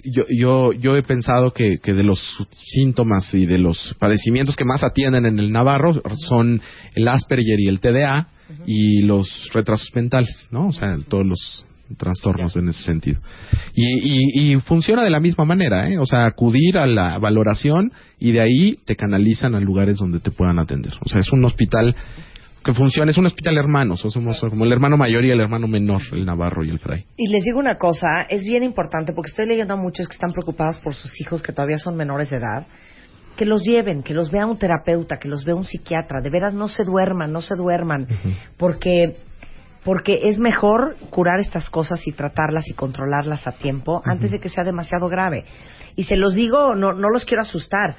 yo, 0.04 0.24
yo, 0.28 0.72
yo 0.72 0.96
he 0.96 1.02
pensado 1.02 1.52
que, 1.52 1.78
que 1.82 1.92
de 1.92 2.04
los 2.04 2.20
síntomas 2.52 3.34
y 3.34 3.46
de 3.46 3.58
los 3.58 3.94
padecimientos 3.98 4.54
que 4.56 4.64
más 4.64 4.82
atienden 4.84 5.26
en 5.26 5.38
el 5.38 5.50
Navarro 5.50 6.00
son 6.28 6.60
el 6.94 7.08
Asperger 7.08 7.58
y 7.60 7.68
el 7.68 7.80
TDA 7.80 8.28
y 8.66 9.02
los 9.02 9.50
retrasos 9.52 9.90
mentales, 9.94 10.48
¿no? 10.50 10.68
O 10.68 10.72
sea, 10.72 10.98
todos 11.08 11.26
los 11.26 11.66
trastornos 11.96 12.56
en 12.56 12.68
ese 12.68 12.82
sentido. 12.82 13.20
Y, 13.74 13.84
y, 13.84 14.52
y 14.52 14.60
funciona 14.60 15.02
de 15.02 15.10
la 15.10 15.20
misma 15.20 15.44
manera, 15.44 15.88
¿eh? 15.88 15.98
O 15.98 16.06
sea, 16.06 16.26
acudir 16.26 16.78
a 16.78 16.86
la 16.86 17.18
valoración 17.18 17.92
y 18.18 18.32
de 18.32 18.40
ahí 18.40 18.78
te 18.84 18.96
canalizan 18.96 19.54
a 19.54 19.60
lugares 19.60 19.98
donde 19.98 20.20
te 20.20 20.30
puedan 20.30 20.58
atender. 20.58 20.94
O 21.04 21.08
sea, 21.08 21.20
es 21.20 21.30
un 21.32 21.44
hospital 21.44 21.94
que 22.64 22.72
funciona, 22.72 23.10
es 23.10 23.18
un 23.18 23.26
hospital 23.26 23.58
hermanos, 23.58 24.02
o 24.04 24.10
somos 24.10 24.40
como 24.40 24.64
el 24.64 24.72
hermano 24.72 24.96
mayor 24.96 25.24
y 25.24 25.30
el 25.30 25.40
hermano 25.40 25.68
menor, 25.68 26.00
el 26.12 26.24
Navarro 26.24 26.64
y 26.64 26.70
el 26.70 26.78
Fray. 26.78 27.04
Y 27.16 27.30
les 27.30 27.44
digo 27.44 27.58
una 27.58 27.76
cosa, 27.76 28.22
es 28.30 28.42
bien 28.42 28.62
importante 28.62 29.12
porque 29.12 29.28
estoy 29.28 29.46
leyendo 29.46 29.74
a 29.74 29.76
muchos 29.76 30.08
que 30.08 30.14
están 30.14 30.32
preocupados 30.32 30.80
por 30.80 30.94
sus 30.94 31.20
hijos 31.20 31.42
que 31.42 31.52
todavía 31.52 31.78
son 31.78 31.94
menores 31.94 32.30
de 32.30 32.38
edad, 32.38 32.66
que 33.36 33.44
los 33.44 33.62
lleven, 33.62 34.02
que 34.02 34.14
los 34.14 34.30
vea 34.30 34.46
un 34.46 34.58
terapeuta, 34.58 35.18
que 35.18 35.28
los 35.28 35.44
vea 35.44 35.54
un 35.54 35.64
psiquiatra, 35.64 36.20
de 36.20 36.30
veras 36.30 36.54
no 36.54 36.68
se 36.68 36.84
duerman, 36.84 37.32
no 37.32 37.42
se 37.42 37.54
duerman, 37.56 38.06
porque 38.56 39.16
porque 39.84 40.18
es 40.22 40.38
mejor 40.38 40.96
curar 41.10 41.40
estas 41.40 41.68
cosas 41.68 42.06
y 42.06 42.12
tratarlas 42.12 42.66
y 42.68 42.72
controlarlas 42.72 43.46
a 43.46 43.52
tiempo 43.52 44.00
antes 44.06 44.30
de 44.30 44.40
que 44.40 44.48
sea 44.48 44.64
demasiado 44.64 45.08
grave. 45.08 45.44
Y 45.94 46.04
se 46.04 46.16
los 46.16 46.34
digo, 46.34 46.74
no, 46.74 46.94
no 46.94 47.10
los 47.10 47.26
quiero 47.26 47.42
asustar, 47.42 47.96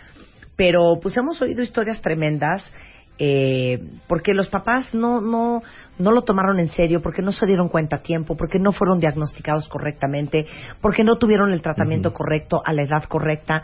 pero 0.56 0.98
pues 1.00 1.16
hemos 1.16 1.40
oído 1.44 1.62
historias 1.62 2.02
tremendas 2.02 2.72
eh, 3.18 3.80
porque 4.08 4.34
los 4.34 4.50
papás 4.50 4.94
no, 4.94 5.22
no, 5.22 5.62
no 5.98 6.12
lo 6.12 6.24
tomaron 6.24 6.60
en 6.60 6.68
serio, 6.68 7.02
porque 7.02 7.22
no 7.22 7.32
se 7.32 7.46
dieron 7.46 7.70
cuenta 7.70 7.98
a 7.98 8.02
tiempo, 8.02 8.36
porque 8.36 8.60
no 8.60 8.74
fueron 8.74 9.00
diagnosticados 9.00 9.70
correctamente, 9.70 10.46
porque 10.82 11.04
no 11.04 11.16
tuvieron 11.16 11.54
el 11.54 11.62
tratamiento 11.62 12.12
correcto 12.12 12.62
a 12.66 12.74
la 12.74 12.84
edad 12.84 13.04
correcta. 13.08 13.64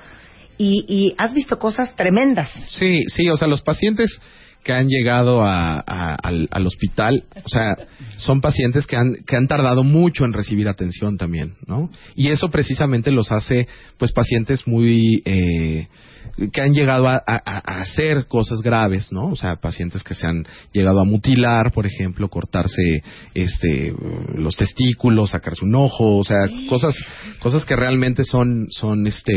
Y, 0.63 0.85
y 0.87 1.15
has 1.17 1.33
visto 1.33 1.57
cosas 1.57 1.95
tremendas. 1.95 2.49
Sí, 2.69 3.03
sí, 3.07 3.27
o 3.29 3.35
sea, 3.37 3.47
los 3.47 3.61
pacientes 3.63 4.19
que 4.63 4.73
han 4.73 4.87
llegado 4.87 5.41
a- 5.43 5.79
a- 5.79 6.15
al, 6.21 6.47
al 6.51 6.67
hospital, 6.67 7.23
o 7.43 7.49
sea, 7.49 7.73
son 8.17 8.41
pacientes 8.41 8.85
que 8.85 8.95
han, 8.95 9.15
que 9.25 9.35
han 9.35 9.47
tardado 9.47 9.83
mucho 9.83 10.23
en 10.23 10.33
recibir 10.33 10.67
atención 10.67 11.17
también, 11.17 11.55
¿no? 11.65 11.89
Y 12.15 12.27
eso 12.27 12.49
precisamente 12.49 13.09
los 13.09 13.31
hace, 13.31 13.67
pues, 13.97 14.11
pacientes 14.11 14.67
muy, 14.67 15.23
eh, 15.25 15.87
que 16.53 16.61
han 16.61 16.73
llegado 16.73 17.07
a, 17.07 17.15
a- 17.15 17.41
a 17.43 17.81
hacer 17.81 18.27
cosas 18.27 18.61
graves, 18.61 19.11
¿no? 19.11 19.29
O 19.31 19.35
sea, 19.35 19.55
pacientes 19.55 20.03
que 20.03 20.13
se 20.13 20.27
han 20.27 20.45
llegado 20.71 20.99
a 20.99 21.05
mutilar, 21.05 21.71
por 21.71 21.87
ejemplo, 21.87 22.29
cortarse, 22.29 23.01
este, 23.33 23.91
los 24.35 24.55
testículos, 24.55 25.31
sacarse 25.31 25.65
un 25.65 25.73
ojo, 25.73 26.17
o 26.17 26.23
sea, 26.23 26.37
cosas, 26.69 26.93
cosas 27.39 27.65
que 27.65 27.75
realmente 27.75 28.23
son, 28.25 28.67
son, 28.69 29.07
este, 29.07 29.33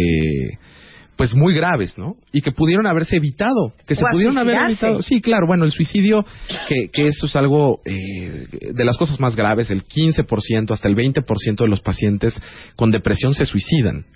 pues 1.17 1.35
muy 1.35 1.55
graves, 1.55 1.97
¿no? 1.99 2.17
Y 2.33 2.41
que 2.43 2.51
pudieron 2.53 2.87
haberse 2.87 3.17
evitado, 3.17 3.73
que 3.87 3.95
se 3.95 4.03
O 4.03 4.07
pudieron 4.13 4.39
haber 4.39 4.57
evitado. 4.71 5.03
Sí, 5.03 5.21
claro, 5.21 5.47
bueno, 5.47 5.65
el 5.65 5.73
suicidio, 5.73 6.25
que, 6.69 6.89
que 6.89 7.09
eso 7.09 7.27
es 7.27 7.37
algo 7.37 7.81
eh, 7.85 8.47
de 8.73 8.85
las 8.85 8.97
cosas 8.97 9.21
más 9.21 9.37
graves, 9.37 9.71
el 9.71 9.85
15% 9.85 10.73
hasta 10.73 10.89
el 10.89 10.97
20% 10.97 11.57
de 11.57 11.69
los 11.69 11.81
pacientes 11.81 12.41
con 12.77 12.91
depresión 12.91 13.35
se 13.35 13.47
suicidan. 13.47 14.07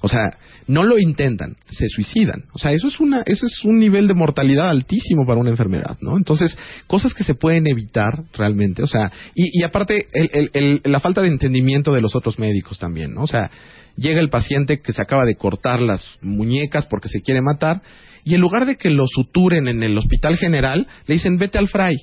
O 0.00 0.08
sea, 0.08 0.22
no 0.68 0.84
lo 0.84 0.96
intentan, 0.96 1.56
se 1.70 1.88
suicidan. 1.88 2.44
O 2.52 2.58
sea, 2.58 2.70
eso 2.70 2.86
es 2.86 3.00
una, 3.00 3.22
eso 3.26 3.46
es 3.46 3.64
un 3.64 3.80
nivel 3.80 4.06
de 4.06 4.14
mortalidad 4.14 4.68
altísimo 4.70 5.26
para 5.26 5.40
una 5.40 5.50
enfermedad, 5.50 5.96
¿no? 6.00 6.16
Entonces, 6.16 6.56
cosas 6.86 7.14
que 7.14 7.24
se 7.24 7.34
pueden 7.34 7.66
evitar 7.66 8.22
realmente, 8.32 8.84
o 8.84 8.86
sea, 8.86 9.10
y, 9.34 9.60
y 9.60 9.64
aparte 9.64 10.06
el, 10.12 10.30
el- 10.32 10.50
el- 10.54 10.80
la 10.84 11.00
falta 11.00 11.20
de 11.20 11.28
entendimiento 11.28 11.92
de 11.92 12.00
los 12.00 12.14
otros 12.14 12.38
médicos 12.38 12.78
también, 12.78 13.12
¿no? 13.12 13.22
O 13.24 13.26
sea, 13.26 13.50
llega 13.98 14.20
el 14.20 14.30
paciente 14.30 14.80
que 14.80 14.92
se 14.92 15.02
acaba 15.02 15.24
de 15.24 15.36
cortar 15.36 15.80
las 15.80 16.06
muñecas 16.22 16.86
porque 16.86 17.08
se 17.08 17.20
quiere 17.20 17.42
matar 17.42 17.82
y 18.24 18.34
en 18.34 18.40
lugar 18.40 18.66
de 18.66 18.76
que 18.76 18.90
lo 18.90 19.06
suturen 19.06 19.68
en 19.68 19.82
el 19.82 19.96
hospital 19.96 20.36
general, 20.36 20.86
le 21.06 21.14
dicen 21.14 21.38
vete 21.38 21.58
al 21.58 21.68
fray. 21.68 21.96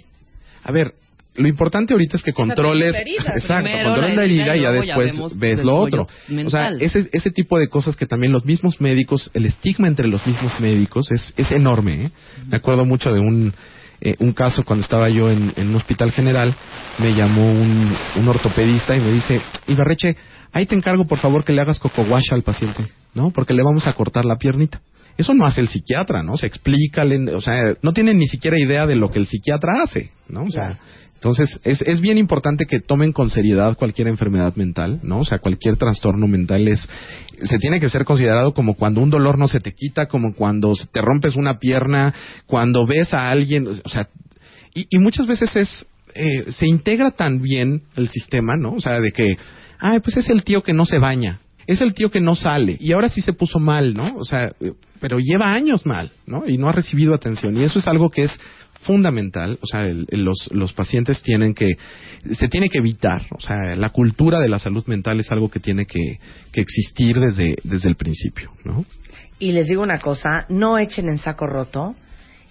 A 0.63 0.71
ver, 0.71 0.95
lo 1.35 1.47
importante 1.47 1.93
ahorita 1.93 2.17
es 2.17 2.23
que 2.23 2.33
controles, 2.33 2.95
herida. 2.95 3.25
exacto, 3.35 3.69
controles 3.83 4.15
la 4.15 4.23
herida 4.23 4.57
y 4.57 4.61
ya 4.61 4.71
después 4.71 5.37
ves 5.37 5.63
lo 5.63 5.75
otro. 5.75 6.07
O 6.45 6.49
sea, 6.49 6.69
ese, 6.79 7.09
ese 7.11 7.31
tipo 7.31 7.59
de 7.59 7.67
cosas 7.67 7.95
que 7.95 8.05
también 8.05 8.31
los 8.31 8.45
mismos 8.45 8.81
médicos, 8.81 9.29
el 9.33 9.45
estigma 9.45 9.87
entre 9.87 10.07
los 10.07 10.25
mismos 10.25 10.59
médicos 10.59 11.11
es, 11.11 11.33
es 11.37 11.51
enorme. 11.51 12.05
¿eh? 12.05 12.11
Me 12.47 12.57
acuerdo 12.57 12.85
mucho 12.85 13.13
de 13.13 13.19
un, 13.19 13.53
eh, 14.01 14.15
un 14.19 14.33
caso 14.33 14.63
cuando 14.63 14.83
estaba 14.83 15.09
yo 15.09 15.29
en, 15.29 15.53
en 15.55 15.69
un 15.69 15.75
hospital 15.75 16.11
general, 16.11 16.55
me 16.97 17.13
llamó 17.13 17.51
un, 17.51 17.95
un 18.15 18.27
ortopedista 18.27 18.95
y 18.95 19.01
me 19.01 19.11
dice, 19.11 19.41
Ibarreche, 19.67 20.15
ahí 20.55 20.65
te 20.65 20.73
encargo 20.73 21.05
por 21.05 21.19
favor 21.19 21.43
que 21.43 21.51
le 21.51 21.61
hagas 21.61 21.79
cocoguasha 21.79 22.33
al 22.33 22.41
paciente, 22.41 22.87
¿no? 23.13 23.29
Porque 23.31 23.53
le 23.53 23.61
vamos 23.61 23.85
a 23.87 23.93
cortar 23.93 24.23
la 24.23 24.37
piernita. 24.37 24.81
Eso 25.17 25.33
no 25.33 25.45
hace 25.45 25.59
el 25.59 25.67
psiquiatra, 25.67 26.23
¿no? 26.23 26.37
Se 26.37 26.45
explícale, 26.47 27.35
o 27.35 27.41
sea, 27.41 27.75
no 27.81 27.91
tienen 27.91 28.17
ni 28.17 28.27
siquiera 28.27 28.57
idea 28.57 28.87
de 28.87 28.95
lo 28.95 29.11
que 29.11 29.19
el 29.19 29.27
psiquiatra 29.27 29.83
hace, 29.83 30.11
¿no? 30.29 30.43
O 30.43 30.49
sea, 30.49 30.79
entonces 31.15 31.59
es, 31.65 31.81
es 31.81 31.99
bien 31.99 32.17
importante 32.17 32.65
que 32.67 32.79
tomen 32.79 33.11
con 33.11 33.29
seriedad 33.29 33.77
cualquier 33.77 34.07
enfermedad 34.07 34.55
mental, 34.55 35.01
¿no? 35.03 35.19
O 35.19 35.25
sea, 35.25 35.39
cualquier 35.39 35.75
trastorno 35.75 36.25
mental 36.25 36.69
es, 36.69 36.87
se 37.43 37.59
tiene 37.59 37.81
que 37.81 37.89
ser 37.89 38.05
considerado 38.05 38.53
como 38.53 38.75
cuando 38.75 39.01
un 39.01 39.09
dolor 39.09 39.37
no 39.37 39.49
se 39.49 39.59
te 39.59 39.73
quita, 39.73 40.05
como 40.05 40.35
cuando 40.35 40.73
te 40.89 41.01
rompes 41.01 41.35
una 41.35 41.59
pierna, 41.59 42.13
cuando 42.45 42.85
ves 42.85 43.13
a 43.13 43.29
alguien, 43.29 43.81
o 43.83 43.89
sea, 43.89 44.07
y, 44.73 44.87
y 44.89 44.99
muchas 44.99 45.27
veces 45.27 45.53
es, 45.53 45.85
eh, 46.13 46.45
se 46.49 46.65
integra 46.65 47.11
tan 47.11 47.41
bien 47.41 47.81
el 47.97 48.07
sistema, 48.07 48.55
¿no? 48.55 48.71
O 48.75 48.79
sea, 48.79 49.01
de 49.01 49.11
que, 49.11 49.37
ay, 49.79 49.99
pues 49.99 50.17
es 50.17 50.29
el 50.29 50.43
tío 50.43 50.63
que 50.63 50.73
no 50.73 50.85
se 50.85 50.99
baña, 50.99 51.39
es 51.67 51.81
el 51.81 51.93
tío 51.93 52.11
que 52.11 52.21
no 52.21 52.35
sale 52.35 52.77
y 52.79 52.91
ahora 52.91 53.09
sí 53.09 53.21
se 53.21 53.33
puso 53.33 53.59
mal, 53.59 53.93
¿no? 53.93 54.15
O 54.17 54.25
sea, 54.25 54.51
eh, 54.59 54.73
pero 54.99 55.17
lleva 55.19 55.53
años 55.53 55.85
mal, 55.85 56.11
¿no? 56.25 56.43
Y 56.47 56.57
no 56.57 56.69
ha 56.69 56.71
recibido 56.71 57.13
atención 57.13 57.55
y 57.57 57.63
eso 57.63 57.79
es 57.79 57.87
algo 57.87 58.09
que 58.09 58.23
es 58.25 58.39
fundamental, 58.81 59.57
o 59.61 59.65
sea, 59.65 59.87
el- 59.87 60.05
el- 60.09 60.23
los, 60.23 60.47
los 60.51 60.73
pacientes 60.73 61.21
tienen 61.23 61.53
que, 61.55 61.73
se 62.33 62.47
tiene 62.47 62.69
que 62.69 62.77
evitar, 62.77 63.23
o 63.35 63.41
sea, 63.41 63.75
la 63.75 63.89
cultura 63.89 64.39
de 64.39 64.47
la 64.49 64.59
salud 64.59 64.83
mental 64.85 65.19
es 65.19 65.31
algo 65.31 65.49
que 65.49 65.59
tiene 65.59 65.85
que, 65.87 66.19
que 66.51 66.61
existir 66.61 67.19
desde, 67.19 67.55
desde 67.63 67.89
el 67.89 67.95
principio, 67.95 68.51
¿no? 68.63 68.85
Y 69.39 69.53
les 69.53 69.67
digo 69.67 69.81
una 69.81 69.99
cosa, 69.99 70.45
no 70.49 70.77
echen 70.77 71.09
en 71.09 71.17
saco 71.17 71.47
roto 71.47 71.95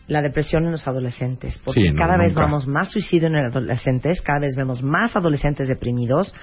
la 0.09 0.21
depresión 0.23 0.65
en 0.67 0.73
los 0.73 0.87
adolescentes, 0.87 1.61
porque 1.65 1.83
Sí, 1.83 1.89
no, 1.91 1.97
cada 1.97 2.19
vez 2.19 2.35
vamos 2.35 2.67
más 2.67 2.91
suicidio 2.91 3.29
en 3.29 3.37
adolescentes, 3.37 4.21
cada 4.21 4.41
vez 4.41 4.55
vemos 4.57 4.83
más 4.83 5.15
adolescentes 5.17 5.69
deprimidos 5.69 6.35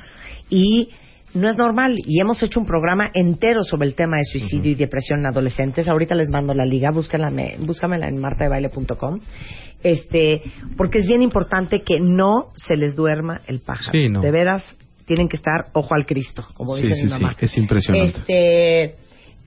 y 0.52 0.90
no 1.34 1.50
es 1.50 1.58
normal. 1.58 1.96
Y 2.06 2.20
hemos 2.22 2.44
hecho 2.44 2.60
un 2.60 2.66
programa 2.68 3.10
entero 3.14 3.64
sobre 3.64 3.88
el 3.88 3.96
tema 3.96 4.18
de 4.18 4.26
suicidio 4.26 4.72
y 4.72 4.76
depresión 4.76 5.22
en 5.22 5.28
adolescentes. 5.28 5.88
Ahorita 5.88 6.14
les 6.14 6.30
mando 6.30 6.54
la 6.54 6.66
liga, 6.66 6.92
búscala, 6.92 7.30
me- 7.32 7.56
búscamela 7.58 8.08
en 8.08 8.18
martadebaile.com. 8.20 9.20
Este, 9.82 10.42
porque 10.78 11.00
es 11.00 11.08
bien 11.08 11.22
importante 11.24 11.82
que 11.82 12.00
no 12.00 12.50
se 12.56 12.76
les 12.76 12.96
duerma 12.96 13.42
el 13.48 13.62
pájaro. 13.62 13.92
Sí, 13.92 14.10
no. 14.10 14.22
De 14.22 14.30
veras, 14.30 14.78
tienen 15.06 15.28
que 15.28 15.38
estar 15.38 15.70
ojo 15.74 15.96
al 15.96 16.06
Cristo, 16.06 16.44
como 16.54 16.76
Sí, 16.76 16.84
dice 16.84 16.96
sí, 16.96 17.04
mi 17.06 17.10
mamá. 17.10 17.36
es 17.40 17.58
impresionante. 17.58 18.20
Este, 18.20 18.96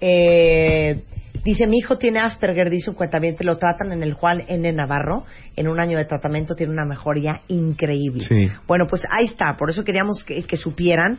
eh, 0.00 1.02
dice, 1.44 1.66
mi 1.66 1.78
hijo 1.78 1.98
tiene 1.98 2.20
Asperger, 2.20 2.70
dice 2.70 2.90
un 2.90 2.96
cuentaviente, 2.96 3.44
lo 3.44 3.56
tratan 3.56 3.92
en 3.92 4.02
el 4.02 4.14
Juan 4.14 4.42
N. 4.48 4.72
Navarro, 4.72 5.24
en 5.56 5.68
un 5.68 5.78
año 5.80 5.98
de 5.98 6.04
tratamiento 6.04 6.54
tiene 6.54 6.72
una 6.72 6.84
mejoría 6.86 7.42
increíble. 7.48 8.22
Sí. 8.24 8.50
Bueno, 8.66 8.86
pues 8.88 9.02
ahí 9.10 9.26
está, 9.26 9.56
por 9.56 9.70
eso 9.70 9.84
queríamos 9.84 10.24
que, 10.24 10.42
que 10.42 10.56
supieran 10.56 11.18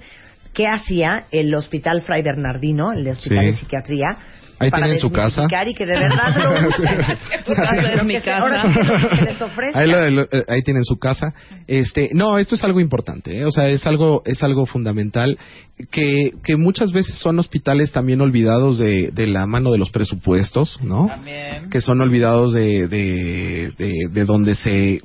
qué 0.54 0.68
hacía 0.68 1.26
el 1.32 1.54
Hospital 1.54 2.02
Fray 2.02 2.24
Bernardino, 2.24 2.92
el 2.94 3.08
Hospital 3.08 3.40
Sí. 3.40 3.46
de 3.46 3.54
Psiquiatría, 3.54 4.18
Ahí 4.60 4.70
para 4.72 4.84
tienen 4.86 5.00
su 5.02 5.12
casa. 5.12 5.48
y 5.68 5.74
que 5.74 5.86
de 5.86 5.94
verdad 6.00 6.36
lo 6.38 6.70
usen. 6.70 6.98
Casa 7.56 7.94
es 7.94 8.04
mi 8.06 8.22
casa. 8.22 8.62
que 8.64 9.34
les. 9.36 9.76
Ahí, 9.76 9.88
lo- 9.90 10.10
lo- 10.12 10.28
ahí 10.48 10.62
tienen 10.64 10.84
su 10.84 10.98
casa. 10.98 11.34
Este, 11.68 12.10
no, 12.14 12.38
esto 12.38 12.56
es 12.56 12.64
algo 12.64 12.80
importante, 12.80 13.38
¿eh? 13.40 13.46
o 13.46 13.52
sea, 13.52 13.68
es 13.70 13.86
algo, 13.86 14.22
es 14.26 14.44
algo 14.44 14.66
fundamental 14.66 15.38
que, 15.92 16.32
que 16.44 16.56
muchas 16.56 16.92
veces 16.94 17.18
son 17.18 17.38
hospitales 17.40 17.92
también 17.92 18.22
olvidados 18.22 18.78
de, 18.78 19.12
de 19.12 19.28
la 19.28 19.46
mano 19.46 19.72
de 19.72 19.78
los 19.78 19.90
presupuestos, 19.92 20.80
¿no? 20.82 21.08
Que 21.70 21.82
son 21.82 22.00
olvidados 22.02 22.54
de, 22.54 22.88
de, 22.88 23.74
de, 23.78 23.94
de 24.10 24.26
donde 24.26 24.56
se, 24.56 25.02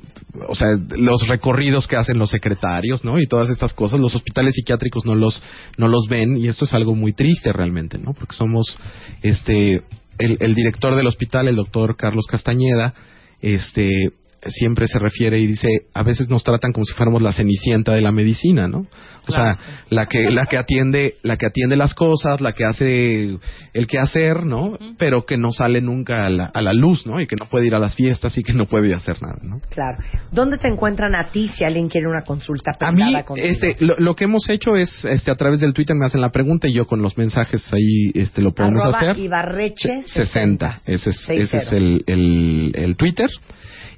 o 0.47 0.55
sea, 0.55 0.69
los 0.97 1.27
recorridos 1.27 1.87
que 1.87 1.95
hacen 1.95 2.17
los 2.17 2.29
secretarios, 2.29 3.03
¿no? 3.03 3.19
Y 3.19 3.27
todas 3.27 3.49
estas 3.49 3.73
cosas, 3.73 3.99
los 3.99 4.15
hospitales 4.15 4.55
psiquiátricos 4.55 5.05
no 5.05 5.15
los, 5.15 5.41
no 5.77 5.87
los 5.87 6.07
ven 6.09 6.37
y 6.37 6.47
esto 6.47 6.65
es 6.65 6.73
algo 6.73 6.95
muy 6.95 7.13
triste 7.13 7.51
realmente, 7.51 7.97
¿no? 7.97 8.13
Porque 8.13 8.35
somos, 8.35 8.77
este, 9.21 9.83
el, 10.17 10.37
el 10.39 10.55
director 10.55 10.95
del 10.95 11.07
hospital, 11.07 11.47
el 11.47 11.55
doctor 11.55 11.95
Carlos 11.97 12.25
Castañeda, 12.27 12.93
este, 13.41 14.11
siempre 14.47 14.87
se 14.87 14.97
refiere 14.99 15.39
y 15.39 15.47
dice, 15.47 15.69
a 15.93 16.03
veces 16.03 16.29
nos 16.29 16.43
tratan 16.43 16.71
como 16.73 16.85
si 16.85 16.93
fuéramos 16.93 17.21
la 17.21 17.31
cenicienta 17.33 17.93
de 17.93 18.01
la 18.01 18.11
medicina, 18.11 18.67
¿no? 18.67 18.87
O 19.27 19.31
sea, 19.31 19.57
la 19.89 20.07
que 20.07 20.23
la 20.31 20.47
que 20.47 20.57
atiende 20.57 21.17
la 21.21 21.37
que 21.37 21.45
atiende 21.45 21.75
las 21.75 21.93
cosas, 21.93 22.41
la 22.41 22.53
que 22.53 22.65
hace 22.65 23.37
el 23.73 23.87
que 23.87 23.99
hacer, 23.99 24.43
¿no? 24.45 24.77
Pero 24.97 25.25
que 25.25 25.37
no 25.37 25.51
sale 25.51 25.79
nunca 25.79 26.25
a 26.25 26.29
la, 26.29 26.45
a 26.45 26.61
la 26.61 26.73
luz, 26.73 27.05
¿no? 27.05 27.21
Y 27.21 27.27
que 27.27 27.35
no 27.39 27.47
puede 27.47 27.67
ir 27.67 27.75
a 27.75 27.79
las 27.79 27.95
fiestas 27.95 28.35
y 28.37 28.43
que 28.43 28.53
no 28.53 28.65
puede 28.65 28.93
hacer 28.95 29.21
nada, 29.21 29.37
¿no? 29.43 29.59
Claro. 29.69 29.99
¿Dónde 30.31 30.57
te 30.57 30.67
encuentran 30.67 31.13
a 31.13 31.29
ti 31.29 31.47
si 31.49 31.63
alguien 31.63 31.87
quiere 31.87 32.07
una 32.07 32.23
consulta 32.23 32.71
A 32.79 32.91
mí, 32.91 33.13
contigo? 33.23 33.47
este, 33.47 33.77
lo, 33.79 33.95
lo 33.99 34.15
que 34.15 34.23
hemos 34.23 34.49
hecho 34.49 34.75
es, 34.75 35.05
este, 35.05 35.29
a 35.29 35.35
través 35.35 35.59
del 35.59 35.73
Twitter 35.73 35.95
me 35.95 36.07
hacen 36.07 36.19
la 36.19 36.29
pregunta 36.31 36.67
y 36.67 36.73
yo 36.73 36.87
con 36.87 37.03
los 37.03 37.15
mensajes 37.15 37.71
ahí, 37.73 38.11
este, 38.15 38.41
lo 38.41 38.53
podemos 38.53 38.81
Arroba 38.81 38.97
hacer. 38.99 39.19
Ibarreche 39.19 40.03
60. 40.07 40.81
Ese 40.87 41.11
es, 41.11 41.29
ese 41.29 41.57
es 41.57 41.71
el, 41.71 42.03
el 42.07 42.97
Twitter. 42.97 43.29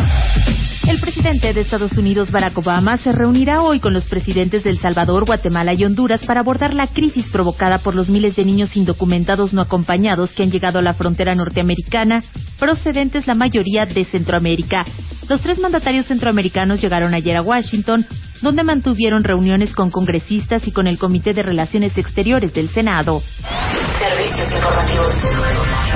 El 0.85 1.01
presidente 1.01 1.53
de 1.53 1.63
Estados 1.63 1.93
Unidos, 1.93 2.31
Barack 2.31 2.59
Obama, 2.59 2.97
se 2.99 3.11
reunirá 3.13 3.63
hoy 3.63 3.81
con 3.81 3.93
los 3.93 4.05
presidentes 4.07 4.63
de 4.63 4.71
El 4.71 4.79
Salvador, 4.79 5.25
Guatemala 5.25 5.75
y 5.75 5.85
Honduras 5.85 6.25
para 6.25 6.41
abordar 6.41 6.75
la 6.75 6.87
crisis 6.87 7.27
provocada 7.31 7.79
por 7.79 7.95
los 7.95 8.09
miles 8.09 8.37
de 8.37 8.45
niños 8.45 8.77
indocumentados 8.77 9.53
no 9.53 9.63
acompañados 9.63 10.31
que 10.33 10.43
han 10.43 10.51
llegado 10.51 10.79
a 10.79 10.83
la 10.83 10.95
frontera 10.95 11.35
norteamericana, 11.35 12.23
procedentes 12.59 13.27
la 13.27 13.35
mayoría 13.35 13.87
de 13.87 14.05
Centroamérica. 14.05 14.85
Los 15.29 15.41
tres 15.41 15.59
mandatarios 15.59 16.07
centroamericanos 16.07 16.81
llegaron 16.81 17.15
ayer 17.15 17.37
a 17.37 17.43
Washington, 17.43 18.07
donde 18.43 18.63
mantuvieron 18.63 19.25
reuniones 19.25 19.75
con 19.75 19.91
congresistas 19.91 20.67
y 20.69 20.73
con 20.73 20.87
el 20.87 20.99
Comité 20.99 21.33
de 21.33 21.43
Relaciones 21.43 21.97
Exteriores 21.99 22.53
del 22.55 22.69
Senado. 22.69 23.23
Servicios 23.99 24.53
informativos. 24.53 25.15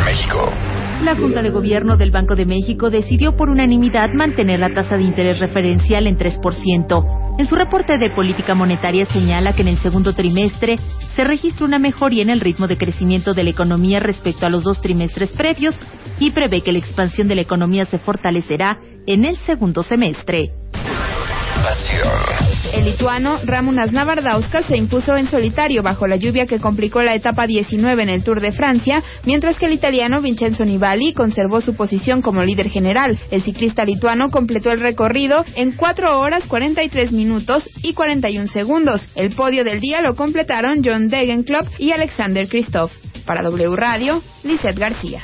México. 0.04 0.79
La 1.02 1.16
Junta 1.16 1.40
de 1.40 1.48
Gobierno 1.48 1.96
del 1.96 2.10
Banco 2.10 2.36
de 2.36 2.44
México 2.44 2.90
decidió 2.90 3.34
por 3.34 3.48
unanimidad 3.48 4.10
mantener 4.14 4.60
la 4.60 4.74
tasa 4.74 4.98
de 4.98 5.04
interés 5.04 5.38
referencial 5.38 6.06
en 6.06 6.18
3%. 6.18 7.36
En 7.38 7.46
su 7.46 7.54
reporte 7.56 7.96
de 7.98 8.10
política 8.10 8.54
monetaria 8.54 9.06
señala 9.06 9.54
que 9.54 9.62
en 9.62 9.68
el 9.68 9.78
segundo 9.78 10.12
trimestre 10.12 10.76
se 11.16 11.24
registra 11.24 11.64
una 11.64 11.78
mejoría 11.78 12.22
en 12.22 12.28
el 12.28 12.40
ritmo 12.40 12.68
de 12.68 12.76
crecimiento 12.76 13.32
de 13.32 13.44
la 13.44 13.50
economía 13.50 13.98
respecto 13.98 14.44
a 14.44 14.50
los 14.50 14.62
dos 14.62 14.82
trimestres 14.82 15.30
previos 15.30 15.74
y 16.18 16.32
prevé 16.32 16.60
que 16.60 16.72
la 16.72 16.80
expansión 16.80 17.28
de 17.28 17.36
la 17.36 17.42
economía 17.42 17.86
se 17.86 17.98
fortalecerá 17.98 18.78
en 19.06 19.24
el 19.24 19.36
segundo 19.38 19.82
semestre. 19.82 20.50
El 22.72 22.84
lituano 22.84 23.38
Ramūnas 23.44 23.92
Navardauskas 23.92 24.64
se 24.66 24.76
impuso 24.76 25.16
en 25.16 25.28
solitario 25.28 25.82
bajo 25.82 26.06
la 26.06 26.16
lluvia 26.16 26.46
que 26.46 26.58
complicó 26.58 27.02
la 27.02 27.14
etapa 27.14 27.46
19 27.46 28.02
en 28.02 28.08
el 28.08 28.22
Tour 28.22 28.40
de 28.40 28.52
Francia, 28.52 29.02
mientras 29.24 29.58
que 29.58 29.66
el 29.66 29.72
italiano 29.72 30.22
Vincenzo 30.22 30.64
Nibali 30.64 31.12
conservó 31.12 31.60
su 31.60 31.74
posición 31.74 32.22
como 32.22 32.42
líder 32.42 32.70
general. 32.70 33.18
El 33.30 33.42
ciclista 33.42 33.84
lituano 33.84 34.30
completó 34.30 34.70
el 34.70 34.80
recorrido 34.80 35.44
en 35.54 35.72
4 35.72 36.18
horas 36.18 36.46
43 36.46 37.12
minutos 37.12 37.68
y 37.82 37.92
41 37.92 38.48
segundos. 38.48 39.06
El 39.14 39.30
podio 39.32 39.64
del 39.64 39.80
día 39.80 40.00
lo 40.00 40.16
completaron 40.16 40.82
John 40.84 41.08
Degenkolb 41.08 41.68
y 41.78 41.92
Alexander 41.92 42.48
Kristoff. 42.48 42.92
Para 43.26 43.42
W 43.42 43.76
Radio, 43.76 44.22
Lizeth 44.44 44.78
García. 44.78 45.22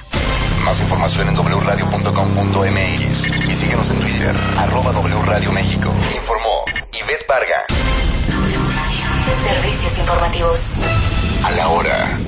Más 0.66 0.80
información 0.80 1.28
en 1.28 1.36
wradio.com.mx 1.36 3.48
y 3.48 3.54
síguenos 3.54 3.88
en 3.88 4.00
Twitter, 4.00 4.34
arroba 4.56 4.90
W 4.90 5.22
Radio 5.22 5.52
México. 5.52 5.94
Informó 6.12 6.64
Ivette 6.92 7.24
Varga. 7.28 7.62
Servicios 9.46 9.96
informativos. 9.96 10.58
A 11.44 11.52
la 11.52 11.68
hora. 11.68 12.18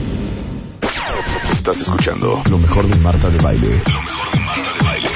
Estás 1.52 1.80
escuchando 1.80 2.40
lo 2.48 2.58
mejor 2.58 2.86
de 2.86 2.94
Marta 2.94 3.28
de 3.28 3.42
Baile. 3.42 3.70
Lo 3.70 4.02
mejor 4.02 4.30
de 4.32 4.38
Marta 4.40 4.72
de 4.72 4.84
Baile. 4.84 5.08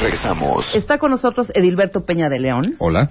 Regresamos. 0.00 0.74
Está 0.76 0.98
con 0.98 1.10
nosotros 1.10 1.50
Edilberto 1.56 2.04
Peña 2.06 2.28
de 2.28 2.38
León, 2.38 2.76
Hola. 2.78 3.08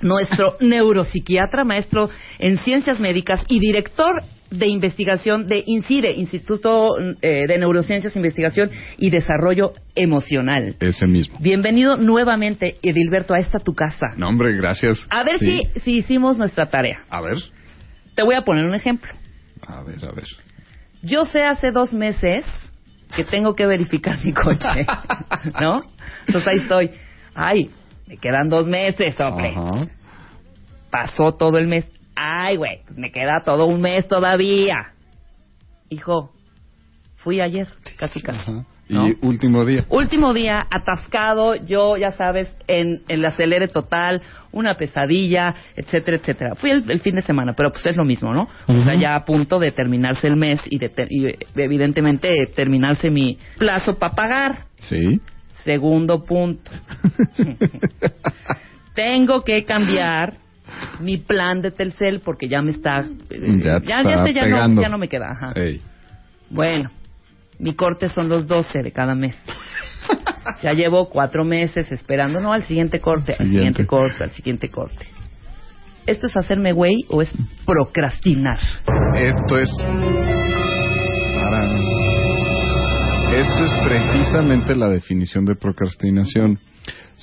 nuestro 0.00 0.56
neuropsiquiatra, 0.58 1.62
maestro 1.62 2.10
en 2.40 2.58
ciencias 2.58 2.98
médicas 2.98 3.44
y 3.46 3.60
director 3.60 4.24
de 4.52 4.66
investigación 4.66 5.46
de 5.46 5.64
INCIDE, 5.66 6.12
Instituto 6.12 6.90
eh, 7.22 7.46
de 7.48 7.58
Neurociencias, 7.58 8.14
Investigación 8.16 8.70
y 8.98 9.10
Desarrollo 9.10 9.72
Emocional. 9.94 10.76
Ese 10.78 11.06
mismo. 11.06 11.38
Bienvenido 11.40 11.96
nuevamente, 11.96 12.76
Edilberto, 12.82 13.34
a 13.34 13.38
esta 13.38 13.58
tu 13.58 13.74
casa. 13.74 14.08
No, 14.16 14.28
hombre, 14.28 14.54
gracias. 14.56 15.06
A 15.10 15.24
ver 15.24 15.38
Sí. 15.38 15.62
si, 15.74 15.80
si 15.80 15.90
hicimos 15.98 16.36
nuestra 16.38 16.66
tarea. 16.66 17.04
A 17.08 17.20
ver. 17.22 17.38
Te 18.14 18.22
voy 18.22 18.34
a 18.34 18.42
poner 18.42 18.66
un 18.66 18.74
ejemplo. 18.74 19.10
A 19.66 19.82
ver, 19.82 20.04
a 20.04 20.12
ver. 20.12 20.26
Yo 21.02 21.24
sé 21.24 21.42
hace 21.44 21.70
dos 21.70 21.92
meses 21.92 22.44
que 23.16 23.24
tengo 23.24 23.54
que 23.54 23.66
verificar 23.66 24.18
mi 24.24 24.32
coche, 24.32 24.86
¿no? 25.60 25.82
Entonces 26.26 26.48
ahí 26.48 26.58
estoy. 26.58 26.90
Ay, 27.34 27.70
me 28.06 28.18
quedan 28.18 28.48
dos 28.48 28.66
meses, 28.66 29.18
hombre. 29.20 29.48
Ajá. 29.56 29.88
Pasó 30.90 31.32
todo 31.32 31.56
el 31.58 31.66
mes. 31.68 31.86
Ay, 32.14 32.56
güey, 32.56 32.80
me 32.96 33.10
queda 33.10 33.42
todo 33.44 33.66
un 33.66 33.80
mes 33.80 34.06
todavía. 34.08 34.92
Hijo, 35.88 36.32
fui 37.16 37.40
ayer, 37.40 37.68
casi 37.98 38.20
casi. 38.20 38.50
Ajá. 38.50 38.64
Y 38.88 39.16
último 39.26 39.64
día. 39.64 39.86
Último 39.88 40.34
día, 40.34 40.66
atascado, 40.70 41.54
yo, 41.54 41.96
ya 41.96 42.12
sabes, 42.12 42.54
en 42.66 43.00
el 43.08 43.24
acelere 43.24 43.68
total, 43.68 44.20
una 44.50 44.74
pesadilla, 44.74 45.54
etcétera, 45.74 46.18
etcétera. 46.18 46.54
Fui 46.56 46.70
el, 46.70 46.90
el 46.90 47.00
fin 47.00 47.14
de 47.14 47.22
semana, 47.22 47.54
pero 47.54 47.70
pues 47.72 47.86
es 47.86 47.96
lo 47.96 48.04
mismo, 48.04 48.34
¿no? 48.34 48.48
O 48.66 48.82
sea, 48.82 48.94
ya 48.94 49.14
a 49.14 49.24
punto 49.24 49.58
de 49.58 49.72
terminarse 49.72 50.26
el 50.26 50.36
mes 50.36 50.60
y, 50.66 50.76
de 50.78 50.90
ter- 50.90 51.10
y, 51.10 51.26
evidentemente 51.54 52.28
terminarse 52.54 53.08
mi 53.08 53.38
plazo 53.56 53.94
para 53.94 54.14
pagar. 54.14 54.58
Sí. 54.78 55.20
Segundo 55.64 56.22
punto. 56.24 56.70
Tengo 58.94 59.42
que 59.42 59.64
cambiar 59.64 60.34
mi 61.00 61.16
plan 61.18 61.62
de 61.62 61.70
Telcel 61.70 62.20
porque 62.20 62.48
ya 62.48 62.62
me 62.62 62.70
está... 62.72 63.00
eh, 63.30 63.60
Ya 63.62 63.80
te 63.80 63.86
ya, 63.86 64.00
está 64.00 64.30
ya, 64.30 64.66
no, 64.68 64.80
ya 64.82 64.88
no 64.88 64.98
me 64.98 65.08
queda. 65.08 65.30
Ajá. 65.30 65.52
Bueno, 66.50 66.90
mi 67.58 67.74
corte 67.74 68.08
son 68.08 68.28
los 68.28 68.46
12 68.46 68.82
de 68.82 68.92
cada 68.92 69.14
mes. 69.14 69.34
Ya 70.60 70.72
llevo 70.72 71.08
cuatro 71.08 71.44
meses 71.44 71.90
esperando, 71.92 72.40
no, 72.40 72.52
al 72.52 72.64
siguiente 72.64 73.00
corte, 73.00 73.32
al 73.32 73.38
Siguiente. 73.46 73.56
siguiente 73.82 73.86
corte, 73.86 74.24
al 74.24 74.30
siguiente 74.32 74.68
corte. 74.68 75.06
¿Esto 76.06 76.26
es 76.26 76.36
hacerme 76.36 76.72
güey 76.72 76.96
o 77.08 77.22
es 77.22 77.32
procrastinar? 77.64 78.58
Esto 79.14 79.56
es. 79.58 79.70
Para- 81.42 81.68
Esto 83.38 83.64
es 83.64 83.72
precisamente 83.88 84.74
la 84.76 84.88
definición 84.88 85.44
de 85.44 85.54
procrastinación. 85.54 86.58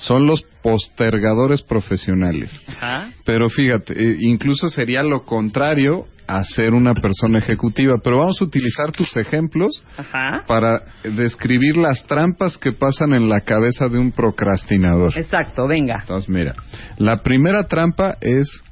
Son 0.06 0.26
los 0.26 0.42
postergadores 0.62 1.62
profesionales. 1.62 2.60
Ajá. 2.68 3.10
Pero 3.24 3.48
fíjate, 3.48 3.92
eh, 3.92 4.16
incluso 4.20 4.68
sería 4.68 5.02
lo 5.02 5.22
contrario 5.24 6.06
a 6.26 6.42
ser 6.44 6.74
una 6.74 6.94
persona 6.94 7.38
ejecutiva. 7.38 7.94
Pero 8.02 8.18
vamos 8.20 8.40
a 8.40 8.44
utilizar 8.44 8.92
tus 8.92 9.14
ejemplos 9.16 9.84
Ajá. 9.96 10.44
para 10.46 10.80
describir 11.02 11.76
las 11.76 12.04
trampas 12.06 12.56
que 12.56 12.72
pasan 12.72 13.12
en 13.14 13.28
la 13.28 13.40
cabeza 13.40 13.88
de 13.88 13.98
un 13.98 14.12
procrastinador. 14.12 15.12
Exacto, 15.18 15.66
venga. 15.66 15.96
Entonces, 16.02 16.28
mira, 16.28 16.54
la 16.98 17.18
primera 17.22 17.64
trampa 17.64 18.16
es 18.20 18.62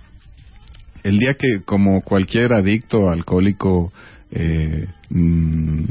El 1.05 1.19
día 1.19 1.35
que, 1.35 1.63
como 1.65 2.03
cualquier 2.03 2.53
adicto, 2.53 3.09
alcohólico, 3.11 3.93
eh, 4.31 4.87
mm, 5.11 5.85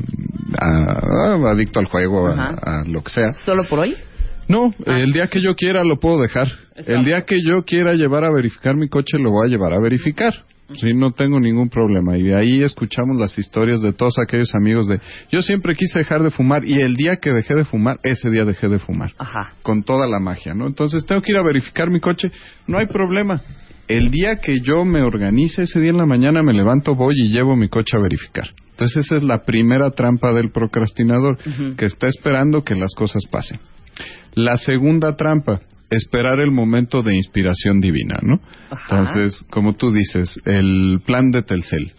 a- 0.60 1.34
a- 1.34 1.52
adicto 1.52 1.80
al 1.80 1.86
juego, 1.88 2.28
a, 2.28 2.50
a 2.50 2.84
lo 2.86 3.02
que 3.04 3.12
sea. 3.12 3.34
¿Solo 3.34 3.64
por 3.68 3.80
hoy? 3.80 3.96
No, 4.48 4.74
el 4.86 5.12
día 5.12 5.28
que 5.28 5.42
yo 5.42 5.56
quiera 5.56 5.84
lo 5.84 6.00
puedo 6.00 6.20
dejar. 6.22 6.48
El 6.76 7.04
día 7.04 7.24
que 7.26 7.42
yo 7.42 7.64
quiera 7.64 7.94
llevar 7.94 8.24
a 8.24 8.32
verificar 8.32 8.76
mi 8.76 8.88
coche 8.88 9.18
lo 9.18 9.32
voy 9.32 9.48
a 9.48 9.50
llevar 9.50 9.74
a 9.74 9.80
verificar. 9.80 10.34
Sí, 10.74 10.94
no 10.94 11.12
tengo 11.14 11.40
ningún 11.40 11.70
problema. 11.70 12.18
Y 12.18 12.32
ahí 12.34 12.62
escuchamos 12.62 13.18
las 13.18 13.38
historias 13.40 13.82
de 13.82 13.94
todos 13.94 14.16
aquellos 14.20 14.54
amigos 14.54 14.88
de 14.88 15.00
yo 15.32 15.42
siempre 15.42 15.76
quise 15.76 16.00
dejar 16.00 16.24
de 16.24 16.32
fumar 16.32 16.66
y 16.66 16.82
el 16.82 16.96
día 16.96 17.18
que 17.22 17.32
dejé 17.32 17.56
de 17.56 17.64
fumar, 17.64 18.00
ese 18.04 18.30
día 18.30 18.44
dejé 18.44 18.68
de 18.68 18.80
fumar. 18.80 19.14
Ajá. 19.18 19.54
Con 19.64 19.84
toda 19.84 20.08
la 20.08 20.20
magia, 20.20 20.54
¿no? 20.54 20.68
Entonces 20.68 21.06
tengo 21.06 21.22
que 21.22 21.32
ir 21.32 21.38
a 21.38 21.44
verificar 21.44 21.90
mi 21.90 22.02
coche, 22.02 22.32
no 22.68 22.78
hay 22.78 22.88
problema. 22.88 23.42
El 23.88 24.12
día 24.12 24.38
que 24.38 24.58
yo 24.60 24.84
me 24.84 25.02
organice, 25.02 25.64
ese 25.64 25.80
día 25.80 25.92
en 25.92 25.98
la 25.98 26.06
mañana 26.06 26.44
me 26.44 26.52
levanto, 26.52 26.96
voy 26.96 27.16
y 27.18 27.30
llevo 27.30 27.56
mi 27.56 27.70
coche 27.70 27.98
a 27.98 28.02
verificar. 28.02 28.50
Entonces 28.72 29.06
esa 29.06 29.16
es 29.16 29.24
la 29.24 29.46
primera 29.46 29.92
trampa 29.92 30.34
del 30.34 30.52
procrastinador, 30.52 31.38
que 31.78 31.86
está 31.86 32.08
esperando 32.08 32.66
que 32.66 32.76
las 32.76 32.94
cosas 32.96 33.24
pasen. 33.32 33.60
La 34.38 34.56
segunda 34.58 35.16
trampa, 35.16 35.62
esperar 35.90 36.40
el 36.40 36.52
momento 36.52 37.02
de 37.02 37.16
inspiración 37.16 37.82
divina, 37.82 38.20
¿no? 38.22 38.40
Entonces, 38.70 39.44
como 39.50 39.74
tú 39.74 39.92
dices, 39.92 40.40
el 40.46 41.00
plan 41.04 41.32
de 41.32 41.42
Telcel. 41.42 41.92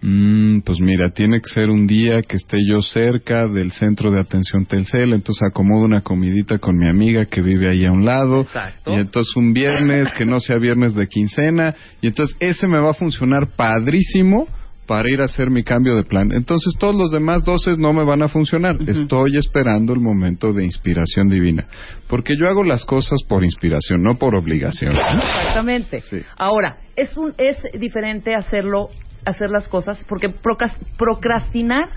Mm, 0.00 0.60
pues 0.60 0.80
mira, 0.80 1.10
tiene 1.10 1.42
que 1.42 1.50
ser 1.50 1.68
un 1.68 1.86
día 1.86 2.22
que 2.22 2.36
esté 2.36 2.58
yo 2.66 2.80
cerca 2.80 3.46
del 3.46 3.72
centro 3.72 4.10
de 4.10 4.20
atención 4.20 4.64
Telcel, 4.64 5.12
entonces 5.12 5.42
acomodo 5.46 5.84
una 5.84 6.00
comidita 6.00 6.58
con 6.58 6.78
mi 6.78 6.88
amiga 6.88 7.26
que 7.26 7.42
vive 7.42 7.68
ahí 7.68 7.84
a 7.84 7.92
un 7.92 8.06
lado, 8.06 8.42
Exacto. 8.42 8.92
y 8.92 9.00
entonces 9.00 9.36
un 9.36 9.52
viernes 9.52 10.10
que 10.14 10.24
no 10.24 10.40
sea 10.40 10.56
viernes 10.56 10.94
de 10.94 11.08
quincena, 11.08 11.74
y 12.00 12.06
entonces 12.06 12.36
ese 12.40 12.66
me 12.66 12.78
va 12.78 12.92
a 12.92 12.94
funcionar 12.94 13.54
padrísimo 13.54 14.48
para 14.86 15.10
ir 15.10 15.20
a 15.20 15.24
hacer 15.24 15.50
mi 15.50 15.64
cambio 15.64 15.96
de 15.96 16.04
plan. 16.04 16.30
Entonces 16.32 16.74
todos 16.78 16.94
los 16.94 17.10
demás 17.10 17.44
doces 17.44 17.78
no 17.78 17.92
me 17.92 18.04
van 18.04 18.22
a 18.22 18.28
funcionar. 18.28 18.76
Estoy 18.86 19.36
esperando 19.36 19.92
el 19.92 20.00
momento 20.00 20.52
de 20.52 20.64
inspiración 20.64 21.28
divina, 21.28 21.66
porque 22.08 22.34
yo 22.36 22.48
hago 22.48 22.62
las 22.64 22.84
cosas 22.84 23.22
por 23.28 23.44
inspiración, 23.44 24.02
no 24.02 24.14
por 24.16 24.34
obligación. 24.36 24.92
Exactamente. 24.92 26.00
Sí. 26.00 26.18
Ahora, 26.36 26.78
es 26.94 27.16
un 27.16 27.34
es 27.38 27.56
diferente 27.78 28.34
hacerlo 28.34 28.90
hacer 29.24 29.50
las 29.50 29.68
cosas 29.68 30.04
porque 30.08 30.28
procras- 30.30 30.78
procrastinar 30.96 31.88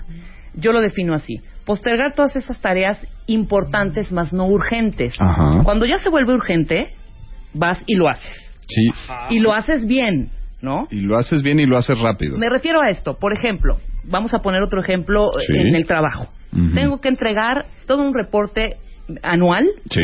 yo 0.54 0.72
lo 0.72 0.80
defino 0.80 1.14
así, 1.14 1.36
postergar 1.64 2.14
todas 2.16 2.34
esas 2.34 2.60
tareas 2.60 3.06
importantes 3.26 4.10
más 4.10 4.32
no 4.32 4.46
urgentes. 4.46 5.14
Ajá. 5.20 5.62
Cuando 5.62 5.86
ya 5.86 5.98
se 5.98 6.08
vuelve 6.08 6.34
urgente, 6.34 6.92
vas 7.54 7.78
y 7.86 7.94
lo 7.94 8.08
haces. 8.08 8.50
Sí, 8.66 8.88
Y 9.30 9.38
lo 9.40 9.52
haces 9.52 9.86
bien, 9.86 10.30
¿no? 10.62 10.86
y 10.90 11.00
lo 11.00 11.16
haces 11.16 11.42
bien 11.42 11.58
y 11.60 11.66
lo 11.66 11.76
haces 11.78 11.98
rápido. 11.98 12.36
Me 12.38 12.48
refiero 12.50 12.80
a 12.80 12.90
esto, 12.90 13.18
por 13.18 13.32
ejemplo, 13.32 13.78
vamos 14.04 14.34
a 14.34 14.40
poner 14.40 14.62
otro 14.62 14.80
ejemplo 14.80 15.26
eh, 15.38 15.44
Sí. 15.46 15.56
en 15.58 15.74
el 15.74 15.86
trabajo. 15.86 16.28
Tengo 16.74 17.00
que 17.00 17.08
entregar 17.08 17.66
todo 17.86 18.02
un 18.06 18.12
reporte 18.12 18.76
anual 19.22 19.66
Sí. 19.90 20.02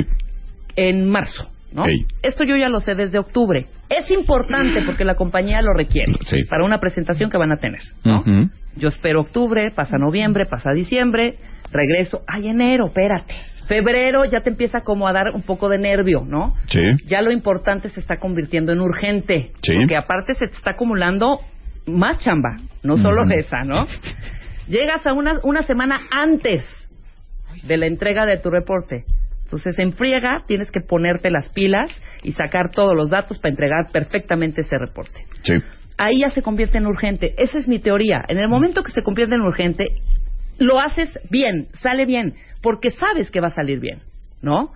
en 0.77 1.09
marzo. 1.09 1.51
Esto 2.23 2.45
yo 2.45 2.57
ya 2.57 2.69
lo 2.69 2.81
sé 2.81 2.95
desde 2.95 3.19
octubre. 3.19 3.67
Es 3.91 4.11
importante 4.11 4.83
porque 4.87 5.05
la 5.05 5.15
compañía 5.15 5.61
lo 5.61 5.73
requiere 5.75 6.13
Sí. 6.25 6.39
para 6.49 6.65
una 6.65 6.79
presentación 6.81 7.31
que 7.31 7.37
van 7.37 7.53
a 7.53 7.59
tener, 7.59 7.81
¿no? 8.05 8.25
Yo 8.77 8.89
espero 8.89 9.21
octubre, 9.21 9.71
pasa 9.73 9.99
noviembre, 9.99 10.47
pasa 10.47 10.73
diciembre, 10.73 11.37
regreso, 11.73 12.23
ay 12.27 12.49
enero, 12.49 12.87
espérate. 12.87 13.35
Febrero 13.67 14.25
ya 14.25 14.41
te 14.41 14.51
empieza 14.51 14.83
como 14.83 15.09
a 15.09 15.13
dar 15.13 15.31
un 15.35 15.43
poco 15.43 15.69
de 15.69 15.79
nervio, 15.79 16.25
¿no? 16.27 16.55
Sí. 16.67 16.83
Ya 17.07 17.21
lo 17.23 17.31
importante 17.33 17.89
se 17.89 18.01
está 18.01 18.19
convirtiendo 18.19 18.73
en 18.73 18.81
urgente, 18.81 19.53
Sí. 19.63 19.75
porque 19.77 19.97
aparte 19.97 20.35
se 20.35 20.47
te 20.49 20.55
está 20.57 20.73
acumulando 20.73 21.41
más 21.87 22.19
chamba, 22.19 22.57
no 22.83 22.97
solo 22.97 23.25
esa, 23.31 23.63
¿no? 23.63 23.87
Llegas 24.69 25.07
a 25.07 25.13
una, 25.13 25.41
una 25.45 25.63
semana 25.63 26.01
antes 26.11 26.65
de 27.67 27.77
la 27.77 27.87
entrega 27.87 28.27
de 28.27 28.39
tu 28.39 28.51
reporte. 28.51 29.05
Entonces, 29.45 29.79
en 29.79 29.93
friega 29.93 30.43
tienes 30.47 30.73
que 30.73 30.81
ponerte 30.81 31.31
las 31.31 31.49
pilas 31.51 31.91
y 32.25 32.33
sacar 32.33 32.73
todos 32.73 32.97
los 32.97 33.11
datos 33.11 33.39
para 33.39 33.51
entregar 33.53 33.91
perfectamente 33.93 34.63
ese 34.63 34.77
reporte. 34.77 35.25
Sí. 35.43 35.55
Ahí 35.99 36.21
ya 36.21 36.31
se 36.31 36.43
convierte 36.43 36.79
en 36.79 36.87
urgente. 36.87 37.35
Esa 37.39 37.59
es 37.59 37.69
mi 37.69 37.79
teoría. 37.79 38.25
En 38.29 38.39
el 38.39 38.49
momento 38.49 38.83
que 38.83 38.91
se 38.91 39.03
convierte 39.03 39.37
en 39.37 39.43
urgente, 39.43 39.87
lo 40.59 40.81
haces 40.81 41.19
bien, 41.31 41.69
sale 41.81 42.07
bien, 42.07 42.35
porque 42.63 42.91
sabes 42.91 43.31
que 43.31 43.41
va 43.41 43.49
a 43.49 43.55
salir 43.55 43.81
bien, 43.81 43.99
¿no? 44.43 44.73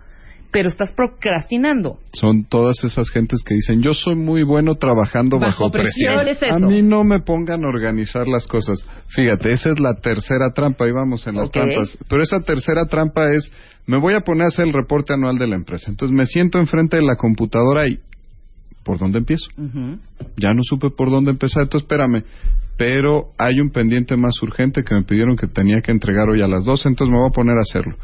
Pero 0.52 0.68
estás 0.68 0.90
procrastinando. 0.92 1.98
Son 2.12 2.44
todas 2.44 2.82
esas 2.82 3.08
gentes 3.10 3.42
que 3.44 3.54
dicen, 3.54 3.82
yo 3.82 3.94
soy 3.94 4.16
muy 4.16 4.42
bueno 4.42 4.74
trabajando 4.74 5.38
bajo, 5.38 5.64
Bajo 5.64 5.70
presión. 5.70 6.24
¿Qué 6.24 6.30
es 6.32 6.42
eso? 6.42 6.54
A 6.54 6.58
mí 6.58 6.82
no 6.82 7.04
me 7.04 7.20
pongan 7.20 7.64
a 7.64 7.68
organizar 7.68 8.26
las 8.26 8.48
cosas. 8.48 8.84
Fíjate, 9.08 9.52
esa 9.52 9.70
es 9.70 9.78
la 9.78 9.94
tercera 9.94 10.52
trampa, 10.52 10.86
ahí 10.86 10.92
vamos 10.92 11.24
en 11.28 11.36
las 11.36 11.52
trampas. 11.52 11.96
Pero 12.08 12.22
esa 12.22 12.40
tercera 12.40 12.86
trampa 12.86 13.32
es, 13.32 13.52
me 13.86 13.96
voy 13.96 14.14
a 14.14 14.20
poner 14.20 14.46
a 14.46 14.48
hacer 14.48 14.66
el 14.66 14.72
reporte 14.72 15.14
anual 15.14 15.38
de 15.38 15.46
la 15.46 15.54
empresa. 15.54 15.88
Entonces 15.88 16.16
me 16.16 16.26
siento 16.26 16.58
enfrente 16.58 16.96
de 16.96 17.02
la 17.04 17.14
computadora 17.14 17.86
y, 17.86 18.00
¿por 18.82 18.98
dónde 18.98 19.18
empiezo? 19.18 19.48
Ya 20.36 20.52
no 20.52 20.62
supe 20.62 20.90
por 20.90 21.10
dónde 21.10 21.30
empezar, 21.30 21.62
entonces 21.62 21.84
espérame. 21.84 22.24
Pero 22.80 23.32
hay 23.36 23.60
un 23.60 23.68
pendiente 23.68 24.16
más 24.16 24.42
urgente 24.42 24.82
que 24.82 24.94
me 24.94 25.02
pidieron 25.02 25.36
que 25.36 25.46
tenía 25.46 25.82
que 25.82 25.92
entregar 25.92 26.30
hoy 26.30 26.40
a 26.40 26.46
las 26.46 26.64
12, 26.64 26.88
entonces 26.88 27.12
me 27.12 27.18
voy 27.18 27.28
a 27.28 27.30
poner 27.30 27.58
a 27.58 27.60
hacerlo. 27.60 27.94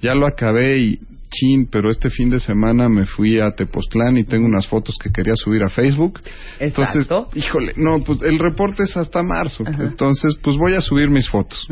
Ya 0.00 0.14
lo 0.14 0.26
acabé 0.26 0.78
y 0.78 0.98
chin, 1.28 1.68
pero 1.70 1.90
este 1.90 2.08
fin 2.08 2.30
de 2.30 2.40
semana 2.40 2.88
me 2.88 3.04
fui 3.04 3.38
a 3.38 3.50
Tepoztlán 3.50 4.16
y 4.16 4.24
tengo 4.24 4.46
unas 4.46 4.66
fotos 4.66 4.96
que 4.96 5.10
quería 5.10 5.34
subir 5.36 5.62
a 5.62 5.68
Facebook. 5.68 6.20
Entonces, 6.58 7.06
híjole, 7.34 7.74
no, 7.76 8.02
pues 8.02 8.22
el 8.22 8.38
reporte 8.38 8.84
es 8.84 8.96
hasta 8.96 9.22
marzo. 9.22 9.64
Entonces, 9.66 10.34
pues 10.42 10.56
voy 10.56 10.76
a 10.76 10.80
subir 10.80 11.10
mis 11.10 11.28
fotos. 11.28 11.68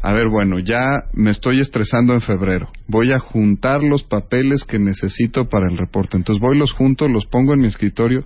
A 0.00 0.12
ver, 0.14 0.30
bueno, 0.30 0.60
ya 0.60 1.02
me 1.12 1.32
estoy 1.32 1.60
estresando 1.60 2.14
en 2.14 2.22
febrero. 2.22 2.70
Voy 2.88 3.12
a 3.12 3.18
juntar 3.18 3.82
los 3.82 4.04
papeles 4.04 4.64
que 4.64 4.78
necesito 4.78 5.50
para 5.50 5.70
el 5.70 5.76
reporte. 5.76 6.16
Entonces 6.16 6.40
voy, 6.40 6.56
los 6.56 6.72
junto, 6.72 7.08
los 7.08 7.26
pongo 7.26 7.52
en 7.52 7.60
mi 7.60 7.66
escritorio. 7.66 8.24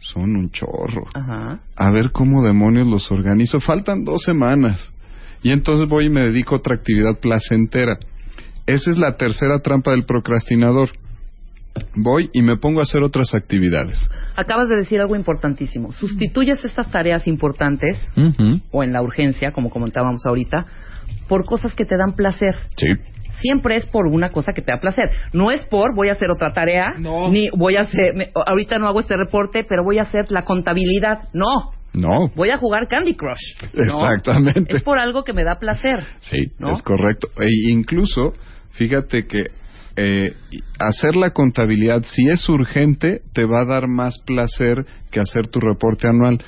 Son 0.00 0.36
un 0.36 0.50
chorro. 0.50 1.06
Ajá. 1.14 1.60
A 1.76 1.90
ver 1.90 2.10
cómo 2.12 2.44
demonios 2.44 2.86
los 2.86 3.10
organizo. 3.10 3.60
Faltan 3.60 4.04
dos 4.04 4.22
semanas. 4.22 4.92
Y 5.42 5.50
entonces 5.50 5.88
voy 5.88 6.06
y 6.06 6.10
me 6.10 6.22
dedico 6.22 6.54
a 6.54 6.58
otra 6.58 6.74
actividad 6.74 7.18
placentera. 7.20 7.98
Esa 8.66 8.90
es 8.90 8.98
la 8.98 9.16
tercera 9.16 9.60
trampa 9.60 9.92
del 9.92 10.04
procrastinador. 10.04 10.90
Voy 11.94 12.28
y 12.32 12.42
me 12.42 12.56
pongo 12.56 12.80
a 12.80 12.82
hacer 12.82 13.02
otras 13.02 13.34
actividades. 13.34 14.10
Acabas 14.36 14.68
de 14.68 14.76
decir 14.76 15.00
algo 15.00 15.16
importantísimo. 15.16 15.92
Sustituyes 15.92 16.64
estas 16.64 16.90
tareas 16.90 17.26
importantes, 17.28 18.10
o 18.70 18.82
en 18.82 18.92
la 18.92 19.02
urgencia, 19.02 19.52
como 19.52 19.70
comentábamos 19.70 20.26
ahorita, 20.26 20.66
por 21.28 21.44
cosas 21.44 21.74
que 21.74 21.84
te 21.84 21.96
dan 21.96 22.14
placer. 22.14 22.54
Sí. 22.76 22.88
Siempre 23.40 23.76
es 23.76 23.86
por 23.86 24.06
una 24.06 24.30
cosa 24.30 24.52
que 24.52 24.62
te 24.62 24.72
da 24.72 24.80
placer. 24.80 25.10
No 25.32 25.50
es 25.50 25.64
por 25.66 25.94
voy 25.94 26.08
a 26.08 26.12
hacer 26.12 26.30
otra 26.30 26.52
tarea, 26.52 26.94
ni 27.30 27.48
voy 27.50 27.76
a 27.76 27.82
hacer, 27.82 28.14
me- 28.14 28.30
ahorita 28.46 28.78
no 28.78 28.88
hago 28.88 29.00
este 29.00 29.16
reporte, 29.16 29.64
pero 29.68 29.84
voy 29.84 29.98
a 29.98 30.02
hacer 30.02 30.30
la 30.30 30.42
contabilidad. 30.44 31.28
No, 31.32 31.72
No. 31.94 32.28
voy 32.34 32.50
a 32.50 32.56
jugar 32.56 32.86
Candy 32.88 33.14
Crush. 33.14 33.74
¿no? 33.74 33.82
Exactamente. 34.12 34.76
Es 34.76 34.82
por 34.82 34.98
algo 34.98 35.24
que 35.24 35.32
me 35.32 35.44
da 35.44 35.58
placer. 35.58 36.00
Sí, 36.20 36.38
¿no? 36.58 36.72
es 36.72 36.82
correcto. 36.82 37.28
E 37.38 37.70
incluso, 37.70 38.32
fíjate 38.72 39.26
que 39.26 39.46
eh, 40.00 40.32
hacer 40.78 41.16
la 41.16 41.30
contabilidad, 41.30 42.04
si 42.04 42.22
es 42.30 42.48
urgente, 42.48 43.22
te 43.32 43.44
va 43.44 43.62
a 43.62 43.64
dar 43.64 43.88
más 43.88 44.14
placer 44.24 44.86
que 45.10 45.18
hacer 45.20 45.48
tu 45.48 45.58
reporte 45.58 46.06
anual. 46.06 46.38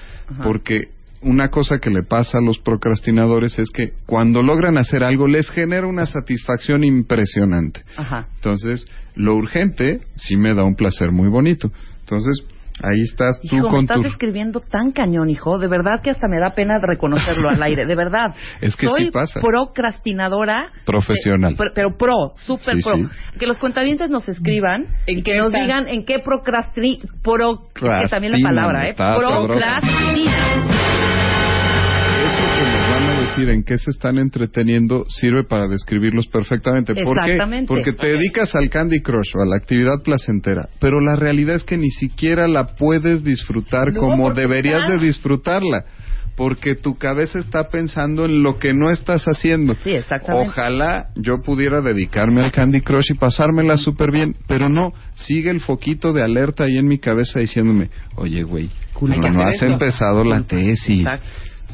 Porque 0.45 0.83
una 1.23 1.49
cosa 1.49 1.79
que 1.79 1.91
le 1.91 2.03
pasa 2.03 2.39
a 2.39 2.41
los 2.41 2.59
procrastinadores 2.59 3.59
es 3.59 3.69
que 3.71 3.93
cuando 4.07 4.43
logran 4.43 4.79
hacer 4.79 5.03
algo 5.05 5.27
les 5.29 5.49
genera 5.51 5.87
una 5.87 6.07
satisfacción 6.07 6.83
impresionante. 6.85 7.83
Ajá. 7.97 8.29
Entonces, 8.37 8.87
lo 9.15 9.35
urgente 9.35 10.01
sí 10.17 10.37
me 10.37 10.55
da 10.55 10.65
un 10.65 10.77
placer 10.77 11.13
muy 11.13 11.29
bonito. 11.29 11.71
Entonces, 12.01 12.43
ahí 12.83 13.03
estás 13.03 13.39
tú 13.43 13.55
Hijo, 13.57 13.67
me 13.67 13.71
con 13.71 13.81
estás 13.81 13.99
tu... 13.99 14.03
describiendo 14.05 14.61
tan 14.61 14.93
cañón, 14.93 15.29
hijo. 15.29 15.59
De 15.59 15.69
verdad 15.69 16.01
que 16.03 16.09
hasta 16.09 16.27
me 16.27 16.39
da 16.41 16.55
pena 16.55 16.79
reconocerlo 16.81 17.51
al 17.51 17.63
aire. 17.63 17.85
De 17.85 17.95
verdad. 17.95 18.35
Es 18.63 18.75
que 18.77 18.87
Soy 18.89 19.05
sí 19.07 19.11
pasa. 19.11 19.41
procrastinadora. 19.41 20.71
Profesional. 20.87 21.53
eh, 21.53 21.71
pero, 21.75 21.97
pro, 21.99 22.33
súper 22.37 22.77
Sí, 22.77 22.83
pro. 22.83 22.97
sí. 22.97 23.39
Que 23.39 23.47
los 23.47 23.59
cuentavientes 23.59 24.09
nos 24.09 24.27
escriban 24.29 24.87
y 25.07 25.23
que 25.23 25.37
nos 25.37 25.49
están? 25.49 25.63
digan 25.63 25.89
en 25.89 26.05
qué 26.07 26.21
procrasti... 26.21 27.01
Pro, 27.23 27.69
que 27.75 27.87
también 28.09 28.33
la 28.33 28.39
palabra, 28.49 28.89
¿eh? 28.89 28.95
Procrastinan. 28.95 30.80
Decir 33.31 33.49
en 33.49 33.63
qué 33.65 33.79
se 33.79 33.91
están 33.91 34.19
entreteniendo 34.19 35.05
sirve 35.09 35.45
para 35.45 35.67
describirlos 35.69 36.27
perfectamente. 36.29 36.95
¿Por 36.95 37.17
qué? 37.25 37.33
Exactamente. 37.33 37.67
Porque 37.69 37.93
te 37.93 38.07
dedicas 38.09 38.55
al 38.55 38.69
Candy 38.71 39.01
Crush 39.01 39.37
o 39.37 39.43
a 39.43 39.47
la 39.47 39.57
actividad 39.57 40.03
placentera, 40.05 40.69
pero 40.81 41.01
la 41.01 41.17
realidad 41.17 41.57
es 41.57 41.65
que 41.65 41.77
ni 41.77 41.91
siquiera 41.91 42.47
la 42.49 42.75
puedes 42.77 43.25
disfrutar 43.25 43.93
No, 43.93 44.01
como 44.01 44.33
deberías 44.33 44.89
de 44.89 44.99
disfrutarla. 44.99 45.85
porque 46.37 46.75
tu 46.75 46.97
cabeza 46.97 47.39
está 47.39 47.69
pensando 47.69 48.25
en 48.25 48.43
lo 48.43 48.59
que 48.59 48.73
no 48.73 48.89
estás 48.89 49.25
haciendo. 49.27 49.75
Sí, 49.75 49.91
exactamente. 49.91 50.49
Ojalá 50.49 51.09
yo 51.15 51.43
pudiera 51.43 51.83
dedicarme 51.83 52.43
al 52.43 52.51
Candy 52.53 52.81
Crush 52.81 53.11
y 53.11 53.15
pasármela 53.15 53.77
súper 53.77 54.11
bien, 54.11 54.35
pero 54.47 54.71
no, 54.71 54.95
sigue 55.17 55.51
el 55.51 55.61
foquito 55.61 56.15
de 56.15 56.23
alerta 56.23 56.65
ahí 56.65 56.79
en 56.79 56.87
mi 56.87 56.99
cabeza 56.99 57.41
diciéndome, 57.41 57.91
oye, 58.17 58.43
güey, 58.43 58.71
no, 59.03 59.17
no 59.17 59.43
has 59.45 59.55
esto. 59.55 59.67
empezado 59.67 60.25
la 60.25 60.43
tesis. 60.43 61.01
Exacto. 61.01 61.27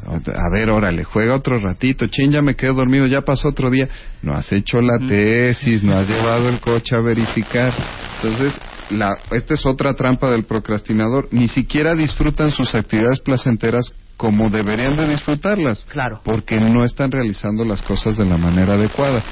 A 0.06 0.50
ver, 0.50 0.70
órale, 0.70 1.02
juega 1.02 1.34
otro 1.34 1.58
ratito. 1.58 2.06
Chin, 2.06 2.30
ya 2.30 2.40
me 2.40 2.54
quedo 2.54 2.74
dormido, 2.74 3.06
ya 3.06 3.22
pasó 3.22 3.48
otro 3.48 3.70
día. 3.70 3.88
No 4.22 4.34
has 4.34 4.52
hecho 4.52 4.80
la 4.80 4.98
tesis, 4.98 5.82
no 5.82 5.96
has 5.98 6.08
llevado 6.08 6.48
el 6.48 6.60
coche 6.60 6.94
a 6.94 7.00
verificar. 7.00 7.72
Entonces, 8.16 8.56
la, 8.90 9.18
esta 9.32 9.54
es 9.54 9.66
otra 9.66 9.94
trampa 9.94 10.30
del 10.30 10.44
procrastinador. 10.44 11.28
Ni 11.32 11.48
siquiera 11.48 11.94
disfrutan 11.94 12.52
sus 12.52 12.74
actividades 12.74 13.20
placenteras 13.20 13.92
como 14.16 14.48
deberían 14.48 14.96
de 14.96 15.08
disfrutarlas. 15.08 15.84
Claro. 15.86 16.20
Porque 16.24 16.56
no 16.56 16.84
están 16.84 17.10
realizando 17.10 17.64
las 17.64 17.82
cosas 17.82 18.16
de 18.16 18.24
la 18.24 18.38
manera 18.38 18.74
adecuada. 18.74 19.22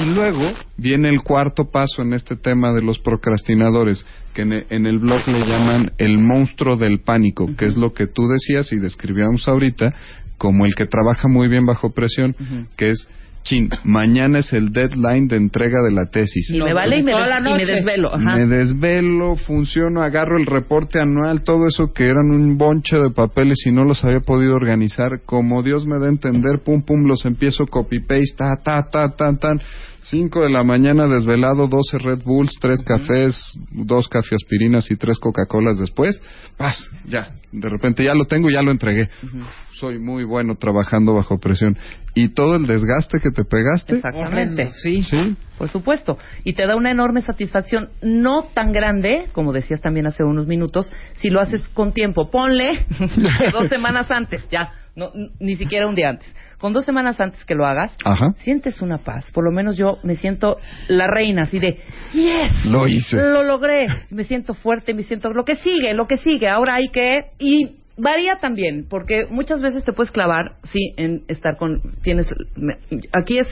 Y 0.00 0.06
luego 0.14 0.52
viene 0.76 1.08
el 1.08 1.22
cuarto 1.22 1.70
paso 1.70 2.02
en 2.02 2.12
este 2.12 2.36
tema 2.36 2.72
de 2.72 2.82
los 2.82 3.00
procrastinadores, 3.00 4.06
que 4.34 4.42
en, 4.42 4.52
e- 4.52 4.66
en 4.70 4.86
el 4.86 4.98
blog 4.98 5.26
le 5.26 5.44
llaman 5.46 5.92
el 5.98 6.18
monstruo 6.18 6.76
del 6.76 7.00
pánico, 7.00 7.48
que 7.56 7.64
es 7.66 7.76
lo 7.76 7.92
que 7.92 8.06
tú 8.06 8.28
decías 8.28 8.72
y 8.72 8.76
describíamos 8.76 9.48
ahorita 9.48 9.94
como 10.38 10.64
el 10.64 10.74
que 10.74 10.86
trabaja 10.86 11.28
muy 11.28 11.48
bien 11.48 11.66
bajo 11.66 11.90
presión, 11.92 12.34
que 12.76 12.90
es 12.92 13.06
chin, 13.42 13.68
mañana 13.84 14.40
es 14.40 14.52
el 14.52 14.72
deadline 14.72 15.28
de 15.28 15.36
entrega 15.36 15.82
de 15.82 15.90
la 15.92 16.06
tesis. 16.06 16.50
Y 16.50 16.58
me 16.58 16.72
vale 16.74 16.98
y 16.98 17.02
me, 17.02 17.12
des- 17.12 17.20
y 17.50 17.52
me 17.54 17.64
desvelo. 17.66 18.14
Ajá. 18.14 18.36
Me 18.36 18.46
desvelo, 18.46 19.36
funciono, 19.36 20.02
agarro 20.02 20.36
el 20.38 20.46
reporte 20.46 21.00
anual, 21.00 21.42
todo 21.42 21.66
eso 21.68 21.92
que 21.92 22.04
eran 22.04 22.30
un 22.30 22.58
bonche 22.58 22.96
de 22.98 23.10
papeles 23.10 23.58
y 23.66 23.72
no 23.72 23.84
los 23.84 24.04
había 24.04 24.20
podido 24.20 24.54
organizar, 24.54 25.20
como 25.24 25.62
Dios 25.62 25.86
me 25.86 25.98
da 25.98 26.06
a 26.06 26.10
entender, 26.10 26.60
pum 26.64 26.82
pum, 26.82 27.04
los 27.06 27.24
empiezo 27.24 27.66
copy-paste, 27.66 28.36
ta, 28.36 28.56
ta, 28.62 28.88
ta, 28.90 29.14
tan, 29.16 29.38
tan. 29.38 29.60
5 30.02 30.40
de 30.40 30.50
la 30.50 30.64
mañana 30.64 31.06
desvelado, 31.06 31.68
12 31.68 31.98
Red 31.98 32.22
Bulls, 32.24 32.52
3 32.60 32.82
cafés, 32.82 33.58
2 33.72 34.08
cafeaspirinas 34.08 34.90
y 34.90 34.96
3 34.96 35.18
Coca-Colas 35.18 35.78
después. 35.78 36.20
Paz, 36.56 36.78
ya, 37.06 37.34
de 37.52 37.68
repente 37.68 38.04
ya 38.04 38.14
lo 38.14 38.26
tengo, 38.26 38.48
ya 38.50 38.62
lo 38.62 38.70
entregué. 38.70 39.08
Uf, 39.22 39.46
soy 39.72 39.98
muy 39.98 40.24
bueno 40.24 40.56
trabajando 40.56 41.14
bajo 41.14 41.38
presión. 41.38 41.76
Y 42.14 42.28
todo 42.28 42.56
el 42.56 42.66
desgaste 42.66 43.20
que 43.20 43.30
te 43.30 43.44
pegaste. 43.44 43.96
Exactamente. 43.96 44.72
Sí. 44.74 45.02
Sí. 45.02 45.36
Por 45.56 45.68
supuesto. 45.68 46.18
Y 46.44 46.54
te 46.54 46.66
da 46.66 46.76
una 46.76 46.90
enorme 46.90 47.22
satisfacción, 47.22 47.90
no 48.02 48.42
tan 48.42 48.72
grande, 48.72 49.26
como 49.32 49.52
decías 49.52 49.80
también 49.80 50.06
hace 50.06 50.24
unos 50.24 50.46
minutos, 50.46 50.92
si 51.16 51.30
lo 51.30 51.40
haces 51.40 51.68
con 51.68 51.92
tiempo. 51.92 52.30
Ponle 52.30 52.86
dos 53.52 53.68
semanas 53.68 54.10
antes, 54.10 54.46
ya, 54.50 54.72
no, 54.96 55.10
ni 55.38 55.56
siquiera 55.56 55.86
un 55.86 55.94
día 55.94 56.10
antes. 56.10 56.34
Con 56.60 56.72
dos 56.74 56.84
semanas 56.84 57.18
antes 57.20 57.44
que 57.46 57.54
lo 57.54 57.64
hagas, 57.66 57.96
Ajá. 58.04 58.34
sientes 58.42 58.82
una 58.82 58.98
paz. 58.98 59.30
Por 59.32 59.44
lo 59.44 59.50
menos 59.50 59.76
yo 59.78 59.98
me 60.02 60.14
siento 60.16 60.58
la 60.88 61.06
reina, 61.06 61.42
así 61.44 61.58
de, 61.58 61.78
yes, 62.12 62.66
Lo 62.66 62.86
hice. 62.86 63.16
lo 63.16 63.42
logré. 63.42 63.86
Me 64.10 64.24
siento 64.24 64.52
fuerte, 64.54 64.92
me 64.92 65.02
siento 65.02 65.32
lo 65.32 65.44
que 65.44 65.56
sigue, 65.56 65.94
lo 65.94 66.06
que 66.06 66.18
sigue. 66.18 66.48
Ahora 66.48 66.74
hay 66.74 66.88
que 66.90 67.30
y 67.38 67.76
varía 67.96 68.36
también, 68.36 68.86
porque 68.88 69.26
muchas 69.30 69.60
veces 69.62 69.84
te 69.84 69.92
puedes 69.92 70.10
clavar, 70.10 70.56
sí, 70.70 70.92
en 70.96 71.22
estar 71.28 71.56
con 71.56 71.80
tienes 72.02 72.32
me- 72.56 72.78
aquí 73.12 73.38
es 73.38 73.48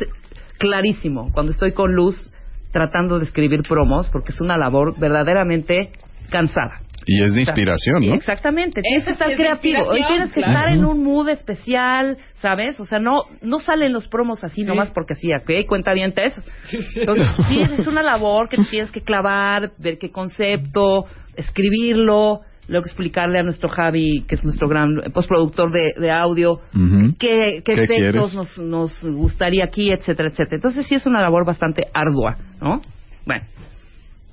clarísimo 0.59 1.31
cuando 1.33 1.53
estoy 1.53 1.73
con 1.73 1.95
Luz 1.95 2.31
tratando 2.73 3.19
de 3.19 3.25
escribir 3.25 3.63
promos, 3.63 4.11
porque 4.11 4.33
es 4.33 4.41
una 4.41 4.59
labor 4.59 4.95
verdaderamente 4.99 5.91
cansada. 6.31 6.81
Y 7.11 7.23
es 7.23 7.33
de 7.33 7.41
inspiración, 7.41 8.07
¿no? 8.07 8.13
Exactamente, 8.13 8.83
tienes 8.83 9.05
que 9.05 9.13
estar 9.13 9.29
sí 9.29 9.33
es 9.33 9.39
creativo, 9.39 9.83
hoy 9.89 10.03
tienes 10.07 10.31
que 10.31 10.43
claro. 10.43 10.53
estar 10.53 10.69
en 10.75 10.85
un 10.85 11.03
mood 11.03 11.31
especial, 11.31 12.19
¿sabes? 12.43 12.79
O 12.81 12.85
sea, 12.85 12.99
no 12.99 13.23
no 13.41 13.61
salen 13.61 13.95
los 13.95 14.09
promos 14.09 14.45
así 14.45 14.63
nomás 14.63 14.91
porque 14.91 15.15
sí, 15.15 15.31
¿ok? 15.33 15.67
Cuenta 15.67 15.95
bien 15.95 16.13
Entonces, 16.15 17.27
sí, 17.49 17.63
es 17.79 17.87
una 17.87 18.03
labor 18.03 18.51
que 18.51 18.59
te 18.59 18.65
tienes 18.65 18.91
que 18.91 19.01
clavar, 19.01 19.73
ver 19.79 19.97
qué 19.97 20.11
concepto, 20.11 21.07
escribirlo, 21.35 22.43
luego 22.69 22.85
explicarle 22.85 23.39
a 23.39 23.43
nuestro 23.43 23.71
Javi, 23.71 24.25
que 24.29 24.35
es 24.35 24.45
nuestro 24.45 24.69
gran 24.69 24.97
postproductor 25.15 25.73
de, 25.73 25.95
de 25.99 26.11
audio, 26.11 26.61
qué, 27.19 27.63
qué 27.65 27.75
¿Qué 27.75 27.83
efectos 27.85 28.35
nos, 28.35 28.59
nos 28.59 29.03
gustaría 29.03 29.65
aquí, 29.65 29.91
etcétera, 29.91 30.29
etcétera. 30.29 30.57
Entonces, 30.57 30.87
sí 30.87 30.95
es 30.95 31.07
una 31.07 31.23
labor 31.23 31.47
bastante 31.47 31.85
ardua, 31.95 32.37
¿no? 32.61 32.83
Bueno, 33.25 33.45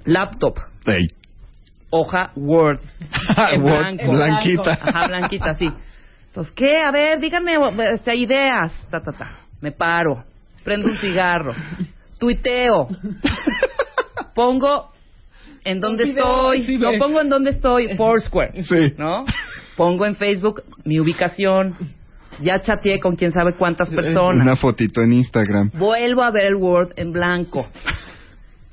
laptop, 0.03 0.57
Ey. 0.85 1.07
Hoja 1.95 2.31
Word, 2.35 2.79
en 3.51 3.63
Word, 3.63 3.79
blanco. 3.79 4.11
blanquita. 4.11 4.79
Ajá, 4.81 5.07
blanquita, 5.07 5.55
sí. 5.55 5.69
Entonces, 6.27 6.53
¿qué? 6.53 6.81
A 6.81 6.91
ver, 6.91 7.19
díganme 7.19 7.55
este, 7.93 8.15
ideas. 8.15 8.71
Ta, 8.89 8.99
ta, 9.01 9.11
ta. 9.11 9.29
Me 9.61 9.71
paro, 9.71 10.23
prendo 10.63 10.87
un 10.89 10.97
cigarro, 10.97 11.53
tuiteo, 12.19 12.87
pongo 14.33 14.91
en 15.63 15.79
dónde 15.81 16.03
estoy, 16.03 16.63
sí, 16.63 16.77
no 16.77 16.91
pongo 16.99 17.21
en 17.21 17.29
dónde 17.29 17.51
estoy, 17.51 17.95
Foursquare, 17.95 18.63
Sí. 18.63 18.93
¿no? 18.97 19.25
Pongo 19.75 20.05
en 20.05 20.15
Facebook 20.15 20.63
mi 20.83 20.99
ubicación, 20.99 21.75
ya 22.39 22.61
chateé 22.61 22.99
con 22.99 23.15
quién 23.15 23.31
sabe 23.31 23.53
cuántas 23.57 23.89
personas. 23.89 24.43
Una 24.45 24.55
fotito 24.55 25.01
en 25.01 25.13
Instagram. 25.13 25.71
Vuelvo 25.73 26.21
a 26.21 26.31
ver 26.31 26.45
el 26.45 26.55
Word 26.55 26.93
en 26.97 27.11
blanco. 27.11 27.67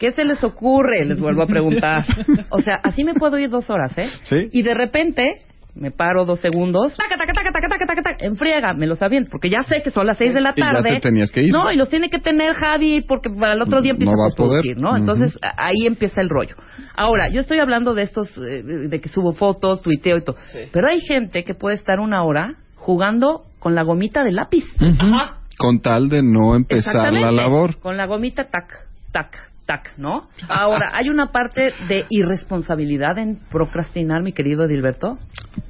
¿Qué 0.02 0.10
se 0.10 0.24
les 0.24 0.42
ocurre? 0.42 1.04
Les 1.04 1.20
vuelvo 1.20 1.44
a 1.44 1.46
preguntar. 1.46 2.02
O 2.50 2.60
sea, 2.60 2.80
así 2.82 3.04
me 3.04 3.14
puedo 3.14 3.38
ir 3.38 3.50
dos 3.50 3.70
horas, 3.70 3.96
¿eh? 3.96 4.10
Sí. 4.24 4.48
Y 4.52 4.62
de 4.62 4.74
repente 4.74 5.42
me 5.76 5.92
paro 5.92 6.24
dos 6.24 6.40
segundos, 6.40 6.96
taca, 6.96 7.16
taca, 7.16 7.32
taca, 7.32 7.52
taca, 7.52 7.68
taca, 7.68 7.86
taca, 7.86 8.02
taca, 8.02 8.24
en 8.26 8.34
friega, 8.36 8.74
me 8.74 8.88
los 8.88 9.00
aviento, 9.00 9.30
porque 9.30 9.48
ya 9.48 9.62
sé 9.62 9.80
que 9.80 9.92
son 9.92 10.04
las 10.08 10.18
seis 10.18 10.34
de 10.34 10.40
la 10.40 10.54
Y 10.56 10.60
ya 10.60 10.72
tarde. 10.72 10.90
te 10.94 11.00
tenías 11.08 11.30
que 11.30 11.44
ir. 11.44 11.52
No, 11.52 11.70
y 11.70 11.76
los 11.76 11.88
tiene 11.88 12.10
que 12.10 12.18
tener 12.18 12.52
Javi, 12.52 13.02
porque 13.02 13.30
para 13.30 13.52
el 13.52 13.62
otro 13.62 13.80
día 13.80 13.92
empieza 13.92 14.10
No 14.10 14.18
va 14.18 14.26
a 14.26 14.34
producir, 14.34 14.76
¿no? 14.80 14.96
Entonces, 14.96 15.38
ahí 15.56 15.86
empieza 15.86 16.20
el 16.20 16.28
rollo. 16.30 16.56
Ahora, 16.96 17.28
yo 17.28 17.40
estoy 17.40 17.60
hablando 17.60 17.94
de 17.94 18.02
estos, 18.02 18.36
eh, 18.38 18.64
de 18.64 19.00
que 19.00 19.08
subo 19.08 19.32
fotos, 19.34 19.82
tuiteo 19.82 20.16
y 20.16 20.22
todo. 20.24 20.36
Pero 20.72 20.88
hay 20.88 21.00
gente 21.00 21.44
que 21.44 21.54
puede 21.54 21.76
estar 21.76 22.00
una 22.00 22.24
hora 22.24 22.56
jugando 22.74 23.44
con 23.60 23.76
la 23.76 23.82
gomita 23.84 24.24
de 24.24 24.32
lápiz. 24.32 24.64
Ajá. 24.80 25.36
Con 25.56 25.80
tal 25.80 26.08
de 26.08 26.24
no 26.24 26.56
empezar 26.56 26.92
la 26.96 27.00
Exactamente. 27.02 27.36
labor. 27.36 27.76
Con 27.78 27.96
la 27.96 28.06
gomita, 28.06 28.50
tac, 28.50 28.66
tac, 29.12 29.51
tac, 29.66 29.96
¿no? 29.96 30.28
Ahora, 30.48 30.90
¿hay 30.94 31.08
una 31.08 31.32
parte 31.32 31.72
de 31.88 32.06
irresponsabilidad 32.10 33.18
en 33.18 33.38
procrastinar, 33.50 34.22
mi 34.22 34.32
querido 34.32 34.64
Edilberto? 34.64 35.18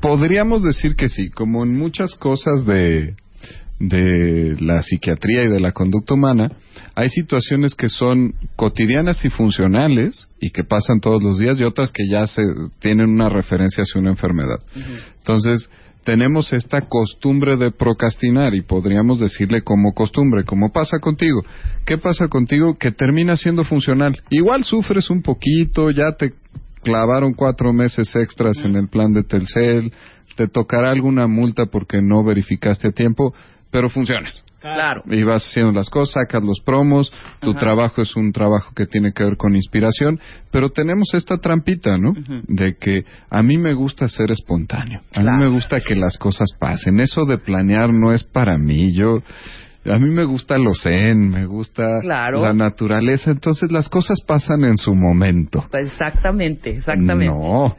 Podríamos 0.01 0.63
decir 0.63 0.97
que 0.97 1.09
sí, 1.09 1.31
como 1.31 1.65
en 1.65 1.77
muchas 1.77 2.15
cosas 2.17 2.65
de, 2.67 3.15
de 3.79 4.57
la 4.61 4.83
psiquiatría 4.83 5.45
y 5.45 5.49
de 5.49 5.61
la 5.61 5.73
conducta 5.73 6.15
humana, 6.15 6.53
hay 6.95 7.09
situaciones 7.09 7.75
que 7.75 7.89
son 7.89 8.35
cotidianas 8.57 9.25
y 9.25 9.31
funcionales 9.31 10.29
y 10.41 10.51
que 10.51 10.65
pasan 10.65 11.01
todos 11.01 11.23
los 11.23 11.39
días 11.39 11.59
y 11.59 11.65
otras 11.65 11.91
que 11.91 12.07
ya 12.09 12.27
se 12.27 12.43
tienen 12.81 13.09
una 13.09 13.29
referencia 13.29 13.83
hacia 13.83 14.01
una 14.01 14.11
enfermedad. 14.11 14.61
Entonces, 15.19 15.69
tenemos 16.05 16.53
esta 16.53 16.83
costumbre 16.83 17.57
de 17.57 17.71
procrastinar 17.71 18.55
y 18.55 18.63
podríamos 18.63 19.21
decirle 19.21 19.63
como 19.63 19.93
costumbre, 19.93 20.45
como 20.45 20.73
pasa 20.73 20.99
contigo. 20.99 21.43
¿Qué 21.85 21.99
pasa 21.99 22.29
contigo 22.29 22.77
que 22.79 22.91
termina 22.91 23.37
siendo 23.37 23.65
funcional? 23.65 24.21
Igual 24.31 24.65
sufres 24.65 25.11
un 25.11 25.23
poquito, 25.23 25.91
ya 25.91 26.13
te 26.19 26.33
clavaron 26.83 27.35
cuatro 27.35 27.73
meses 27.73 28.15
extras 28.17 28.65
en 28.65 28.75
el 28.77 28.89
plan 28.89 29.13
de 29.13 29.23
Telcel, 29.23 29.93
te 30.37 30.49
tocará 30.49 30.91
alguna 30.91 31.27
multa 31.29 31.67
porque 31.67 32.03
no 32.03 32.25
verificaste 32.25 32.89
a 32.89 32.93
tiempo, 32.93 33.35
pero 33.73 33.89
funcionas. 33.89 34.45
Claro. 34.61 35.03
Y 35.11 35.25
vas 35.25 35.45
haciendo 35.49 35.73
las 35.73 35.91
cosas, 35.91 36.15
sacas 36.15 36.45
los 36.45 36.61
promos, 36.61 37.11
tu 37.41 37.51
Ajá. 37.51 37.59
trabajo 37.59 38.01
es 38.03 38.15
un 38.15 38.31
trabajo 38.31 38.73
que 38.77 38.87
tiene 38.87 39.13
que 39.13 39.25
ver 39.25 39.37
con 39.37 39.57
inspiración, 39.57 40.21
pero 40.53 40.69
tenemos 40.69 41.13
esta 41.15 41.39
trampita, 41.39 41.99
¿no? 41.99 42.13
De 42.47 42.77
que 42.77 43.01
a 43.29 43.43
mí 43.43 43.59
me 43.59 43.73
gusta 43.73 44.07
ser 44.09 44.31
espontáneo, 44.31 45.01
a 45.11 45.21
Claro. 45.21 45.39
mí 45.39 45.45
me 45.45 45.51
gusta 45.51 45.81
que 45.81 45.97
las 45.97 46.17
cosas 46.17 46.51
pasen, 46.61 47.01
eso 47.01 47.25
de 47.25 47.39
planear 47.39 47.89
no 47.93 48.13
es 48.13 48.23
para 48.23 48.57
mí, 48.59 48.95
yo... 48.95 49.19
A 49.85 49.99
mí 49.99 50.11
me 50.11 50.23
gusta 50.23 50.59
lo 50.59 50.75
zen, 50.75 51.29
me 51.29 51.45
gusta 51.45 51.83
Claro. 52.03 52.41
la 52.41 52.53
naturaleza, 52.55 53.33
entonces 53.33 53.73
las 53.73 53.89
cosas 53.89 54.21
pasan 54.25 54.63
en 54.63 54.79
su 54.79 54.95
momento. 54.95 55.67
Exactamente, 55.73 56.71
exactamente. 56.71 57.35
No, 57.35 57.75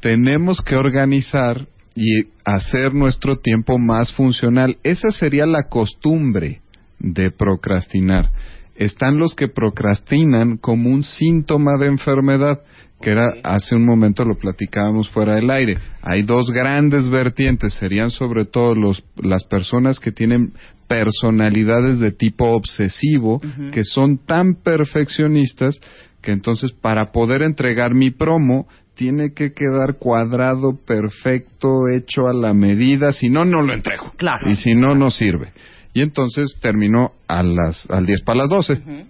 tenemos 0.00 0.60
que 0.60 0.74
organizar 0.74 1.68
y 1.96 2.28
hacer 2.44 2.94
nuestro 2.94 3.38
tiempo 3.38 3.78
más 3.78 4.12
funcional. 4.12 4.76
Esa 4.82 5.10
sería 5.10 5.46
la 5.46 5.64
costumbre 5.64 6.60
de 6.98 7.30
procrastinar. 7.30 8.30
Están 8.76 9.16
los 9.16 9.34
que 9.34 9.48
procrastinan 9.48 10.58
como 10.58 10.90
un 10.90 11.02
síntoma 11.02 11.78
de 11.80 11.86
enfermedad, 11.86 12.60
que 13.00 13.10
era 13.10 13.34
hace 13.42 13.74
un 13.74 13.86
momento 13.86 14.24
lo 14.24 14.36
platicábamos 14.36 15.08
fuera 15.08 15.36
del 15.36 15.50
aire. 15.50 15.78
Hay 16.02 16.22
dos 16.22 16.50
grandes 16.50 17.08
vertientes, 17.08 17.72
serían 17.74 18.10
sobre 18.10 18.44
todo 18.44 18.74
los, 18.74 19.02
las 19.16 19.44
personas 19.44 19.98
que 19.98 20.12
tienen 20.12 20.52
personalidades 20.86 21.98
de 21.98 22.12
tipo 22.12 22.50
obsesivo, 22.50 23.40
que 23.72 23.84
son 23.84 24.18
tan 24.18 24.54
perfeccionistas 24.54 25.80
que 26.20 26.32
entonces 26.32 26.72
para 26.72 27.12
poder 27.12 27.42
entregar 27.42 27.94
mi 27.94 28.10
promo 28.10 28.66
tiene 28.96 29.32
que 29.32 29.52
quedar 29.52 29.98
cuadrado, 29.98 30.76
perfecto, 30.86 31.88
hecho 31.88 32.26
a 32.26 32.32
la 32.32 32.54
medida, 32.54 33.12
si 33.12 33.28
no, 33.28 33.44
no 33.44 33.62
lo 33.62 33.72
entrego. 33.72 34.12
Claro. 34.16 34.50
Y 34.50 34.54
si 34.54 34.74
no, 34.74 34.94
no 34.94 35.10
sirve. 35.10 35.52
Y 35.92 36.02
entonces 36.02 36.56
terminó 36.60 37.12
a 37.28 37.42
las, 37.42 37.88
al 37.90 38.06
10 38.06 38.22
para 38.22 38.38
las 38.40 38.48
12. 38.48 39.06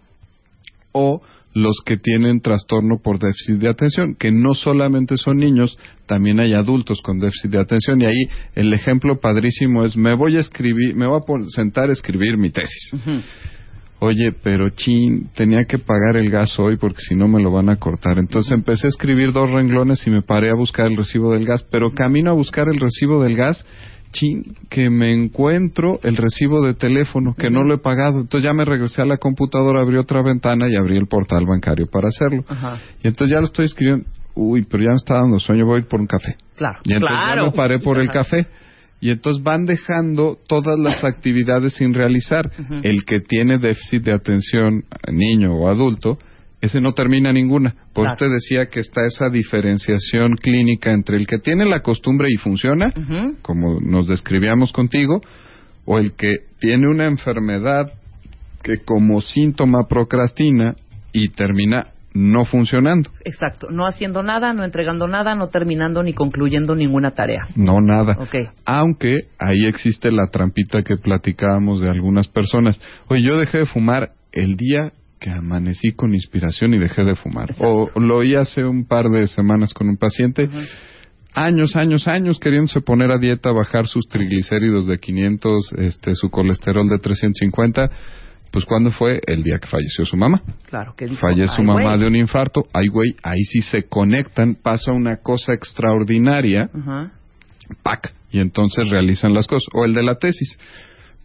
O 0.93 1.23
los 1.55 1.81
que 1.85 1.97
tienen 1.97 2.41
trastorno 2.41 2.99
por 3.03 3.19
déficit 3.19 3.57
de 3.57 3.69
atención, 3.69 4.15
que 4.15 4.31
no 4.31 4.55
solamente 4.55 5.17
son 5.17 5.39
niños, 5.39 5.79
también 6.07 6.39
hay 6.39 6.53
adultos 6.53 7.01
con 7.01 7.19
déficit 7.19 7.51
de 7.53 7.61
atención. 7.61 8.03
Y 8.03 8.07
ahí 8.07 8.29
el 8.55 8.73
ejemplo 8.75 9.21
padrísimo 9.21 9.85
es, 9.85 9.97
me 9.97 10.15
voy 10.15 10.37
a 10.37 10.41
escribir, 10.41 10.95
me 10.95 11.07
voy 11.07 11.19
a 11.19 11.49
sentar 11.49 11.89
a 11.89 11.93
escribir 11.93 12.37
mi 12.37 12.51
tesis. 12.51 12.93
Oye, 13.99 14.33
pero 14.43 14.69
chin, 14.71 15.31
tenía 15.35 15.65
que 15.65 15.79
pagar 15.79 16.17
el 16.17 16.31
gas 16.31 16.59
hoy 16.59 16.77
porque 16.77 17.01
si 17.01 17.15
no 17.15 17.29
me 17.29 17.43
lo 17.43 17.51
van 17.51 17.71
a 17.71 17.77
cortar. 17.77 18.19
Entonces 18.19 18.53
empecé 18.53 18.89
a 18.89 18.91
escribir 18.91 19.33
dos 19.33 19.51
renglones 19.51 20.07
y 20.07 20.11
me 20.11 20.23
paré 20.23 20.51
a 20.51 20.55
buscar 20.55 20.87
el 20.87 20.97
recibo 20.97 21.33
del 21.33 21.47
gas. 21.47 21.67
Pero 21.71 21.91
camino 21.93 22.31
a 22.31 22.35
buscar 22.35 22.69
el 22.69 22.79
recibo 22.79 23.23
del 23.23 23.37
gas, 23.37 23.65
chin, 24.13 24.55
que 24.69 24.91
me 24.91 25.13
encuentro 25.13 25.99
el 26.03 26.17
recibo 26.17 26.65
de 26.65 26.75
teléfono 26.75 27.35
que 27.35 27.49
no 27.49 27.65
lo 27.65 27.75
he 27.75 27.79
pagado. 27.79 28.21
Entonces 28.21 28.45
ya 28.45 28.53
me 28.53 28.67
regresé 28.67 29.01
a 29.01 29.07
la 29.07 29.17
computadora, 29.17 29.81
abrí 29.81 29.97
otra 29.97 30.23
ventana 30.23 30.69
y 30.69 30.77
abrí 30.77 30.99
el 30.99 31.07
portal 31.07 31.47
bancario 31.47 31.87
para 31.87 32.09
hacerlo. 32.09 32.45
Ajá. 32.49 32.79
Y 33.03 33.09
entonces 33.09 33.33
ya 33.33 33.41
lo 33.41 33.47
estoy 33.47 33.65
escribiendo. 33.65 34.05
Uy, 34.35 34.67
pero 34.71 34.85
ya 34.85 34.91
me 34.91 34.97
está 34.97 35.15
dando 35.15 35.39
sueño, 35.39 35.65
voy 35.65 35.77
a 35.77 35.79
ir 35.79 35.89
por 35.89 35.99
un 35.99 36.07
café. 36.07 36.37
Claro. 36.57 36.81
Y 36.85 36.93
entonces 36.93 37.17
claro. 37.17 37.45
ya 37.47 37.51
me 37.51 37.57
paré 37.57 37.79
por 37.79 37.99
el 37.99 38.11
café. 38.11 38.47
Y 39.01 39.11
entonces 39.11 39.43
van 39.43 39.67
dejando 39.67 40.39
todas 40.49 40.79
las 40.79 41.05
actividades 41.05 41.75
sin 41.75 41.95
realizar. 41.95 42.51
El 42.83 43.05
que 43.05 43.21
tiene 43.21 43.59
déficit 43.59 44.03
de 44.05 44.15
atención, 44.15 44.85
niño 45.13 45.55
o 45.55 45.69
adulto, 45.69 46.19
ese 46.61 46.81
no 46.81 46.93
termina 46.93 47.33
ninguna. 47.33 47.75
Por 47.93 48.05
Claro. 48.05 48.13
usted 48.15 48.31
decía 48.33 48.67
que 48.67 48.81
está 48.81 49.05
esa 49.05 49.29
diferenciación 49.29 50.37
clínica 50.37 50.91
entre 50.93 51.19
el 51.19 51.27
que 51.27 51.39
tiene 51.39 51.67
la 51.67 51.81
costumbre 51.81 52.29
y 52.31 52.37
funciona, 52.37 52.93
como 53.43 53.81
nos 53.81 54.09
describíamos 54.09 54.73
contigo, 54.73 55.21
o 55.85 55.99
el 55.99 56.13
que 56.15 56.37
tiene 56.59 56.89
una 56.89 57.07
enfermedad 57.07 57.93
que 58.63 58.79
como 58.79 59.21
síntoma 59.21 59.87
procrastina 59.87 60.75
y 61.13 61.29
termina 61.29 61.89
no 62.17 62.47
funcionando. 62.47 63.11
Exacto. 63.25 63.69
No 63.71 63.87
haciendo 63.87 64.23
nada, 64.23 64.55
no 64.55 64.65
entregando 64.65 65.07
nada, 65.07 65.35
no 65.35 65.49
terminando 65.49 66.03
ni 66.03 66.15
concluyendo 66.15 66.75
ninguna 66.75 67.11
tarea. 67.11 67.47
No, 67.57 67.81
nada. 67.83 68.17
Ok. 68.19 68.35
Aunque 68.65 69.29
ahí 69.39 69.67
existe 69.67 70.11
la 70.11 70.29
trampita 70.29 70.83
que 70.83 70.97
platicábamos 70.97 71.83
de 71.83 71.91
algunas 71.91 72.29
personas. 72.29 72.81
Oye, 73.09 73.23
yo 73.23 73.39
dejé 73.39 73.59
de 73.59 73.67
fumar 73.67 74.13
el 74.33 74.57
día 74.57 74.93
que 75.21 75.31
amanecí 75.31 75.93
con 75.93 76.15
inspiración 76.15 76.73
y 76.73 76.79
dejé 76.79 77.05
de 77.05 77.17
fumar. 77.17 77.51
O 77.59 77.91
lo 78.01 78.17
oí 78.17 78.35
hace 78.35 78.65
un 78.65 78.87
par 78.87 79.11
de 79.11 79.27
semanas 79.27 79.75
con 79.75 79.89
un 79.89 79.99
paciente. 79.99 80.49
Años, 81.35 81.77
años, 81.77 82.09
años 82.09 82.39
queriéndose 82.39 82.81
poner 82.81 83.11
a 83.11 83.19
dieta, 83.19 83.53
bajar 83.53 83.87
sus 83.87 84.09
triglicéridos 84.09 84.87
de 84.87 84.99
500, 84.99 85.73
este, 85.77 86.15
su 86.15 86.31
colesterol 86.31 86.89
de 86.89 86.99
350. 86.99 87.91
Pues 88.51 88.65
cuando 88.65 88.91
fue 88.91 89.21
el 89.27 89.43
día 89.43 89.59
que 89.59 89.67
falleció 89.67 90.05
su 90.07 90.17
mamá. 90.17 90.43
Claro. 90.67 90.95
Que 90.97 91.07
dijo, 91.07 91.21
Fallece 91.21 91.55
su 91.55 91.61
"Ay, 91.61 91.67
mamá 91.67 91.83
güey". 91.83 91.99
de 92.01 92.07
un 92.07 92.17
infarto. 92.17 92.67
Ay, 92.73 92.89
güey, 92.89 93.15
ahí 93.23 93.43
sí 93.45 93.61
se 93.63 93.85
conectan. 93.85 94.55
Pasa 94.55 94.93
una 94.93 95.17
cosa 95.17 95.53
extraordinaria 95.53 96.71
Ajá. 96.75 97.13
¡pac! 97.83 98.13
Y 98.31 98.41
entonces 98.41 98.89
realizan 98.89 99.35
las 99.35 99.47
cosas. 99.47 99.67
O 99.75 99.85
el 99.85 99.95
de 99.95 100.03
la 100.03 100.15
tesis. 100.17 100.59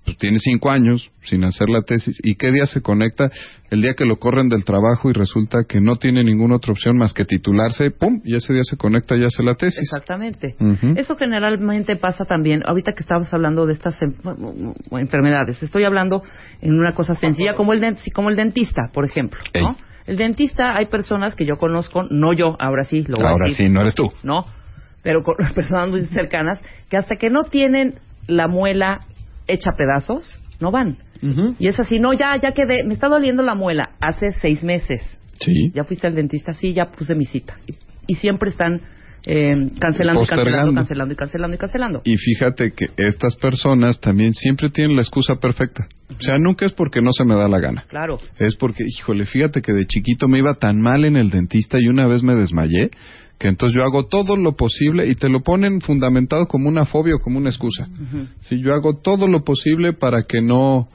Pues 0.04 0.18
tiene 0.18 0.40
cinco 0.40 0.72
años 0.72 1.12
sin 1.26 1.44
hacer 1.44 1.70
la 1.70 1.84
tesis. 1.84 2.18
¿Y 2.24 2.34
qué 2.34 2.52
día 2.52 2.66
se 2.66 2.82
conecta? 2.82 3.30
El 3.70 3.84
día 3.84 3.94
que 3.94 4.04
lo 4.04 4.18
corren 4.18 4.50
del 4.50 4.66
trabajo 4.66 5.12
y 5.12 5.14
resulta 5.14 5.60
que 5.70 5.80
no 5.80 5.98
tiene 5.98 6.24
ninguna 6.24 6.56
otra 6.56 6.72
opción 6.72 6.98
más 6.98 7.14
que 7.14 7.24
titularse. 7.24 7.92
¡Pum! 7.92 8.20
Y 8.26 8.36
ese 8.36 8.52
día 8.52 8.64
se 8.64 8.78
conecta 8.78 9.16
y 9.16 9.24
hace 9.24 9.44
la 9.44 9.54
tesis. 9.54 9.80
Exactamente. 9.84 10.56
Eso 10.96 11.16
generalmente 11.16 11.96
pasa 11.98 12.26
también, 12.26 12.64
ahorita 12.66 12.94
que 12.94 13.02
estabas 13.02 13.32
hablando 13.32 13.68
de 13.68 13.74
estas 13.74 14.02
em- 14.02 14.16
enfermedades, 14.92 15.62
estoy 15.62 15.84
hablando 15.84 16.24
en 16.62 16.80
una 16.80 16.94
cosa 16.94 17.14
sencilla 17.16 17.54
como 17.54 17.74
el, 17.74 17.82
como 18.14 18.30
el 18.30 18.36
dentista, 18.36 18.90
por 18.92 19.06
ejemplo. 19.06 19.40
¿no? 19.54 19.78
El 20.08 20.18
dentista, 20.18 20.76
hay 20.76 20.88
personas 20.88 21.36
que 21.36 21.46
yo 21.46 21.58
conozco, 21.58 22.04
no 22.10 22.34
yo, 22.34 22.58
ahora 22.60 22.84
sí, 22.86 23.04
lo 23.08 23.18
voy 23.18 23.26
a 23.26 23.30
Ahora 23.30 23.46
decir. 23.46 23.68
sí, 23.68 23.72
no 23.72 23.82
eres 23.82 23.94
tú. 23.94 24.12
No, 24.24 24.46
pero 25.04 25.22
con 25.24 25.36
personas 25.56 25.90
muy 25.90 26.02
cercanas, 26.08 26.60
que 26.90 26.98
hasta 26.98 27.16
que 27.18 27.30
no 27.30 27.44
tienen 27.44 28.00
la 28.28 28.48
muela 28.48 29.02
hecha 29.48 29.72
pedazos, 29.78 30.40
no 30.60 30.72
van. 30.72 30.98
Y 31.60 31.68
es 31.68 31.80
así, 31.80 32.00
no, 32.00 32.14
ya, 32.14 32.36
ya 32.42 32.52
quedé, 32.52 32.84
me 32.84 32.96
está 32.96 33.08
doliendo 33.08 33.44
la 33.44 33.54
muela, 33.54 33.92
hace 34.00 34.32
seis 34.32 34.64
meses. 34.64 35.02
Sí. 35.40 35.72
¿Ya 35.74 35.84
fuiste 35.84 36.08
al 36.08 36.16
dentista? 36.16 36.54
Sí, 36.54 36.74
ya 36.74 36.86
puse 36.92 37.14
mi 37.14 37.26
cita. 37.26 37.58
Y, 37.68 37.76
y 38.08 38.16
siempre 38.16 38.50
están 38.50 38.82
eh, 39.26 39.70
cancelando, 39.80 40.24
y 40.24 40.26
cancelando, 40.26 40.74
cancelando 40.74 41.14
y 41.14 41.16
cancelando 41.16 41.56
y 41.56 41.58
cancelando. 41.58 42.02
Y 42.06 42.18
fíjate 42.18 42.72
que 42.72 42.90
estas 42.98 43.36
personas 43.36 44.00
también 44.00 44.34
siempre 44.34 44.70
tienen 44.70 44.96
la 44.96 45.04
excusa 45.04 45.36
perfecta. 45.36 45.88
O 46.10 46.22
sea, 46.22 46.38
nunca 46.40 46.66
es 46.66 46.74
porque 46.74 47.02
no 47.02 47.12
se 47.12 47.24
me 47.24 47.36
da 47.36 47.48
la 47.48 47.60
gana. 47.60 47.86
Claro. 47.88 48.18
Es 48.40 48.56
porque, 48.56 48.84
híjole, 48.86 49.26
fíjate 49.26 49.62
que 49.62 49.74
de 49.74 49.86
chiquito 49.86 50.28
me 50.28 50.40
iba 50.40 50.56
tan 50.56 50.82
mal 50.82 51.06
en 51.06 51.18
el 51.18 51.30
dentista 51.30 51.80
y 51.80 51.88
una 51.88 52.08
vez 52.08 52.24
me 52.24 52.36
desmayé, 52.36 52.90
que 53.42 53.48
entonces 53.48 53.76
yo 53.76 53.84
hago 53.84 54.06
todo 54.06 54.38
lo 54.38 54.52
posible 54.52 55.08
y 55.08 55.16
te 55.16 55.28
lo 55.28 55.42
ponen 55.42 55.82
fundamentado 55.82 56.48
como 56.48 56.70
una 56.70 56.86
fobia 56.86 57.16
o 57.16 57.24
como 57.24 57.40
una 57.40 57.50
excusa. 57.50 57.88
Si 58.42 58.62
yo 58.62 58.72
hago 58.72 58.98
todo 58.98 59.28
lo 59.28 59.44
posible 59.44 59.94
para 59.94 60.26
que 60.28 60.44
no, 60.44 60.88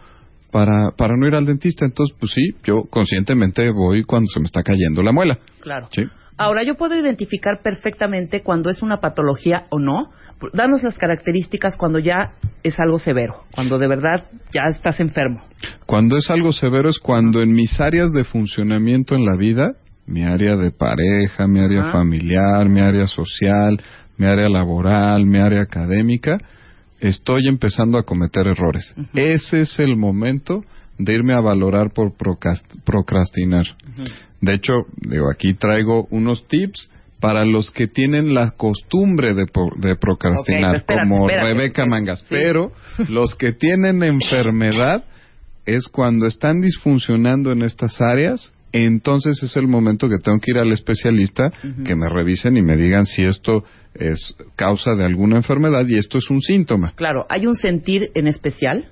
para, 0.53 0.93
para 0.97 1.17
no 1.17 1.27
ir 1.27 1.35
al 1.35 1.45
dentista, 1.45 1.85
entonces, 1.85 2.17
pues 2.21 2.31
sí, 2.31 2.55
yo 2.63 2.85
conscientemente 2.85 3.69
voy 3.73 4.05
cuando 4.05 4.29
se 4.29 4.39
me 4.39 4.47
está 4.47 4.63
cayendo 4.63 5.03
la 5.03 5.11
muela. 5.11 5.41
Claro. 5.59 5.89
Sí. 5.91 6.05
Ahora, 6.37 6.63
yo 6.63 6.77
puedo 6.77 6.95
identificar 6.97 7.63
perfectamente 7.65 8.45
cuando 8.45 8.71
es 8.71 8.81
una 8.81 8.99
patología 8.99 9.65
o 9.71 9.81
no. 9.81 10.13
Danos 10.53 10.85
las 10.85 10.99
características 10.99 11.77
cuando 11.77 11.99
ya 11.99 12.35
es 12.63 12.79
algo 12.79 13.01
severo, 13.01 13.43
cuando 13.57 13.77
de 13.77 13.89
verdad 13.89 14.31
ya 14.53 14.69
estás 14.71 15.01
enfermo. 15.01 15.43
Cuando 15.85 16.17
es 16.17 16.31
algo 16.31 16.53
severo 16.53 16.91
es 16.91 17.01
cuando 17.01 17.43
en 17.43 17.53
mis 17.55 17.81
áreas 17.81 18.13
de 18.13 18.23
funcionamiento 18.23 19.17
en 19.17 19.25
la 19.25 19.35
vida, 19.35 19.73
mi 20.07 20.23
área 20.25 20.57
de 20.57 20.71
pareja, 20.71 21.47
mi 21.47 21.61
área 21.61 21.91
familiar, 21.91 22.69
mi 22.69 22.81
área 22.81 23.07
social, 23.07 23.81
mi 24.17 24.27
área 24.27 24.49
laboral, 24.49 25.27
mi 25.27 25.39
área 25.39 25.63
académica, 25.63 26.39
estoy 27.01 27.49
empezando 27.49 27.99
a 27.99 28.05
cometer 28.05 28.47
errores. 28.47 28.95
Ese 29.15 29.63
es 29.63 29.79
el 29.79 29.97
momento 29.97 30.65
de 30.99 31.15
irme 31.15 31.35
a 31.35 31.41
valorar 31.41 31.93
por 31.93 32.17
procrast- 32.17 32.83
procrastinar. 32.85 33.67
De 34.41 34.55
hecho, 34.55 34.87
digo, 34.97 35.31
aquí 35.31 35.55
traigo 35.55 36.07
unos 36.11 36.47
tips 36.49 36.91
para 37.21 37.45
los 37.45 37.71
que 37.71 37.87
tienen 37.87 38.35
la 38.35 38.51
costumbre 38.53 39.35
de, 39.35 39.47
procrastinar, 39.97 40.77
espérate, 40.77 41.09
como 41.09 41.27
espérate, 41.29 41.49
Rebeca 41.49 41.83
espérate. 41.83 41.91
Mangas. 41.91 42.21
Sí. 42.21 42.27
Pero 42.31 42.73
los 43.09 43.35
que 43.35 43.53
tienen 43.53 44.03
enfermedad 44.03 45.05
es 45.65 45.89
cuando 45.89 46.27
están 46.27 46.61
disfuncionando 46.61 47.53
en 47.53 47.63
estas 47.63 48.01
áreas, 48.01 48.53
entonces 48.73 49.43
es 49.43 49.57
el 49.57 49.69
momento 49.69 50.09
que 50.09 50.19
tengo 50.19 50.39
que 50.41 50.51
ir 50.51 50.59
al 50.59 50.73
especialista, 50.73 51.51
que 51.85 51.97
me 51.97 52.09
revisen 52.09 52.57
y 52.57 52.63
me 52.63 52.77
digan 52.77 53.07
si 53.07 53.23
esto 53.23 53.65
es 53.95 54.35
causa 54.57 54.95
de 54.95 55.05
alguna 55.05 55.37
enfermedad 55.37 55.87
y 55.89 55.97
esto 55.97 56.19
es 56.19 56.29
un 56.31 56.41
síntoma. 56.41 56.93
Claro, 56.97 57.27
hay 57.29 57.47
un 57.47 57.57
sentir 57.57 58.11
en 58.15 58.27
especial. 58.27 58.85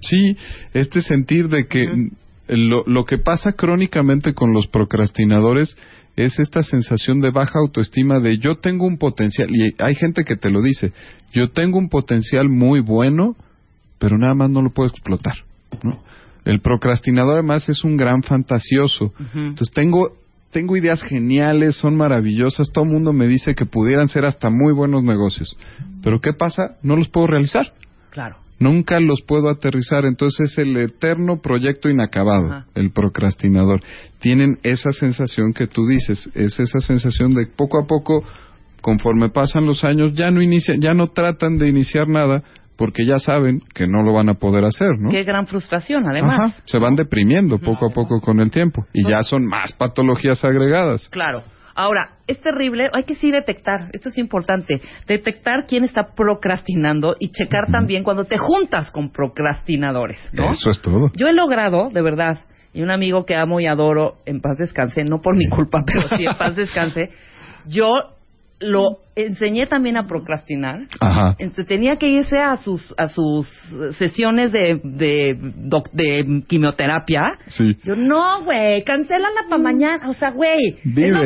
Sí, 0.00 0.36
este 0.74 1.02
sentir 1.02 1.48
de 1.48 1.66
que 1.66 2.10
lo, 2.48 2.84
lo 2.86 3.04
que 3.04 3.18
pasa 3.18 3.52
crónicamente 3.52 4.34
con 4.34 4.52
los 4.52 4.66
procrastinadores 4.66 5.76
es 6.16 6.38
esta 6.38 6.62
sensación 6.62 7.20
de 7.20 7.30
baja 7.30 7.58
autoestima 7.58 8.20
de 8.20 8.38
yo 8.38 8.56
tengo 8.56 8.86
un 8.86 8.98
potencial, 8.98 9.48
y 9.54 9.74
hay 9.78 9.94
gente 9.94 10.24
que 10.24 10.36
te 10.36 10.50
lo 10.50 10.62
dice, 10.62 10.92
yo 11.32 11.50
tengo 11.50 11.78
un 11.78 11.88
potencial 11.88 12.48
muy 12.48 12.80
bueno, 12.80 13.36
pero 13.98 14.16
nada 14.18 14.34
más 14.34 14.50
no 14.50 14.62
lo 14.62 14.70
puedo 14.70 14.88
explotar. 14.88 15.34
¿no? 15.82 16.02
El 16.46 16.60
procrastinador 16.60 17.34
además 17.34 17.68
es 17.68 17.84
un 17.84 17.98
gran 17.98 18.22
fantasioso. 18.22 19.12
Entonces 19.34 19.74
tengo 19.74 20.12
tengo 20.52 20.74
ideas 20.74 21.02
geniales, 21.02 21.76
son 21.76 21.96
maravillosas, 21.96 22.70
todo 22.72 22.84
el 22.84 22.90
mundo 22.90 23.12
me 23.12 23.26
dice 23.26 23.54
que 23.54 23.66
pudieran 23.66 24.08
ser 24.08 24.24
hasta 24.24 24.48
muy 24.48 24.72
buenos 24.72 25.02
negocios. 25.02 25.54
Pero 26.02 26.20
¿qué 26.20 26.32
pasa? 26.32 26.76
No 26.82 26.96
los 26.96 27.08
puedo 27.08 27.26
realizar. 27.26 27.74
Claro. 28.08 28.36
Nunca 28.58 28.98
los 29.00 29.20
puedo 29.20 29.50
aterrizar, 29.50 30.06
entonces 30.06 30.52
es 30.52 30.58
el 30.58 30.74
eterno 30.78 31.42
proyecto 31.42 31.90
inacabado, 31.90 32.46
Ajá. 32.46 32.66
el 32.74 32.90
procrastinador. 32.90 33.82
Tienen 34.20 34.58
esa 34.62 34.92
sensación 34.92 35.52
que 35.52 35.66
tú 35.66 35.86
dices, 35.86 36.30
es 36.32 36.58
esa 36.58 36.78
sensación 36.80 37.34
de 37.34 37.48
poco 37.54 37.78
a 37.78 37.86
poco, 37.86 38.24
conforme 38.80 39.28
pasan 39.28 39.66
los 39.66 39.84
años, 39.84 40.14
ya 40.14 40.30
no 40.30 40.40
inician, 40.40 40.80
ya 40.80 40.94
no 40.94 41.08
tratan 41.08 41.58
de 41.58 41.68
iniciar 41.68 42.08
nada 42.08 42.42
porque 42.76 43.04
ya 43.04 43.18
saben 43.18 43.60
que 43.74 43.86
no 43.86 44.02
lo 44.02 44.12
van 44.12 44.28
a 44.28 44.34
poder 44.34 44.64
hacer, 44.64 44.98
¿no? 44.98 45.10
Qué 45.10 45.24
gran 45.24 45.46
frustración, 45.46 46.06
además. 46.06 46.40
Ajá, 46.40 46.62
se 46.66 46.78
van 46.78 46.94
deprimiendo 46.94 47.58
poco 47.58 47.86
a 47.86 47.90
poco 47.90 48.20
con 48.20 48.40
el 48.40 48.50
tiempo 48.50 48.86
y 48.92 49.08
ya 49.08 49.22
son 49.22 49.46
más 49.46 49.72
patologías 49.72 50.44
agregadas. 50.44 51.08
Claro. 51.10 51.42
Ahora, 51.78 52.12
es 52.26 52.40
terrible, 52.40 52.88
hay 52.94 53.04
que 53.04 53.16
sí 53.16 53.30
detectar, 53.30 53.90
esto 53.92 54.08
es 54.08 54.16
importante, 54.16 54.80
detectar 55.06 55.66
quién 55.68 55.84
está 55.84 56.14
procrastinando 56.16 57.16
y 57.20 57.32
checar 57.32 57.70
también 57.70 58.02
cuando 58.02 58.24
te 58.24 58.38
juntas 58.38 58.90
con 58.90 59.10
procrastinadores, 59.10 60.30
¿no? 60.32 60.52
Eso 60.52 60.70
es 60.70 60.80
todo. 60.80 61.10
Yo 61.14 61.26
he 61.28 61.34
logrado, 61.34 61.90
de 61.90 62.00
verdad, 62.00 62.38
y 62.72 62.80
un 62.80 62.90
amigo 62.90 63.26
que 63.26 63.34
amo 63.34 63.60
y 63.60 63.66
adoro, 63.66 64.14
en 64.24 64.40
paz 64.40 64.56
descanse, 64.56 65.04
no 65.04 65.20
por 65.20 65.36
mi 65.36 65.48
culpa, 65.48 65.84
pero 65.84 66.08
sí 66.16 66.24
en 66.24 66.34
paz 66.38 66.56
descanse, 66.56 67.10
yo 67.66 68.15
lo 68.58 69.00
enseñé 69.16 69.66
también 69.66 69.96
a 69.96 70.06
procrastinar. 70.06 70.86
Ajá. 71.00 71.34
Entonces 71.38 71.66
tenía 71.66 71.96
que 71.96 72.08
irse 72.08 72.38
a 72.38 72.56
sus 72.56 72.94
a 72.98 73.08
sus 73.08 73.46
sesiones 73.98 74.52
de 74.52 74.80
de, 74.82 75.36
doc- 75.40 75.90
de 75.92 76.42
quimioterapia. 76.46 77.22
Sí. 77.48 77.76
Yo 77.84 77.96
no, 77.96 78.44
güey, 78.44 78.82
cancélala 78.84 79.42
para 79.50 79.62
mañana, 79.62 80.08
o 80.08 80.12
sea, 80.14 80.30
güey. 80.30 80.76
es 80.84 81.10
lo 81.12 81.22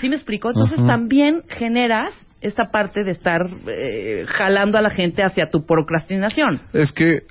¿Sí 0.00 0.08
me 0.08 0.16
explico? 0.16 0.48
Entonces 0.48 0.78
Ajá. 0.78 0.86
también 0.88 1.42
generas 1.48 2.10
esta 2.44 2.70
parte 2.70 3.04
de 3.04 3.10
estar 3.10 3.40
eh, 3.66 4.24
jalando 4.26 4.76
a 4.76 4.82
la 4.82 4.90
gente 4.90 5.22
hacia 5.22 5.50
tu 5.50 5.64
procrastinación. 5.64 6.60
Es 6.72 6.92
que 6.92 7.14
eh, 7.14 7.22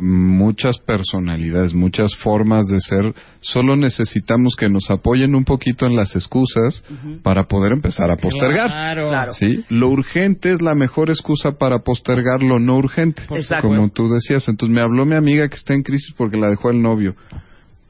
muchas 0.00 0.78
personalidades, 0.78 1.74
muchas 1.74 2.16
formas 2.16 2.66
de 2.66 2.80
ser, 2.80 3.14
solo 3.40 3.76
necesitamos 3.76 4.56
que 4.56 4.70
nos 4.70 4.90
apoyen 4.90 5.34
un 5.34 5.44
poquito 5.44 5.86
en 5.86 5.94
las 5.94 6.16
excusas 6.16 6.82
para 7.22 7.44
poder 7.44 7.72
empezar 7.72 8.10
a 8.10 8.16
postergar. 8.16 8.70
Claro. 8.70 9.08
Claro. 9.10 9.32
¿Sí? 9.34 9.64
Lo 9.68 9.88
urgente 9.88 10.52
es 10.52 10.62
la 10.62 10.74
mejor 10.74 11.10
excusa 11.10 11.52
para 11.52 11.80
postergar 11.80 12.42
lo 12.42 12.58
no 12.58 12.76
urgente. 12.76 13.22
Exacto. 13.30 13.68
Como 13.68 13.90
tú 13.90 14.08
decías. 14.08 14.48
Entonces 14.48 14.74
me 14.74 14.80
habló 14.80 15.04
mi 15.04 15.14
amiga 15.14 15.46
que 15.48 15.56
está 15.56 15.74
en 15.74 15.82
crisis 15.82 16.14
porque 16.16 16.38
la 16.38 16.48
dejó 16.48 16.70
el 16.70 16.80
novio. 16.80 17.14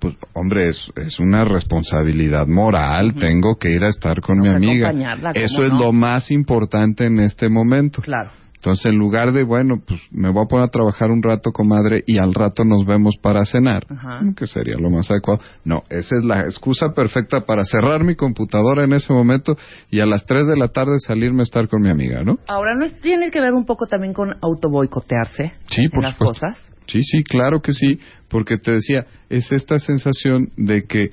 Pues, 0.03 0.17
hombre, 0.33 0.69
es, 0.69 0.91
es 0.97 1.21
una 1.21 1.45
responsabilidad 1.45 2.49
moral. 2.49 3.15
Tengo 3.15 3.55
que 3.55 3.71
ir 3.71 3.85
a 3.85 3.89
estar 3.89 4.21
con 4.21 4.41
mi 4.41 4.49
amiga. 4.49 4.89
acompañarla, 4.89 5.33
¿cómo 5.33 5.45
Eso 5.45 5.63
es 5.63 5.73
lo 5.73 5.93
más 5.93 6.33
importante 6.33 7.07
en 7.07 7.21
este 7.21 7.49
momento. 7.49 8.03
Claro. 8.03 8.31
Entonces, 8.63 8.87
en 8.87 8.97
lugar 8.97 9.33
de, 9.33 9.43
bueno, 9.43 9.81
pues 9.85 10.01
me 10.13 10.31
voy 10.31 10.45
a 10.45 10.47
poner 10.47 10.67
a 10.67 10.71
trabajar 10.71 11.11
un 11.11 11.21
rato, 11.21 11.51
comadre, 11.51 12.05
y 12.07 12.19
al 12.19 12.33
rato 12.33 12.65
nos 12.65 12.87
vemos 12.87 13.17
para 13.21 13.45
cenar, 13.45 13.85
Ajá. 13.91 14.21
que 14.37 14.47
sería 14.47 14.77
lo 14.79 14.89
más 14.89 15.11
adecuado. 15.11 15.41
No, 15.65 15.83
esa 15.91 16.17
es 16.17 16.25
la 16.25 16.43
excusa 16.43 16.93
perfecta 16.95 17.41
para 17.41 17.65
cerrar 17.65 18.05
mi 18.05 18.15
computadora 18.15 18.85
en 18.85 18.93
ese 18.93 19.13
momento 19.13 19.57
y 19.91 19.99
a 19.99 20.07
las 20.07 20.25
3 20.27 20.47
de 20.47 20.57
la 20.57 20.69
tarde 20.69 21.01
salirme 21.01 21.41
a 21.41 21.43
estar 21.43 21.67
con 21.67 21.83
mi 21.83 21.91
amiga, 21.91 22.23
¿no? 22.23 22.39
Ahora, 22.47 22.77
¿no 22.77 22.85
es- 22.85 23.01
tiene 23.01 23.33
que 23.33 23.41
ver 23.41 23.53
un 23.53 23.65
poco 23.67 23.87
también 23.89 24.13
con 24.13 24.37
autoboicotearse 24.41 25.55
Sí, 25.69 25.83
en 25.83 25.91
por 25.91 26.05
las 26.05 26.15
supuesto. 26.17 26.47
cosas? 26.47 26.73
Sí, 26.87 27.03
sí, 27.03 27.25
claro 27.25 27.61
que 27.63 27.73
sí, 27.73 27.99
porque 28.29 28.59
te 28.59 28.71
decía, 28.71 29.07
es 29.29 29.51
esta 29.51 29.81
sensación 29.81 30.51
de 30.57 30.85
que 30.85 31.11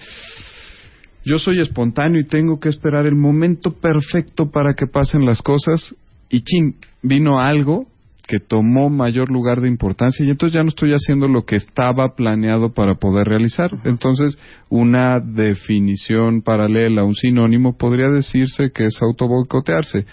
yo 1.25 1.39
soy 1.39 1.59
espontáneo 1.61 2.21
y 2.21 2.27
tengo 2.27 2.59
que 2.59 2.69
esperar 2.69 3.07
el 3.07 3.15
momento 3.15 3.73
perfecto 3.73 4.51
para 4.51 4.75
que 4.75 4.85
pasen 4.85 5.25
las 5.25 5.41
cosas 5.41 5.95
y 6.29 6.41
chin, 6.43 6.75
vino 7.01 7.39
algo 7.39 7.87
que 8.29 8.39
tomó 8.39 8.91
mayor 8.91 9.31
lugar 9.31 9.59
de 9.59 9.67
importancia 9.67 10.23
y 10.23 10.29
entonces 10.29 10.53
ya 10.53 10.61
no 10.61 10.69
estoy 10.69 10.91
haciendo 10.91 11.27
lo 11.27 11.45
que 11.45 11.55
estaba 11.55 12.15
planeado 12.15 12.75
para 12.75 12.93
poder 12.93 13.25
realizar. 13.25 13.71
Entonces, 13.85 14.37
una 14.69 15.19
definición 15.19 16.43
paralela, 16.43 17.03
un 17.03 17.15
sinónimo, 17.15 17.75
podría 17.75 18.09
decirse 18.09 18.69
que 18.71 18.85
es 18.85 19.01
autoboicotearse 19.01 20.05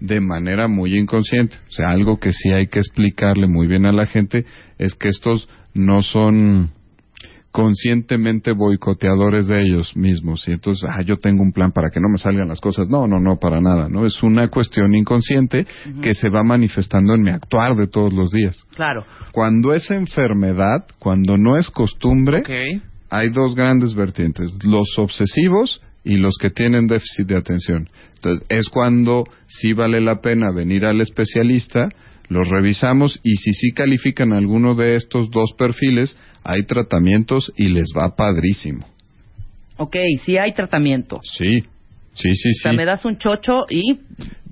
de 0.00 0.20
manera 0.20 0.68
muy 0.68 0.98
inconsciente. 0.98 1.56
O 1.70 1.72
sea, 1.72 1.88
algo 1.88 2.18
que 2.18 2.34
sí 2.34 2.50
hay 2.50 2.66
que 2.66 2.78
explicarle 2.78 3.46
muy 3.46 3.66
bien 3.66 3.86
a 3.86 3.92
la 3.92 4.04
gente 4.04 4.44
es 4.76 4.94
que 4.94 5.08
estos 5.08 5.48
no 5.72 6.02
son 6.02 6.72
conscientemente 7.52 8.52
boicoteadores 8.52 9.46
de 9.46 9.62
ellos 9.62 9.94
mismos. 9.94 10.48
Y 10.48 10.52
entonces 10.52 10.88
ah, 10.90 11.02
yo 11.02 11.18
tengo 11.18 11.42
un 11.42 11.52
plan 11.52 11.70
para 11.70 11.90
que 11.90 12.00
no 12.00 12.08
me 12.08 12.18
salgan 12.18 12.48
las 12.48 12.60
cosas 12.60 12.88
no 12.88 13.06
no 13.06 13.20
no 13.20 13.38
para 13.38 13.60
nada 13.60 13.88
no 13.88 14.06
es 14.06 14.22
una 14.22 14.48
cuestión 14.48 14.94
inconsciente 14.94 15.66
que 16.02 16.14
se 16.14 16.30
va 16.30 16.42
manifestando 16.42 17.14
en 17.14 17.22
mi 17.22 17.30
actuar 17.30 17.76
de 17.76 17.86
todos 17.86 18.12
los 18.12 18.30
días. 18.30 18.56
Claro. 18.74 19.04
cuando 19.32 19.74
es 19.74 19.90
enfermedad 19.90 20.86
cuando 20.98 21.36
no 21.36 21.56
es 21.56 21.70
costumbre 21.70 22.42
hay 23.10 23.28
dos 23.28 23.54
grandes 23.54 23.94
vertientes 23.94 24.50
los 24.64 24.98
obsesivos 24.98 25.82
y 26.04 26.16
los 26.16 26.34
que 26.40 26.50
tienen 26.50 26.88
déficit 26.88 27.28
de 27.28 27.36
atención. 27.36 27.88
Entonces 28.16 28.44
es 28.48 28.68
cuando 28.68 29.24
sí 29.46 29.72
vale 29.72 30.00
la 30.00 30.20
pena 30.20 30.50
venir 30.50 30.84
al 30.84 31.00
especialista 31.00 31.88
los 32.32 32.48
revisamos 32.48 33.20
y 33.22 33.36
si 33.36 33.52
sí 33.52 33.72
califican 33.72 34.32
alguno 34.32 34.74
de 34.74 34.96
estos 34.96 35.30
dos 35.30 35.52
perfiles, 35.56 36.18
hay 36.44 36.64
tratamientos 36.64 37.52
y 37.56 37.68
les 37.68 37.92
va 37.96 38.14
padrísimo. 38.16 38.86
Ok, 39.76 39.96
sí 40.24 40.36
hay 40.38 40.52
tratamiento. 40.52 41.20
Sí, 41.22 41.60
sí, 42.14 42.34
sí, 42.34 42.48
O 42.50 42.62
sea, 42.62 42.70
sí. 42.72 42.76
me 42.76 42.84
das 42.84 43.04
un 43.04 43.18
chocho 43.18 43.66
y 43.68 43.98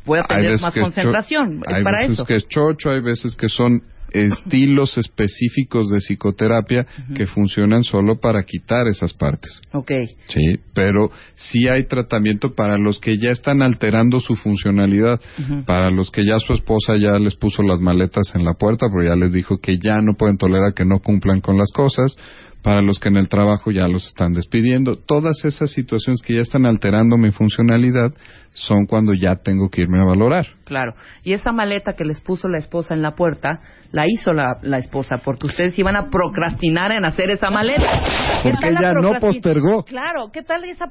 voy 0.05 0.19
a 0.19 0.25
tener 0.25 0.59
más 0.61 0.75
cho- 0.75 0.81
concentración. 0.81 1.63
Hay 1.67 1.83
para 1.85 1.99
veces 2.01 2.15
eso. 2.15 2.25
que 2.27 2.37
es 2.37 2.49
chocho, 2.49 2.91
hay 2.91 3.01
veces 3.01 3.37
que 3.37 3.49
son 3.49 3.83
estilos 4.13 4.99
específicos 4.99 5.91
de 5.91 5.99
psicoterapia 5.99 6.87
que 7.15 7.27
funcionan 7.27 7.83
solo 7.83 8.21
para 8.21 8.43
quitar 8.45 8.87
esas 8.89 9.13
partes. 9.13 9.61
Ok. 9.73 9.93
Sí, 10.29 10.59
pero 10.75 11.11
sí 11.37 11.69
hay 11.69 11.85
tratamiento 11.85 12.55
para 12.55 12.77
los 12.79 13.01
que 13.01 13.19
ya 13.19 13.31
están 13.31 13.63
alterando 13.63 14.21
su 14.21 14.35
funcionalidad, 14.35 15.21
para 15.67 15.91
los 15.91 16.11
que 16.11 16.25
ya 16.25 16.39
su 16.39 16.53
esposa 16.53 16.95
ya 16.97 17.19
les 17.19 17.37
puso 17.37 17.63
las 17.63 17.81
maletas 17.81 18.35
en 18.35 18.45
la 18.45 18.55
puerta, 18.55 18.87
pero 18.93 19.09
ya 19.09 19.17
les 19.17 19.33
dijo 19.33 19.59
que 19.59 19.79
ya 19.79 20.01
no 20.01 20.15
pueden 20.17 20.37
tolerar 20.37 20.75
que 20.75 20.85
no 20.85 21.01
cumplan 21.01 21.41
con 21.41 21.57
las 21.57 21.71
cosas, 21.73 22.17
para 22.63 22.83
los 22.83 22.99
que 22.99 23.09
en 23.09 23.17
el 23.17 23.29
trabajo 23.29 23.71
ya 23.71 23.89
los 23.89 24.07
están 24.07 24.33
despidiendo. 24.33 24.97
Todas 24.97 25.45
esas 25.45 25.71
situaciones 25.71 26.21
que 26.23 26.35
ya 26.35 26.41
están 26.41 26.67
alterando 26.67 27.17
mi 27.17 27.31
funcionalidad 27.31 28.13
son 28.53 28.87
cuando 28.87 29.15
ya 29.15 29.37
tengo 29.37 29.71
que 29.71 29.83
irme 29.83 30.01
a 30.01 30.05
valorar. 30.05 30.47
Claro. 30.65 30.95
Y 31.23 31.33
esa 31.33 31.53
maleta 31.53 31.95
que 31.95 32.05
les 32.05 32.21
puso 32.21 32.49
la 32.49 32.59
esposa 32.59 32.95
en 32.95 33.03
la 33.03 33.15
puerta, 33.15 33.61
la 33.93 34.07
hizo 34.09 34.33
la, 34.33 34.59
la 34.63 34.79
esposa, 34.79 35.19
porque 35.19 35.47
ustedes 35.47 35.79
iban 35.79 35.97
a 35.97 36.11
procrastinar 36.11 36.93
en 36.93 37.05
hacer 37.05 37.31
esa 37.31 37.51
maleta. 37.51 38.03
¿Qué 38.43 38.51
Porque 38.51 38.69
ella 38.69 38.93
no 38.93 39.21
postergó. 39.21 39.85
Claro, 39.85 40.31
¿qué 40.33 40.43
tal 40.43 40.65
esa 40.65 40.87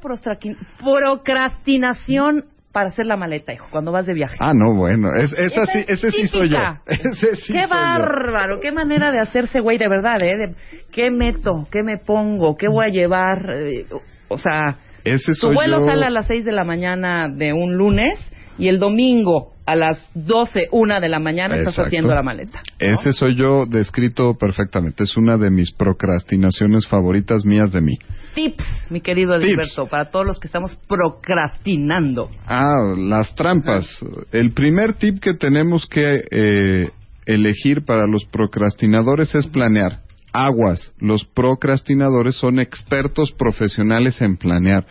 procrastinación 0.80 2.46
para 2.72 2.90
hacer 2.90 3.06
la 3.08 3.18
maleta, 3.18 3.52
hijo, 3.52 3.68
cuando 3.72 3.92
vas 3.92 4.06
de 4.06 4.14
viaje? 4.14 4.38
Ah, 4.40 4.54
no, 4.54 4.76
bueno, 4.76 5.10
es, 5.16 5.34
esa 5.34 5.66
sí, 5.66 5.80
es 5.88 6.04
ese 6.04 6.12
sí 6.12 6.28
soy 6.28 6.50
yo. 6.50 6.60
Ese 6.88 7.36
sí 7.38 7.54
qué 7.54 7.62
soy 7.64 7.70
yo. 7.70 7.76
bárbaro, 7.76 8.60
qué 8.60 8.72
manera 8.72 9.12
de 9.12 9.20
hacerse 9.20 9.60
güey 9.60 9.78
de 9.78 9.88
verdad, 9.90 10.22
¿eh? 10.22 10.38
De, 10.38 10.56
¿Qué 10.92 11.10
meto? 11.10 11.68
¿Qué 11.72 11.82
me 11.84 11.98
pongo? 11.98 12.56
¿Qué 12.58 12.68
voy 12.68 12.86
a 12.86 12.90
llevar? 12.90 13.40
Eh, 13.56 13.86
o 14.28 14.38
sea, 14.38 14.78
Ese 15.04 15.32
tu 15.32 15.36
soy 15.36 15.56
vuelo 15.56 15.80
yo. 15.80 15.86
sale 15.86 16.06
a 16.06 16.10
las 16.12 16.28
6 16.28 16.46
de 16.46 16.52
la 16.52 16.64
mañana 16.64 17.28
de 17.30 17.54
un 17.54 17.76
lunes 17.76 18.20
y 18.60 18.68
el 18.68 18.80
domingo 18.80 19.54
a 19.66 19.76
las 19.76 20.00
12, 20.16 20.70
una 20.72 21.00
de 21.00 21.10
la 21.10 21.20
mañana 21.20 21.56
estás 21.56 21.78
haciendo 21.78 22.14
la 22.14 22.24
maleta. 22.24 22.64
Ese 22.80 23.14
soy 23.14 23.36
yo 23.36 23.68
descrito 23.68 24.34
perfectamente. 24.34 25.04
Es 25.04 25.16
una 25.16 25.38
de 25.38 25.52
mis 25.52 25.72
procrastinaciones 25.72 26.88
favoritas 26.88 27.46
mías 27.46 27.72
de 27.72 27.82
mí. 27.82 28.00
Tips, 28.34 28.88
mi 28.90 29.00
querido. 29.00 29.36
Edilberto, 29.36 29.86
para 29.86 30.10
todos 30.10 30.26
los 30.26 30.40
que 30.40 30.48
estamos 30.48 30.76
procrastinando. 30.88 32.32
Ah, 32.48 32.96
las 32.98 33.36
trampas. 33.36 33.88
El 34.32 34.54
primer 34.54 34.94
tip 34.94 35.20
que 35.20 35.36
tenemos 35.36 35.86
que 35.86 36.24
eh, 36.32 36.90
elegir 37.28 37.86
para 37.86 38.08
los 38.08 38.26
procrastinadores 38.26 39.36
es 39.36 39.46
planear. 39.46 40.00
Aguas, 40.34 40.94
los 41.00 41.26
procrastinadores 41.26 42.36
son 42.36 42.60
expertos 42.60 43.32
profesionales 43.32 44.20
en 44.22 44.36
planear. 44.36 44.88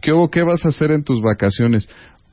¿Qué, 0.00 0.12
hubo? 0.12 0.30
¿Qué 0.30 0.42
vas 0.42 0.64
a 0.64 0.68
hacer 0.68 0.90
en 0.90 1.04
tus 1.04 1.20
vacaciones? 1.22 1.88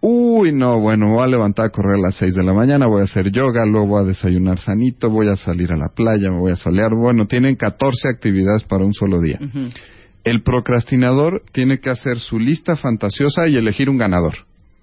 Uy, 0.05 0.51
no, 0.51 0.81
bueno, 0.81 1.07
me 1.07 1.13
voy 1.13 1.23
a 1.23 1.27
levantar 1.27 1.67
a 1.67 1.69
correr 1.69 1.95
a 1.95 2.07
las 2.07 2.15
6 2.15 2.35
de 2.35 2.43
la 2.43 2.51
mañana, 2.53 2.87
voy 2.87 2.99
a 2.99 3.03
hacer 3.05 3.31
yoga, 3.31 3.65
luego 3.65 3.87
voy 3.87 4.03
a 4.03 4.07
desayunar 4.07 4.59
sanito, 4.59 5.09
voy 5.09 5.29
a 5.29 5.37
salir 5.37 5.71
a 5.71 5.77
la 5.77 5.87
playa, 5.87 6.29
me 6.29 6.39
voy 6.39 6.51
a 6.51 6.57
solear. 6.57 6.93
Bueno, 6.93 7.25
tienen 7.25 7.55
14 7.55 8.09
actividades 8.09 8.65
para 8.65 8.83
un 8.83 8.93
solo 8.93 9.21
día. 9.21 9.39
El 10.25 10.43
procrastinador 10.43 11.43
tiene 11.53 11.79
que 11.79 11.89
hacer 11.89 12.19
su 12.19 12.37
lista 12.37 12.75
fantasiosa 12.75 13.47
y 13.47 13.55
elegir 13.55 13.89
un 13.89 13.97
ganador. 13.97 14.33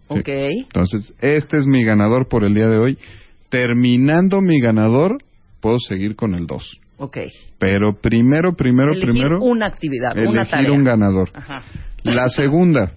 Sí. 0.09 0.21
Ok. 0.21 0.29
Entonces, 0.29 1.13
este 1.21 1.59
es 1.59 1.67
mi 1.67 1.85
ganador 1.85 2.27
por 2.27 2.43
el 2.43 2.55
día 2.55 2.69
de 2.69 2.79
hoy. 2.79 2.97
Terminando 3.51 4.41
mi 4.41 4.59
ganador, 4.59 5.19
puedo 5.61 5.79
seguir 5.81 6.17
con 6.17 6.35
el 6.35 6.47
2. 6.47 6.81
Ok. 6.97 7.19
Pero 7.59 7.95
primero, 8.01 8.55
primero, 8.55 8.93
Elegir 8.93 9.11
primero, 9.11 9.43
una 9.43 9.67
actividad, 9.67 10.17
una 10.17 10.47
tarea. 10.47 10.73
un 10.73 10.83
ganador. 10.83 11.29
Ajá. 11.35 11.63
La 12.05 12.31
segunda, 12.31 12.93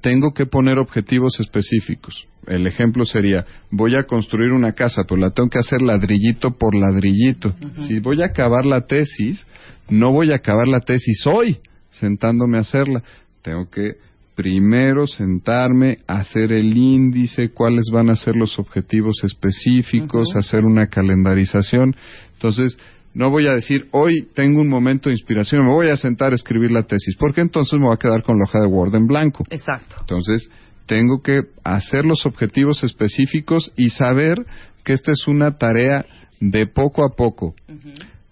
tengo 0.00 0.32
que 0.32 0.46
poner 0.46 0.78
objetivos 0.78 1.38
específicos. 1.40 2.26
El 2.46 2.66
ejemplo 2.66 3.04
sería, 3.04 3.44
voy 3.70 3.96
a 3.96 4.04
construir 4.04 4.52
una 4.52 4.72
casa, 4.72 5.02
pero 5.08 5.20
la 5.20 5.30
tengo 5.30 5.48
que 5.48 5.58
hacer 5.58 5.82
ladrillito 5.82 6.52
por 6.52 6.74
ladrillito. 6.74 7.54
Si 7.86 7.98
voy 7.98 8.22
a 8.22 8.26
acabar 8.26 8.66
la 8.66 8.86
tesis, 8.86 9.46
no 9.88 10.12
voy 10.12 10.32
a 10.32 10.36
acabar 10.36 10.68
la 10.68 10.80
tesis 10.80 11.26
hoy, 11.26 11.58
sentándome 11.90 12.58
a 12.58 12.60
hacerla. 12.60 13.02
Tengo 13.42 13.68
que 13.70 13.96
primero 14.36 15.06
sentarme, 15.06 15.98
hacer 16.06 16.52
el 16.52 16.76
índice, 16.76 17.50
cuáles 17.50 17.86
van 17.90 18.10
a 18.10 18.16
ser 18.16 18.36
los 18.36 18.58
objetivos 18.58 19.24
específicos, 19.24 20.36
hacer 20.36 20.64
una 20.64 20.88
calendarización. 20.88 21.96
Entonces, 22.34 22.76
no 23.16 23.30
voy 23.30 23.46
a 23.46 23.52
decir, 23.52 23.88
hoy 23.92 24.28
tengo 24.34 24.60
un 24.60 24.68
momento 24.68 25.08
de 25.08 25.14
inspiración, 25.14 25.64
me 25.64 25.72
voy 25.72 25.88
a 25.88 25.96
sentar 25.96 26.32
a 26.32 26.34
escribir 26.34 26.70
la 26.70 26.82
tesis, 26.82 27.16
porque 27.18 27.40
entonces 27.40 27.72
me 27.78 27.86
voy 27.86 27.94
a 27.94 27.98
quedar 27.98 28.22
con 28.22 28.36
la 28.36 28.44
hoja 28.44 28.60
de 28.60 28.66
Word 28.66 28.94
en 28.94 29.06
blanco. 29.06 29.42
Exacto. 29.48 29.96
Entonces, 30.00 30.50
tengo 30.84 31.22
que 31.22 31.44
hacer 31.64 32.04
los 32.04 32.26
objetivos 32.26 32.84
específicos 32.84 33.72
y 33.74 33.88
saber 33.88 34.44
que 34.84 34.92
esta 34.92 35.12
es 35.12 35.26
una 35.26 35.56
tarea 35.56 36.04
de 36.40 36.66
poco 36.66 37.06
a 37.06 37.16
poco. 37.16 37.54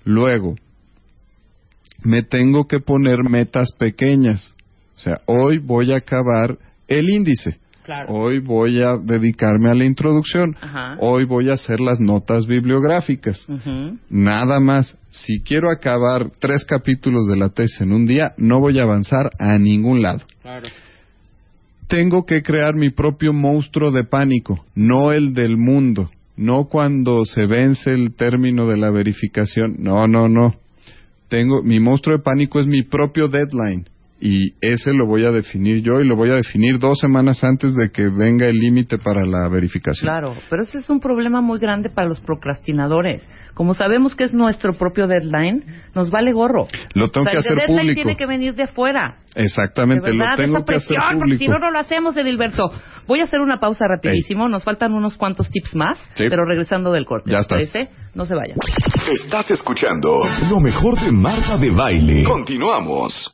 Luego, 0.05 0.55
me 2.03 2.23
tengo 2.23 2.67
que 2.67 2.81
poner 2.81 3.25
metas 3.25 3.73
pequeñas. 3.79 4.55
O 4.97 5.01
sea, 5.01 5.23
hoy 5.25 5.61
voy 5.61 5.93
a 5.93 5.97
acabar 5.97 6.59
el 6.89 7.09
índice. 7.09 7.57
Claro. 7.85 8.15
Hoy 8.15 8.39
voy 8.39 8.81
a 8.81 8.97
dedicarme 8.97 9.69
a 9.69 9.75
la 9.75 9.85
introducción. 9.85 10.57
Ajá. 10.59 10.97
Hoy 11.01 11.27
voy 11.27 11.51
a 11.51 11.55
hacer 11.55 11.81
las 11.81 12.01
notas 12.01 12.47
bibliográficas. 12.47 13.47
Nada 14.09 14.59
más. 14.59 14.97
Si 15.11 15.43
quiero 15.43 15.71
acabar 15.71 16.31
tres 16.41 16.65
capítulos 16.65 17.27
de 17.27 17.37
la 17.37 17.51
tesis 17.51 17.83
en 17.83 17.93
un 17.93 18.07
día, 18.07 18.33
no 18.39 18.59
voy 18.59 18.79
a 18.79 18.85
avanzar 18.85 19.31
a 19.39 19.59
ningún 19.59 20.01
lado. 20.01 20.23
Claro. 20.41 20.67
Tengo 21.87 22.25
que 22.25 22.43
crear 22.43 22.75
mi 22.75 22.89
propio 22.89 23.35
monstruo 23.35 23.93
de 23.93 24.05
pánico, 24.05 24.65
no 24.75 25.13
el 25.13 25.35
del 25.35 25.59
mundo. 25.59 26.11
No 26.37 26.65
cuando 26.65 27.25
se 27.27 27.47
vence 27.47 27.91
el 27.91 28.15
término 28.17 28.67
de 28.67 28.79
la 28.79 28.91
verificación. 28.91 29.77
No, 29.79 30.09
no, 30.09 30.29
no. 30.29 30.55
Tengo 31.29 31.63
mi 31.63 31.81
monstruo 31.81 32.17
de 32.17 32.23
pánico 32.23 32.61
es 32.61 32.67
mi 32.67 32.83
propio 32.83 33.29
deadline 33.29 33.85
y 34.27 34.55
ese 34.63 34.95
lo 34.95 35.07
voy 35.07 35.23
a 35.27 35.31
definir 35.33 35.83
yo 35.83 36.01
y 36.01 36.07
lo 36.09 36.17
voy 36.17 36.31
a 36.31 36.37
definir 36.37 36.79
dos 36.79 36.99
semanas 36.99 37.45
antes 37.45 37.75
de 37.75 37.91
que 37.91 38.09
venga 38.09 38.47
el 38.47 38.57
límite 38.59 38.97
para 38.97 39.27
la 39.27 39.49
verificación. 39.51 40.09
Claro, 40.09 40.35
pero 40.49 40.63
ese 40.63 40.79
es 40.79 40.89
un 40.89 40.99
problema 40.99 41.43
muy 41.43 41.59
grande 41.59 41.91
para 41.91 42.09
los 42.09 42.21
procrastinadores. 42.21 43.29
Como 43.53 43.75
sabemos 43.75 44.17
que 44.17 44.25
es 44.25 44.33
nuestro 44.33 44.73
propio 44.73 45.07
deadline, 45.07 45.63
nos 45.95 46.09
vale 46.11 46.33
gorro. 46.33 46.67
Lo 46.95 47.11
tengo 47.11 47.29
o 47.29 47.31
sea, 47.31 47.33
que 47.33 47.37
el 47.37 47.45
hacer 47.45 47.57
deadline 47.59 47.79
público. 47.81 47.95
tiene 47.97 48.17
que 48.17 48.27
venir 48.27 48.55
de 48.55 48.63
afuera. 48.63 49.19
Exactamente, 49.35 50.07
de 50.07 50.15
lo 50.15 50.21
verdad, 50.25 50.37
tengo 50.37 50.57
esa 50.57 50.65
que 50.65 50.75
hacer 50.77 50.97
presión, 50.97 51.19
porque 51.19 51.33
si 51.37 51.45
público. 51.45 51.53
no, 51.53 51.67
no 51.67 51.71
lo 51.73 51.79
hacemos, 51.81 52.17
Edilberto. 52.17 52.71
Voy 53.07 53.21
a 53.21 53.25
hacer 53.25 53.43
una 53.43 53.61
pausa 53.61 53.85
rapidísimo. 53.87 54.49
Nos 54.49 54.65
faltan 54.65 54.95
unos 54.95 55.19
cuantos 55.19 55.51
tips 55.51 55.75
más, 55.77 55.99
Sí. 56.15 56.25
pero 56.31 56.47
regresando 56.47 56.91
del 56.93 57.05
corte. 57.05 57.31
Ya 57.31 57.37
¿les 57.37 57.45
estás. 57.45 57.69
parece? 57.71 57.91
No 58.15 58.25
se 58.25 58.35
vayan. 58.35 58.57
Estás 59.23 59.51
escuchando 59.51 60.23
lo 60.49 60.61
mejor 60.61 60.99
de 60.99 61.13
Marta 61.13 61.59
de 61.59 61.69
Baile. 61.71 62.25
Continuamos. 62.25 63.34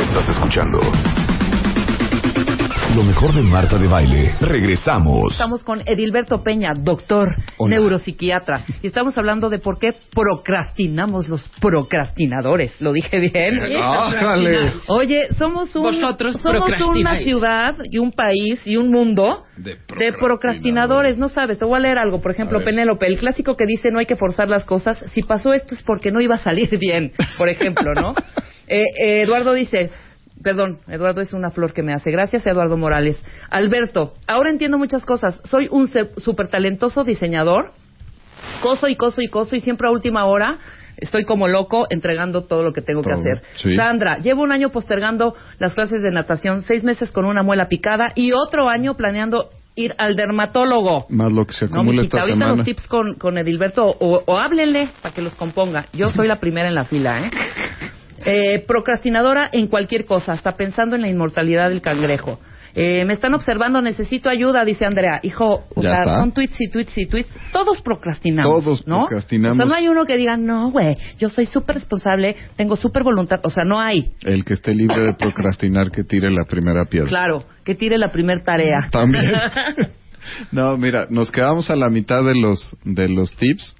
Estás 0.00 0.28
escuchando 0.28 0.78
lo 2.94 3.02
mejor 3.02 3.34
de 3.34 3.42
Marta 3.42 3.76
de 3.76 3.88
Baile. 3.88 4.36
Regresamos. 4.40 5.32
Estamos 5.32 5.64
con 5.64 5.82
Edilberto 5.84 6.44
Peña, 6.44 6.74
doctor, 6.78 7.34
Hola. 7.56 7.76
neuropsiquiatra. 7.76 8.64
Y 8.82 8.86
estamos 8.86 9.18
hablando 9.18 9.50
de 9.50 9.58
por 9.58 9.80
qué 9.80 9.94
procrastinamos 10.14 11.28
los 11.28 11.48
procrastinadores. 11.60 12.80
¿Lo 12.80 12.92
dije 12.92 13.18
bien? 13.18 13.58
¡Ájale! 13.76 14.74
Oye, 14.86 15.26
somos, 15.36 15.74
un, 15.74 15.82
Vosotros 15.82 16.36
somos 16.40 16.70
una 16.80 17.18
ciudad 17.18 17.74
y 17.90 17.98
un 17.98 18.12
país 18.12 18.64
y 18.64 18.76
un 18.76 18.92
mundo 18.92 19.44
De 19.56 19.76
de 19.98 20.12
procrastinadores. 20.12 21.18
No 21.18 21.28
sabes, 21.28 21.58
te 21.58 21.64
voy 21.64 21.78
a 21.78 21.80
leer 21.80 21.98
algo. 21.98 22.20
Por 22.20 22.30
ejemplo. 22.30 22.62
Penélope, 22.62 23.06
el 23.06 23.18
clásico 23.18 23.56
que 23.56 23.66
dice 23.66 23.90
no 23.90 23.98
hay 23.98 24.06
que 24.06 24.16
forzar 24.16 24.48
las 24.48 24.64
cosas. 24.64 25.04
Si 25.12 25.22
pasó 25.22 25.52
esto 25.52 25.74
es 25.74 25.82
porque 25.82 26.12
no 26.12 26.20
iba 26.20 26.36
a 26.36 26.38
salir 26.38 26.78
bien, 26.78 27.12
por 27.38 27.48
ejemplo, 27.48 27.92
¿no? 27.94 28.14
Eh, 28.66 28.82
eh, 28.98 29.20
Eduardo 29.20 29.52
dice, 29.52 29.90
perdón, 30.44 30.78
Eduardo 30.86 31.20
es 31.22 31.32
una 31.32 31.50
flor 31.50 31.72
que 31.72 31.82
me 31.82 31.92
hace. 31.94 32.10
Gracias, 32.12 32.46
Eduardo 32.46 32.76
Morales. 32.76 33.20
Alberto, 33.50 34.14
ahora 34.28 34.50
entiendo 34.50 34.78
muchas 34.78 35.04
cosas. 35.04 35.40
Soy 35.44 35.66
un 35.70 35.88
súper 36.18 36.48
talentoso 36.48 37.02
diseñador. 37.02 37.72
Coso 38.62 38.86
y 38.88 38.94
coso 38.94 39.22
y 39.22 39.28
coso 39.28 39.56
y 39.56 39.60
siempre 39.60 39.88
a 39.88 39.90
última 39.90 40.26
hora 40.26 40.58
estoy 40.96 41.24
como 41.24 41.48
loco 41.48 41.86
entregando 41.90 42.42
todo 42.44 42.62
lo 42.62 42.72
que 42.72 42.82
tengo 42.82 43.02
que 43.02 43.12
hacer. 43.12 43.42
sí. 43.56 43.74
Sandra, 43.74 44.18
llevo 44.18 44.42
un 44.42 44.52
año 44.52 44.70
postergando 44.70 45.34
las 45.58 45.74
clases 45.74 46.02
de 46.02 46.10
natación, 46.10 46.62
seis 46.62 46.84
meses 46.84 47.10
con 47.10 47.24
una 47.24 47.42
muela 47.42 47.68
picada 47.68 48.12
y 48.14 48.32
otro 48.32 48.68
año 48.68 48.94
planeando 48.96 49.50
ir 49.76 49.94
al 49.98 50.14
dermatólogo. 50.14 51.06
Más 51.08 51.32
lo 51.32 51.46
que 51.46 51.52
se 51.52 51.64
acumula 51.64 52.02
esta 52.02 52.20
ahorita 52.20 52.38
semana. 52.38 52.56
los 52.56 52.64
tips 52.64 52.86
con, 52.86 53.14
con 53.14 53.38
Edilberto 53.38 53.84
o, 53.84 54.22
o 54.24 54.38
háblenle 54.38 54.90
para 55.02 55.12
que 55.14 55.20
los 55.22 55.34
componga. 55.34 55.86
Yo 55.92 56.08
soy 56.10 56.28
la 56.28 56.36
primera 56.38 56.68
en 56.68 56.74
la 56.76 56.84
fila, 56.84 57.16
¿eh? 57.26 57.30
Eh, 58.24 58.64
procrastinadora 58.66 59.48
en 59.52 59.66
cualquier 59.68 60.04
cosa, 60.06 60.32
hasta 60.32 60.56
pensando 60.56 60.96
en 60.96 61.02
la 61.02 61.08
inmortalidad 61.08 61.68
del 61.68 61.80
cangrejo. 61.82 62.38
Eh, 62.76 63.04
me 63.04 63.12
están 63.12 63.32
observando, 63.34 63.80
necesito 63.80 64.28
ayuda, 64.28 64.64
dice 64.64 64.84
Andrea. 64.84 65.20
Hijo, 65.22 65.64
o 65.76 65.82
Ya 65.82 65.90
sea, 65.94 66.00
está. 66.00 66.20
son 66.20 66.32
tweets 66.32 66.60
y 66.60 66.68
tweets 66.68 66.98
y 66.98 67.06
tweets. 67.06 67.30
Todos 67.52 67.80
procrastinamos. 67.82 68.64
Todos 68.64 68.86
¿no? 68.88 69.02
procrastinamos. 69.02 69.56
O 69.56 69.58
sea, 69.58 69.66
no 69.66 69.74
hay 69.74 69.86
uno 69.86 70.04
que 70.06 70.16
diga, 70.16 70.36
no, 70.36 70.70
güey, 70.72 70.96
yo 71.18 71.28
soy 71.28 71.46
súper 71.46 71.76
responsable, 71.76 72.34
tengo 72.56 72.74
súper 72.74 73.04
voluntad. 73.04 73.38
O 73.44 73.50
sea, 73.50 73.64
no 73.64 73.80
hay. 73.80 74.10
El 74.24 74.44
que 74.44 74.54
esté 74.54 74.74
libre 74.74 75.02
de 75.02 75.12
procrastinar 75.12 75.92
que 75.92 76.02
tire 76.02 76.30
la 76.32 76.44
primera 76.44 76.84
piedra. 76.86 77.08
Claro, 77.08 77.44
que 77.64 77.76
tire 77.76 77.96
la 77.96 78.10
primer 78.10 78.42
tarea. 78.42 78.88
También. 78.90 79.24
No, 80.52 80.78
mira, 80.78 81.06
nos 81.10 81.30
quedamos 81.30 81.68
a 81.68 81.76
la 81.76 81.90
mitad 81.90 82.24
de 82.24 82.34
los 82.34 82.74
de 82.82 83.10
los 83.10 83.36
tips. 83.36 83.76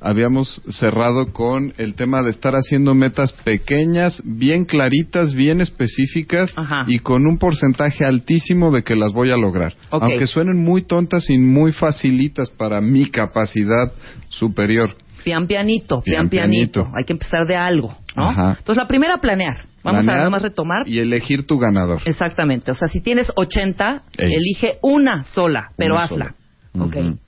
Habíamos 0.00 0.62
cerrado 0.70 1.32
con 1.32 1.74
el 1.76 1.94
tema 1.94 2.22
de 2.22 2.30
estar 2.30 2.54
haciendo 2.54 2.94
metas 2.94 3.32
pequeñas, 3.44 4.22
bien 4.24 4.64
claritas, 4.64 5.34
bien 5.34 5.60
específicas 5.60 6.52
Ajá. 6.56 6.84
y 6.86 7.00
con 7.00 7.26
un 7.26 7.36
porcentaje 7.38 8.04
altísimo 8.04 8.70
de 8.70 8.82
que 8.82 8.96
las 8.96 9.12
voy 9.12 9.30
a 9.30 9.36
lograr. 9.36 9.74
Aunque 9.90 10.26
suenen 10.26 10.62
muy 10.64 10.82
tontas 10.82 11.28
y 11.28 11.36
muy 11.38 11.72
facilitas 11.72 12.48
para 12.50 12.80
mi 12.80 13.06
capacidad 13.10 13.92
superior. 14.30 14.96
Pian 15.22 15.46
pianito, 15.46 16.00
pian, 16.00 16.28
Pian 16.30 16.48
pianito. 16.48 16.72
pianito. 16.84 16.96
Hay 16.98 17.04
que 17.04 17.12
empezar 17.12 17.46
de 17.46 17.56
algo, 17.56 17.94
¿no? 18.16 18.30
Ajá. 18.30 18.56
Entonces, 18.58 18.76
la 18.82 18.88
primera, 18.88 19.18
planear. 19.18 19.66
Vamos 19.82 20.00
a 20.00 20.04
Planear 20.04 20.16
nada 20.18 20.30
más 20.30 20.42
retomar. 20.42 20.86
Y 20.88 20.98
elegir 20.98 21.46
tu 21.46 21.58
ganador. 21.58 22.00
Exactamente. 22.06 22.70
O 22.70 22.74
sea, 22.74 22.88
si 22.88 23.00
tienes 23.02 23.30
80, 23.36 24.02
Ey. 24.16 24.32
elige 24.34 24.78
una 24.82 25.24
sola, 25.24 25.72
pero 25.76 25.94
Una 25.96 26.04
hazla. 26.04 26.34
sola. 26.72 26.86
Ok. 26.86 26.96
Ujú. 26.96 27.18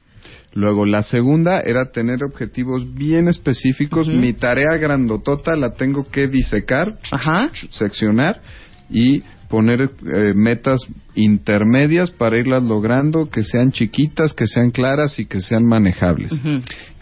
Luego, 0.54 0.84
la 0.84 1.02
segunda 1.02 1.60
era 1.60 1.90
tener 1.92 2.22
objetivos 2.24 2.94
bien 2.94 3.28
específicos. 3.28 4.08
Mi 4.08 4.34
tarea 4.34 4.76
grandotota 4.76 5.56
la 5.56 5.74
tengo 5.74 6.08
que 6.10 6.28
disecar, 6.28 6.98
Ajá. 7.10 7.50
seccionar 7.70 8.40
y 8.90 9.22
poner 9.48 9.82
eh, 9.82 10.32
metas 10.34 10.80
intermedias 11.14 12.10
para 12.10 12.38
irlas 12.38 12.62
logrando, 12.62 13.28
que 13.28 13.44
sean 13.44 13.70
chiquitas, 13.70 14.32
que 14.34 14.46
sean 14.46 14.70
claras 14.70 15.18
y 15.18 15.26
que 15.26 15.40
sean 15.40 15.64
manejables. 15.64 16.32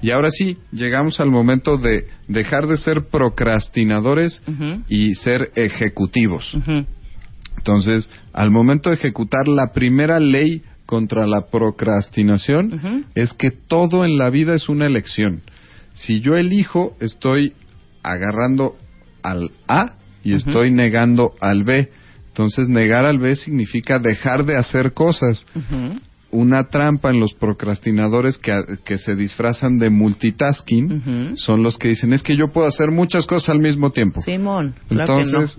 Y 0.02 0.10
ahora 0.10 0.30
sí, 0.30 0.56
llegamos 0.72 1.20
al 1.20 1.30
momento 1.30 1.76
de 1.76 2.06
dejar 2.26 2.66
de 2.66 2.76
ser 2.76 3.06
procrastinadores 3.10 4.42
y 4.88 5.14
ser 5.14 5.52
ejecutivos. 5.54 6.56
Entonces, 7.56 8.10
al 8.32 8.50
momento 8.50 8.90
de 8.90 8.96
ejecutar 8.96 9.46
la 9.46 9.72
primera 9.72 10.18
ley 10.18 10.62
contra 10.90 11.24
la 11.24 11.42
procrastinación 11.42 13.06
es 13.14 13.32
que 13.34 13.52
todo 13.52 14.04
en 14.04 14.18
la 14.18 14.28
vida 14.28 14.56
es 14.56 14.68
una 14.68 14.88
elección. 14.88 15.42
Si 15.92 16.18
yo 16.18 16.36
elijo, 16.36 16.96
estoy 16.98 17.52
agarrando 18.02 18.74
al 19.22 19.52
A 19.68 19.94
y 20.24 20.34
estoy 20.34 20.72
negando 20.72 21.34
al 21.40 21.62
B. 21.62 21.90
Entonces, 22.26 22.68
negar 22.68 23.04
al 23.04 23.20
B 23.20 23.36
significa 23.36 24.00
dejar 24.00 24.44
de 24.44 24.56
hacer 24.56 24.92
cosas. 24.92 25.46
Una 26.32 26.64
trampa 26.64 27.10
en 27.10 27.20
los 27.20 27.34
procrastinadores 27.34 28.36
que, 28.36 28.52
que 28.84 28.98
se 28.98 29.14
disfrazan 29.14 29.78
de 29.78 29.90
multitasking 29.90 31.34
son 31.36 31.62
los 31.62 31.78
que 31.78 31.86
dicen, 31.90 32.12
es 32.12 32.24
que 32.24 32.36
yo 32.36 32.48
puedo 32.48 32.66
hacer 32.66 32.90
muchas 32.90 33.26
cosas 33.26 33.50
al 33.50 33.60
mismo 33.60 33.90
tiempo. 33.90 34.22
Simón, 34.22 34.74
claro 34.88 35.14
que 35.14 35.22
Entonces, 35.22 35.56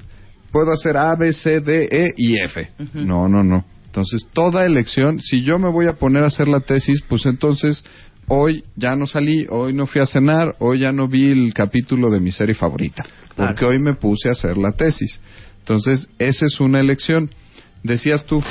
puedo 0.52 0.74
hacer 0.74 0.98
A, 0.98 1.16
B, 1.16 1.32
C, 1.32 1.62
D, 1.62 1.88
E 1.90 2.14
y 2.18 2.36
F. 2.36 2.70
No, 2.96 3.30
no, 3.30 3.44
no. 3.44 3.64
Entonces, 3.92 4.26
toda 4.32 4.66
elección, 4.66 5.20
si 5.20 5.42
yo 5.44 5.60
me 5.60 5.70
voy 5.70 5.88
a 5.88 5.96
poner 5.96 6.24
a 6.24 6.28
hacer 6.28 6.48
la 6.48 6.62
tesis, 6.62 7.02
pues 7.10 7.26
entonces 7.26 7.84
hoy 8.30 8.64
ya 8.78 8.96
no 8.96 9.06
salí, 9.06 9.46
hoy 9.50 9.74
no 9.74 9.86
fui 9.86 10.00
a 10.00 10.06
cenar, 10.06 10.56
hoy 10.60 10.80
ya 10.80 10.94
no 10.94 11.10
vi 11.10 11.30
el 11.30 11.54
capítulo 11.54 12.10
de 12.10 12.22
mi 12.22 12.32
serie 12.32 12.56
favorita, 12.56 13.04
porque 13.36 13.56
Claro. 13.56 13.68
hoy 13.68 13.80
me 13.80 13.94
puse 13.96 14.30
a 14.30 14.32
hacer 14.32 14.58
la 14.58 14.72
tesis. 14.72 15.20
Entonces, 15.60 16.08
esa 16.20 16.46
es 16.46 16.62
una 16.62 16.80
elección. 16.80 17.32
Decías 17.84 18.26
tú, 18.26 18.42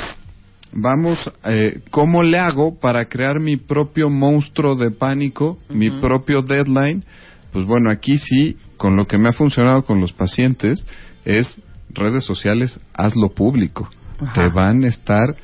vamos, 0.73 1.17
eh, 1.45 1.81
¿cómo 1.89 2.21
le 2.21 2.37
hago 2.37 2.79
para 2.79 3.05
crear 3.05 3.39
mi 3.39 3.57
propio 3.57 4.11
monstruo 4.11 4.75
de 4.75 4.91
pánico, 4.91 5.57
mi 5.69 5.89
propio 5.89 6.43
deadline? 6.43 7.03
Pues 7.51 7.65
bueno, 7.65 7.89
aquí 7.89 8.19
sí, 8.19 8.57
con 8.77 8.95
lo 8.95 9.07
que 9.07 9.17
me 9.17 9.29
ha 9.29 9.33
funcionado 9.33 9.85
con 9.85 9.99
los 9.99 10.13
pacientes, 10.13 10.85
es 11.25 11.59
redes 11.89 12.25
sociales, 12.25 12.79
hazlo 12.93 13.29
público. 13.29 13.89
Ajá. 14.21 14.33
Te 14.33 14.49
van 14.49 14.83
a 14.83 14.87
estar 14.87 15.35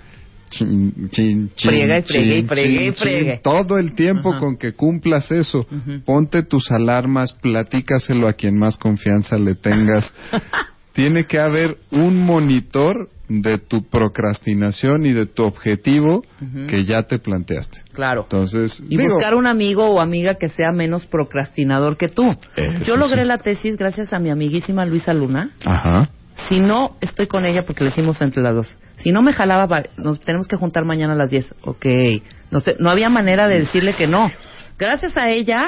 Chin, 0.50 1.10
chin, 1.12 1.50
chin, 1.56 1.74
y 1.74 2.94
chin. 2.94 3.40
Todo 3.44 3.78
el 3.78 3.94
tiempo 3.96 4.32
Ajá. 4.32 4.40
con 4.40 4.58
que 4.58 4.74
cumplas 4.74 5.30
eso. 5.32 5.66
Ponte 6.06 6.44
tus 6.44 6.72
alarmas, 6.72 7.34
platícaselo 7.34 8.28
a 8.28 8.34
quien 8.34 8.58
más 8.58 8.78
confianza 8.78 9.38
le 9.38 9.56
tengas. 9.56 10.14
Tiene 10.94 11.26
que 11.26 11.38
haber 11.38 11.78
un 11.92 12.26
monitor 12.26 13.10
de 13.30 13.58
tu 13.60 13.84
procrastinación 13.90 15.06
y 15.06 15.12
de 15.12 15.26
tu 15.26 15.44
objetivo 15.44 16.24
que 16.70 16.86
ya 16.86 17.04
te 17.04 17.20
planteaste. 17.20 17.82
Claro. 17.94 18.24
Entonces, 18.24 18.82
Y 18.88 18.98
digo, 18.98 19.16
buscar 19.16 19.36
un 19.36 19.48
amigo 19.48 19.86
o 19.86 20.00
amiga 20.00 20.36
que 20.36 20.48
sea 20.50 20.72
menos 20.72 21.06
procrastinador 21.06 21.98
que 21.98 22.08
tú. 22.08 22.24
Eso 22.56 22.84
Yo 22.86 22.96
logré 22.96 23.24
sí. 23.24 23.28
la 23.28 23.38
tesis 23.38 23.76
gracias 23.78 24.14
a 24.14 24.20
mi 24.20 24.30
amiguísima 24.30 24.86
Luisa 24.86 25.14
Luna. 25.14 25.52
Ajá. 25.66 26.10
Si 26.48 26.60
no, 26.60 26.96
estoy 27.02 27.28
con 27.28 27.46
ella 27.46 27.62
porque 27.66 27.84
le 27.84 27.90
hicimos 27.90 28.22
entre 28.22 28.42
las 28.42 28.56
dos. 28.56 28.78
Si 28.98 29.12
no 29.12 29.22
me 29.22 29.34
jalaba, 29.34 29.84
nos 29.98 30.20
tenemos 30.22 30.48
que 30.48 30.56
juntar 30.56 30.86
mañana 30.86 31.14
a 31.14 31.16
las 31.16 31.30
10. 31.30 31.56
Ok. 31.64 31.86
No, 32.52 32.60
sé, 32.60 32.76
no 32.80 32.90
había 32.90 33.10
manera 33.10 33.48
de 33.48 33.60
decirle 33.60 33.96
que 33.96 34.08
no. 34.08 34.32
Gracias 34.78 35.18
a 35.18 35.30
ella, 35.30 35.64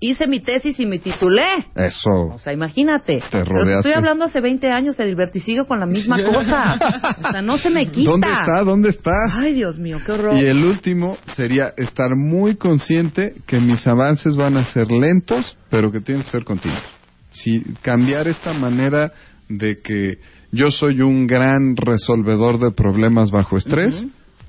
hice 0.00 0.26
mi 0.26 0.40
tesis 0.40 0.78
y 0.78 0.86
me 0.86 0.98
titulé. 0.98 1.66
Eso. 1.74 2.10
O 2.32 2.38
sea, 2.38 2.52
imagínate. 2.52 3.22
Te 3.30 3.44
rodeaste. 3.44 3.88
estoy 3.88 3.92
hablando 3.92 4.26
hace 4.26 4.40
20 4.40 4.70
años 4.70 4.96
de 4.96 5.26
sigo 5.40 5.66
con 5.66 5.80
la 5.80 5.86
misma 5.86 6.16
cosa. 6.32 6.74
O 7.22 7.30
sea, 7.30 7.42
no 7.42 7.58
se 7.58 7.70
me 7.70 7.86
quita. 7.90 8.10
¿Dónde 8.10 8.28
está? 8.28 8.64
¿Dónde 8.64 8.88
está? 8.90 9.12
Ay, 9.32 9.54
Dios 9.54 9.78
mío, 9.78 9.98
qué 10.04 10.12
horror. 10.12 10.34
Y 10.36 10.46
el 10.46 10.64
último 10.64 11.16
sería 11.34 11.72
estar 11.76 12.10
muy 12.16 12.56
consciente 12.56 13.34
que 13.46 13.60
mis 13.60 13.86
avances 13.86 14.36
van 14.36 14.56
a 14.56 14.64
ser 14.64 14.90
lentos, 14.90 15.56
pero 15.70 15.90
que 15.90 16.00
tienen 16.00 16.24
que 16.24 16.30
ser 16.30 16.44
continuos. 16.44 16.82
Si 17.30 17.60
cambiar 17.82 18.28
esta 18.28 18.52
manera 18.52 19.12
de 19.48 19.80
que 19.80 20.18
yo 20.52 20.70
soy 20.70 21.00
un 21.00 21.26
gran 21.26 21.76
resolvedor 21.76 22.58
de 22.58 22.70
problemas 22.70 23.30
bajo 23.30 23.56
estrés 23.56 24.06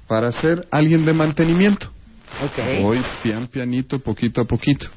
para 0.08 0.32
ser 0.32 0.68
alguien 0.72 1.06
de 1.06 1.14
mantenimiento. 1.14 1.90
Ok. 2.44 2.82
Voy 2.82 3.02
pian 3.24 3.48
pianito, 3.48 4.00
poquito 4.00 4.42
a 4.42 4.46
poquito. 4.46 4.88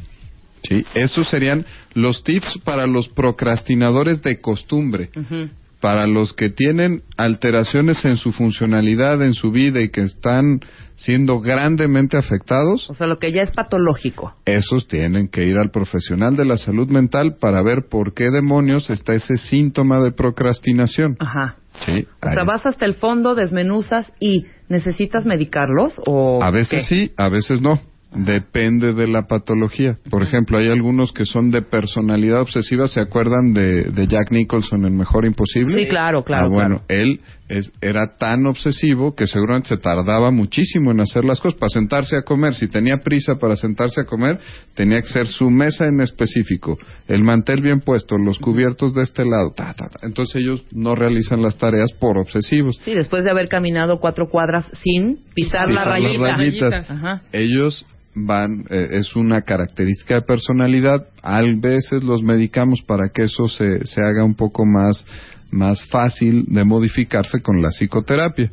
Sí, 0.68 0.84
esos 0.94 1.28
serían 1.28 1.64
los 1.94 2.22
tips 2.24 2.58
para 2.64 2.86
los 2.86 3.08
procrastinadores 3.08 4.20
de 4.22 4.40
costumbre 4.40 5.10
Ujú. 5.14 5.48
Para 5.80 6.06
los 6.06 6.32
que 6.32 6.50
tienen 6.50 7.02
alteraciones 7.16 8.04
en 8.04 8.16
su 8.16 8.32
funcionalidad, 8.32 9.22
en 9.22 9.34
su 9.34 9.50
vida 9.52 9.80
y 9.80 9.90
que 9.90 10.02
están 10.02 10.60
siendo 10.96 11.40
grandemente 11.40 12.16
afectados, 12.16 12.90
O 12.90 12.94
sea, 12.94 13.06
lo 13.06 13.18
que 13.20 13.30
ya 13.32 13.42
es 13.42 13.52
patológico. 13.52 14.34
esos 14.44 14.88
tienen 14.88 15.28
que 15.28 15.44
ir 15.44 15.56
al 15.56 15.70
profesional 15.70 16.36
de 16.36 16.44
la 16.44 16.58
salud 16.58 16.88
mental 16.88 17.36
para 17.40 17.62
ver 17.62 17.84
por 17.88 18.14
qué 18.14 18.30
demonios 18.30 18.90
está 18.90 19.14
ese 19.14 19.36
síntoma 19.36 20.00
de 20.00 20.10
procrastinación. 20.10 21.16
Ajá. 21.20 21.56
Sí, 21.86 22.06
O 22.20 22.30
sea, 22.32 22.42
vas 22.42 22.66
hasta 22.66 22.84
el 22.84 22.94
fondo, 22.94 23.36
desmenuzas 23.36 24.12
y 24.18 24.46
¿necesitas 24.68 25.26
medicarlos 25.26 26.00
o 26.06 26.42
a 26.42 26.50
veces 26.50 26.82
qué? 26.88 27.06
sí, 27.06 27.12
a 27.16 27.28
veces 27.28 27.62
no. 27.62 27.80
Depende 28.10 28.94
de 28.94 29.06
la 29.06 29.26
patología. 29.26 29.96
Por 30.10 30.22
ejemplo, 30.22 30.56
hay 30.58 30.68
algunos 30.68 31.12
que 31.12 31.24
son 31.26 31.50
de 31.50 31.60
personalidad 31.62 32.40
obsesiva. 32.40 32.88
¿Se 32.88 33.00
acuerdan 33.00 33.52
de, 33.52 33.84
de 33.90 34.06
Jack 34.06 34.30
Nicholson 34.32 34.86
en 34.86 34.96
Mejor 34.96 35.26
Imposible? 35.26 35.74
Sí, 35.82 35.86
claro, 35.88 36.24
claro, 36.24 36.46
Ah, 36.46 36.48
bueno, 36.48 36.82
claro. 36.86 37.02
él 37.02 37.20
es, 37.48 37.70
era 37.82 38.16
tan 38.18 38.46
obsesivo 38.46 39.14
que 39.14 39.26
seguramente 39.26 39.68
se 39.68 39.76
tardaba 39.76 40.30
muchísimo 40.30 40.90
en 40.90 41.00
hacer 41.00 41.24
las 41.24 41.40
cosas. 41.40 41.58
Para 41.58 41.68
sentarse 41.68 42.16
a 42.16 42.22
comer, 42.22 42.54
si 42.54 42.68
tenía 42.68 42.96
prisa 42.98 43.34
para 43.36 43.56
sentarse 43.56 44.00
a 44.00 44.04
comer, 44.04 44.38
tenía 44.74 45.02
que 45.02 45.08
ser 45.08 45.26
su 45.26 45.50
mesa 45.50 45.86
en 45.86 46.00
específico, 46.00 46.78
el 47.08 47.22
mantel 47.22 47.60
bien 47.60 47.80
puesto, 47.80 48.16
los 48.16 48.38
cubiertos 48.38 48.94
de 48.94 49.02
este 49.02 49.24
lado. 49.26 49.52
ta, 49.54 49.74
ta, 49.74 49.88
ta. 49.88 50.06
Entonces 50.06 50.36
ellos 50.36 50.64
no 50.72 50.94
realizan 50.94 51.42
las 51.42 51.58
tareas 51.58 51.92
por 51.92 52.16
obsesivos. 52.16 52.78
Sí, 52.84 52.94
después 52.94 53.22
de 53.24 53.30
haber 53.30 53.48
caminado 53.48 53.98
cuatro 54.00 54.28
cuadras 54.30 54.70
sin 54.82 55.18
pisar, 55.34 55.68
la 55.70 55.82
Pisar 55.82 55.86
las 56.00 56.16
rayita. 56.16 56.36
rayitas. 56.36 56.90
Ajá. 56.90 57.22
Ellos 57.32 57.86
van, 58.24 58.64
eh, 58.70 58.88
es 58.92 59.14
una 59.16 59.42
característica 59.42 60.16
de 60.16 60.22
personalidad. 60.22 61.06
A 61.22 61.40
veces 61.56 62.02
los 62.02 62.22
medicamos 62.22 62.82
para 62.82 63.08
que 63.08 63.22
eso 63.22 63.48
se, 63.48 63.84
se 63.84 64.00
haga 64.00 64.24
un 64.24 64.34
poco 64.34 64.64
más, 64.64 65.04
más 65.50 65.84
fácil 65.86 66.44
de 66.46 66.64
modificarse 66.64 67.40
con 67.40 67.62
la 67.62 67.68
psicoterapia. 67.70 68.50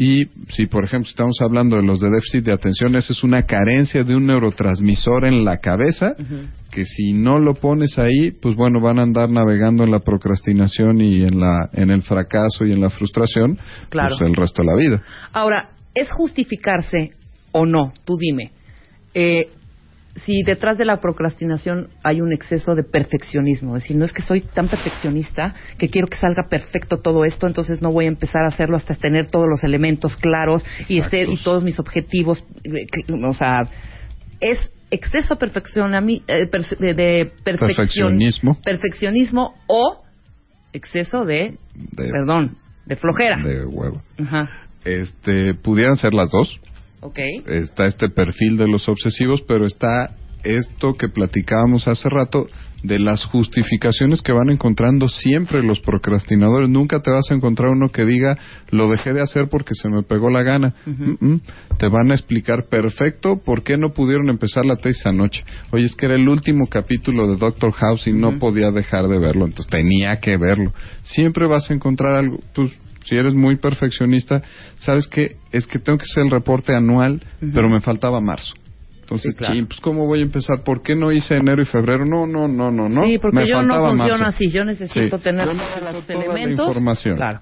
Y 0.00 0.26
si, 0.50 0.66
por 0.66 0.84
ejemplo, 0.84 1.08
estamos 1.10 1.38
hablando 1.40 1.74
de 1.76 1.82
los 1.82 1.98
de 1.98 2.08
déficit 2.08 2.44
de 2.44 2.52
atención, 2.52 2.94
esa 2.94 3.12
es 3.12 3.24
una 3.24 3.42
carencia 3.42 4.04
de 4.04 4.14
un 4.14 4.26
neurotransmisor 4.26 5.26
en 5.26 5.44
la 5.44 5.56
cabeza 5.56 6.14
que 6.70 6.84
si 6.84 7.12
no 7.12 7.40
lo 7.40 7.54
pones 7.54 7.98
ahí, 7.98 8.30
pues 8.30 8.54
bueno, 8.54 8.80
van 8.80 9.00
a 9.00 9.02
andar 9.02 9.28
navegando 9.28 9.82
en 9.82 9.90
la 9.90 9.98
procrastinación 9.98 11.00
y 11.00 11.22
en 11.22 11.40
la 11.40 11.68
en 11.72 11.90
el 11.90 12.02
fracaso 12.02 12.64
y 12.64 12.70
en 12.72 12.80
la 12.80 12.90
frustración 12.90 13.58
Claro. 13.88 14.16
pues 14.16 14.28
el 14.28 14.36
resto 14.36 14.62
de 14.62 14.68
la 14.68 14.76
vida. 14.76 15.02
Ahora, 15.32 15.70
¿es 15.94 16.12
justificarse 16.12 17.10
o 17.50 17.66
no? 17.66 17.92
Tú 18.04 18.16
dime. 18.16 18.52
Eh, 19.20 19.48
si 20.24 20.42
detrás 20.42 20.78
de 20.78 20.84
la 20.84 21.00
procrastinación 21.00 21.88
hay 22.02 22.20
un 22.20 22.32
exceso 22.32 22.74
de 22.74 22.82
perfeccionismo, 22.82 23.76
es 23.76 23.82
decir, 23.82 23.96
no 23.96 24.04
es 24.04 24.12
que 24.12 24.22
soy 24.22 24.40
tan 24.42 24.68
perfeccionista 24.68 25.54
que 25.76 25.88
quiero 25.90 26.06
que 26.08 26.16
salga 26.16 26.48
perfecto 26.48 26.98
todo 26.98 27.24
esto, 27.24 27.46
entonces 27.46 27.82
no 27.82 27.90
voy 27.92 28.04
a 28.04 28.08
empezar 28.08 28.42
a 28.44 28.48
hacerlo 28.48 28.76
hasta 28.76 28.94
tener 28.94 29.26
todos 29.28 29.46
los 29.48 29.62
elementos 29.64 30.16
claros 30.16 30.64
y, 30.88 30.98
este, 30.98 31.24
y 31.24 31.36
todos 31.36 31.62
mis 31.62 31.78
objetivos, 31.78 32.42
eh, 32.64 32.86
o 33.24 33.34
sea, 33.34 33.68
es 34.40 34.58
exceso 34.90 35.34
de, 35.36 35.46
eh, 36.26 36.46
de- 36.78 36.94
de 36.94 37.32
perfeccion- 37.44 37.58
Perfeccionismo. 37.76 38.58
perfeccionismo 38.64 39.54
o 39.66 40.02
exceso 40.72 41.24
de, 41.24 41.54
De- 41.74 42.10
perdón, 42.10 42.56
de 42.86 42.96
flojera. 42.96 43.36
De 43.42 43.64
huevo. 43.66 44.00
Ajá. 44.20 44.48
Este, 44.84 45.54
pudieran 45.54 45.96
ser 45.96 46.14
las 46.14 46.30
dos. 46.30 46.60
Está 47.46 47.86
este 47.86 48.08
perfil 48.08 48.56
de 48.56 48.68
los 48.68 48.88
obsesivos, 48.88 49.42
pero 49.42 49.66
está 49.66 50.16
esto 50.44 50.94
que 50.94 51.08
platicábamos 51.08 51.88
hace 51.88 52.08
rato 52.08 52.46
de 52.82 52.98
las 53.00 53.24
justificaciones 53.24 54.22
que 54.22 54.32
van 54.32 54.50
encontrando 54.50 55.08
siempre 55.08 55.62
los 55.62 55.80
procrastinadores. 55.80 56.68
Nunca 56.68 57.00
te 57.00 57.10
vas 57.10 57.24
a 57.30 57.34
encontrar 57.34 57.70
uno 57.70 57.88
que 57.88 58.04
diga, 58.04 58.38
lo 58.70 58.88
dejé 58.88 59.12
de 59.12 59.20
hacer 59.20 59.48
porque 59.48 59.74
se 59.74 59.88
me 59.88 60.02
pegó 60.04 60.30
la 60.30 60.42
gana. 60.42 60.74
Mm, 60.86 61.26
mm. 61.32 61.40
Te 61.78 61.88
van 61.88 62.10
a 62.12 62.14
explicar 62.14 62.66
perfecto 62.68 63.40
por 63.44 63.64
qué 63.64 63.76
no 63.76 63.92
pudieron 63.92 64.28
empezar 64.30 64.64
la 64.64 64.76
tesis 64.76 65.06
anoche. 65.06 65.44
Oye, 65.72 65.86
es 65.86 65.96
que 65.96 66.06
era 66.06 66.14
el 66.14 66.28
último 66.28 66.66
capítulo 66.68 67.28
de 67.28 67.36
Doctor 67.36 67.72
House 67.72 68.06
y 68.06 68.12
no 68.12 68.38
podía 68.38 68.70
dejar 68.70 69.08
de 69.08 69.18
verlo, 69.18 69.46
entonces 69.46 69.70
tenía 69.70 70.20
que 70.20 70.36
verlo. 70.36 70.72
Siempre 71.02 71.46
vas 71.46 71.70
a 71.70 71.74
encontrar 71.74 72.14
algo. 72.14 72.38
Pues, 72.54 72.70
si 73.08 73.16
eres 73.16 73.34
muy 73.34 73.56
perfeccionista, 73.56 74.42
sabes 74.78 75.06
que 75.06 75.36
es 75.52 75.66
que 75.66 75.78
tengo 75.78 75.98
que 75.98 76.04
hacer 76.04 76.24
el 76.24 76.30
reporte 76.30 76.74
anual, 76.74 77.20
pero 77.54 77.68
me 77.68 77.80
faltaba 77.80 78.20
marzo. 78.20 78.54
Entonces, 79.00 79.32
Sí, 79.32 79.38
claro. 79.38 79.66
pues 79.66 79.80
¿cómo 79.80 80.06
voy 80.06 80.20
a 80.20 80.22
empezar? 80.22 80.62
¿Por 80.64 80.82
qué 80.82 80.94
no 80.94 81.10
hice 81.10 81.36
enero 81.36 81.62
y 81.62 81.64
febrero? 81.64 82.04
No, 82.04 82.26
no, 82.26 82.46
no, 82.46 82.70
no, 82.70 82.88
no. 82.90 83.04
Sí, 83.06 83.16
porque 83.18 83.38
Me 83.40 83.48
yo 83.48 83.62
no 83.62 83.74
funciono 83.88 84.18
marzo. 84.18 84.24
así. 84.26 84.50
Yo 84.50 84.64
necesito 84.66 85.16
Sí. 85.16 85.24
tener 85.24 85.46
Yo 85.46 85.52
todos 85.54 85.94
los 85.94 86.06
toda 86.06 86.18
la 86.18 86.24
elementos. 86.34 86.66
información. 86.68 87.16
Claro. 87.16 87.40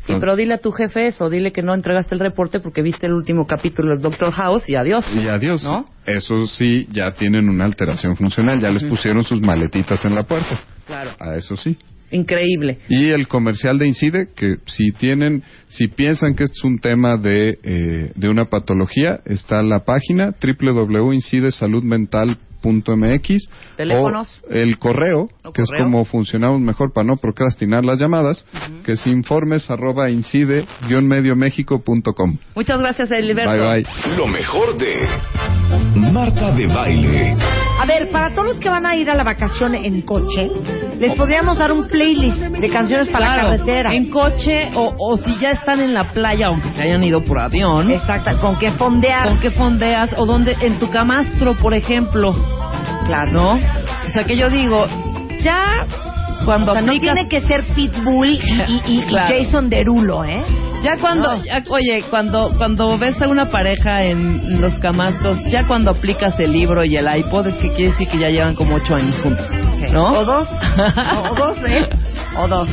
Sí, 0.00 0.14
pero 0.20 0.36
dile 0.36 0.54
a 0.54 0.58
tu 0.58 0.70
jefe 0.70 1.08
eso. 1.08 1.28
Dile 1.28 1.50
que 1.50 1.60
no 1.60 1.74
entregaste 1.74 2.14
el 2.14 2.20
reporte 2.20 2.60
porque 2.60 2.82
viste 2.82 3.08
el 3.08 3.14
último 3.14 3.48
capítulo 3.48 3.90
del 3.90 4.00
Doctor 4.00 4.30
House 4.30 4.68
y 4.68 4.76
adiós. 4.76 5.04
Y 5.12 5.26
adiós. 5.26 5.64
¿No? 5.64 5.86
Eso 6.06 6.46
sí, 6.46 6.86
ya 6.92 7.10
tienen 7.10 7.48
una 7.48 7.64
alteración 7.64 8.14
funcional. 8.14 8.60
Ya 8.60 8.70
les 8.70 8.84
pusieron 8.84 9.24
sus 9.24 9.40
maletitas 9.42 10.02
en 10.04 10.14
la 10.14 10.22
puerta. 10.22 10.60
Claro. 10.86 11.10
A 11.18 11.34
eso 11.36 11.56
sí. 11.56 11.76
Increíble. 12.10 12.78
Y 12.88 13.10
el 13.10 13.28
comercial 13.28 13.78
de 13.78 13.86
Incide, 13.86 14.28
que 14.34 14.56
si 14.66 14.92
tienen, 14.92 15.42
si 15.68 15.88
piensan 15.88 16.34
que 16.34 16.44
este 16.44 16.56
es 16.56 16.64
un 16.64 16.78
tema 16.78 17.16
de, 17.16 17.58
eh, 17.62 18.12
de 18.14 18.28
una 18.28 18.46
patología, 18.46 19.20
está 19.24 19.62
la 19.62 19.84
página 19.84 20.32
Teléfonos. 23.76 24.42
o 24.48 24.52
el 24.52 24.78
correo, 24.78 25.28
que 25.54 25.62
es 25.62 25.70
como 25.76 26.04
funcionamos 26.04 26.60
mejor 26.60 26.92
para 26.92 27.06
no 27.06 27.16
procrastinar 27.16 27.84
las 27.84 27.98
llamadas, 27.98 28.44
que 28.84 28.92
es 28.92 29.06
informes 29.06 29.70
arroba 29.70 30.10
incide-mediomexico.com. 30.10 32.36
Muchas 32.54 32.80
gracias, 32.80 33.10
Eliberto. 33.10 33.50
Bye 33.50 33.82
bye. 33.82 34.16
Lo 34.16 34.26
mejor 34.26 34.76
de 34.76 35.06
Marta 35.94 36.52
de 36.52 36.66
Baile. 36.66 37.36
A 37.80 37.86
ver, 37.86 38.10
para 38.10 38.34
todos 38.34 38.48
los 38.48 38.58
que 38.58 38.68
van 38.68 38.86
a 38.86 38.96
ir 38.96 39.08
a 39.08 39.14
la 39.14 39.22
vacación 39.22 39.74
en 39.74 40.02
coche, 40.02 40.50
les 40.98 41.14
podríamos 41.14 41.58
dar 41.58 41.70
un 41.70 41.86
playlist 41.86 42.38
de 42.38 42.68
canciones 42.70 43.08
para 43.08 43.36
la 43.36 43.42
carretera. 43.42 43.94
En 43.94 44.10
coche 44.10 44.70
o, 44.74 44.94
o 44.98 45.16
si 45.18 45.38
ya 45.38 45.52
están 45.52 45.80
en 45.80 45.94
la 45.94 46.12
playa, 46.12 46.48
aunque 46.48 46.70
se 46.70 46.82
hayan 46.82 47.04
ido 47.04 47.22
por 47.22 47.38
avión. 47.38 47.90
Exacto, 47.90 48.36
con 48.40 48.58
que 48.58 48.72
fondear. 48.72 49.28
Con 49.28 49.40
qué 49.40 49.50
fondeas 49.52 50.10
o 50.16 50.26
donde 50.26 50.56
en 50.60 50.78
tu 50.78 50.90
camastro, 50.90 51.54
por 51.54 51.74
ejemplo. 51.74 52.34
Claro. 53.06 53.32
¿No? 53.32 53.52
O 54.06 54.10
sea 54.10 54.24
que 54.24 54.36
yo 54.36 54.50
digo, 54.50 54.86
ya 55.40 55.86
cuando 56.44 56.72
O 56.72 56.74
sea, 56.74 56.82
no 56.82 56.92
tiene 56.98 57.28
que 57.28 57.40
ser 57.42 57.66
Pitbull 57.74 58.28
y, 58.28 58.40
y- 58.68 58.82
y 58.98 59.02
Claro. 59.02 59.28
Jason 59.36 59.68
Derulo, 59.68 60.24
¿eh? 60.24 60.42
Ya 60.82 60.96
cuando, 61.00 61.34
No. 61.36 61.42
ya- 61.44 61.62
oye, 61.70 62.04
cuando 62.08 62.52
cuando 62.56 62.96
ves 62.98 63.20
a 63.20 63.26
una 63.28 63.50
pareja 63.50 64.04
en 64.04 64.60
los 64.60 64.78
camastros, 64.78 65.42
ya 65.48 65.66
cuando 65.66 65.90
aplicas 65.90 66.38
el 66.38 66.52
libro 66.52 66.84
y 66.84 66.96
el 66.96 67.06
iPod, 67.18 67.48
es 67.48 67.54
que 67.56 67.70
quiere 67.72 67.90
decir 67.90 68.08
que 68.08 68.18
ya 68.18 68.28
llevan 68.28 68.54
como 68.54 68.76
ocho 68.76 68.94
años 68.94 69.20
juntos, 69.20 69.44
¿no? 69.92 70.12
O 70.20 70.24
dos. 70.24 70.48
o, 71.16 71.32
o 71.32 71.34
dos, 71.34 71.58
¿eh? 71.66 71.84
O 72.36 72.46
dos. 72.46 72.68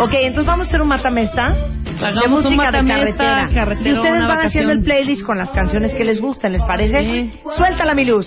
Ok, 0.00 0.10
entonces 0.14 0.46
vamos 0.46 0.66
a 0.66 0.68
hacer 0.68 0.82
un 0.82 0.88
matamesta. 0.88 1.44
de 1.46 2.28
música 2.28 2.72
de 2.72 2.88
carretera. 2.88 3.48
y 3.84 3.92
ustedes 3.92 4.26
van 4.26 4.40
haciendo 4.40 4.72
el 4.72 4.82
playlist 4.82 5.22
con 5.24 5.38
las 5.38 5.50
canciones 5.52 5.94
que 5.94 6.04
les 6.04 6.20
gustan, 6.20 6.52
¿les 6.52 6.62
parece? 6.64 7.32
Suéltala, 7.56 7.94
mi 7.94 8.04
luz. 8.04 8.26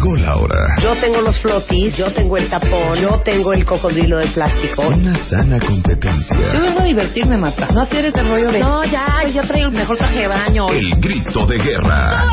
Llegó 0.00 0.16
la 0.16 0.34
hora. 0.34 0.56
Yo 0.80 0.96
tengo 0.96 1.20
los 1.20 1.38
flotis, 1.40 1.94
yo 1.94 2.10
tengo 2.14 2.38
el 2.38 2.48
tapón, 2.48 2.98
yo 2.98 3.20
tengo 3.22 3.52
el 3.52 3.66
cocodrilo 3.66 4.16
de 4.18 4.28
plástico. 4.28 4.86
Una 4.88 5.14
sana 5.24 5.60
competencia. 5.60 6.38
Yo 6.54 6.60
vengo 6.62 6.80
a 6.80 6.84
divertirme, 6.84 7.36
Marta. 7.36 7.68
No 7.70 7.82
hacer 7.82 8.06
ese 8.06 8.22
rollo 8.22 8.50
de... 8.50 8.60
No, 8.60 8.82
ya, 8.84 9.24
yo 9.30 9.42
traigo 9.42 9.68
el 9.68 9.74
mejor 9.74 9.98
traje 9.98 10.20
de 10.20 10.26
baño. 10.26 10.70
El 10.70 10.90
grito 11.00 11.44
de 11.44 11.58
guerra. 11.58 12.24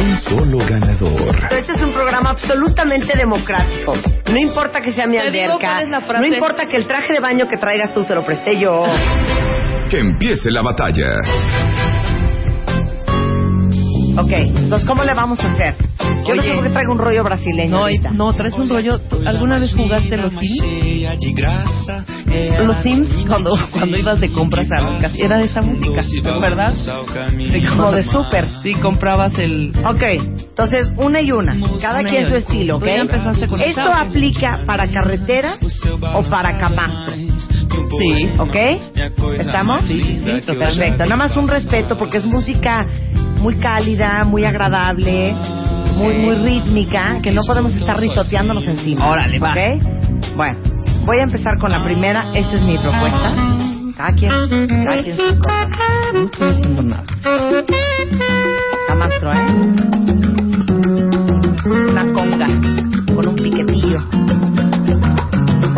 Un 0.00 0.18
solo 0.20 0.58
ganador. 0.66 1.36
Este 1.50 1.72
es 1.72 1.82
un 1.82 1.92
programa 1.92 2.30
absolutamente 2.30 3.14
democrático. 3.18 3.96
No 4.30 4.38
importa 4.38 4.80
que 4.80 4.94
sea 4.94 5.06
mi 5.06 5.18
Te 5.18 5.30
digo 5.30 5.52
alberca, 5.52 5.58
cuál 5.74 5.82
es 5.84 5.90
la 5.90 6.00
frase. 6.00 6.26
no 6.26 6.34
importa 6.34 6.66
que 6.66 6.76
el 6.78 6.86
traje 6.86 7.12
de 7.12 7.20
baño 7.20 7.46
que 7.48 7.58
traigas 7.58 7.92
tú 7.92 8.02
te 8.04 8.14
lo 8.14 8.24
presté 8.24 8.58
yo. 8.58 8.84
Que 9.90 9.98
empiece 9.98 10.50
la 10.50 10.62
batalla. 10.62 11.04
Ok, 14.18 14.32
entonces, 14.32 14.88
¿cómo 14.88 15.04
le 15.04 15.14
vamos 15.14 15.38
a 15.38 15.52
hacer? 15.52 15.76
Yo 16.26 16.34
no 16.34 16.42
sé 16.42 16.48
Oye. 16.48 16.54
por 16.56 16.64
qué 16.64 16.70
traigo 16.70 16.92
un 16.92 16.98
rollo 16.98 17.22
brasileño. 17.22 17.70
No, 17.70 17.78
ahorita. 17.82 18.10
no, 18.10 18.32
traes 18.32 18.54
un 18.54 18.68
rollo. 18.68 18.98
¿tú 18.98 19.22
¿Alguna 19.24 19.60
vez 19.60 19.72
jugaste 19.74 20.16
los 20.16 20.32
Sims? 20.32 20.62
Los 22.58 22.76
Sims, 22.82 23.08
cuando, 23.28 23.56
cuando 23.70 23.96
ibas 23.96 24.20
de 24.20 24.32
compras 24.32 24.66
a 24.72 24.80
las 24.82 25.00
casas, 25.00 25.18
era 25.18 25.38
de 25.38 25.44
esa 25.44 25.60
música, 25.60 26.02
¿verdad? 26.40 26.74
o 27.00 27.06
caminho. 27.06 27.70
Como 27.70 27.92
de 27.92 28.02
súper. 28.02 28.48
Sí, 28.62 28.74
comprabas 28.74 29.38
el... 29.38 29.72
Ok, 29.86 30.02
entonces 30.02 30.90
una 30.96 31.20
y 31.20 31.30
una, 31.30 31.56
cada 31.80 32.02
quien 32.02 32.28
su 32.28 32.34
estilo, 32.34 32.76
¿ok? 32.76 32.82
Tú 32.82 32.86
ya 32.86 32.96
empezaste 32.96 33.46
con 33.46 33.60
Esto 33.60 33.92
aplica 33.92 34.62
para 34.66 34.90
carretera 34.90 35.58
o 36.14 36.22
para 36.24 36.58
camastro, 36.58 37.14
Sí. 37.90 38.30
¿ok? 38.38 38.56
¿Estamos? 39.38 39.84
Sí, 39.86 40.20
sí. 40.24 40.52
Perfecto, 40.54 41.04
nada 41.04 41.16
más 41.16 41.36
un 41.36 41.48
respeto 41.48 41.96
porque 41.98 42.18
es 42.18 42.26
música 42.26 42.84
muy 43.40 43.56
cálida, 43.56 44.24
muy 44.24 44.44
agradable, 44.44 45.34
muy 45.96 46.14
muy 46.14 46.36
rítmica, 46.36 47.20
que 47.22 47.30
no 47.32 47.42
podemos 47.46 47.74
estar 47.74 47.96
risoteándonos 47.98 48.66
encima. 48.66 49.08
Órale, 49.08 49.38
va. 49.38 49.52
¿Ok? 49.52 49.58
Bueno, 50.36 50.58
voy 51.04 51.18
a 51.18 51.22
empezar 51.24 51.58
con 51.58 51.70
la 51.70 51.82
primera, 51.82 52.30
esta 52.34 52.56
es 52.56 52.62
mi 52.62 52.76
propuesta. 52.78 53.34
Cada 53.96 54.12
quien, 54.12 54.30
cada 54.30 55.02
quien 55.02 55.16
sus 55.16 55.34
cosas. 55.34 55.68
No 56.12 56.24
estoy 56.24 56.50
haciendo 56.50 56.82
nada. 56.82 57.04
Camastro, 58.86 59.32
¿eh? 59.32 59.46
Una 61.64 62.12
conga 62.12 62.46
con 63.14 63.28
un 63.28 63.36
piquetillo. 63.36 63.98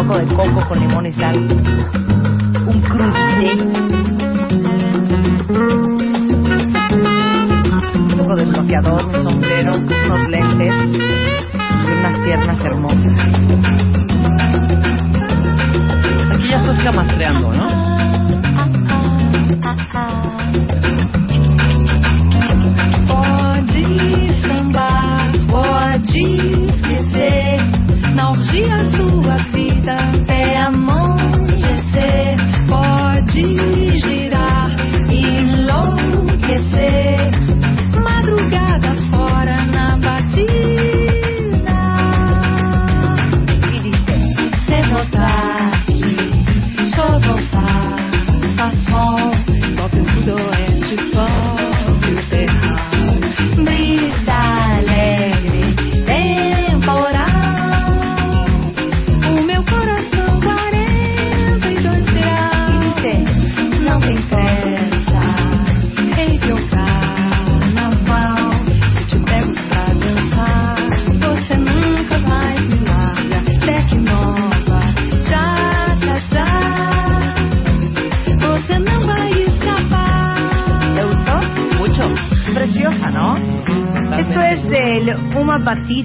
Un 0.01 0.07
poco 0.07 0.19
de 0.19 0.27
coco 0.35 0.67
con 0.67 0.81
limón 0.81 1.05
y 1.05 1.13
sal. 1.13 1.37
Un 1.37 2.81
crudité. 2.81 3.53
Un 7.99 8.17
poco 8.17 8.35
de 8.35 8.45
bloqueador, 8.47 9.05
un 9.05 9.23
sombrero, 9.23 9.75
unos 9.77 10.29
lentes 10.31 10.75
y 11.87 11.93
unas 11.93 12.17
piernas 12.25 12.61
hermosas. 12.65 13.13
Aquí 16.33 16.49
ya 16.49 16.57
estás 16.57 16.83
camastreando, 16.83 17.53
¿no? 17.53 17.69
Pode 23.07 23.85
sambar, 24.41 25.31
pode 25.51 26.60
Marta. 29.87 30.20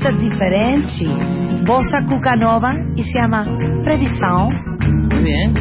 Batida 0.05 0.11
diferente. 0.11 1.07
Bossa 1.65 2.03
Cuca 2.07 2.35
Nova 2.35 2.73
y 2.95 3.03
se 3.03 3.11
llama 3.21 3.45
Previsión. 3.83 4.49
Muy 5.11 5.23
bien. 5.23 5.53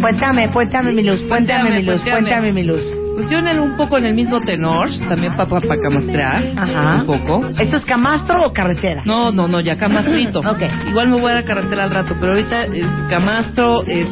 Cuéntame, 0.00 0.48
cuéntame 0.50 0.92
mi 0.92 1.02
luz, 1.02 1.22
cuéntame 1.28 1.70
mi 1.70 1.82
luz, 1.82 2.02
Cuéntame. 2.02 2.20
cuéntame 2.22 2.52
mi 2.52 2.62
luz. 2.64 2.82
El- 3.30 3.60
un 3.60 3.76
poco 3.76 3.98
en 3.98 4.06
el 4.06 4.14
mismo 4.14 4.40
tenor, 4.40 4.88
también 5.08 5.34
para 5.36 5.48
pa, 5.48 5.60
pa 5.60 5.76
camastrear. 5.76 6.42
Ajá. 6.56 6.96
Un 7.00 7.06
poco. 7.06 7.46
¿Esto 7.58 7.76
es 7.76 7.84
camastro 7.84 8.46
o 8.46 8.52
carretera? 8.52 9.02
No, 9.06 9.30
no, 9.30 9.46
no, 9.46 9.60
ya 9.60 9.76
camastrito. 9.76 10.40
Ok. 10.52 10.62
Igual 10.88 11.08
me 11.08 11.20
voy 11.20 11.30
a 11.32 11.36
la 11.36 11.44
carretera 11.44 11.84
al 11.84 11.90
rato, 11.90 12.14
pero 12.18 12.32
ahorita 12.32 12.64
es 12.64 12.86
camastro, 13.10 13.84
es 13.86 14.06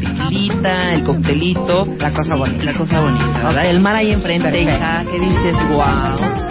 tequilita, 0.00 0.92
el 0.94 1.04
coctelito. 1.04 1.84
La 1.98 2.12
cosa 2.12 2.34
bonita. 2.34 2.64
La 2.64 2.74
cosa 2.74 3.00
bonita, 3.00 3.42
¿verdad? 3.44 3.66
El 3.66 3.80
mar 3.80 3.94
ahí 3.94 4.10
enfrente, 4.10 4.62
hija, 4.62 5.04
que 5.10 5.20
dices, 5.20 5.56
wow. 5.70 6.49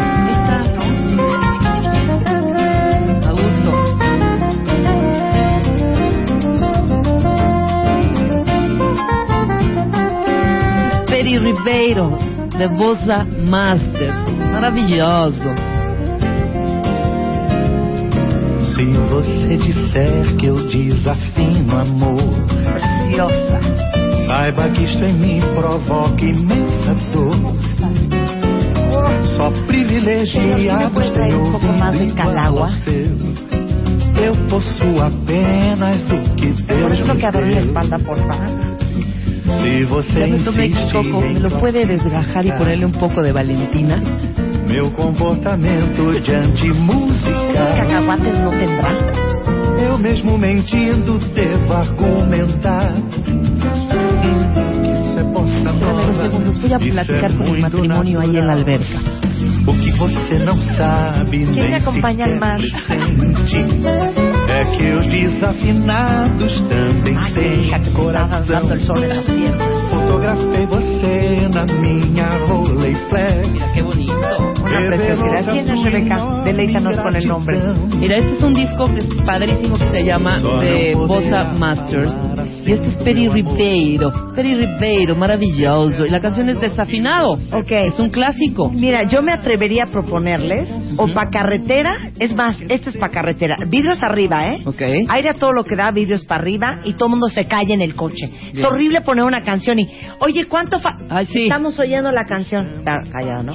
Ribeiro, 11.37 12.17
de 12.57 12.67
Bossa 12.69 13.25
Master. 13.47 14.13
Maravilhoso. 14.51 15.49
Se 18.73 18.85
você 18.85 19.57
disser 19.57 20.35
que 20.37 20.45
eu 20.47 20.67
desafino 20.67 21.77
amor, 21.77 22.23
Preciosa. 22.73 23.59
saiba 24.27 24.69
que 24.69 24.83
isto 24.83 25.03
em 25.03 25.13
mim 25.13 25.41
provoca 25.55 26.23
imensa 26.23 26.95
dor. 27.11 27.35
Só 29.35 29.51
privilegiados 29.67 31.09
têm 31.11 31.35
ouvido 31.35 32.03
igual 32.03 32.63
ao 32.63 32.69
seu. 32.69 33.49
Eu 34.23 34.35
possuo 34.49 35.01
apenas 35.01 36.09
o 36.11 36.35
que 36.35 36.51
Deus 36.63 37.01
me 37.01 37.21
deu. 37.31 38.68
Se 39.57 39.85
você 39.85 40.27
me 40.27 40.67
em 40.67 41.33
¿me 41.33 41.39
lo 41.39 41.59
puede 41.59 41.85
desgajar 41.85 42.45
y 42.45 42.51
ponerle 42.51 42.85
un 42.85 42.91
poco 42.91 43.21
de 43.21 43.31
Valentina? 43.31 43.99
meu 44.67 44.91
comportamento 44.91 46.11
diante 46.21 46.67
¿Cuántos 46.67 46.79
música, 46.79 47.75
cacahuates 47.81 48.39
no 48.39 48.51
tendrá? 48.51 48.93
eu 49.83 49.97
mesmo 49.97 50.37
mentindo 50.37 51.17
devo 51.33 51.73
argumentar. 51.73 52.93
Segundos, 56.21 56.61
voy 56.61 56.73
a 56.73 56.79
platicar 56.79 57.35
con 57.35 57.47
el 57.47 57.61
matrimonio 57.61 58.19
ahí 58.21 58.35
en 58.37 58.47
la 58.47 58.55
natural. 58.55 58.59
alberca. 58.59 58.99
O 59.67 59.73
que 59.73 59.91
você 59.93 60.39
não 60.39 60.59
sabe 60.77 61.45
¿Quién 61.53 61.69
me 61.69 61.75
acompaña 61.75 62.25
al 62.25 62.39
mar? 62.39 62.59
Sente 64.49 64.51
É 64.51 64.63
que 64.71 64.91
os 64.93 65.05
desafinados 65.07 66.61
também 66.67 67.15
Ay, 67.17 67.33
têm 67.33 67.61
hija, 67.65 67.79
que 67.79 67.89
me 67.91 68.05
estabas 68.07 68.47
dando 68.47 68.73
el 68.73 68.79
coração. 68.79 68.95
sol 68.95 69.03
en 69.03 69.09
las 69.09 69.25
piernas. 69.25 69.79
Fotografei 69.89 70.65
você 70.65 71.49
na 71.53 71.65
minha 71.65 72.37
Rolleiflex. 72.47 73.47
Mira 73.51 73.67
qué 73.73 73.83
bonito. 73.83 74.48
Una 74.69 74.87
preciosidad. 74.87 75.51
¿Quién 75.51 75.69
es 75.69 75.83
Rebeca? 75.83 76.43
Deleítanos 76.43 76.97
con 76.99 77.15
el 77.15 77.27
nombre. 77.27 77.59
Mira, 77.97 78.17
este 78.17 78.33
es 78.33 78.43
un 78.43 78.53
disco 78.53 78.85
que 78.85 78.99
es 78.99 79.07
padrísimo 79.25 79.77
que 79.77 79.89
se 79.89 80.03
llama 80.03 80.39
de 80.61 80.95
Bossa 80.95 81.53
Masters. 81.53 82.19
Y 82.65 82.73
este 82.73 82.87
es 82.89 82.97
Peri 82.97 83.27
Ribeiro. 83.27 84.11
Peri 84.35 84.55
Ribeiro, 84.55 85.15
maravilloso. 85.15 86.05
Y 86.05 86.09
la 86.09 86.21
canción 86.21 86.49
es 86.49 86.59
Desafinado. 86.59 87.33
Ok. 87.51 87.71
Es 87.71 87.99
un 87.99 88.09
clásico. 88.09 88.69
Mira, 88.69 89.07
yo 89.07 89.21
me 89.21 89.31
atrevería 89.31 89.85
a 89.85 89.87
proponerles, 89.87 90.69
o 90.97 91.07
pa' 91.07 91.29
carretera, 91.29 92.11
es 92.19 92.35
más, 92.35 92.61
este 92.69 92.91
es 92.91 92.97
pa' 92.97 93.09
carretera, 93.09 93.57
vidrios 93.67 94.03
arriba, 94.03 94.41
¿eh? 94.53 94.61
Ok. 94.65 94.81
Aire 95.09 95.29
a 95.29 95.33
todo 95.33 95.51
lo 95.51 95.63
que 95.63 95.75
da, 95.75 95.91
vidrios 95.91 96.25
para 96.25 96.41
arriba, 96.41 96.79
y 96.83 96.93
todo 96.93 97.05
el 97.07 97.11
mundo 97.11 97.27
se 97.29 97.45
calla 97.45 97.73
en 97.73 97.81
el 97.81 97.95
coche. 97.95 98.25
Es 98.53 98.63
horrible 98.63 99.01
poner 99.01 99.25
una 99.25 99.41
canción 99.41 99.79
y, 99.79 99.87
oye, 100.19 100.45
¿cuánto 100.45 100.79
fa 100.79 100.95
Ay, 101.09 101.25
sí. 101.25 101.43
Estamos 101.43 101.79
oyendo 101.79 102.11
la 102.11 102.25
canción. 102.25 102.67
Está 102.79 103.01
callado, 103.11 103.43
¿no? 103.43 103.53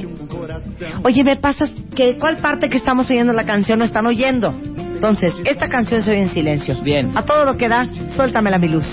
Oye, 1.04 1.24
¿me 1.24 1.36
pasas 1.36 1.70
que 1.94 2.18
cuál 2.18 2.36
parte 2.38 2.68
que 2.68 2.76
estamos 2.76 3.08
oyendo 3.10 3.32
la 3.32 3.44
canción 3.44 3.78
no 3.78 3.84
están 3.84 4.06
oyendo? 4.06 4.54
Entonces, 4.94 5.34
esta 5.44 5.68
canción 5.68 6.02
se 6.02 6.10
oye 6.10 6.22
en 6.22 6.30
silencio. 6.30 6.80
Bien. 6.82 7.16
A 7.16 7.22
todo 7.22 7.44
lo 7.44 7.56
que 7.56 7.68
da, 7.68 7.86
suéltamela 8.16 8.58
mi 8.58 8.68
luz. 8.68 8.86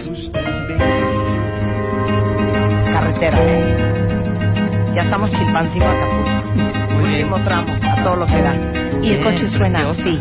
Carretera, 2.92 3.38
¿eh? 3.40 3.76
Ya 4.96 5.02
estamos 5.04 5.32
chilpancimo 5.32 5.86
a 5.86 5.92
Acapulco. 5.92 6.98
Último 7.02 7.44
tramo, 7.44 7.74
a 7.82 8.04
todo 8.04 8.16
lo 8.18 8.26
que 8.26 8.42
da. 8.42 8.56
Y 9.02 9.12
el 9.12 9.24
coche 9.24 9.48
suena 9.48 9.88
así. 9.90 10.20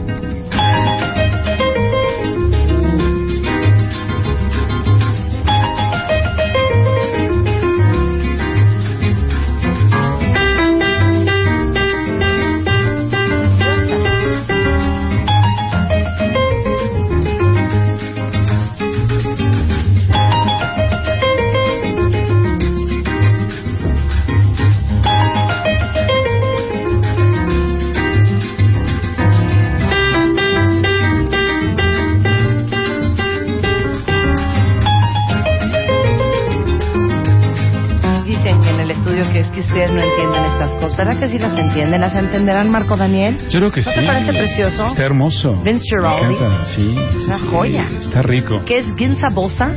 Que 41.20 41.28
sí 41.28 41.38
las 41.38 41.56
entienden? 41.56 42.00
¿Las 42.00 42.14
entenderán, 42.16 42.70
Marco 42.70 42.96
Daniel? 42.96 43.36
Yo 43.50 43.58
creo 43.60 43.70
que 43.70 43.80
¿No 43.82 43.90
sí. 43.92 44.00
te 44.00 44.06
parece 44.06 44.32
precioso? 44.32 44.84
Está 44.84 45.04
hermoso. 45.04 45.52
Vince 45.62 45.84
Me 45.96 46.08
Giraldi. 46.08 46.34
encanta, 46.34 46.64
Sí, 46.66 46.96
sí, 47.12 47.24
Una 47.26 47.36
sí. 47.38 47.46
joya. 47.50 47.86
Está 48.00 48.22
rico. 48.22 48.60
¿Qué 48.64 48.78
es 48.78 48.86
Ginza 48.96 49.28
Bosa? 49.30 49.68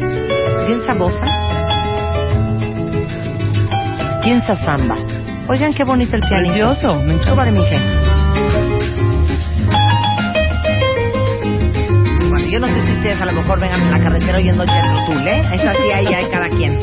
Ginza 0.67 0.93
Bosa. 0.95 1.25
Ginza 4.23 4.55
Samba. 4.63 4.95
Oigan 5.49 5.73
qué 5.73 5.83
bonito 5.83 6.15
el 6.15 6.21
pianito. 6.21 6.53
Precioso, 6.73 6.93
me 7.03 7.13
encanta. 7.15 7.31
Súbale. 7.31 7.51
Bueno, 12.29 12.47
yo 12.49 12.59
no 12.59 12.67
sé 12.67 12.85
si 12.85 12.91
ustedes 12.93 13.21
a 13.21 13.25
lo 13.25 13.33
mejor 13.33 13.59
vengan 13.59 13.81
en 13.81 13.91
la 13.91 13.99
carretera 13.99 14.37
oyendo 14.37 14.63
Jethro 14.65 15.05
Tull, 15.05 15.27
¿eh? 15.27 15.41
Es 15.53 15.61
así, 15.61 15.91
ahí 15.93 16.07
hay 16.13 16.25
cada 16.29 16.49
quien. 16.49 16.79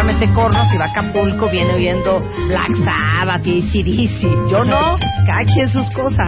Seguramente 0.00 0.32
Corno, 0.32 0.64
si 0.70 0.78
va 0.78 0.86
a 0.86 0.88
Acapulco, 0.88 1.50
viene 1.50 1.74
oyendo 1.74 2.20
Black 2.48 2.74
Sabbath 2.84 3.46
y 3.46 3.58
ACDC. 3.58 4.50
Yo 4.50 4.64
no, 4.64 4.96
cada 5.26 5.44
quien 5.44 5.68
sus 5.68 5.90
cosas. 5.90 6.26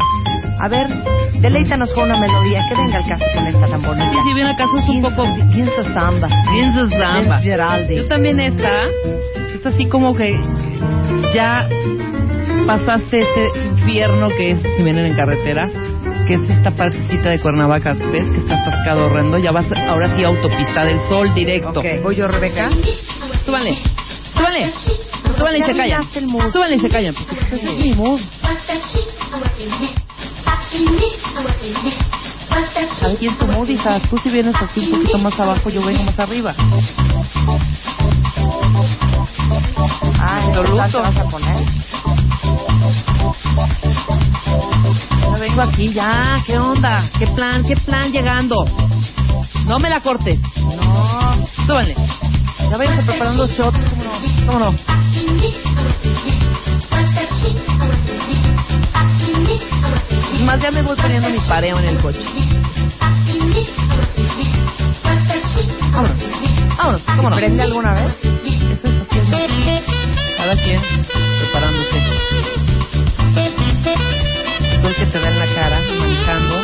A 0.60 0.68
ver, 0.68 0.88
deleítanos 1.40 1.90
con 1.94 2.04
una 2.04 2.18
melodía, 2.20 2.66
que 2.68 2.74
venga 2.74 2.98
el 2.98 3.08
caso 3.08 3.24
con 3.34 3.46
esta 3.46 3.66
tan 3.66 3.82
bonita. 3.82 4.10
Sí, 4.10 4.18
si 4.28 4.34
bien 4.34 4.46
acaso 4.46 4.78
es 4.78 4.88
un 4.88 5.02
poco... 5.02 5.24
Ginza 5.52 5.84
Samba. 5.94 6.28
Ginza 6.52 6.90
Samba. 6.90 7.36
Vince 7.36 7.50
Giraldi. 7.50 7.96
Yo 7.96 8.06
también 8.06 8.40
esta, 8.40 8.68
es 9.54 9.64
así 9.64 9.86
como 9.86 10.14
que 10.14 10.38
ya 11.32 11.66
pasaste 12.66 13.20
este 13.22 13.58
infierno 13.64 14.28
que 14.28 14.50
es 14.50 14.58
si 14.76 14.82
vienen 14.82 15.06
en 15.06 15.14
carretera, 15.14 15.66
que 16.26 16.34
es 16.34 16.50
esta 16.50 16.70
partecita 16.72 17.30
de 17.30 17.40
Cuernavaca, 17.40 17.94
¿ves? 17.94 18.26
Que 18.26 18.38
está 18.38 18.60
atascado 18.60 19.06
horrendo. 19.06 19.38
Ya 19.38 19.50
vas 19.50 19.66
ahora 19.88 20.14
sí 20.14 20.22
a 20.24 20.28
autopista 20.28 20.84
del 20.84 20.98
sol 21.08 21.32
directo. 21.34 21.80
Ok, 21.80 22.02
¿voy 22.02 22.16
yo, 22.16 22.28
Rebeca? 22.28 22.68
Súbanle, 23.52 23.76
súbanle, 24.34 24.72
súbanle 25.36 25.58
y 25.58 25.62
se 25.62 25.72
callan. 25.76 26.08
Súbanle 26.52 26.76
y 26.76 26.80
se 26.80 26.88
callan. 26.88 27.14
Aquí 33.04 33.26
es 33.26 33.38
tu 33.38 33.46
mood, 33.48 33.68
hija. 33.68 34.00
Tú 34.08 34.16
si 34.22 34.30
vienes 34.30 34.54
así 34.56 34.80
un 34.80 34.92
poquito 34.92 35.18
más 35.18 35.38
abajo, 35.38 35.68
yo 35.68 35.84
vengo 35.84 36.02
más 36.02 36.18
arriba. 36.18 36.54
Ah, 40.18 40.40
Absoluto. 40.46 40.90
¿qué 40.90 40.98
vas 40.98 41.16
a 41.18 41.24
poner? 41.24 41.66
Ya 45.20 45.38
vengo 45.38 45.60
aquí, 45.60 45.92
ya. 45.92 46.42
¿Qué 46.46 46.58
onda? 46.58 47.06
¿Qué 47.18 47.26
plan? 47.26 47.62
¿Qué 47.66 47.76
plan 47.76 48.10
llegando? 48.12 48.64
No 49.66 49.78
me 49.78 49.90
la 49.90 50.00
cortes. 50.00 50.40
No. 50.56 51.46
Súbanle. 51.66 51.94
Ya 52.72 52.78
váyanse 52.78 53.02
preparando 53.02 53.46
shots. 53.48 53.78
¿Cómo 53.90 54.02
no? 54.02 54.12
¿Cómo 54.46 54.58
no? 54.58 54.72
Más 60.46 60.58
ya 60.58 60.70
me 60.70 60.80
voy 60.80 60.96
poniendo 60.96 61.28
mi 61.28 61.38
pareo 61.40 61.78
en 61.78 61.84
el 61.84 61.98
coche. 61.98 62.18
Vámonos. 65.92 66.16
Vámonos. 66.78 67.02
¿Cómo 67.02 67.28
no? 67.28 67.36
¿Prende 67.36 67.62
alguna 67.62 67.92
vez? 67.92 68.14
Es 68.22 69.28
haciendo. 69.28 69.82
Cada 70.38 70.56
quien 70.56 70.80
preparándose. 71.40 72.02
Sol 74.80 74.94
que 74.94 75.06
te 75.12 75.20
da 75.20 75.28
en 75.28 75.38
la 75.38 75.46
cara, 75.54 75.78
manejando. 76.00 76.62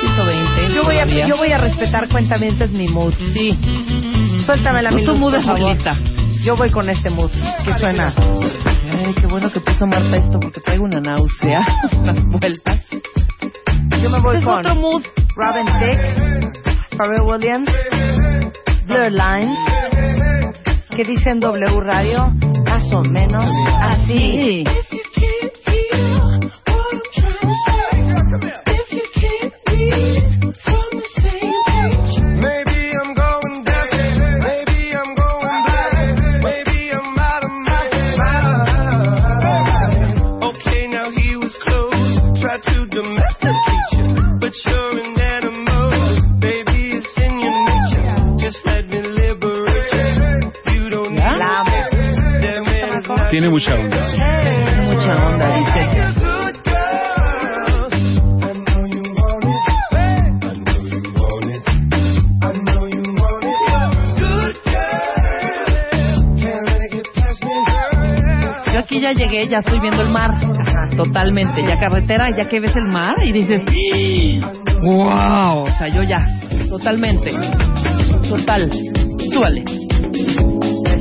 120. 0.00 0.74
Yo 0.74 0.82
voy 0.82 0.96
a, 0.96 1.04
yo 1.26 1.36
voy 1.36 1.52
a 1.52 1.58
respetar 1.58 2.08
cuentamente 2.08 2.66
mi 2.68 2.88
mood. 2.88 3.12
Sí. 3.34 4.11
Suéltame 4.46 4.82
la 4.82 4.90
No 4.90 4.98
es 4.98 5.06
favor. 5.06 5.60
abuelita. 5.60 5.96
Yo 6.44 6.56
voy 6.56 6.70
con 6.70 6.88
este 6.90 7.10
mood 7.10 7.30
que 7.64 7.72
suena. 7.78 8.12
Ay, 8.16 9.14
qué 9.20 9.26
bueno 9.26 9.50
que 9.50 9.60
puso 9.60 9.86
Marta 9.86 10.16
esto 10.16 10.40
porque 10.40 10.60
traigo 10.60 10.84
una 10.84 11.00
náusea. 11.00 11.60
Unas 12.00 12.24
vueltas. 12.26 12.80
Yo 14.02 14.10
me 14.10 14.18
voy 14.20 14.36
Es 14.38 14.44
con 14.44 14.58
otro 14.58 14.74
mood. 14.74 15.02
Robin 15.36 15.64
Thicke, 15.64 16.96
Pharrell 16.96 17.22
Williams, 17.22 17.70
Blur 18.86 19.10
Lines, 19.12 19.58
que 20.94 21.04
dicen 21.04 21.40
W 21.40 21.80
Radio, 21.80 22.32
más 22.66 22.92
o 22.92 23.02
menos 23.02 23.46
así. 23.80 24.64
Ya 69.52 69.58
ya 69.58 69.58
estoy 69.58 69.80
viendo 69.80 70.00
el 70.00 70.08
mar. 70.08 70.30
Totalmente. 70.96 71.62
Ya 71.62 71.78
carretera, 71.78 72.30
ya 72.34 72.48
que 72.48 72.58
ves 72.58 72.74
el 72.74 72.88
mar 72.88 73.16
y 73.22 73.32
dices, 73.32 73.62
wow. 74.82 75.64
O 75.64 75.70
sea, 75.78 75.88
yo 75.88 76.02
ya. 76.02 76.24
Totalmente. 76.70 77.32
Total. 78.30 78.70
Súbale. 79.30 79.62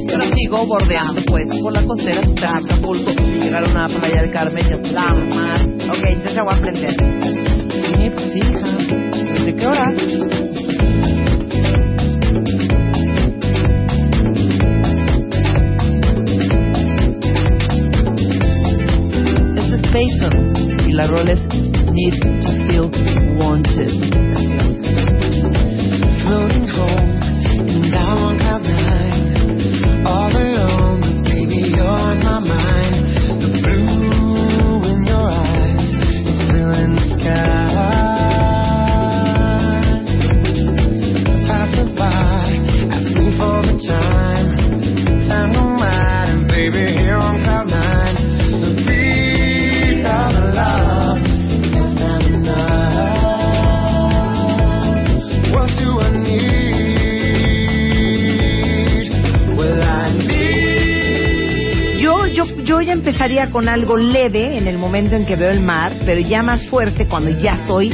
Yo 0.10 0.36
sigo 0.36 0.68
bordeando, 0.68 1.22
pues, 1.28 1.44
por 1.62 1.72
la 1.72 1.84
costera 1.86 2.20
hasta 2.20 2.58
Acapulco. 2.58 3.12
Llegaron 3.42 3.78
a 3.78 3.88
Playa 3.88 4.22
del 4.22 4.32
Carmen, 4.32 4.66
ya 4.68 4.76
está 4.76 5.06
el 5.18 5.30
mar. 5.30 5.62
Ok, 5.90 6.04
entonces 6.10 6.36
la 6.36 6.44
voy 6.44 6.54
a 6.54 6.62
prender. 6.62 6.94
Sí, 7.96 8.10
pues 8.14 8.34
sí, 8.34 8.40
hija. 8.40 8.60
¿Desde 9.34 9.56
qué 9.56 9.66
hora? 9.66 9.86
Jason 20.02 20.34
y 20.88 20.94
la 20.94 21.06
rola 21.06 21.34
es 21.34 21.48
Need 21.92 22.20
to 22.22 22.30
Feel 22.66 22.90
Wanted. 23.38 23.92
Yo 62.82 62.88
ya 62.88 62.94
empezaría 62.94 63.52
con 63.52 63.70
algo 63.70 63.96
leve 63.96 64.58
en 64.58 64.68
el 64.68 64.78
momento 64.78 65.16
en 65.16 65.26
que 65.26 65.36
veo 65.36 65.52
el 65.52 65.62
mar, 65.62 65.94
pero 66.06 66.20
ya 66.20 66.42
más 66.42 66.66
fuerte 66.68 67.08
cuando 67.08 67.30
ya 67.30 67.52
estoy 67.52 67.90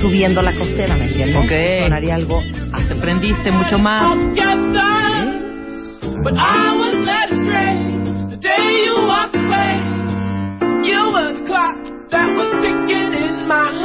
subiendo 0.00 0.42
la 0.42 0.52
costera, 0.54 0.96
¿me 0.96 1.06
entiendes? 1.06 1.36
Ok. 1.36 1.84
Sonaría 1.84 2.14
algo 2.16 2.42
Te 2.88 2.94
prendiste 2.96 3.50
mucho 3.52 3.78
más. 3.78 4.16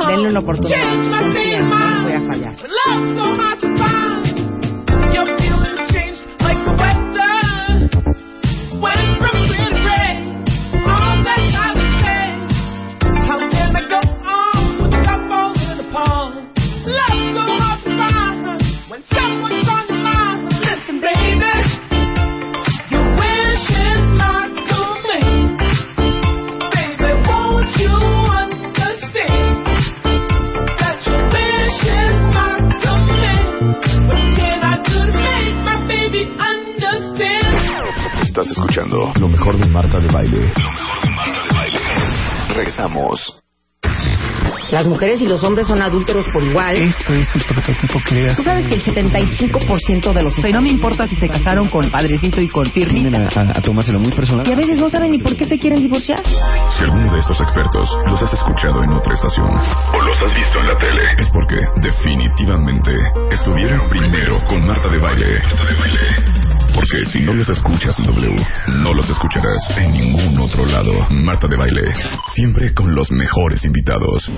Denle 0.07 0.29
una 0.29 0.39
oportunidad. 0.39 0.95
No 0.95 2.03
voy 2.03 2.13
a 2.13 2.21
fallar. 2.21 2.55
Las 44.79 44.87
mujeres 44.87 45.19
y 45.19 45.27
los 45.27 45.43
hombres 45.43 45.67
son 45.67 45.81
adúlteros 45.81 46.23
por 46.31 46.41
igual. 46.41 46.73
Esto 46.77 47.13
es 47.13 47.35
el 47.35 47.43
prototipo 47.43 47.99
que 48.07 48.15
le 48.15 48.33
Tú 48.33 48.43
sabes 48.43 48.65
que 48.65 48.75
el 48.75 48.81
75% 48.81 50.13
de 50.13 50.23
los... 50.23 50.37
O 50.37 50.41
sea, 50.41 50.49
y 50.49 50.53
no 50.53 50.61
me 50.61 50.69
importa 50.69 51.05
si 51.05 51.17
se 51.17 51.27
casaron 51.27 51.67
con 51.67 51.91
padrecito 51.91 52.39
y 52.41 52.47
con 52.47 52.63
Vienen 52.73 53.13
a, 53.13 53.27
a- 53.27 53.57
a 53.57 53.61
tomárselo 53.61 53.99
muy 53.99 54.13
personal. 54.13 54.47
Y 54.47 54.53
a 54.53 54.55
veces 54.55 54.77
no 54.79 54.87
saben 54.87 55.11
ni 55.11 55.17
por 55.19 55.35
qué 55.35 55.43
se 55.43 55.57
quieren 55.59 55.81
divorciar. 55.81 56.21
Si 56.23 56.83
alguno 56.85 57.11
de 57.11 57.19
estos 57.19 57.41
expertos 57.41 57.89
los 58.07 58.23
has 58.23 58.33
escuchado 58.33 58.81
en 58.81 58.91
otra 58.93 59.13
estación 59.15 59.47
o 59.49 60.01
los 60.01 60.23
has 60.23 60.33
visto 60.33 60.59
en 60.61 60.67
la 60.67 60.77
tele, 60.77 61.03
es 61.17 61.27
porque 61.27 61.57
definitivamente 61.81 62.91
estuvieron 63.31 63.89
primero 63.89 64.39
con 64.45 64.65
Marta 64.65 64.87
de 64.87 64.97
Baile. 64.97 65.41
Porque 66.73 67.05
si 67.05 67.21
no 67.21 67.33
los 67.33 67.49
escuchas 67.49 67.97
en 67.99 68.05
W, 68.07 68.35
no 68.83 68.93
los 68.93 69.09
escucharás 69.09 69.57
en 69.77 69.91
ningún 69.91 70.39
otro 70.39 70.65
lado. 70.65 70.91
Marta 71.09 71.47
de 71.47 71.57
Baile, 71.57 71.93
siempre 72.33 72.73
con 72.73 72.93
los 72.93 73.11
mejores 73.11 73.63
invitados. 73.65 74.31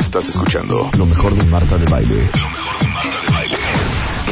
Estás 0.00 0.28
escuchando 0.28 0.90
lo 0.96 1.06
mejor 1.06 1.34
de 1.34 1.44
Marta 1.44 1.76
de 1.76 1.90
Baile. 1.90 2.30
Lo 2.34 2.48
mejor 2.48 2.78
de 2.80 2.88
Marta 2.88 3.20
de 3.20 3.32
Baile. 3.32 3.56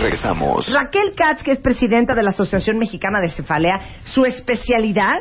Regresamos. 0.00 0.72
Raquel 0.72 1.14
Katz, 1.16 1.42
que 1.42 1.52
es 1.52 1.58
presidenta 1.58 2.14
de 2.14 2.22
la 2.22 2.30
Asociación 2.30 2.78
Mexicana 2.78 3.20
de 3.20 3.30
Cefalea, 3.30 3.98
su 4.04 4.24
especialidad 4.24 5.18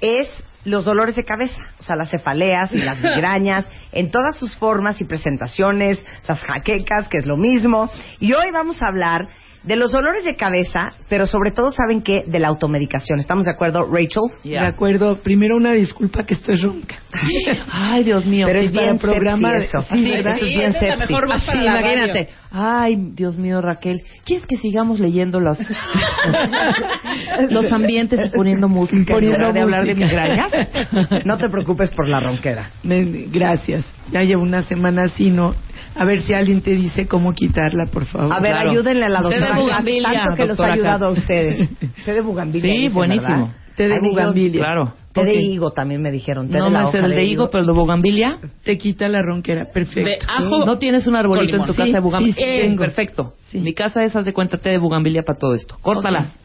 es 0.00 0.28
los 0.64 0.84
dolores 0.84 1.16
de 1.16 1.24
cabeza, 1.24 1.60
o 1.78 1.82
sea, 1.82 1.96
las 1.96 2.10
cefaleas 2.10 2.72
y 2.72 2.78
las 2.78 3.00
migrañas, 3.02 3.66
en 3.92 4.10
todas 4.10 4.36
sus 4.36 4.56
formas 4.56 5.00
y 5.00 5.04
presentaciones, 5.04 6.04
las 6.26 6.40
jaquecas, 6.42 7.08
que 7.08 7.18
es 7.18 7.26
lo 7.26 7.36
mismo. 7.36 7.90
Y 8.20 8.32
hoy 8.34 8.50
vamos 8.52 8.82
a 8.82 8.86
hablar 8.86 9.28
de 9.68 9.76
los 9.76 9.92
dolores 9.92 10.24
de 10.24 10.34
cabeza, 10.34 10.92
pero 11.10 11.26
sobre 11.26 11.50
todo, 11.50 11.70
¿saben 11.70 12.00
qué? 12.02 12.22
De 12.26 12.38
la 12.38 12.48
automedicación. 12.48 13.18
¿Estamos 13.20 13.44
de 13.44 13.52
acuerdo, 13.52 13.84
Rachel? 13.84 14.22
De 14.42 14.58
acuerdo. 14.58 15.16
Primero 15.18 15.56
una 15.56 15.72
disculpa 15.72 16.24
que 16.24 16.32
estoy 16.34 16.56
ronca. 16.56 16.96
Ay, 17.70 18.02
Dios 18.04 18.24
mío. 18.24 18.46
Pero 18.46 18.60
es 18.60 18.72
bien 18.72 18.98
programa 18.98 19.52
sepsi 19.52 19.66
eso. 19.68 19.82
Sí, 19.90 20.04
Sí, 20.04 20.10
¿verdad? 20.12 20.36
eso 20.36 20.46
es 20.46 20.50
bien 20.52 20.70
esa 20.70 20.78
es 20.78 20.82
la 20.90 20.98
sepsi. 20.98 21.12
mejor 21.12 21.32
Así, 21.32 21.56
la 21.58 21.64
imagínate. 21.80 22.12
radio. 22.24 22.28
Ay, 22.50 22.96
Dios 23.12 23.36
mío, 23.36 23.60
Raquel. 23.60 24.02
¿Quieres 24.24 24.46
que 24.46 24.56
sigamos 24.56 25.00
leyendo 25.00 25.38
los, 25.38 25.58
los 27.50 27.72
ambientes 27.72 28.20
y 28.24 28.30
poniendo 28.30 28.68
música 28.68 28.96
en 29.12 29.16
Poniendo 29.16 29.38
lugar 29.38 29.52
de 29.54 29.60
hablar 29.60 29.86
de 29.86 29.94
migrañas? 29.94 30.50
No 31.26 31.36
te 31.38 31.48
preocupes 31.50 31.90
por 31.90 32.08
la 32.08 32.20
ronquera. 32.20 32.70
Gracias. 32.82 33.84
Ya 34.10 34.22
llevo 34.22 34.42
una 34.42 34.62
semana 34.62 35.04
así, 35.04 35.30
¿no? 35.30 35.54
A 35.94 36.04
ver 36.04 36.22
si 36.22 36.32
alguien 36.32 36.60
te 36.62 36.70
dice 36.74 37.06
cómo 37.06 37.32
quitarla, 37.34 37.86
por 37.86 38.06
favor. 38.06 38.32
A 38.32 38.40
ver, 38.40 38.52
Claro. 38.52 38.70
ayúdenle 38.70 39.04
a 39.04 39.08
la 39.08 39.20
doctora 39.20 39.57
bugambilia, 39.62 40.12
tanto 40.12 40.34
que 40.36 40.46
los 40.46 40.60
ha 40.60 40.72
ayudado 40.72 41.06
a 41.06 41.10
ustedes. 41.10 41.70
Té 42.04 42.12
de 42.14 42.20
bugambilia. 42.20 42.70
Sí, 42.72 42.78
dicen, 42.80 42.94
buenísimo. 42.94 43.28
¿verdad? 43.46 43.54
Té 43.76 43.88
de 43.88 44.00
bugambilia. 44.00 44.60
Claro. 44.60 44.94
Té 45.12 45.24
de 45.24 45.34
higo 45.34 45.70
también 45.72 46.00
me 46.02 46.10
dijeron. 46.10 46.48
Té 46.48 46.58
No 46.58 46.64
de 46.66 46.70
la 46.70 46.84
me 46.84 46.90
sé 46.92 46.98
hoja 46.98 47.06
el 47.06 47.14
de 47.14 47.24
higo, 47.24 47.48
pero 47.50 47.60
el 47.62 47.66
de 47.66 47.72
bugambilia. 47.72 48.38
Te 48.64 48.76
quita 48.78 49.08
la 49.08 49.22
ronquera. 49.22 49.66
Perfecto. 49.72 50.08
De 50.08 50.18
ajo. 50.26 50.64
¿No 50.66 50.78
tienes 50.78 51.06
un 51.06 51.16
arbolito 51.16 51.56
en 51.56 51.62
tu 51.64 51.72
casa 51.74 51.84
de 51.84 51.92
Sí, 51.92 51.98
bugambilia? 52.00 52.34
sí, 52.34 52.40
sí 52.40 52.46
Eh, 52.48 52.60
tengo. 52.62 52.78
perfecto. 52.78 53.34
Mi 53.52 53.72
casa 53.74 54.02
es, 54.04 54.14
haz 54.16 54.24
de 54.24 54.32
cuenta, 54.32 54.58
té 54.58 54.70
de 54.70 54.78
bugambilia 54.78 55.22
para 55.22 55.38
todo 55.38 55.54
esto. 55.54 55.76
Córtalas. 55.80 56.36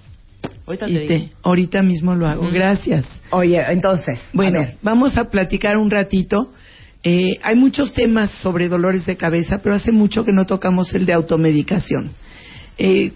Ahorita 0.67 0.85
te 0.85 0.91
Y 0.91 0.97
digo. 0.97 1.07
te- 1.07 1.29
ahorita 1.43 1.81
mismo 1.81 2.15
lo 2.15 2.27
hago. 2.27 2.43
Ujú. 2.43 2.51
Gracias. 2.53 3.05
Oye, 3.31 3.61
entonces, 3.69 4.21
Bueno, 4.33 4.59
a 4.61 4.65
ver. 4.65 4.75
vamos 4.81 5.17
a 5.17 5.25
platicar 5.25 5.77
un 5.77 5.89
ratito. 5.89 6.37
Eh, 7.03 7.37
hay 7.43 7.55
muchos 7.55 7.93
temas 7.93 8.29
sobre 8.41 8.69
dolores 8.69 9.05
de 9.05 9.17
cabeza, 9.17 9.57
pero 9.61 9.75
hace 9.75 9.91
mucho 9.91 10.23
que 10.23 10.31
no 10.31 10.45
tocamos 10.45 10.93
el 10.93 11.05
de 11.05 11.13
automedicación. 11.13 12.11
Eh, 12.77 13.11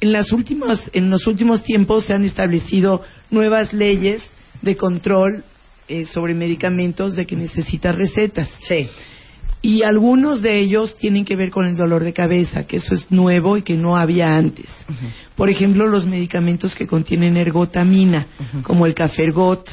en, 0.00 0.12
las 0.12 0.32
últimas, 0.32 0.90
en 0.92 1.10
los 1.10 1.26
últimos 1.26 1.62
tiempos 1.64 2.04
se 2.04 2.14
han 2.14 2.24
establecido 2.24 3.02
nuevas 3.30 3.72
leyes 3.72 4.22
de 4.62 4.76
control 4.76 5.44
eh, 5.88 6.06
sobre 6.06 6.34
medicamentos 6.34 7.14
de 7.14 7.26
que 7.26 7.36
necesitas 7.36 7.94
recetas. 7.94 8.50
Sí. 8.60 8.88
Y 9.60 9.82
algunos 9.82 10.40
de 10.40 10.58
ellos 10.60 10.96
tienen 10.98 11.24
que 11.24 11.34
ver 11.34 11.50
con 11.50 11.66
el 11.66 11.76
dolor 11.76 12.04
de 12.04 12.12
cabeza, 12.12 12.66
que 12.66 12.76
eso 12.76 12.94
es 12.94 13.10
nuevo 13.10 13.56
y 13.56 13.62
que 13.62 13.74
no 13.74 13.96
había 13.96 14.36
antes. 14.36 14.68
Por 15.34 15.50
ejemplo, 15.50 15.88
los 15.88 16.06
medicamentos 16.06 16.76
que 16.76 16.86
contienen 16.86 17.36
ergotamina, 17.36 18.28
como 18.62 18.86
el 18.86 18.94
Cafergot, 18.94 19.68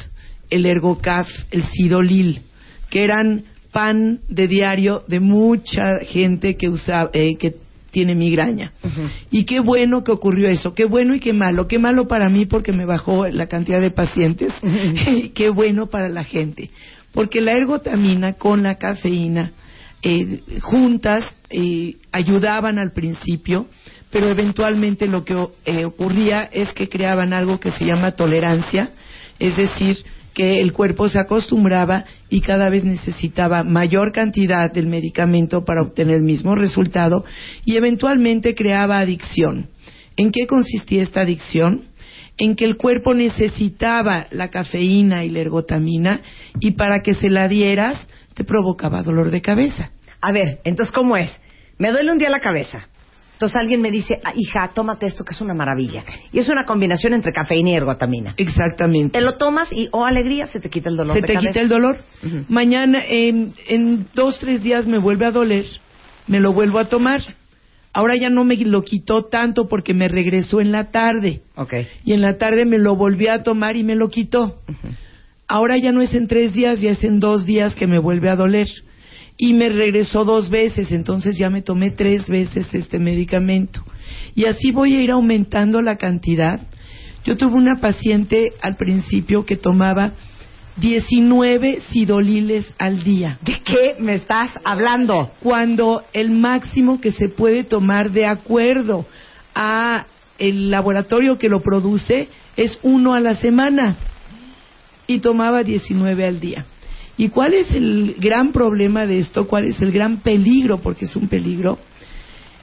el 0.50 0.66
Ergocaf, 0.66 1.28
el 1.52 1.62
Sidolil, 1.64 2.42
que 2.90 3.04
eran 3.04 3.44
pan 3.72 4.20
de 4.28 4.48
diario 4.48 5.04
de 5.06 5.20
mucha 5.20 6.00
gente 6.00 6.56
que 6.56 6.68
usa, 6.68 7.10
eh, 7.12 7.36
que 7.36 7.54
tiene 7.96 8.14
migraña. 8.14 8.72
Y 9.30 9.46
qué 9.46 9.60
bueno 9.60 10.04
que 10.04 10.12
ocurrió 10.12 10.50
eso, 10.50 10.74
qué 10.74 10.84
bueno 10.84 11.14
y 11.14 11.18
qué 11.18 11.32
malo. 11.32 11.66
Qué 11.66 11.78
malo 11.78 12.06
para 12.06 12.28
mí 12.28 12.44
porque 12.44 12.70
me 12.70 12.84
bajó 12.84 13.26
la 13.26 13.46
cantidad 13.46 13.80
de 13.80 13.90
pacientes, 13.90 14.52
y 14.62 15.30
qué 15.30 15.48
bueno 15.48 15.86
para 15.86 16.10
la 16.10 16.22
gente. 16.22 16.68
Porque 17.14 17.40
la 17.40 17.52
ergotamina 17.52 18.34
con 18.34 18.62
la 18.64 18.74
cafeína 18.74 19.52
eh, 20.02 20.42
juntas 20.60 21.24
eh, 21.48 21.96
ayudaban 22.12 22.78
al 22.78 22.92
principio, 22.92 23.66
pero 24.10 24.28
eventualmente 24.28 25.06
lo 25.06 25.24
que 25.24 25.46
eh, 25.64 25.86
ocurría 25.86 26.42
es 26.52 26.74
que 26.74 26.90
creaban 26.90 27.32
algo 27.32 27.58
que 27.58 27.70
se 27.70 27.86
llama 27.86 28.12
tolerancia, 28.12 28.90
es 29.38 29.56
decir, 29.56 30.04
que 30.36 30.60
el 30.60 30.74
cuerpo 30.74 31.08
se 31.08 31.18
acostumbraba 31.18 32.04
y 32.28 32.42
cada 32.42 32.68
vez 32.68 32.84
necesitaba 32.84 33.64
mayor 33.64 34.12
cantidad 34.12 34.70
del 34.70 34.86
medicamento 34.86 35.64
para 35.64 35.80
obtener 35.80 36.16
el 36.16 36.24
mismo 36.24 36.54
resultado 36.54 37.24
y 37.64 37.76
eventualmente 37.76 38.54
creaba 38.54 38.98
adicción. 38.98 39.70
¿En 40.14 40.32
qué 40.32 40.46
consistía 40.46 41.02
esta 41.02 41.22
adicción? 41.22 41.84
En 42.36 42.54
que 42.54 42.66
el 42.66 42.76
cuerpo 42.76 43.14
necesitaba 43.14 44.26
la 44.30 44.48
cafeína 44.48 45.24
y 45.24 45.30
la 45.30 45.40
ergotamina 45.40 46.20
y 46.60 46.72
para 46.72 47.00
que 47.00 47.14
se 47.14 47.30
la 47.30 47.48
dieras 47.48 48.06
te 48.34 48.44
provocaba 48.44 49.02
dolor 49.02 49.30
de 49.30 49.40
cabeza. 49.40 49.90
A 50.20 50.32
ver, 50.32 50.58
entonces, 50.64 50.94
¿cómo 50.94 51.16
es? 51.16 51.30
Me 51.78 51.92
duele 51.92 52.12
un 52.12 52.18
día 52.18 52.28
la 52.28 52.40
cabeza. 52.40 52.90
Entonces 53.36 53.56
alguien 53.56 53.82
me 53.82 53.90
dice, 53.90 54.18
ah, 54.24 54.32
hija, 54.34 54.70
tómate 54.74 55.04
esto 55.04 55.22
que 55.22 55.34
es 55.34 55.40
una 55.42 55.52
maravilla. 55.52 56.02
Y 56.32 56.38
es 56.38 56.48
una 56.48 56.64
combinación 56.64 57.12
entre 57.12 57.34
cafeína 57.34 57.68
y 57.68 57.74
ergotamina. 57.74 58.32
Exactamente. 58.38 59.18
Te 59.18 59.22
lo 59.22 59.36
tomas 59.36 59.70
y, 59.70 59.90
oh, 59.92 60.06
alegría, 60.06 60.46
se 60.46 60.58
te 60.58 60.70
quita 60.70 60.88
el 60.88 60.96
dolor 60.96 61.12
se 61.14 61.20
de 61.20 61.26
te 61.26 61.34
cabeza. 61.34 61.50
quita 61.50 61.60
el 61.60 61.68
dolor. 61.68 62.02
Mañana, 62.48 63.02
en, 63.06 63.52
en 63.68 64.06
dos, 64.14 64.38
tres 64.38 64.62
días 64.62 64.86
me 64.86 64.96
vuelve 64.96 65.26
a 65.26 65.32
doler, 65.32 65.66
me 66.26 66.40
lo 66.40 66.54
vuelvo 66.54 66.78
a 66.78 66.86
tomar. 66.86 67.20
Ahora 67.92 68.14
ya 68.18 68.30
no 68.30 68.42
me 68.44 68.56
lo 68.56 68.82
quitó 68.82 69.26
tanto 69.26 69.68
porque 69.68 69.92
me 69.92 70.08
regresó 70.08 70.62
en 70.62 70.72
la 70.72 70.90
tarde. 70.90 71.42
Ok. 71.56 71.74
Y 72.06 72.14
en 72.14 72.22
la 72.22 72.38
tarde 72.38 72.64
me 72.64 72.78
lo 72.78 72.96
volví 72.96 73.28
a 73.28 73.42
tomar 73.42 73.76
y 73.76 73.84
me 73.84 73.96
lo 73.96 74.08
quitó. 74.08 74.62
Ahora 75.46 75.76
ya 75.76 75.92
no 75.92 76.00
es 76.00 76.14
en 76.14 76.26
tres 76.26 76.54
días, 76.54 76.80
ya 76.80 76.92
es 76.92 77.04
en 77.04 77.20
dos 77.20 77.44
días 77.44 77.74
que 77.74 77.86
me 77.86 77.98
vuelve 77.98 78.30
a 78.30 78.36
doler. 78.36 78.66
Y 79.38 79.52
me 79.52 79.68
regresó 79.68 80.24
dos 80.24 80.48
veces, 80.48 80.92
entonces 80.92 81.36
ya 81.36 81.50
me 81.50 81.62
tomé 81.62 81.90
tres 81.90 82.26
veces 82.26 82.72
este 82.72 82.98
medicamento. 82.98 83.82
Y 84.34 84.46
así 84.46 84.72
voy 84.72 84.96
a 84.96 85.02
ir 85.02 85.10
aumentando 85.10 85.82
la 85.82 85.96
cantidad. 85.96 86.60
Yo 87.24 87.36
tuve 87.36 87.54
una 87.54 87.80
paciente 87.80 88.52
al 88.62 88.76
principio 88.76 89.44
que 89.44 89.56
tomaba 89.56 90.12
19 90.76 91.80
sidoliles 91.90 92.72
al 92.78 93.02
día. 93.02 93.38
¿De 93.42 93.60
qué 93.64 93.96
me 93.98 94.14
estás 94.14 94.50
hablando? 94.64 95.30
Cuando 95.40 96.04
el 96.12 96.30
máximo 96.30 97.00
que 97.00 97.12
se 97.12 97.28
puede 97.28 97.64
tomar 97.64 98.10
de 98.10 98.26
acuerdo 98.26 99.06
a 99.54 100.06
el 100.38 100.70
laboratorio 100.70 101.38
que 101.38 101.48
lo 101.48 101.62
produce 101.62 102.28
es 102.56 102.78
uno 102.82 103.14
a 103.14 103.20
la 103.20 103.34
semana. 103.34 103.96
y 105.08 105.20
tomaba 105.20 105.62
19 105.62 106.26
al 106.26 106.40
día. 106.40 106.66
¿Y 107.16 107.30
cuál 107.30 107.54
es 107.54 107.70
el 107.72 108.16
gran 108.18 108.52
problema 108.52 109.06
de 109.06 109.18
esto? 109.18 109.46
¿Cuál 109.46 109.66
es 109.66 109.80
el 109.80 109.92
gran 109.92 110.18
peligro? 110.18 110.78
Porque 110.78 111.06
es 111.06 111.16
un 111.16 111.28
peligro. 111.28 111.78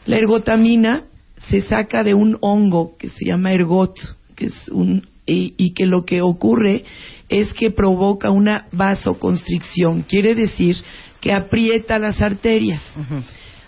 La 0.05 0.17
ergotamina 0.17 1.05
se 1.49 1.61
saca 1.61 2.03
de 2.03 2.13
un 2.13 2.37
hongo 2.41 2.95
que 2.97 3.09
se 3.09 3.25
llama 3.25 3.51
ergot, 3.51 3.97
que 4.35 4.47
es 4.47 4.69
un 4.69 5.07
y, 5.25 5.53
y 5.57 5.73
que 5.73 5.85
lo 5.85 6.05
que 6.05 6.21
ocurre 6.21 6.83
es 7.29 7.53
que 7.53 7.71
provoca 7.71 8.29
una 8.29 8.67
vasoconstricción, 8.71 10.03
quiere 10.03 10.35
decir 10.35 10.75
que 11.21 11.33
aprieta 11.33 11.97
las 11.99 12.21
arterias. 12.21 12.81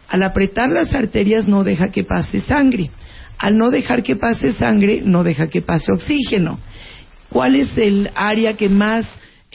Al 0.07 0.23
apretar 0.23 0.69
las 0.69 0.93
arterias 0.93 1.47
no 1.47 1.63
deja 1.63 1.89
que 1.91 2.03
pase 2.03 2.41
sangre. 2.41 2.91
Al 3.37 3.57
no 3.57 3.71
dejar 3.71 4.03
que 4.03 4.15
pase 4.15 4.53
sangre, 4.53 5.01
no 5.03 5.23
deja 5.23 5.47
que 5.47 5.61
pase 5.61 5.91
oxígeno. 5.91 6.59
¿Cuál 7.29 7.55
es 7.55 7.77
el 7.77 8.09
área 8.13 8.55
que 8.55 8.69
más 8.69 9.07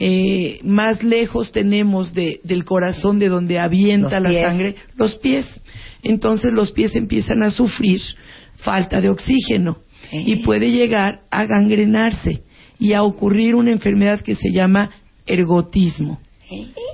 eh, 0.03 0.61
más 0.65 1.03
lejos 1.05 1.53
tenemos 1.53 2.15
de, 2.15 2.41
del 2.43 2.65
corazón 2.65 3.19
de 3.19 3.29
donde 3.29 3.59
avienta 3.59 4.19
Los 4.19 4.23
la 4.23 4.29
pies. 4.31 4.43
sangre? 4.47 4.75
Los 4.97 5.17
pies. 5.17 5.63
Entonces 6.03 6.55
los 6.55 6.73
pies 6.73 6.97
empiezan 6.97 7.43
a 7.43 7.51
sufrir 7.51 8.01
falta 8.57 9.03
de 9.03 9.11
oxígeno 9.11 9.77
y 10.11 10.37
puede 10.37 10.71
llegar 10.71 11.21
a 11.31 11.45
gangrenarse 11.45 12.43
y 12.79 12.95
a 12.95 13.03
ocurrir 13.03 13.55
una 13.55 13.73
enfermedad 13.73 14.23
que 14.23 14.35
se 14.35 14.51
llama 14.51 14.91
ergotismo. 15.27 16.19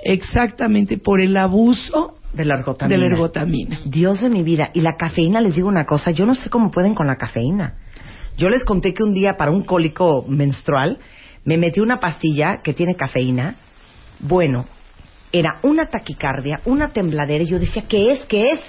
Exactamente 0.02 0.98
por 0.98 1.20
el 1.20 1.36
abuso 1.36 2.18
de 2.32 2.44
la 2.44 2.56
ergotamina. 2.58 2.96
de 2.96 3.00
la 3.00 3.14
ergotamina. 3.14 3.80
Dios 3.86 4.20
de 4.20 4.28
mi 4.28 4.42
vida. 4.42 4.70
Y 4.74 4.80
la 4.80 4.96
cafeína, 4.96 5.40
les 5.40 5.54
digo 5.54 5.68
una 5.68 5.84
cosa, 5.86 6.10
yo 6.10 6.26
no 6.26 6.34
sé 6.34 6.50
cómo 6.50 6.72
pueden 6.72 6.94
con 6.96 7.06
la 7.06 7.16
cafeína. 7.16 7.76
Yo 8.36 8.48
les 8.48 8.64
conté 8.64 8.92
que 8.92 9.04
un 9.04 9.14
día 9.14 9.36
para 9.36 9.52
un 9.52 9.62
cólico 9.62 10.24
menstrual 10.28 10.98
me 11.46 11.56
metí 11.56 11.80
una 11.80 11.98
pastilla 11.98 12.58
que 12.62 12.74
tiene 12.74 12.96
cafeína. 12.96 13.56
Bueno, 14.18 14.66
era 15.32 15.60
una 15.62 15.86
taquicardia, 15.86 16.60
una 16.66 16.92
tembladera, 16.92 17.44
y 17.44 17.46
yo 17.46 17.58
decía, 17.58 17.84
¿qué 17.88 18.10
es? 18.10 18.26
¿Qué 18.26 18.50
es? 18.50 18.60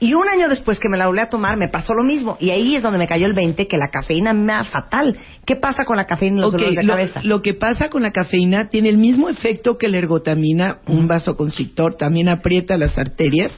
Y 0.00 0.14
un 0.14 0.28
año 0.28 0.48
después 0.48 0.78
que 0.78 0.88
me 0.88 0.96
la 0.96 1.06
volví 1.06 1.20
a 1.20 1.28
tomar, 1.28 1.56
me 1.56 1.68
pasó 1.68 1.92
lo 1.92 2.04
mismo. 2.04 2.36
Y 2.40 2.50
ahí 2.50 2.76
es 2.76 2.82
donde 2.82 2.98
me 2.98 3.08
cayó 3.08 3.26
el 3.26 3.34
20, 3.34 3.66
que 3.66 3.76
la 3.76 3.88
cafeína 3.90 4.32
me 4.32 4.52
da 4.52 4.64
fatal. 4.64 5.16
¿Qué 5.44 5.56
pasa 5.56 5.84
con 5.84 5.96
la 5.96 6.06
cafeína 6.06 6.38
y 6.38 6.40
los 6.40 6.52
dolores 6.52 6.76
de 6.76 6.82
lo, 6.84 6.92
cabeza? 6.92 7.20
lo 7.22 7.42
que 7.42 7.54
pasa 7.54 7.88
con 7.88 8.02
la 8.02 8.12
cafeína 8.12 8.68
tiene 8.68 8.90
el 8.90 8.98
mismo 8.98 9.28
efecto 9.28 9.76
que 9.76 9.88
la 9.88 9.98
ergotamina, 9.98 10.78
un 10.86 11.08
vasoconstrictor, 11.08 11.94
también 11.94 12.28
aprieta 12.28 12.76
las 12.76 12.96
arterias, 12.96 13.52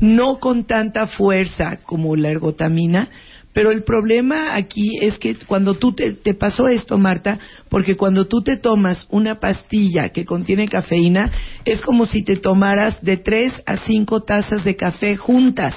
no 0.00 0.38
con 0.38 0.66
tanta 0.66 1.06
fuerza 1.06 1.78
como 1.84 2.14
la 2.14 2.28
ergotamina, 2.28 3.08
pero 3.52 3.70
el 3.72 3.82
problema 3.82 4.54
aquí 4.54 4.98
es 5.00 5.18
que 5.18 5.34
cuando 5.46 5.74
tú 5.74 5.92
te, 5.92 6.12
te 6.12 6.34
pasó 6.34 6.68
esto, 6.68 6.98
Marta, 6.98 7.38
porque 7.68 7.96
cuando 7.96 8.26
tú 8.26 8.42
te 8.42 8.56
tomas 8.56 9.06
una 9.10 9.40
pastilla 9.40 10.10
que 10.10 10.24
contiene 10.24 10.68
cafeína, 10.68 11.30
es 11.64 11.80
como 11.80 12.06
si 12.06 12.22
te 12.22 12.36
tomaras 12.36 13.02
de 13.02 13.16
tres 13.16 13.52
a 13.66 13.76
cinco 13.78 14.22
tazas 14.22 14.64
de 14.64 14.76
café 14.76 15.16
juntas. 15.16 15.74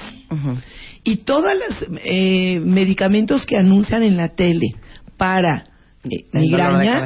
Y 1.02 1.18
todos 1.18 1.52
los 1.54 1.88
eh, 2.04 2.60
medicamentos 2.60 3.44
que 3.44 3.56
anuncian 3.56 4.02
en 4.02 4.16
la 4.16 4.28
tele 4.28 4.74
para 5.16 5.64
eh, 6.04 6.24
migraña 6.32 7.04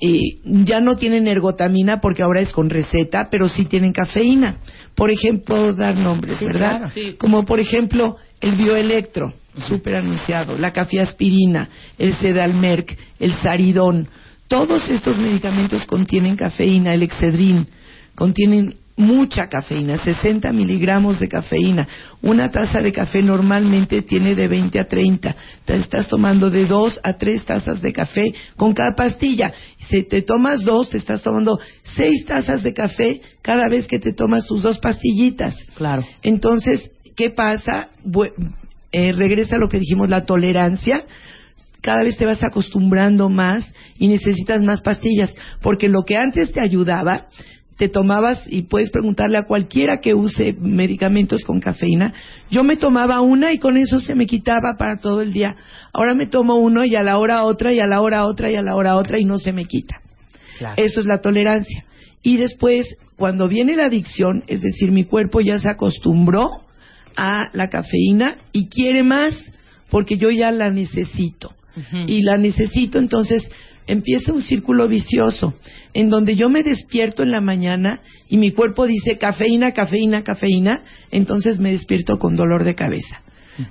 eh, 0.00 0.20
ya 0.44 0.80
no 0.80 0.96
tienen 0.96 1.28
ergotamina 1.28 2.00
porque 2.00 2.22
ahora 2.22 2.40
es 2.40 2.52
con 2.52 2.70
receta, 2.70 3.28
pero 3.30 3.48
sí 3.48 3.64
tienen 3.66 3.92
cafeína. 3.92 4.56
Por 4.94 5.10
ejemplo, 5.10 5.72
dar 5.72 5.96
nombres, 5.96 6.36
Sí, 6.38 6.44
¿verdad? 6.44 6.78
claro. 6.78 6.92
Sí. 6.94 7.14
Como 7.18 7.44
por 7.44 7.60
ejemplo 7.60 8.16
el 8.40 8.56
bioelectro, 8.56 9.32
súper 9.68 9.96
anunciado, 9.96 10.56
la 10.56 10.72
cafiaspirina, 10.72 11.68
el 11.98 12.14
sedalmerc, 12.14 12.96
el 13.18 13.34
saridón. 13.34 14.08
Todos 14.48 14.88
estos 14.88 15.18
medicamentos 15.18 15.84
contienen 15.86 16.36
cafeína, 16.36 16.94
el 16.94 17.02
excedrin, 17.02 17.66
contienen 18.14 18.74
mucha 18.96 19.48
cafeína, 19.48 19.98
60 19.98 20.52
miligramos 20.52 21.18
de 21.18 21.28
cafeína. 21.28 21.88
Una 22.20 22.50
taza 22.50 22.80
de 22.80 22.92
café 22.92 23.22
normalmente 23.22 24.02
tiene 24.02 24.34
de 24.34 24.48
20 24.48 24.78
a 24.78 24.84
30. 24.84 25.36
Te 25.64 25.76
estás 25.76 26.08
tomando 26.08 26.50
de 26.50 26.66
2 26.66 27.00
a 27.02 27.14
3 27.14 27.44
tazas 27.44 27.80
de 27.80 27.92
café 27.92 28.34
con 28.56 28.74
cada 28.74 28.94
pastilla. 28.94 29.52
Si 29.88 30.02
te 30.02 30.22
tomas 30.22 30.62
dos, 30.64 30.90
te 30.90 30.98
estás 30.98 31.22
tomando 31.22 31.58
6 31.96 32.26
tazas 32.26 32.62
de 32.62 32.74
café 32.74 33.20
cada 33.40 33.68
vez 33.70 33.86
que 33.86 33.98
te 33.98 34.12
tomas 34.12 34.46
tus 34.46 34.62
dos 34.62 34.78
pastillitas. 34.78 35.56
Claro. 35.74 36.04
Entonces, 36.22 36.90
¿qué 37.16 37.30
pasa? 37.30 37.88
Eh, 38.92 39.12
regresa 39.12 39.56
a 39.56 39.58
lo 39.58 39.68
que 39.68 39.78
dijimos, 39.78 40.10
la 40.10 40.26
tolerancia 40.26 41.04
cada 41.82 42.04
vez 42.04 42.16
te 42.16 42.24
vas 42.24 42.42
acostumbrando 42.42 43.28
más 43.28 43.70
y 43.98 44.08
necesitas 44.08 44.62
más 44.62 44.80
pastillas, 44.80 45.34
porque 45.60 45.88
lo 45.88 46.04
que 46.04 46.16
antes 46.16 46.52
te 46.52 46.60
ayudaba, 46.60 47.26
te 47.76 47.88
tomabas, 47.88 48.44
y 48.46 48.62
puedes 48.62 48.90
preguntarle 48.90 49.36
a 49.36 49.46
cualquiera 49.46 49.98
que 49.98 50.14
use 50.14 50.54
medicamentos 50.60 51.42
con 51.42 51.58
cafeína, 51.58 52.14
yo 52.50 52.62
me 52.62 52.76
tomaba 52.76 53.20
una 53.20 53.52
y 53.52 53.58
con 53.58 53.76
eso 53.76 53.98
se 53.98 54.14
me 54.14 54.26
quitaba 54.26 54.76
para 54.78 54.98
todo 54.98 55.20
el 55.20 55.32
día. 55.32 55.56
Ahora 55.92 56.14
me 56.14 56.28
tomo 56.28 56.54
uno 56.54 56.84
y 56.84 56.94
a 56.94 57.02
la 57.02 57.18
hora 57.18 57.42
otra 57.42 57.72
y 57.72 57.80
a 57.80 57.86
la 57.86 58.00
hora 58.00 58.24
otra 58.26 58.50
y 58.50 58.54
a 58.54 58.62
la 58.62 58.76
hora 58.76 58.94
otra 58.94 59.18
y 59.18 59.24
no 59.24 59.38
se 59.38 59.52
me 59.52 59.64
quita. 59.64 59.96
Eso 60.76 61.00
es 61.00 61.06
la 61.06 61.20
tolerancia. 61.20 61.84
Y 62.22 62.36
después, 62.36 62.86
cuando 63.16 63.48
viene 63.48 63.74
la 63.74 63.86
adicción, 63.86 64.44
es 64.46 64.62
decir, 64.62 64.92
mi 64.92 65.02
cuerpo 65.02 65.40
ya 65.40 65.58
se 65.58 65.68
acostumbró 65.68 66.50
a 67.16 67.50
la 67.52 67.68
cafeína 67.68 68.36
y 68.52 68.68
quiere 68.68 69.02
más 69.02 69.34
porque 69.90 70.16
yo 70.16 70.30
ya 70.30 70.50
la 70.52 70.70
necesito. 70.70 71.52
Y 72.06 72.22
la 72.22 72.36
necesito, 72.36 72.98
entonces 72.98 73.42
empieza 73.86 74.32
un 74.32 74.42
círculo 74.42 74.88
vicioso 74.88 75.54
en 75.94 76.08
donde 76.10 76.36
yo 76.36 76.48
me 76.48 76.62
despierto 76.62 77.22
en 77.22 77.30
la 77.30 77.40
mañana 77.40 78.00
y 78.28 78.36
mi 78.36 78.50
cuerpo 78.52 78.86
dice 78.86 79.16
cafeína, 79.18 79.72
cafeína, 79.72 80.22
cafeína, 80.22 80.84
entonces 81.10 81.58
me 81.58 81.70
despierto 81.72 82.18
con 82.18 82.36
dolor 82.36 82.64
de 82.64 82.74
cabeza. 82.74 83.22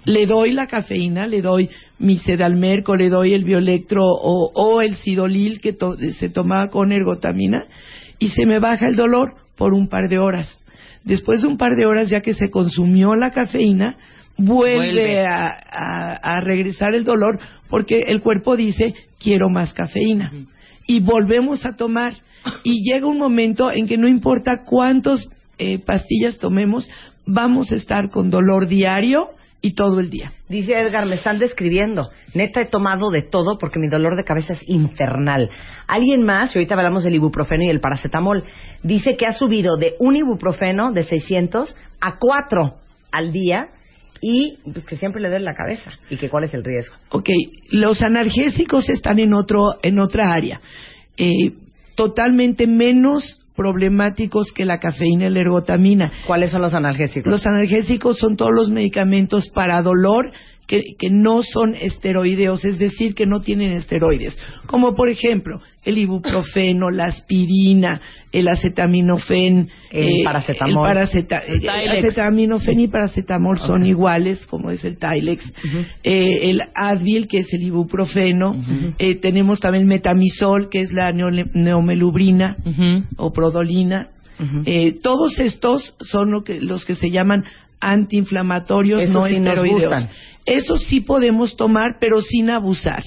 Le 0.06 0.26
doy 0.28 0.52
la 0.52 0.68
cafeína, 0.68 1.26
le 1.28 1.42
doy 1.42 1.70
mi 1.98 2.18
sedalmerco, 2.18 2.96
le 2.96 3.10
doy 3.10 3.34
el 3.34 3.44
bioelectro 3.44 4.04
o, 4.04 4.52
o 4.54 4.82
el 4.82 4.96
sidolil 4.96 5.60
que 5.60 5.74
to- 5.74 5.98
se 6.20 6.30
tomaba 6.30 6.70
con 6.70 6.92
ergotamina 6.92 7.66
y 8.20 8.28
se 8.30 8.46
me 8.46 8.60
baja 8.60 8.88
el 8.88 8.96
dolor 8.96 9.34
por 9.56 9.74
un 9.74 9.88
par 9.88 10.08
de 10.10 10.20
horas. 10.20 10.56
Después 11.04 11.42
de 11.42 11.48
un 11.48 11.58
par 11.58 11.76
de 11.76 11.86
horas, 11.86 12.10
ya 12.10 12.22
que 12.22 12.34
se 12.34 12.50
consumió 12.50 13.16
la 13.16 13.32
cafeína, 13.32 13.96
vuelve, 14.38 14.76
Vuelve. 14.94 15.26
A, 15.26 15.48
a- 15.70 16.16
a 16.38 16.42
regresar 16.42 16.94
el 16.96 17.04
dolor 17.04 17.40
porque 17.70 18.00
el 18.08 18.22
cuerpo 18.22 18.56
dice 18.56 18.94
quiero 19.20 19.50
más 19.50 19.74
cafeína 19.74 20.32
y 20.88 21.00
volvemos 21.00 21.66
a 21.66 21.76
tomar. 21.76 22.14
Y 22.64 22.84
llega 22.84 23.06
un 23.08 23.18
momento 23.20 23.72
en 23.72 23.88
que 23.88 23.98
no 23.98 24.08
importa 24.08 24.64
cuántas 24.66 25.28
pastillas 25.86 26.40
tomemos 26.40 26.90
vamos 27.26 27.72
a 27.72 27.76
estar 27.76 28.10
con 28.10 28.32
dolor 28.32 28.68
diario 28.68 29.30
y 29.62 29.74
todo 29.74 30.00
el 30.00 30.10
día 30.10 30.34
Dice 30.52 30.78
Edgar, 30.78 31.06
me 31.06 31.16
están 31.16 31.40
describiendo. 31.40 32.10
Neta, 32.34 32.60
he 32.60 32.66
tomado 32.66 33.10
de 33.10 33.22
todo 33.22 33.58
porque 33.58 33.80
mi 33.80 33.88
dolor 33.88 34.18
de 34.18 34.26
cabeza 34.26 34.52
es 34.52 34.68
infernal. 34.68 35.50
Alguien 35.88 36.24
más, 36.24 36.54
y 36.54 36.60
ahorita 36.60 36.76
hablamos 36.76 37.06
del 37.06 37.16
ibuprofeno 37.16 37.64
y 37.64 37.70
el 37.70 37.80
paracetamol, 37.80 38.44
dice 38.84 39.16
que 39.16 39.26
ha 39.26 39.32
subido 39.32 39.78
de 39.78 39.94
un 40.00 40.18
ibuprofeno 40.18 40.92
de 40.92 41.04
600 41.04 41.74
a 42.02 42.18
4 42.20 42.76
al 43.14 43.32
día 43.32 43.70
y 44.20 44.58
pues, 44.74 44.86
que 44.86 44.98
siempre 44.98 45.22
le 45.22 45.30
duele 45.30 45.46
la 45.46 45.56
cabeza. 45.56 45.92
¿Y 46.10 46.18
que 46.18 46.30
cuál 46.30 46.44
es 46.44 46.54
el 46.54 46.66
riesgo? 46.66 46.96
Ok, 47.12 47.30
los 47.70 48.02
analgésicos 48.02 48.90
están 48.90 49.20
en 49.20 49.34
otro 49.34 49.80
en 49.82 50.00
otra 50.00 50.34
área, 50.34 50.60
eh, 51.16 51.54
totalmente 51.96 52.68
menos 52.68 53.41
problemáticos 53.56 54.52
que 54.54 54.66
la 54.66 54.80
cafeína 54.80 55.28
y 55.28 55.30
la 55.30 55.40
ergotamina. 55.40 56.12
¿Cuáles 56.26 56.52
son 56.52 56.62
los 56.62 56.74
analgésicos? 56.74 57.32
Los 57.32 57.46
analgésicos 57.46 58.18
son 58.18 58.38
todos 58.38 58.52
los 58.54 58.70
medicamentos 58.70 59.50
para 59.50 59.82
dolor 59.82 60.32
que, 60.68 60.96
que 60.98 61.10
no 61.10 61.42
son 61.44 61.76
esteroideos, 61.76 62.64
es 62.64 62.80
decir, 62.80 63.14
que 63.14 63.26
no 63.26 63.42
tienen 63.42 63.72
esteroides, 63.72 64.38
como 64.68 64.96
por 64.96 65.10
ejemplo 65.10 65.62
el 65.84 65.98
ibuprofeno, 65.98 66.92
la 66.92 67.06
aspirina, 67.06 68.00
el 68.32 68.48
acetaminofén, 68.48 69.70
El 69.90 70.24
paracetamol. 70.24 70.88
el 70.88 70.96
paraceta- 70.96 71.44
El 71.46 71.64
eh, 71.64 71.68
Tylex. 71.68 71.98
acetaminofén 72.06 72.80
y 72.80 72.88
paracetamol 72.88 73.60
son 73.60 73.86
iguales, 73.86 74.46
como 74.46 74.70
es 74.72 74.86
el 74.86 74.98
Tylex, 74.98 75.44
eh, 76.04 76.50
el 76.52 76.62
Advil, 76.76 77.28
que 77.28 77.40
es 77.40 77.52
el 77.54 77.64
ibuprofeno, 77.64 78.56
eh, 79.00 79.16
tenemos 79.16 79.60
también 79.60 79.84
el 79.84 79.88
metamisol, 79.90 80.70
que 80.70 80.82
es 80.82 80.92
la 80.94 81.12
neomelubrina 81.12 82.58
o 83.18 83.32
prodolina. 83.34 84.08
Eh, 84.66 84.96
todos 85.04 85.38
estos 85.38 85.94
son 86.00 86.32
lo 86.32 86.44
que, 86.44 86.60
los 86.62 86.84
que 86.84 86.96
se 86.96 87.12
llaman 87.12 87.44
antiinflamatorios 87.82 89.02
Esos 89.02 89.14
no 89.14 89.28
sí 89.28 89.36
esteroideos. 89.36 90.08
Eso 90.46 90.78
sí 90.78 91.02
podemos 91.02 91.56
tomar, 91.56 91.98
pero 92.00 92.22
sin 92.22 92.50
abusar. 92.50 93.04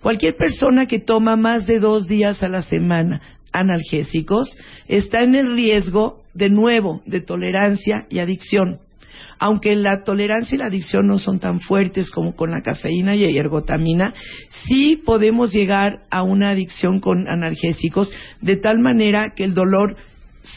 Cualquier 0.00 0.36
persona 0.36 0.86
que 0.86 1.00
toma 1.00 1.36
más 1.36 1.66
de 1.66 1.80
dos 1.80 2.06
días 2.06 2.42
a 2.42 2.48
la 2.48 2.62
semana 2.62 3.20
analgésicos 3.52 4.56
está 4.86 5.22
en 5.22 5.34
el 5.34 5.54
riesgo, 5.54 6.22
de 6.34 6.50
nuevo, 6.50 7.02
de 7.06 7.20
tolerancia 7.20 8.06
y 8.08 8.20
adicción. 8.20 8.78
Aunque 9.40 9.74
la 9.76 10.02
tolerancia 10.04 10.54
y 10.54 10.58
la 10.58 10.66
adicción 10.66 11.06
no 11.06 11.18
son 11.18 11.38
tan 11.38 11.60
fuertes 11.60 12.10
como 12.10 12.34
con 12.34 12.50
la 12.50 12.62
cafeína 12.62 13.14
y 13.16 13.24
ergotamina, 13.36 14.14
sí 14.66 14.96
podemos 15.04 15.52
llegar 15.52 16.00
a 16.10 16.22
una 16.22 16.50
adicción 16.50 17.00
con 17.00 17.28
analgésicos 17.28 18.12
de 18.40 18.56
tal 18.56 18.78
manera 18.78 19.34
que 19.34 19.44
el 19.44 19.54
dolor 19.54 19.96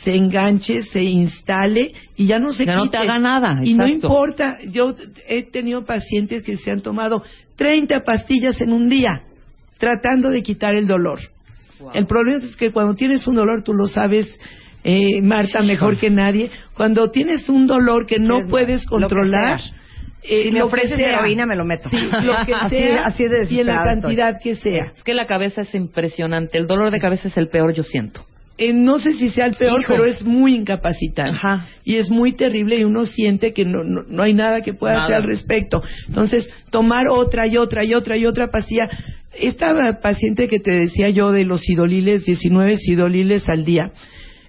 se 0.04 0.16
enganche, 0.16 0.84
se 0.84 1.02
instale 1.04 1.94
y 2.16 2.26
ya 2.26 2.40
no 2.40 2.52
se 2.52 2.66
Ya 2.66 2.76
no 2.76 2.84
quite. 2.84 2.98
te 2.98 3.04
haga 3.04 3.20
nada, 3.20 3.58
Y 3.64 3.74
no 3.74 3.88
importa, 3.88 4.58
yo 4.68 4.96
he 5.28 5.44
tenido 5.44 5.86
pacientes 5.86 6.44
que 6.44 6.56
se 6.56 6.72
han 6.72 6.82
tomado 6.82 7.24
30 7.56 8.04
pastillas 8.04 8.60
en 8.62 8.74
un 8.74 8.90
día 8.90 9.22
tratando 9.78 10.30
de 10.30 10.42
quitar 10.44 10.76
el 10.76 10.88
dolor. 10.88 11.20
El 11.94 12.06
problema 12.06 12.44
es 12.46 12.56
que 12.56 12.72
cuando 12.72 12.94
tienes 12.94 13.26
un 13.28 13.36
dolor, 13.36 13.64
tú 13.64 13.74
lo 13.74 13.88
sabes, 13.88 14.28
eh, 14.84 15.22
Marta, 15.22 15.62
mejor 15.62 15.98
que 15.98 16.10
nadie, 16.12 16.52
cuando 16.76 17.10
tienes 17.12 17.50
un 17.50 17.66
dolor 17.68 18.06
que 18.06 18.20
no 18.20 18.40
Es 18.40 18.48
puedes 18.48 18.86
controlar, 18.86 19.60
eh, 20.24 20.44
Si 20.46 20.52
me 20.52 20.62
ofreces 20.62 21.00
heroína, 21.00 21.48
me 21.48 21.56
lo 21.56 21.66
meto. 21.66 21.90
Sí, 21.90 21.98
lo 21.98 22.46
que 22.46 22.54
Así- 22.60 22.76
sea 22.78 23.06
así 23.08 23.24
de 23.24 23.48
y 23.50 23.60
en 23.62 23.66
la 23.68 23.78
estoy. 23.78 23.90
cantidad 24.02 24.40
que 24.42 24.56
sea. 24.56 24.92
Es 24.96 25.04
que 25.04 25.16
la 25.16 25.26
cabeza 25.26 25.62
es 25.62 25.74
impresionante. 25.74 26.60
El 26.60 26.68
dolor 26.68 26.92
de 26.92 27.00
cabeza 27.00 27.28
es 27.28 27.38
el 27.38 27.48
peor, 27.48 27.74
yo 27.74 27.82
siento. 27.82 28.24
Eh, 28.62 28.74
no 28.74 29.00
sé 29.00 29.16
si 29.16 29.30
sea 29.30 29.48
el 29.48 29.56
peor, 29.56 29.80
Hijo. 29.80 29.92
pero 29.92 30.06
es 30.06 30.24
muy 30.24 30.54
incapacitante. 30.54 31.40
Y 31.84 31.96
es 31.96 32.12
muy 32.12 32.34
terrible 32.34 32.78
y 32.78 32.84
uno 32.84 33.08
siente 33.08 33.54
que 33.54 33.66
no, 33.66 33.84
no, 33.84 34.04
no 34.08 34.22
hay 34.22 34.36
nada 34.36 34.62
que 34.62 34.76
pueda 34.76 35.04
hacer 35.04 35.16
al 35.16 35.24
respecto. 35.24 35.82
Entonces, 36.08 36.48
tomar 36.70 37.08
otra 37.08 37.48
y 37.48 37.58
otra 37.58 37.84
y 37.84 37.96
otra 37.96 38.18
y 38.18 38.28
otra 38.28 38.52
pastilla. 38.52 38.88
Esta 39.34 40.00
paciente 40.00 40.48
que 40.48 40.60
te 40.60 40.70
decía 40.70 41.10
yo 41.10 41.32
de 41.32 41.44
los 41.44 41.62
sidoliles, 41.62 42.24
19 42.24 42.78
sidoliles 42.78 43.50
al 43.50 43.66
día, 43.66 43.94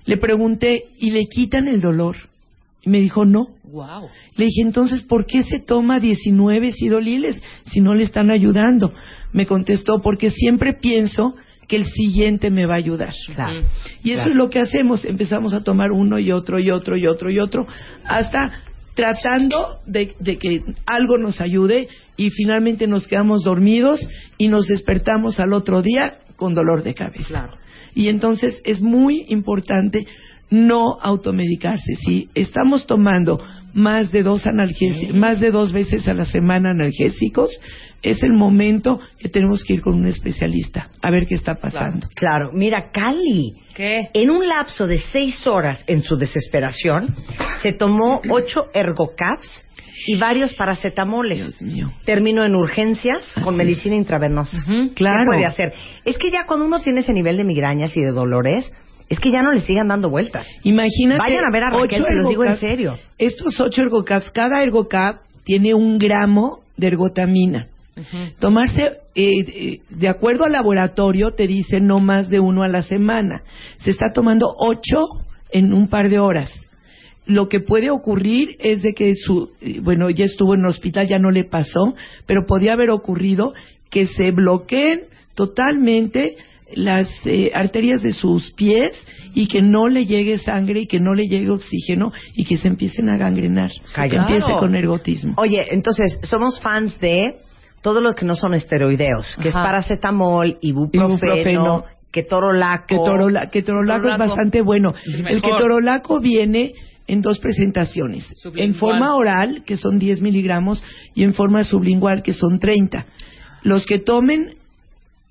le 0.04 0.18
pregunté, 0.18 0.88
¿y 0.98 1.12
le 1.12 1.24
quitan 1.24 1.66
el 1.66 1.80
dolor? 1.80 2.16
Y 2.82 2.90
me 2.90 3.00
dijo, 3.00 3.24
no. 3.24 3.48
Wow. 3.64 4.10
Le 4.36 4.44
dije, 4.44 4.60
entonces, 4.60 5.00
¿por 5.04 5.24
qué 5.24 5.42
se 5.42 5.58
toma 5.58 6.00
19 6.00 6.72
sidoliles 6.72 7.42
si 7.70 7.80
no 7.80 7.94
le 7.94 8.04
están 8.04 8.30
ayudando? 8.30 8.92
Me 9.32 9.46
contestó, 9.46 10.02
porque 10.02 10.30
siempre 10.30 10.74
pienso 10.74 11.34
que 11.72 11.76
el 11.78 11.86
siguiente 11.86 12.50
me 12.50 12.66
va 12.66 12.74
a 12.74 12.76
ayudar. 12.76 13.14
Y 14.04 14.10
eso 14.10 14.16
Claro. 14.24 14.30
es 14.30 14.36
lo 14.36 14.50
que 14.50 14.58
hacemos. 14.58 15.06
Empezamos 15.06 15.54
a 15.54 15.62
tomar 15.64 15.90
uno 15.90 16.18
y 16.18 16.30
otro 16.30 16.58
y 16.58 16.70
otro 16.70 16.98
y 16.98 17.06
otro 17.06 17.30
y 17.30 17.38
otro, 17.38 17.66
hasta 18.04 18.60
tratando 18.94 19.78
de, 19.86 20.14
de 20.20 20.36
que 20.36 20.60
algo 20.84 21.16
nos 21.16 21.40
ayude 21.40 21.88
y 22.18 22.28
finalmente 22.28 22.86
nos 22.86 23.06
quedamos 23.06 23.42
dormidos 23.42 24.06
y 24.36 24.48
nos 24.48 24.66
despertamos 24.66 25.40
al 25.40 25.54
otro 25.54 25.80
día 25.80 26.18
con 26.36 26.52
dolor 26.52 26.82
de 26.82 26.92
cabeza. 26.92 27.48
Y 27.94 28.08
entonces 28.08 28.60
es 28.64 28.82
muy 28.82 29.24
importante 29.28 30.06
no 30.52 30.98
automedicarse. 31.00 31.96
Si 31.96 32.28
estamos 32.34 32.86
tomando 32.86 33.40
más 33.74 34.12
de 34.12 34.22
dos 34.22 34.46
analgésicos, 34.46 35.16
más 35.16 35.40
de 35.40 35.50
dos 35.50 35.72
veces 35.72 36.06
a 36.06 36.14
la 36.14 36.26
semana 36.26 36.70
analgésicos, 36.70 37.50
es 38.02 38.22
el 38.22 38.34
momento 38.34 39.00
que 39.18 39.28
tenemos 39.28 39.64
que 39.64 39.74
ir 39.74 39.80
con 39.80 39.94
un 39.94 40.06
especialista 40.06 40.90
a 41.00 41.10
ver 41.10 41.26
qué 41.26 41.34
está 41.34 41.54
pasando. 41.54 42.06
Claro, 42.14 42.50
mira, 42.52 42.90
Cali. 42.92 43.54
¿Qué? 43.74 44.10
En 44.12 44.30
un 44.30 44.46
lapso 44.46 44.86
de 44.86 44.98
seis 44.98 45.46
horas 45.46 45.82
en 45.86 46.02
su 46.02 46.16
desesperación, 46.16 47.14
se 47.62 47.72
tomó 47.72 48.20
ocho 48.28 48.66
ergocaps 48.74 49.64
y 50.06 50.16
varios 50.16 50.52
paracetamoles. 50.54 51.38
Dios 51.38 51.62
mío. 51.62 51.92
Terminó 52.04 52.44
en 52.44 52.54
urgencias 52.54 53.22
con 53.42 53.56
medicina 53.56 53.94
intravenosa. 53.94 54.62
claro. 54.94 55.20
¿Qué 55.20 55.36
puede 55.36 55.46
hacer? 55.46 55.72
Es 56.04 56.18
que 56.18 56.30
ya 56.30 56.44
cuando 56.44 56.66
uno 56.66 56.80
tiene 56.80 57.00
ese 57.00 57.12
nivel 57.12 57.36
de 57.36 57.44
migrañas 57.44 57.96
y 57.96 58.02
de 58.02 58.10
dolores, 58.10 58.70
es 59.12 59.20
que 59.20 59.30
ya 59.30 59.42
no 59.42 59.52
le 59.52 59.60
sigan 59.60 59.88
dando 59.88 60.08
vueltas. 60.08 60.46
Imagínate. 60.62 61.18
Vayan 61.18 61.44
a 61.44 61.52
ver 61.52 61.64
a 61.64 61.70
Raquel, 61.70 62.02
se 62.02 62.14
los 62.14 62.30
digo 62.30 62.44
en 62.44 62.56
serio. 62.56 62.98
Estos 63.18 63.60
ocho 63.60 63.82
ergocaps, 63.82 64.30
cada 64.30 64.62
ergocap 64.62 65.20
tiene 65.44 65.74
un 65.74 65.98
gramo 65.98 66.60
de 66.78 66.86
ergotamina. 66.86 67.66
Tomarse, 68.38 69.00
eh, 69.14 69.30
eh, 69.36 69.80
de 69.90 70.08
acuerdo 70.08 70.46
al 70.46 70.52
laboratorio, 70.52 71.32
te 71.32 71.46
dice 71.46 71.78
no 71.78 72.00
más 72.00 72.30
de 72.30 72.40
uno 72.40 72.62
a 72.62 72.68
la 72.68 72.80
semana. 72.80 73.42
Se 73.82 73.90
está 73.90 74.14
tomando 74.14 74.46
ocho 74.56 75.04
en 75.50 75.74
un 75.74 75.88
par 75.88 76.08
de 76.08 76.18
horas. 76.18 76.50
Lo 77.26 77.50
que 77.50 77.60
puede 77.60 77.90
ocurrir 77.90 78.56
es 78.60 78.80
de 78.80 78.94
que 78.94 79.14
su, 79.14 79.50
eh, 79.60 79.80
bueno, 79.82 80.08
ya 80.08 80.24
estuvo 80.24 80.54
en 80.54 80.60
el 80.60 80.68
hospital, 80.68 81.06
ya 81.06 81.18
no 81.18 81.30
le 81.30 81.44
pasó, 81.44 81.94
pero 82.24 82.46
podía 82.46 82.72
haber 82.72 82.88
ocurrido 82.88 83.52
que 83.90 84.06
se 84.06 84.30
bloqueen 84.30 85.02
totalmente 85.34 86.38
las 86.74 87.08
eh, 87.24 87.50
arterias 87.54 88.02
de 88.02 88.12
sus 88.12 88.52
pies 88.52 88.92
y 89.34 89.46
que 89.48 89.62
no 89.62 89.88
le 89.88 90.06
llegue 90.06 90.38
sangre 90.38 90.80
y 90.80 90.86
que 90.86 91.00
no 91.00 91.14
le 91.14 91.26
llegue 91.26 91.50
oxígeno 91.50 92.12
y 92.34 92.44
que 92.44 92.56
se 92.56 92.68
empiecen 92.68 93.08
a 93.08 93.16
gangrenar, 93.16 93.70
que 93.70 93.92
Calla. 93.94 94.20
empiece 94.20 94.44
Claro. 94.46 94.60
con 94.60 94.74
ergotismo. 94.74 95.34
Oye, 95.36 95.62
entonces, 95.70 96.18
somos 96.22 96.60
fans 96.60 96.98
de 97.00 97.36
todo 97.82 98.00
lo 98.00 98.14
que 98.14 98.24
no 98.26 98.34
son 98.36 98.54
esteroideos, 98.54 99.36
que 99.42 99.48
es 99.48 99.54
paracetamol, 99.54 100.58
ibuprofeno, 100.60 101.08
Ibuprofeno. 101.14 101.84
ketorolaco. 102.12 102.86
Ketorola- 102.86 103.50
ketorolaco 103.50 104.08
es 104.08 104.18
bastante 104.18 104.60
bueno. 104.60 104.92
El 105.06 105.14
El 105.14 105.22
mejor. 105.22 105.50
ketorolaco 105.50 106.20
viene 106.20 106.74
en 107.08 107.22
dos 107.22 107.38
presentaciones. 107.40 108.24
Sublingual. 108.36 108.68
En 108.68 108.74
forma 108.74 109.16
oral, 109.16 109.64
que 109.66 109.76
son 109.76 109.98
10 109.98 110.20
miligramos, 110.22 110.84
y 111.14 111.24
en 111.24 111.34
forma 111.34 111.64
sublingual, 111.64 112.22
que 112.22 112.32
son 112.32 112.58
30. 112.60 113.06
Los 113.64 113.86
que 113.86 113.98
tomen 113.98 114.54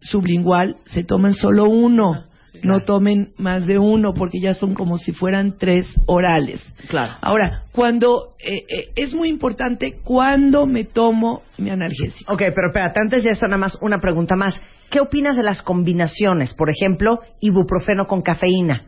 sublingual 0.02 0.78
se 0.86 1.04
toman 1.04 1.34
solo 1.34 1.66
uno. 1.66 2.26
No 2.64 2.82
tomen 2.82 3.34
más 3.38 3.66
de 3.66 3.80
uno 3.80 4.14
porque 4.14 4.40
ya 4.40 4.54
son 4.54 4.76
como 4.76 4.98
si 4.98 5.14
fueran 5.14 5.58
tres 5.58 5.88
orales. 6.06 6.62
Claro. 6.90 7.14
Ahora, 7.22 7.64
cuando 7.72 8.36
eh, 8.40 8.66
eh, 8.68 8.90
es 8.96 9.16
muy 9.16 9.30
importante 9.30 10.00
cuándo 10.04 10.68
me 10.68 10.84
tomo 10.84 11.42
mi 11.58 11.70
analgésico. 11.72 12.32
Ok, 12.32 12.40
pero 12.54 12.68
espérate, 12.68 13.00
antes 13.02 13.24
de 13.24 13.32
eso, 13.32 13.48
nada 13.48 13.58
más 13.58 13.78
una 13.82 14.00
pregunta 14.00 14.36
más. 14.36 14.62
¿Qué 14.92 15.00
opinas 15.00 15.38
de 15.38 15.44
las 15.44 15.62
combinaciones? 15.62 16.54
Por 16.54 16.70
ejemplo, 16.70 17.22
ibuprofeno 17.40 18.06
con 18.06 18.22
cafeína. 18.22 18.84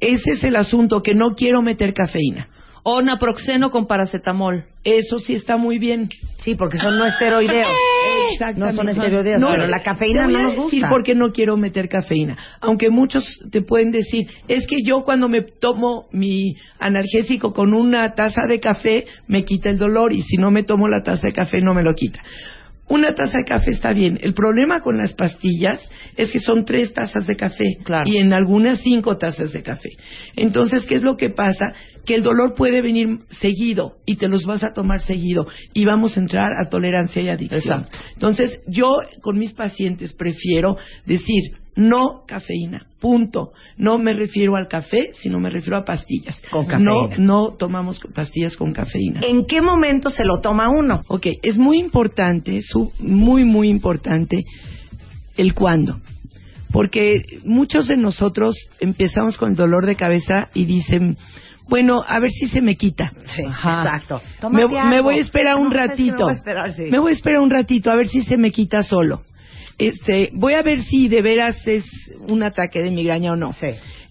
Ese 0.00 0.32
es 0.32 0.44
el 0.44 0.56
asunto, 0.56 1.02
que 1.02 1.14
no 1.14 1.34
quiero 1.36 1.62
meter 1.62 1.94
cafeína. 1.94 2.48
O 2.82 3.02
naproxeno 3.02 3.70
con 3.70 3.86
paracetamol. 3.86 4.64
Eso 4.84 5.18
sí 5.18 5.34
está 5.34 5.56
muy 5.56 5.78
bien. 5.78 6.08
Sí, 6.38 6.54
porque 6.54 6.78
son 6.78 6.96
no 6.96 7.04
esteroideos. 7.04 7.68
No 8.56 8.72
son 8.72 8.88
esteroideos, 8.88 9.42
pero 9.48 9.66
la 9.66 9.82
cafeína 9.82 10.26
no 10.26 10.42
nos 10.42 10.56
gusta. 10.56 10.88
por 10.88 11.02
qué 11.02 11.14
no 11.14 11.32
quiero 11.32 11.56
meter 11.56 11.88
cafeína. 11.88 12.36
Aunque 12.60 12.90
muchos 12.90 13.24
te 13.50 13.62
pueden 13.62 13.90
decir, 13.90 14.26
es 14.48 14.66
que 14.66 14.82
yo 14.84 15.02
cuando 15.04 15.28
me 15.28 15.42
tomo 15.42 16.06
mi 16.12 16.56
analgésico 16.78 17.52
con 17.52 17.74
una 17.74 18.14
taza 18.14 18.46
de 18.46 18.60
café, 18.60 19.06
me 19.26 19.44
quita 19.44 19.70
el 19.70 19.78
dolor 19.78 20.12
y 20.12 20.22
si 20.22 20.36
no 20.36 20.50
me 20.50 20.62
tomo 20.62 20.88
la 20.88 21.02
taza 21.02 21.26
de 21.28 21.32
café, 21.32 21.60
no 21.60 21.74
me 21.74 21.82
lo 21.82 21.94
quita. 21.94 22.22
Una 22.88 23.14
taza 23.14 23.38
de 23.38 23.44
café 23.44 23.70
está 23.72 23.92
bien. 23.92 24.18
El 24.22 24.32
problema 24.32 24.80
con 24.80 24.96
las 24.96 25.12
pastillas 25.12 25.80
es 26.16 26.30
que 26.30 26.38
son 26.38 26.64
tres 26.64 26.92
tazas 26.92 27.26
de 27.26 27.36
café 27.36 27.64
y 28.04 28.18
en 28.18 28.32
algunas 28.32 28.80
cinco 28.80 29.16
tazas 29.16 29.52
de 29.52 29.62
café. 29.62 29.90
Entonces, 30.36 30.86
¿qué 30.86 30.94
es 30.94 31.02
lo 31.02 31.16
que 31.16 31.30
pasa? 31.30 31.72
Que 32.04 32.14
el 32.14 32.22
dolor 32.22 32.54
puede 32.54 32.82
venir 32.82 33.18
seguido 33.40 33.96
y 34.06 34.16
te 34.16 34.28
los 34.28 34.44
vas 34.44 34.62
a 34.62 34.72
tomar 34.72 35.00
seguido 35.00 35.46
y 35.74 35.84
vamos 35.84 36.16
a 36.16 36.20
entrar 36.20 36.50
a 36.52 36.68
tolerancia 36.68 37.20
y 37.22 37.28
adicción. 37.28 37.80
Exacto. 37.80 37.98
Entonces, 38.14 38.60
yo 38.68 38.98
con 39.20 39.36
mis 39.36 39.52
pacientes 39.52 40.14
prefiero 40.14 40.76
decir 41.06 41.65
no 41.76 42.22
cafeína, 42.26 42.86
punto. 43.00 43.52
No 43.76 43.98
me 43.98 44.12
refiero 44.14 44.56
al 44.56 44.66
café, 44.66 45.10
sino 45.14 45.38
me 45.38 45.50
refiero 45.50 45.76
a 45.76 45.84
pastillas. 45.84 46.42
Con 46.50 46.62
No, 46.82 47.08
cafeína. 47.08 47.16
no 47.18 47.50
tomamos 47.58 48.00
pastillas 48.14 48.56
con 48.56 48.72
cafeína. 48.72 49.20
¿En 49.22 49.44
qué 49.46 49.60
momento 49.60 50.10
se 50.10 50.24
lo 50.24 50.40
toma 50.40 50.68
uno? 50.70 51.02
Ok, 51.08 51.26
es 51.42 51.58
muy 51.58 51.78
importante, 51.78 52.60
su- 52.62 52.92
muy, 52.98 53.44
muy 53.44 53.68
importante 53.68 54.44
el 55.36 55.54
cuándo. 55.54 56.00
Porque 56.72 57.22
muchos 57.44 57.88
de 57.88 57.96
nosotros 57.96 58.56
empezamos 58.80 59.36
con 59.38 59.50
el 59.50 59.56
dolor 59.56 59.86
de 59.86 59.96
cabeza 59.96 60.48
y 60.52 60.64
dicen, 60.64 61.16
bueno, 61.68 62.02
a 62.06 62.18
ver 62.20 62.30
si 62.30 62.48
se 62.48 62.60
me 62.60 62.76
quita. 62.76 63.12
Sí, 63.34 63.42
Ajá. 63.46 63.82
exacto. 63.82 64.20
Me, 64.50 64.66
me 64.66 65.00
voy 65.00 65.16
a 65.18 65.20
esperar 65.20 65.56
un 65.56 65.64
No 65.68 65.70
ratito. 65.74 66.24
voy 66.24 66.32
a 66.32 66.36
esperar, 66.36 66.72
sí. 66.74 66.84
Me 66.90 66.98
voy 66.98 67.12
a 67.12 67.14
esperar 67.14 67.40
un 67.40 67.50
ratito 67.50 67.90
a 67.90 67.96
ver 67.96 68.08
si 68.08 68.22
se 68.22 68.36
me 68.36 68.50
quita 68.50 68.82
solo. 68.82 69.22
Este, 69.78 70.30
voy 70.32 70.54
a 70.54 70.62
ver 70.62 70.82
si 70.82 71.08
de 71.08 71.22
veras 71.22 71.56
es 71.66 71.84
un 72.28 72.42
ataque 72.42 72.82
de 72.82 72.90
migraña 72.90 73.32
o 73.32 73.36
no. 73.36 73.52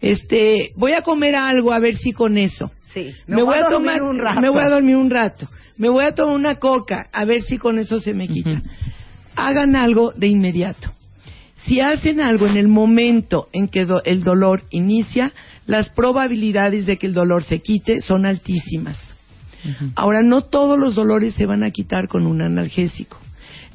Este, 0.01 0.71
voy 0.75 0.91
a 0.93 1.01
comer 1.01 1.35
algo 1.35 1.73
a 1.73 1.79
ver 1.79 1.95
si 1.97 2.11
con 2.11 2.37
eso. 2.37 2.71
Sí. 2.93 3.11
Me, 3.27 3.41
voy, 3.43 3.55
a 3.57 3.61
dormir 3.69 3.71
tomar 3.97 4.03
un 4.03 4.17
rato. 4.19 4.41
me 4.41 4.49
voy 4.49 4.61
a 4.61 4.69
dormir 4.69 4.95
un 4.95 5.09
rato. 5.09 5.47
Me 5.77 5.89
voy 5.89 6.05
a 6.05 6.13
tomar 6.13 6.35
una 6.35 6.55
coca 6.59 7.07
a 7.11 7.25
ver 7.25 7.41
si 7.41 7.57
con 7.57 7.79
eso 7.79 7.99
se 7.99 8.13
me 8.13 8.27
quita. 8.27 8.61
Hagan 9.35 9.75
algo 9.75 10.11
de 10.15 10.27
inmediato. 10.27 10.93
Si 11.65 11.79
hacen 11.81 12.21
algo 12.21 12.45
en 12.47 12.57
el 12.57 12.67
momento 12.67 13.47
en 13.51 13.67
que 13.67 13.85
do- 13.85 14.03
el 14.03 14.23
dolor 14.23 14.63
inicia, 14.69 15.33
las 15.65 15.89
probabilidades 15.89 16.85
de 16.85 16.97
que 16.97 17.07
el 17.07 17.13
dolor 17.13 17.43
se 17.43 17.59
quite 17.59 18.01
son 18.01 18.25
altísimas. 18.25 18.97
Ahora, 19.95 20.21
no 20.21 20.41
todos 20.43 20.77
los 20.77 20.93
dolores 20.93 21.33
se 21.33 21.47
van 21.47 21.63
a 21.63 21.71
quitar 21.71 22.07
con 22.07 22.27
un 22.27 22.41
analgésico. 22.43 23.17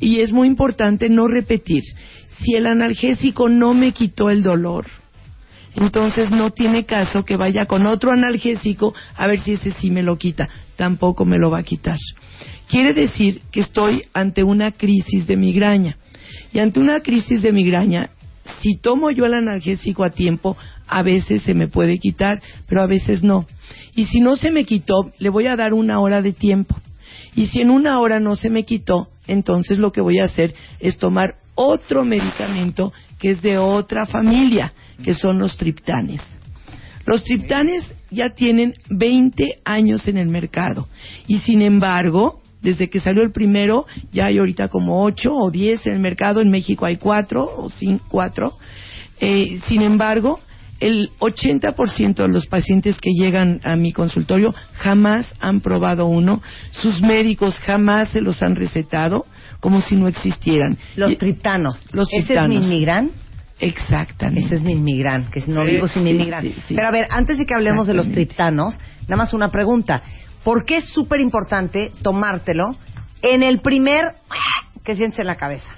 Y 0.01 0.21
es 0.21 0.33
muy 0.33 0.49
importante 0.49 1.09
no 1.09 1.29
repetir. 1.29 1.83
Si 2.39 2.55
el 2.55 2.67
analgésico 2.67 3.49
no 3.49 3.75
me 3.75 3.93
quitó 3.93 4.31
el 4.31 4.43
dolor, 4.43 4.87
Entonces 5.77 6.31
no 6.31 6.51
tiene 6.51 6.85
caso 6.85 7.23
que 7.23 7.37
vaya 7.37 7.67
con 7.67 7.87
otro 7.87 8.11
analgésico 8.11 8.93
a 9.17 9.27
ver 9.29 9.39
si 9.41 9.53
ese 9.53 9.71
sí 9.73 9.91
me 9.91 10.03
lo 10.03 10.19
quita. 10.19 10.49
Tampoco 10.77 11.25
me 11.25 11.39
lo 11.39 11.51
va 11.51 11.59
a 11.59 11.63
quitar. 11.63 11.99
Quiere 12.69 12.93
decir 12.93 13.41
que 13.53 13.61
estoy 13.61 14.05
ante 14.13 14.43
una 14.43 14.73
crisis 14.73 15.27
de 15.27 15.37
migraña. 15.37 15.97
Y 16.53 16.59
ante 16.59 16.81
una 16.81 17.01
crisis 17.01 17.43
de 17.43 17.53
migraña, 17.53 18.11
si 18.61 18.77
tomo 18.77 19.11
yo 19.11 19.27
el 19.27 19.35
analgésico 19.35 20.03
a 20.03 20.11
tiempo, 20.11 20.57
a 20.89 21.03
veces 21.03 21.43
se 21.43 21.55
me 21.55 21.69
puede 21.69 21.99
quitar, 21.99 22.43
pero 22.67 22.83
a 22.83 22.87
veces 22.87 23.23
no. 23.23 23.47
Y 23.95 24.07
si 24.07 24.21
no 24.21 24.37
se 24.37 24.51
me 24.51 24.65
quitó, 24.65 25.13
le 25.19 25.29
voy 25.29 25.47
a 25.47 25.57
dar 25.57 25.73
una 25.73 26.01
hora 26.01 26.21
de 26.23 26.33
tiempo. 26.33 26.77
Y 27.35 27.47
si 27.47 27.61
en 27.61 27.70
una 27.70 28.01
hora 28.01 28.20
no 28.20 28.36
se 28.36 28.51
me 28.51 28.65
quitó, 28.65 29.09
entonces 29.27 29.78
lo 29.78 29.93
que 29.93 30.01
voy 30.01 30.19
a 30.19 30.24
hacer 30.24 30.55
es 30.81 30.98
tomar 30.98 31.36
otro 31.55 32.05
medicamento 32.05 32.93
que 33.19 33.31
es 33.31 33.43
de 33.43 33.59
otra 33.59 34.07
familia, 34.07 34.73
que 35.05 35.15
son 35.15 35.39
los 35.39 35.57
triptanes. 35.57 36.20
Los 37.07 37.24
triptanes 37.24 37.85
ya 38.11 38.31
tienen 38.31 38.74
20 38.89 39.59
años 39.65 40.07
en 40.09 40.16
el 40.16 40.28
mercado 40.28 40.89
y 41.27 41.39
sin 41.40 41.62
embargo, 41.62 42.40
desde 42.62 42.90
que 42.90 43.01
salió 43.01 43.23
el 43.23 43.32
primero, 43.32 43.86
ya 44.12 44.27
hay 44.27 44.39
ahorita 44.39 44.69
como 44.69 45.02
8 45.05 45.35
o 45.35 45.51
10 45.51 45.86
en 45.86 45.94
el 45.94 46.01
mercado, 46.01 46.40
en 46.40 46.51
México 46.51 46.85
hay 46.85 46.97
4 46.97 47.51
o 47.57 47.70
5, 47.70 48.05
4. 48.09 48.52
Eh, 49.20 49.61
sin 49.66 49.82
embargo, 49.82 50.40
el 50.81 51.11
80% 51.19 52.15
de 52.15 52.28
los 52.28 52.47
pacientes 52.47 52.97
que 53.01 53.11
llegan 53.12 53.61
a 53.65 53.77
mi 53.77 53.93
consultorio 53.93 54.55
jamás 54.74 55.35
han 55.40 55.61
probado 55.61 56.07
uno, 56.07 56.43
sus 56.73 57.02
médicos 57.02 57.59
jamás 57.61 58.09
se 58.11 58.20
los 58.20 58.43
han 58.43 58.57
recetado 58.57 59.24
como 59.61 59.81
si 59.82 59.97
no 59.97 60.09
existieran. 60.09 60.78
Los 60.97 61.19
triptanos. 61.19 61.85
Los 61.93 62.09
¿Ese 62.09 62.19
es 62.19 62.27
triptanos. 62.27 62.66
Milmigran? 62.66 63.11
Exactamente. 63.61 64.47
Ese 64.47 64.57
es 64.57 64.62
Milmigran, 64.62 65.31
que 65.31 65.40
no 65.47 65.65
digo 65.66 65.86
sin 65.86 66.05
sí, 66.40 66.55
sí. 66.66 66.74
Pero 66.74 66.89
a 66.89 66.90
ver, 66.90 67.07
antes 67.11 67.39
de 67.39 67.44
que 67.44 67.55
hablemos 67.55 67.86
de 67.86 67.94
los 67.94 68.11
triptanos, 68.11 68.74
nada 69.02 69.16
más 69.16 69.35
una 69.35 69.51
pregunta. 69.51 70.02
¿Por 70.43 70.65
qué 70.65 70.78
es 70.78 70.89
súper 70.89 71.20
importante 71.20 71.93
tomártelo 72.01 72.77
en 73.20 73.43
el 73.43 73.61
primer 73.61 74.12
que 74.82 74.97
sientes 74.97 75.20
en 75.20 75.27
la 75.27 75.36
cabeza? 75.36 75.69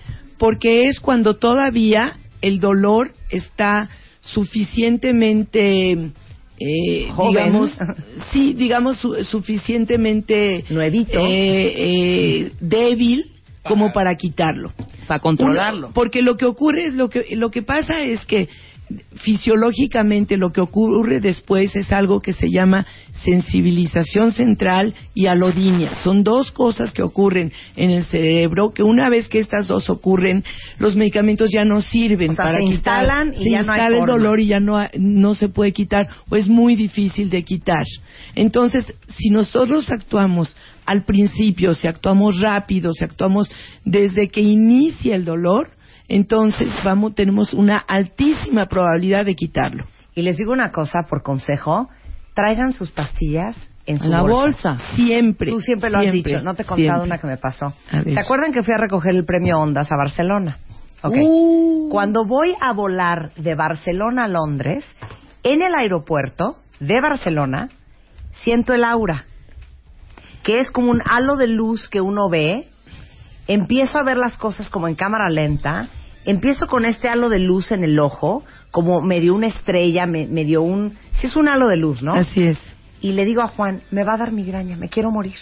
porque 0.42 0.86
es 0.88 0.98
cuando 0.98 1.36
todavía 1.36 2.16
el 2.40 2.58
dolor 2.58 3.12
está 3.30 3.88
suficientemente 4.23 6.11
eh, 6.59 7.09
Joven. 7.11 7.32
digamos 7.32 7.78
sí 8.32 8.53
digamos 8.55 8.99
su- 8.99 9.23
suficientemente 9.24 10.65
Nuevito. 10.70 11.19
eh, 11.19 11.73
eh, 11.77 12.53
débil 12.61 13.27
como 13.65 13.93
para 13.93 14.15
quitarlo 14.16 14.73
Para 15.07 15.20
controlarlo. 15.20 15.86
Uno- 15.86 15.94
porque 15.94 16.20
lo 16.23 16.36
que 16.36 16.47
ocurre 16.47 16.86
es 16.86 16.94
lo 16.94 17.09
que 17.11 17.24
lo 17.36 17.51
que 17.51 17.62
pasa 17.62 18.03
es 18.03 18.24
que 18.27 18.49
fisiológicamente 19.16 20.36
lo 20.36 20.52
que 20.52 20.60
ocurre 20.60 21.20
después 21.20 21.74
es 21.77 21.93
algo 21.93 22.20
que 22.20 22.32
se 22.32 22.48
llama 22.51 22.86
sensibilización 23.24 24.32
central 24.32 24.94
y 25.14 25.27
alodinia. 25.27 25.94
Son 26.02 26.24
dos 26.24 26.51
cosas 26.52 26.93
que 26.93 27.02
ocurren 27.02 27.52
en 27.77 27.90
el 27.90 28.05
cerebro 28.05 28.73
que 28.73 28.82
una 28.82 29.09
vez 29.10 29.28
que 29.28 29.39
estas 29.39 29.69
dos 29.69 29.90
ocurren, 29.90 30.44
los 30.78 30.97
medicamentos 30.97 31.51
ya 31.52 31.64
no 31.64 31.81
sirven 31.81 32.31
O 32.31 32.35
sea, 32.35 32.44
para 32.47 32.59
se 32.59 32.64
quitar. 32.64 33.02
instalan 33.02 33.35
y 33.39 33.44
se 33.44 33.51
ya 33.51 33.62
no 33.62 33.73
hay 33.73 33.78
instala 33.81 33.97
el 33.97 34.01
forma. 34.01 34.12
dolor 34.12 34.40
y 34.40 34.47
ya 34.47 34.60
no, 34.60 34.78
no 34.98 35.35
se 35.35 35.48
puede 35.48 35.73
quitar 35.73 36.06
o 36.31 36.36
es 36.36 36.48
muy 36.48 36.74
difícil 36.77 37.31
de 37.31 37.43
quitar. 37.44 37.85
Entonces, 38.35 38.93
si 39.09 39.31
nosotros 39.31 39.90
actuamos 39.90 40.56
al 40.86 41.05
principio, 41.05 41.74
si 41.74 41.86
actuamos 41.86 42.40
rápido, 42.40 42.93
si 42.93 43.05
actuamos 43.05 43.51
desde 43.85 44.28
que 44.28 44.40
inicia 44.40 45.14
el 45.14 45.24
dolor, 45.24 45.70
entonces 46.14 46.68
vamos 46.84 47.14
tenemos 47.14 47.55
una 47.55 47.78
altísima 47.78 48.66
probabilidad 48.66 49.24
de 49.24 49.34
quitarlo. 49.34 49.84
Y 50.14 50.22
les 50.22 50.36
digo 50.36 50.52
una 50.52 50.70
cosa 50.70 51.01
por 51.09 51.22
consejo, 51.22 51.89
traigan 52.34 52.72
sus 52.72 52.90
pastillas 52.90 53.70
en 53.86 53.98
su 53.98 54.10
la 54.10 54.20
bolsa. 54.22 54.72
bolsa, 54.72 54.94
siempre. 54.94 55.51
Tú 55.51 55.60
siempre 55.60 55.90
lo 55.90 55.98
has 55.98 56.12
dicho, 56.12 56.40
no 56.43 56.55
te 56.55 56.62
he 56.62 56.66
contado 56.66 57.01
siempre. 57.01 57.06
una 57.06 57.18
que 57.18 57.26
me 57.26 57.36
pasó. 57.36 57.72
¿Se 58.05 58.18
acuerdan 58.18 58.52
que 58.52 58.62
fui 58.62 58.74
a 58.74 58.78
recoger 58.78 59.14
el 59.14 59.24
premio 59.24 59.59
Ondas 59.59 59.90
a 59.90 59.97
Barcelona? 59.97 60.59
Uh. 61.05 61.89
Cuando 61.90 62.24
voy 62.24 62.55
a 62.60 62.72
volar 62.72 63.32
de 63.34 63.55
Barcelona 63.55 64.24
a 64.24 64.28
Londres, 64.28 64.84
en 65.43 65.62
el 65.62 65.74
aeropuerto 65.74 66.59
de 66.78 67.01
Barcelona, 67.01 67.70
siento 68.30 68.72
el 68.72 68.84
aura, 68.84 69.24
que 70.43 70.60
es 70.60 70.70
como 70.70 70.90
un 70.90 71.01
halo 71.05 71.36
de 71.36 71.48
luz 71.48 71.89
que 71.89 72.01
uno 72.01 72.28
ve. 72.28 72.68
Empiezo 73.48 73.98
a 73.98 74.05
ver 74.05 74.16
las 74.16 74.36
cosas 74.36 74.70
como 74.70 74.89
en 74.89 74.94
cámara 74.94 75.28
lenta. 75.28 75.89
Empiezo 76.24 76.66
con 76.66 76.85
este 76.85 77.09
halo 77.09 77.28
de 77.28 77.39
luz 77.40 77.73
en 77.73 77.85
el 77.85 77.99
ojo, 77.99 78.44
como 78.70 79.01
medio 79.03 79.35
una 79.35 79.49
estrella, 79.49 80.07
me- 80.07 80.27
medio 80.27 80.62
un... 80.62 80.97
Sí 81.15 81.27
es 81.27 81.36
un 81.36 81.49
halo 81.49 81.69
de 81.69 81.77
luz, 81.77 82.03
¿no? 82.03 82.15
Así 82.15 82.44
es. 82.44 82.59
Y 83.01 83.12
le 83.12 83.24
digo 83.24 83.43
a 83.43 83.49
Juan, 83.49 83.82
me 83.90 84.05
va 84.05 84.15
a 84.15 84.19
dar 84.19 84.32
migraña, 84.32 84.77
me 84.77 84.89
quiero 84.89 85.11
morir. 85.11 85.35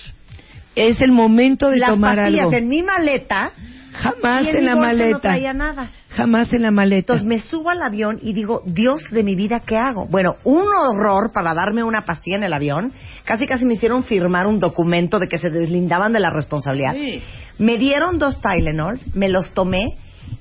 Es 0.75 1.01
el 1.03 1.13
momento 1.13 1.69
de 1.69 1.79
Las 1.79 1.91
tomar 1.91 2.17
pastillas 2.17 2.45
algo. 2.47 2.57
en 2.57 2.69
mi 2.69 2.83
maleta 2.83 3.51
Jamás 3.93 4.47
en, 4.47 4.57
en 4.57 4.65
la 4.67 4.77
maleta. 4.77 5.11
no 5.11 5.19
traía 5.21 5.53
nada. 5.53 5.91
Jamás 6.11 6.53
en 6.53 6.63
la 6.63 6.71
maleta. 6.71 7.13
Entonces 7.15 7.27
me 7.27 7.41
subo 7.41 7.71
al 7.71 7.83
avión 7.83 8.19
y 8.23 8.33
digo, 8.33 8.63
Dios 8.65 9.03
de 9.11 9.23
mi 9.25 9.35
vida, 9.35 9.61
¿qué 9.67 9.77
hago? 9.77 10.07
Bueno, 10.07 10.37
un 10.45 10.63
horror 10.69 11.33
para 11.33 11.55
darme 11.55 11.83
una 11.83 12.05
pastilla 12.05 12.37
en 12.37 12.45
el 12.45 12.53
avión. 12.53 12.93
Casi 13.25 13.47
casi 13.47 13.65
me 13.67 13.75
hicieron 13.75 14.05
firmar 14.05 14.47
un 14.47 14.61
documento 14.61 15.19
de 15.19 15.27
que 15.29 15.39
se 15.39 15.51
deslindaban 15.51 16.13
de 16.13 16.21
la 16.21 16.31
responsabilidad. 16.31 16.95
Sí. 16.95 17.21
Me 17.59 17.77
dieron 17.79 18.19
dos 18.19 18.41
Tylenols, 18.41 19.05
me 19.15 19.29
los 19.29 19.53
tomé 19.53 19.85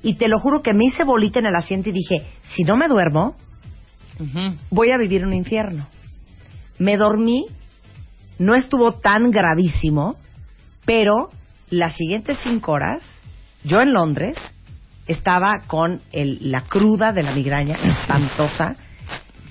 y 0.02 0.16
te 0.16 0.28
lo 0.28 0.40
juro 0.40 0.62
que 0.62 0.74
me 0.74 0.86
hice 0.86 1.04
bolita 1.04 1.40
en 1.40 1.46
el 1.48 1.56
asiento 1.56 1.90
y 1.90 1.92
dije, 1.94 2.24
si 2.56 2.64
no 2.64 2.76
me 2.78 2.88
duermo, 2.88 3.36
voy 4.70 4.92
a 4.92 4.98
vivir 4.98 5.26
un 5.26 5.34
infierno. 5.34 5.88
Me 6.78 6.98
dormí, 6.98 7.46
no 8.38 8.56
estuvo 8.56 8.94
tan 8.94 9.32
gravísimo, 9.32 10.16
pero 10.86 11.30
las 11.70 11.96
siguientes 11.96 12.38
cinco 12.44 12.74
horas, 12.74 13.04
yo 13.64 13.82
en 13.82 13.94
Londres, 13.94 14.38
estaba 15.08 15.62
con 15.68 16.02
el- 16.12 16.52
la 16.52 16.62
cruda 16.62 17.12
de 17.14 17.24
la 17.24 17.34
migraña 17.34 17.76
espantosa 17.76 18.76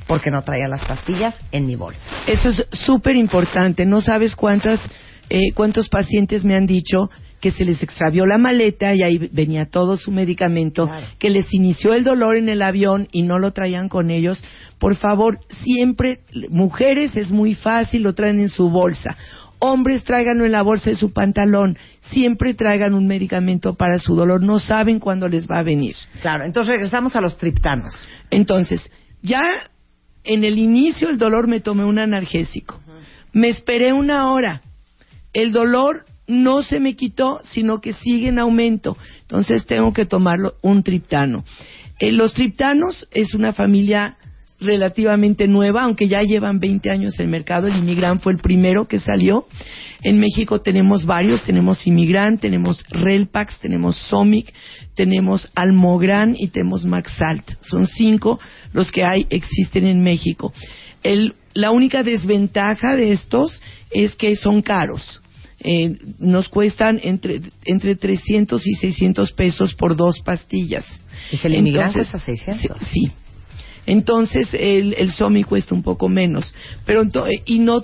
porque 0.06 0.30
no 0.30 0.40
traía 0.42 0.68
las 0.68 0.84
pastillas 0.84 1.38
en 1.52 1.66
mi 1.66 1.74
bolsa. 1.74 2.00
Eso 2.26 2.48
es 2.48 2.64
súper 2.72 3.16
importante. 3.16 3.84
No 3.84 4.00
sabes 4.00 4.34
cuántas, 4.36 4.80
eh, 5.28 5.52
cuántos 5.54 5.88
pacientes 5.88 6.44
me 6.44 6.54
han 6.56 6.64
dicho 6.66 7.10
que 7.40 7.50
se 7.50 7.64
les 7.64 7.82
extravió 7.82 8.26
la 8.26 8.38
maleta 8.38 8.94
y 8.94 9.02
ahí 9.02 9.18
venía 9.32 9.66
todo 9.66 9.96
su 9.96 10.10
medicamento, 10.10 10.90
que 11.18 11.30
les 11.30 11.52
inició 11.54 11.94
el 11.94 12.04
dolor 12.04 12.36
en 12.36 12.48
el 12.48 12.62
avión 12.62 13.08
y 13.12 13.22
no 13.22 13.38
lo 13.38 13.52
traían 13.52 13.88
con 13.88 14.10
ellos. 14.10 14.42
Por 14.78 14.96
favor, 14.96 15.38
siempre, 15.62 16.20
mujeres 16.50 17.16
es 17.16 17.30
muy 17.30 17.54
fácil, 17.54 18.02
lo 18.02 18.14
traen 18.14 18.40
en 18.40 18.48
su 18.48 18.70
bolsa. 18.70 19.16
Hombres, 19.60 20.04
tráiganlo 20.04 20.44
en 20.44 20.52
la 20.52 20.62
bolsa 20.62 20.90
de 20.90 20.96
su 20.96 21.12
pantalón. 21.12 21.78
Siempre 22.12 22.54
traigan 22.54 22.94
un 22.94 23.08
medicamento 23.08 23.74
para 23.74 23.98
su 23.98 24.14
dolor. 24.14 24.40
No 24.40 24.60
saben 24.60 25.00
cuándo 25.00 25.26
les 25.28 25.48
va 25.48 25.58
a 25.58 25.64
venir. 25.64 25.96
Claro, 26.20 26.44
entonces 26.44 26.72
regresamos 26.72 27.16
a 27.16 27.20
los 27.20 27.36
triptanos. 27.36 28.08
Entonces, 28.30 28.88
ya 29.20 29.42
en 30.22 30.44
el 30.44 30.58
inicio 30.58 31.08
del 31.08 31.18
dolor 31.18 31.48
me 31.48 31.60
tomé 31.60 31.84
un 31.84 31.98
analgésico. 31.98 32.78
Me 33.32 33.48
esperé 33.48 33.92
una 33.92 34.32
hora. 34.32 34.62
El 35.32 35.52
dolor 35.52 36.04
no 36.28 36.62
se 36.62 36.78
me 36.78 36.94
quitó, 36.94 37.40
sino 37.42 37.80
que 37.80 37.92
sigue 37.94 38.28
en 38.28 38.38
aumento. 38.38 38.96
Entonces 39.22 39.66
tengo 39.66 39.92
que 39.92 40.04
tomarlo 40.06 40.54
un 40.62 40.82
triptano. 40.82 41.44
Eh, 41.98 42.12
los 42.12 42.34
triptanos 42.34 43.08
es 43.10 43.34
una 43.34 43.52
familia 43.52 44.16
relativamente 44.60 45.46
nueva, 45.46 45.84
aunque 45.84 46.08
ya 46.08 46.20
llevan 46.22 46.58
20 46.58 46.90
años 46.90 47.14
en 47.18 47.26
el 47.26 47.30
mercado. 47.30 47.66
El 47.68 47.76
Imigran 47.76 48.20
fue 48.20 48.32
el 48.32 48.38
primero 48.40 48.86
que 48.86 48.98
salió. 48.98 49.46
En 50.02 50.18
México 50.18 50.60
tenemos 50.60 51.06
varios, 51.06 51.42
tenemos 51.42 51.86
Imigran, 51.86 52.38
tenemos 52.38 52.84
Relpax, 52.90 53.58
tenemos 53.60 53.96
Somic, 53.96 54.52
tenemos 54.94 55.48
Almogran 55.54 56.34
y 56.38 56.48
tenemos 56.48 56.84
Maxalt. 56.84 57.52
Son 57.62 57.86
cinco 57.86 58.38
los 58.72 58.90
que 58.92 59.04
hay, 59.04 59.26
existen 59.30 59.86
en 59.86 60.02
México. 60.02 60.52
El- 61.02 61.34
la 61.54 61.70
única 61.70 62.02
desventaja 62.02 62.96
de 62.96 63.12
estos 63.12 63.62
es 63.90 64.14
que 64.16 64.36
son 64.36 64.62
caros. 64.62 65.20
Eh, 65.60 65.96
nos 66.18 66.48
cuestan 66.48 67.00
entre, 67.02 67.40
entre 67.64 67.96
300 67.96 68.64
y 68.66 68.74
600 68.74 69.32
pesos 69.32 69.74
por 69.74 69.96
dos 69.96 70.20
pastillas. 70.20 70.86
Y 71.32 71.46
el 71.46 71.54
Imigran 71.56 71.88
Entonces, 71.88 72.10
cuesta 72.12 72.26
600. 72.26 72.82
Sí. 72.88 73.10
Entonces 73.86 74.48
el, 74.52 74.94
el 74.94 75.10
SOMI 75.10 75.44
cuesta 75.44 75.74
un 75.74 75.82
poco 75.82 76.08
menos. 76.08 76.54
Pero 76.84 77.02
ento- 77.04 77.26
y 77.46 77.58
no 77.58 77.82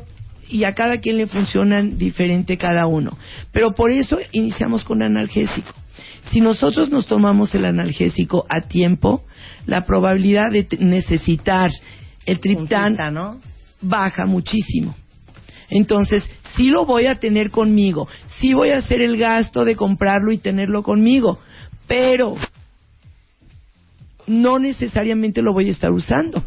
y 0.48 0.64
a 0.64 0.74
cada 0.74 0.98
quien 0.98 1.16
le 1.16 1.26
funcionan 1.26 1.96
diferente 1.98 2.58
cada 2.58 2.86
uno. 2.86 3.16
Pero 3.50 3.74
por 3.74 3.90
eso 3.90 4.18
iniciamos 4.32 4.84
con 4.84 5.02
analgésico. 5.02 5.72
Si 6.30 6.40
nosotros 6.40 6.90
nos 6.90 7.06
tomamos 7.06 7.54
el 7.54 7.64
analgésico 7.64 8.46
a 8.48 8.60
tiempo, 8.68 9.24
la 9.66 9.86
probabilidad 9.86 10.50
de 10.52 10.66
necesitar 10.78 11.70
el 12.26 12.40
triptán 12.40 12.96
baja 13.80 14.26
muchísimo. 14.26 14.94
Entonces, 15.74 16.22
sí 16.56 16.68
lo 16.68 16.86
voy 16.86 17.06
a 17.06 17.16
tener 17.16 17.50
conmigo, 17.50 18.06
sí 18.38 18.54
voy 18.54 18.70
a 18.70 18.76
hacer 18.76 19.02
el 19.02 19.18
gasto 19.18 19.64
de 19.64 19.74
comprarlo 19.74 20.30
y 20.30 20.38
tenerlo 20.38 20.84
conmigo, 20.84 21.40
pero 21.88 22.36
no 24.28 24.60
necesariamente 24.60 25.42
lo 25.42 25.52
voy 25.52 25.66
a 25.66 25.72
estar 25.72 25.90
usando. 25.90 26.44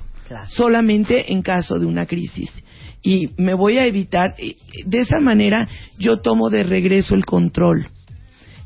solamente 0.48 1.32
en 1.34 1.42
caso 1.42 1.78
de 1.78 1.86
una 1.86 2.06
crisis. 2.06 2.52
Y 3.04 3.32
me 3.38 3.54
voy 3.54 3.78
a 3.78 3.86
evitar, 3.86 4.36
de 4.38 4.98
esa 4.98 5.20
manera 5.20 5.68
yo 5.98 6.20
tomo 6.20 6.50
de 6.50 6.64
regreso 6.64 7.14
el 7.14 7.26
control. 7.26 7.86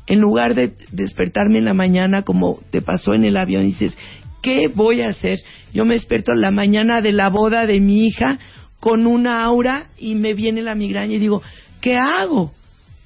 En 0.06 0.20
lugar 0.20 0.54
de 0.54 0.74
despertarme 0.92 1.58
en 1.58 1.64
la 1.64 1.74
mañana 1.74 2.22
como 2.22 2.60
te 2.70 2.82
pasó 2.82 3.14
en 3.14 3.24
el 3.24 3.36
avión, 3.36 3.66
dices, 3.66 3.96
¿qué 4.42 4.68
voy 4.72 5.02
a 5.02 5.08
hacer? 5.08 5.40
Yo 5.74 5.84
me 5.84 5.94
despierto 5.94 6.32
en 6.32 6.40
la 6.40 6.50
mañana 6.52 7.00
de 7.00 7.12
la 7.12 7.28
boda 7.28 7.66
de 7.66 7.80
mi 7.80 8.06
hija 8.06 8.38
con 8.82 9.06
una 9.06 9.44
aura 9.44 9.86
y 9.96 10.16
me 10.16 10.34
viene 10.34 10.60
la 10.60 10.74
migraña 10.74 11.14
y 11.14 11.18
digo, 11.20 11.40
¿qué 11.80 11.96
hago? 11.96 12.52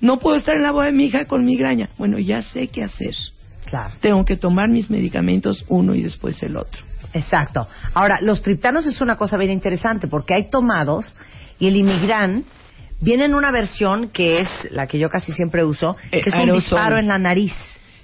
No 0.01 0.19
puedo 0.19 0.37
estar 0.37 0.57
en 0.57 0.63
la 0.63 0.71
boda 0.71 0.87
de 0.87 0.93
mi 0.93 1.05
hija 1.05 1.27
con 1.27 1.45
migraña. 1.45 1.91
Bueno, 1.99 2.19
ya 2.19 2.41
sé 2.41 2.69
qué 2.69 2.83
hacer. 2.83 3.15
Claro. 3.67 3.93
Tengo 4.01 4.25
que 4.25 4.37
tomar 4.39 4.71
mis 4.71 4.89
medicamentos 4.89 5.67
uno 5.69 5.95
y 5.95 6.01
después 6.03 6.43
el 6.43 6.57
otro. 6.57 6.81
Exacto. 7.13 7.69
Ahora, 7.93 8.21
los 8.23 8.41
triptanos 8.41 8.87
es 8.87 9.03
una 9.03 9.17
cosa 9.17 9.37
bien 9.37 9.51
interesante 9.51 10.09
porque 10.09 10.33
hay 10.33 10.49
tomados 10.49 11.15
y 11.59 11.69
el 11.69 11.77
Imigran 11.77 12.45
viene 13.03 13.27
en 13.27 13.35
una 13.35 13.51
versión 13.53 14.09
que 14.09 14.39
es 14.39 14.49
la 14.71 14.87
que 14.87 14.99
yo 14.99 15.11
casi 15.11 15.33
siempre 15.33 15.63
uso, 15.63 15.95
que 16.11 16.21
Eh, 16.21 16.23
es 16.25 16.33
un 16.33 16.41
aerosol. 16.41 16.61
disparo 16.63 16.97
en 16.99 17.07
la 17.09 17.19
nariz. 17.19 17.53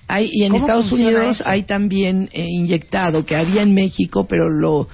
Hay, 0.09 0.29
y 0.31 0.45
en 0.45 0.53
¿Cómo 0.53 0.65
Estados 0.65 0.93
Unidos 0.93 1.37
eso? 1.37 1.49
hay 1.49 1.63
también 1.63 2.29
eh, 2.33 2.47
inyectado, 2.47 3.25
que 3.25 3.35
había 3.35 3.63
en 3.63 3.73
México, 3.73 4.27
pero 4.29 4.51
lo 4.51 4.89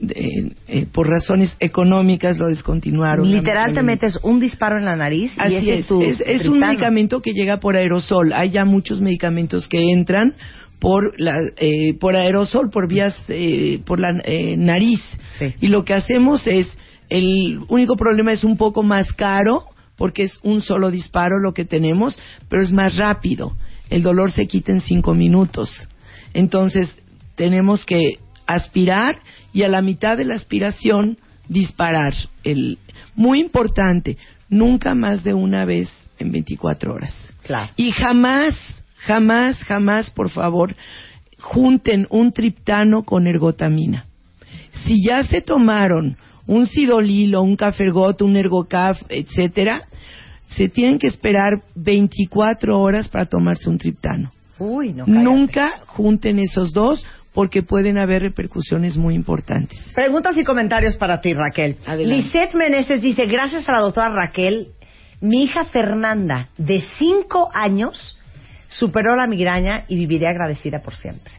eh, 0.00 0.52
eh, 0.66 0.86
por 0.92 1.08
razones 1.08 1.56
económicas 1.58 2.38
lo 2.38 2.48
descontinuaron. 2.48 3.30
Literal 3.30 3.72
te 3.72 3.82
metes 3.82 4.18
un 4.22 4.40
disparo 4.40 4.78
en 4.78 4.84
la 4.84 4.96
nariz 4.96 5.32
y 5.36 5.40
Así 5.40 5.56
ese 5.56 5.72
es, 5.72 5.80
es, 5.80 5.86
tu 5.86 6.02
es, 6.02 6.20
es 6.20 6.46
un 6.46 6.58
medicamento 6.58 7.22
que 7.22 7.32
llega 7.32 7.60
por 7.60 7.76
aerosol. 7.76 8.32
Hay 8.34 8.50
ya 8.50 8.64
muchos 8.64 9.00
medicamentos 9.00 9.68
que 9.68 9.90
entran 9.90 10.34
por 10.78 11.20
la, 11.20 11.32
eh, 11.56 11.94
por 11.98 12.16
aerosol, 12.16 12.70
por 12.70 12.88
vías, 12.88 13.16
eh, 13.28 13.80
por 13.84 13.98
la 14.00 14.14
eh, 14.24 14.56
nariz. 14.56 15.02
Y 15.60 15.68
lo 15.68 15.84
que 15.84 15.94
hacemos 15.94 16.46
es, 16.46 16.66
el 17.08 17.60
único 17.68 17.96
problema 17.96 18.32
es 18.32 18.44
un 18.44 18.56
poco 18.56 18.82
más 18.82 19.12
caro, 19.12 19.64
porque 19.96 20.24
es 20.24 20.38
un 20.42 20.62
solo 20.62 20.90
disparo 20.90 21.38
lo 21.38 21.52
que 21.52 21.64
tenemos, 21.64 22.18
pero 22.48 22.62
es 22.62 22.72
más 22.72 22.96
rápido. 22.96 23.52
El 23.90 24.02
dolor 24.02 24.32
se 24.32 24.46
quita 24.46 24.72
en 24.72 24.80
cinco 24.80 25.14
minutos. 25.14 25.88
Entonces, 26.34 26.94
tenemos 27.36 27.84
que 27.84 28.14
aspirar 28.46 29.20
y 29.52 29.62
a 29.62 29.68
la 29.68 29.82
mitad 29.82 30.16
de 30.16 30.24
la 30.24 30.34
aspiración 30.34 31.18
disparar. 31.48 32.12
El, 32.44 32.78
muy 33.14 33.40
importante, 33.40 34.16
nunca 34.48 34.94
más 34.94 35.24
de 35.24 35.34
una 35.34 35.64
vez 35.64 35.90
en 36.18 36.32
24 36.32 36.92
horas. 36.92 37.14
Claro. 37.42 37.72
Y 37.76 37.92
jamás, 37.92 38.54
jamás, 38.96 39.62
jamás, 39.64 40.10
por 40.10 40.30
favor, 40.30 40.74
junten 41.38 42.06
un 42.10 42.32
triptano 42.32 43.02
con 43.04 43.26
ergotamina. 43.26 44.06
Si 44.84 45.04
ya 45.06 45.22
se 45.24 45.40
tomaron 45.40 46.16
un 46.46 46.66
sidolilo, 46.66 47.42
un 47.42 47.56
cafergot, 47.56 48.22
un 48.22 48.36
ergocaf, 48.36 48.98
etcétera, 49.08 49.86
se 50.48 50.68
tienen 50.68 50.98
que 50.98 51.06
esperar 51.06 51.62
24 51.74 52.78
horas 52.78 53.08
para 53.08 53.26
tomarse 53.26 53.68
un 53.68 53.78
triptano. 53.78 54.30
Uy, 54.58 54.92
no. 54.92 55.06
Nunca 55.06 55.80
junten 55.86 56.38
esos 56.38 56.72
dos 56.72 57.04
porque 57.32 57.62
pueden 57.62 57.98
haber 57.98 58.22
repercusiones 58.22 58.96
muy 58.96 59.14
importantes. 59.14 59.78
Preguntas 59.94 60.36
y 60.36 60.44
comentarios 60.44 60.96
para 60.96 61.20
ti, 61.20 61.34
Raquel. 61.34 61.76
Lisette 61.98 62.54
Meneses 62.54 63.00
dice, 63.00 63.26
gracias 63.26 63.68
a 63.68 63.72
la 63.72 63.80
doctora 63.80 64.08
Raquel, 64.08 64.68
mi 65.20 65.44
hija 65.44 65.64
Fernanda, 65.66 66.48
de 66.56 66.82
5 66.98 67.50
años, 67.52 68.18
superó 68.66 69.14
la 69.14 69.26
migraña 69.26 69.84
y 69.86 69.96
viviré 69.96 70.28
agradecida 70.28 70.80
por 70.80 70.96
siempre. 70.96 71.32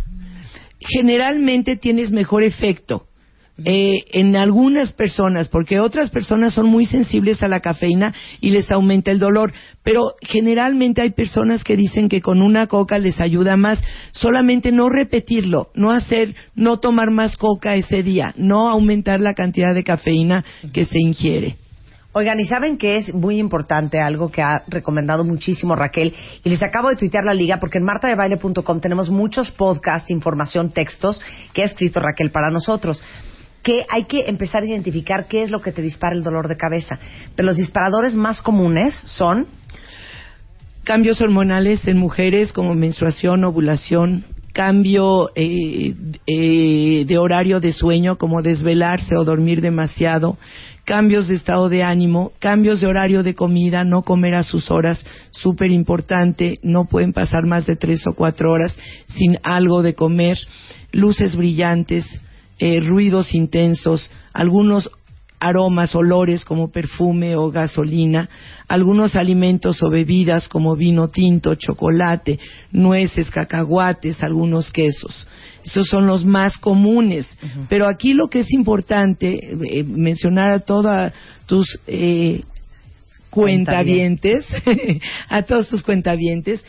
generalmente 0.87 1.77
tienes 1.77 2.11
mejor 2.11 2.43
efecto 2.43 3.07
eh, 3.57 4.05
en 4.11 4.35
algunas 4.35 4.93
personas, 4.93 5.49
porque 5.49 5.79
otras 5.79 6.11
personas 6.11 6.55
son 6.55 6.67
muy 6.67 6.87
sensibles 6.87 7.41
a 7.41 7.47
la 7.47 7.61
cafeína 7.61 8.13
y 8.41 8.51
les 8.51 8.73
aumenta 8.73 9.13
el 9.13 9.21
dolor, 9.21 9.53
pero 9.85 10.15
generalmente 10.21 11.03
hay 11.03 11.11
personas 11.11 11.63
que 11.63 11.77
dicen 11.77 12.09
que 12.09 12.21
con 12.21 12.43
una 12.43 12.67
coca 12.67 12.99
les 12.99 13.21
ayuda 13.21 13.57
más, 13.57 13.81
solamente 14.11 14.73
no 14.73 14.89
repetirlo, 14.89 15.69
no 15.77 15.93
hacer, 15.93 16.35
no 16.57 16.81
tomar 16.81 17.13
más 17.13 17.37
coca 17.37 17.77
ese 17.77 18.03
día, 18.03 18.35
no 18.37 18.69
aumentar 18.69 19.21
la 19.21 19.35
cantidad 19.35 19.73
de 19.73 19.85
cafeína 19.85 20.45
que 20.73 20.85
se 20.85 20.99
ingiere. 20.99 21.55
Oigan, 22.17 22.39
y 22.39 22.47
saben 22.47 22.77
que 22.77 22.97
es 22.97 23.13
muy 23.13 23.39
importante 23.39 24.01
algo 24.01 24.31
que 24.31 24.43
ha 24.43 24.63
recomendado 24.69 25.25
muchísimo 25.25 25.77
Raquel, 25.77 26.13
y 26.43 26.49
les 26.49 26.63
acabo 26.63 26.89
de 26.89 26.97
tuitear 26.97 27.25
la 27.25 27.35
liga 27.35 27.59
porque 27.59 27.79
en 27.79 27.85
martadebaile.com 27.85 28.81
tenemos 28.81 29.11
muchos 29.11 29.53
podcasts, 29.53 30.11
información, 30.11 30.71
textos 30.71 31.21
que 31.53 31.63
ha 31.63 31.67
escrito 31.67 32.01
Raquel 32.01 32.33
para 32.33 32.51
nosotros 32.51 33.01
que 33.65 33.85
hay 33.89 34.05
que 34.05 34.21
empezar 34.29 34.63
a 34.63 34.67
identificar 34.67 35.27
qué 35.27 35.43
es 35.43 35.51
lo 35.51 35.61
que 35.61 35.73
te 35.73 35.83
dispara 35.83 36.15
el 36.15 36.23
dolor 36.23 36.47
de 36.47 36.57
cabeza. 36.57 36.99
Pero 37.35 37.47
los 37.47 37.57
disparadores 37.57 38.15
más 38.15 38.43
comunes 38.43 38.95
son 39.17 39.47
cambios 40.85 41.21
hormonales 41.23 41.89
en 41.89 41.99
mujeres 41.99 42.53
como 42.53 42.75
menstruación, 42.75 43.43
ovulación, 43.43 44.25
cambio 44.53 45.31
eh, 45.35 45.95
eh, 46.27 47.05
de 47.07 47.19
horario 47.19 47.59
de 47.59 47.73
sueño 47.73 48.17
como 48.19 48.43
desvelarse 48.43 49.17
o 49.17 49.25
dormir 49.25 49.63
demasiado, 49.63 50.37
cambios 50.85 51.29
de 51.29 51.37
estado 51.37 51.71
de 51.71 51.83
ánimo, 51.83 52.33
cambios 52.41 52.83
de 52.83 52.87
horario 52.87 53.23
de 53.23 53.35
comida, 53.35 53.83
no 53.83 54.03
comer 54.03 54.35
a 54.35 54.43
sus 54.43 54.71
horas, 54.71 55.05
súper 55.31 55.71
importante, 55.71 56.59
no 56.63 56.85
pueden 56.85 57.15
pasar 57.15 57.47
más 57.47 57.65
de 57.65 57.77
tres 57.77 58.07
o 58.07 58.13
cuatro 58.13 58.53
horas 58.53 58.79
sin 59.09 59.39
algo 59.43 59.83
de 59.83 59.95
comer, 59.95 60.37
luces 60.93 61.35
brillantes, 61.35 62.05
eh, 62.59 62.81
ruidos 62.81 63.35
intensos, 63.35 64.11
algunos 64.33 64.91
aromas, 65.45 65.95
olores 65.95 66.45
como 66.45 66.71
perfume 66.71 67.37
o 67.37 67.51
gasolina, 67.51 68.29
algunos 68.67 69.15
alimentos 69.15 69.83
o 69.83 69.91
bebidas 69.91 70.49
como 70.49 70.75
vino 70.75 71.09
tinto, 71.09 71.55
chocolate, 71.55 72.39
nueces, 72.73 73.31
cacahuates, 73.31 74.23
algunos 74.23 74.71
quesos. 74.71 75.29
Esos 75.63 75.87
son 75.89 76.07
los 76.07 76.25
más 76.25 76.57
comunes. 76.57 77.27
Pero 77.69 77.87
aquí 77.87 78.15
lo 78.15 78.29
que 78.29 78.41
es 78.41 78.53
importante, 78.53 79.39
eh, 79.71 79.85
mencionar 79.85 80.51
a 80.51 80.61
todos 80.61 81.13
tus 81.47 81.79
eh, 81.87 82.43
cuentavientes, 83.29 84.47
a 85.29 85.43
todos 85.43 85.69
tus 85.69 85.83
cuentavientes, 85.83 86.65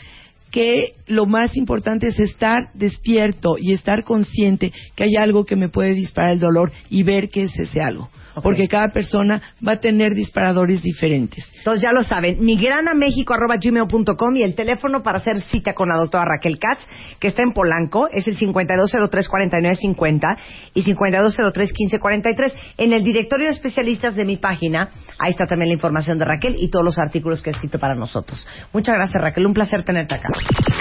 que 0.55 0.93
lo 1.07 1.25
más 1.25 1.57
importante 1.57 2.07
es 2.07 2.17
estar 2.17 2.71
despierto 2.73 3.57
y 3.59 3.73
estar 3.73 4.05
consciente 4.05 4.71
que 4.95 5.03
hay 5.03 5.17
algo 5.17 5.43
que 5.43 5.57
me 5.57 5.67
puede 5.67 5.93
disparar 5.93 6.31
el 6.31 6.39
dolor 6.39 6.71
y 6.89 7.03
ver 7.03 7.27
qué 7.27 7.43
es 7.43 7.59
ese 7.59 7.81
algo. 7.81 8.09
Porque 8.41 8.67
cada 8.67 8.89
persona 8.89 9.41
va 9.65 9.73
a 9.73 9.79
tener 9.79 10.13
disparadores 10.13 10.81
diferentes. 10.81 11.45
Entonces 11.57 11.81
ya 11.81 11.91
lo 11.91 12.03
saben, 12.03 12.37
migranamexico.gmail.com 12.39 14.37
y 14.37 14.43
el 14.43 14.55
teléfono 14.55 15.01
para 15.01 15.17
hacer 15.17 15.41
cita 15.41 15.73
con 15.73 15.89
la 15.89 15.97
doctora 15.97 16.25
Raquel 16.25 16.59
Katz, 16.59 16.85
que 17.19 17.29
está 17.29 17.41
en 17.41 17.53
Polanco, 17.53 18.07
es 18.11 18.27
el 18.27 18.37
5203-4950 18.37 20.37
y 20.73 20.83
5203-1543. 20.83 22.53
En 22.77 22.93
el 22.93 23.03
directorio 23.03 23.47
de 23.47 23.53
especialistas 23.53 24.15
de 24.15 24.25
mi 24.25 24.37
página, 24.37 24.89
ahí 25.17 25.31
está 25.31 25.45
también 25.45 25.69
la 25.69 25.75
información 25.75 26.19
de 26.19 26.25
Raquel 26.25 26.55
y 26.59 26.69
todos 26.69 26.85
los 26.85 26.99
artículos 26.99 27.41
que 27.41 27.49
ha 27.49 27.53
escrito 27.53 27.79
para 27.79 27.95
nosotros. 27.95 28.47
Muchas 28.73 28.95
gracias 28.95 29.21
Raquel, 29.21 29.45
un 29.45 29.53
placer 29.53 29.83
tenerte 29.83 30.15
acá. 30.15 30.29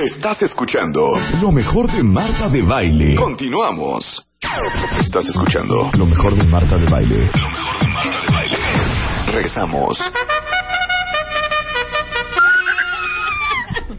Estás 0.02 0.42
escuchando 0.42 1.12
lo 1.40 1.52
mejor 1.52 1.92
de 1.92 2.02
Marta 2.02 2.48
de 2.48 2.62
Baile. 2.62 3.14
Continuamos. 3.16 4.33
Estás 5.00 5.24
escuchando 5.26 5.90
lo 5.96 6.06
mejor 6.06 6.34
de 6.34 6.44
Marta 6.44 6.76
de 6.76 6.84
Baile. 6.86 7.16
Lo 7.16 7.48
mejor 7.48 7.80
de 7.80 7.88
Marta 7.88 8.20
de 8.20 8.32
Baile. 8.32 8.56
Regresamos. 9.32 9.98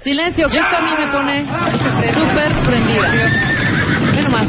Silencio, 0.03 0.47
que 0.47 0.57
esto 0.59 0.77
a 0.77 0.81
mí 0.81 0.91
me 0.99 1.07
pone 1.07 1.45
súper 2.13 2.51
prendida. 2.67 3.09
Ve 4.15 4.21
nomás. 4.21 4.47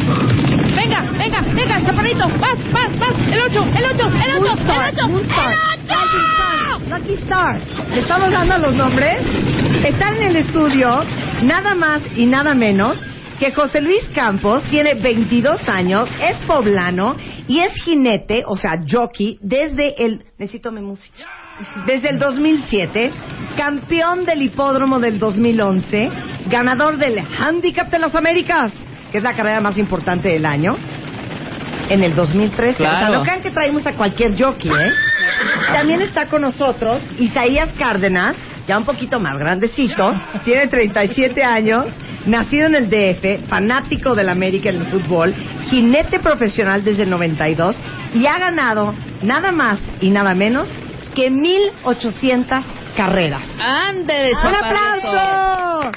Venga, 0.77 1.01
venga, 1.13 1.41
venga, 1.55 1.83
chaparrito, 1.83 2.29
vas, 2.39 2.73
vas, 2.73 2.99
vas, 2.99 3.15
el 3.27 3.41
8, 3.41 3.63
el 3.75 3.85
8, 3.95 4.07
el 4.07 4.33
8, 4.43 4.45
el 4.45 4.45
8, 4.45 4.65
el 4.67 4.89
8. 4.89 5.97
Lucky 6.91 7.15
Star. 7.15 7.61
Le 7.91 8.01
estamos 8.01 8.31
dando 8.31 8.59
los 8.59 8.75
nombres. 8.75 9.19
Están 9.83 10.17
en 10.17 10.23
el 10.25 10.37
estudio 10.37 11.05
nada 11.43 11.75
más 11.75 12.03
y 12.17 12.27
nada 12.27 12.55
menos 12.55 13.03
que 13.39 13.53
José 13.53 13.81
Luis 13.81 14.03
Campos, 14.15 14.63
tiene 14.71 14.95
22 14.95 15.69
años, 15.69 16.09
es 16.23 16.39
poblano 16.47 17.17
Y 17.49 17.61
es 17.61 17.73
jinete, 17.85 18.43
o 18.47 18.57
sea, 18.57 18.83
jockey, 18.91 19.39
desde 19.41 20.05
el... 20.05 20.25
Necesito 20.39 20.73
mi 20.73 20.81
música. 20.81 21.25
Desde 21.87 22.11
el 22.11 22.19
2007, 22.19 23.11
campeón 23.57 24.25
del 24.25 24.43
hipódromo 24.43 24.99
del 24.99 25.19
2011, 25.19 26.11
ganador 26.49 26.99
del 26.99 27.19
Handicap 27.19 27.89
de 27.91 27.99
las 28.01 28.15
Américas, 28.15 28.73
que 29.13 29.19
es 29.19 29.25
la 29.25 29.35
carrera 29.35 29.61
más 29.61 29.79
importante 29.79 30.29
del 30.29 30.45
año, 30.45 30.77
en 31.89 32.03
el 32.03 32.15
2013. 32.15 32.75
O 32.75 32.77
sea, 32.79 32.99
Claro. 32.99 33.15
no 33.19 33.23
crean 33.23 33.43
que 33.43 33.51
traemos 33.53 33.87
a 33.87 33.93
cualquier 33.95 34.37
jockey, 34.41 34.71
¿eh? 34.71 34.93
También 35.73 36.03
está 36.03 36.29
con 36.29 36.43
nosotros 36.43 37.03
Isaías 37.19 37.71
Cárdenas, 37.79 38.37
ya 38.67 38.79
un 38.79 38.85
poquito 38.85 39.21
más 39.21 39.39
grandecito, 39.39 40.05
tiene 40.45 40.67
37 40.67 41.43
años, 41.45 41.87
nacido 42.27 42.67
en 42.67 42.75
el 42.75 42.91
DF, 42.91 43.49
fanático 43.49 44.15
del 44.15 44.29
América 44.29 44.71
en 44.71 44.83
el 44.83 44.91
fútbol, 44.91 45.35
jinete 45.71 46.19
profesional 46.19 46.83
desde 46.83 47.05
el 47.05 47.11
92 47.11 47.77
y 48.15 48.27
ha 48.27 48.39
ganado 48.39 48.95
nada 49.23 49.53
más 49.53 49.79
y 50.01 50.11
nada 50.11 50.35
menos 50.35 50.69
que 51.15 51.31
1800 51.31 52.65
carreras. 52.97 53.43
¡Ande 53.61 54.15
de 54.15 54.33
¡Un 54.33 54.55
aplauso! 54.55 55.91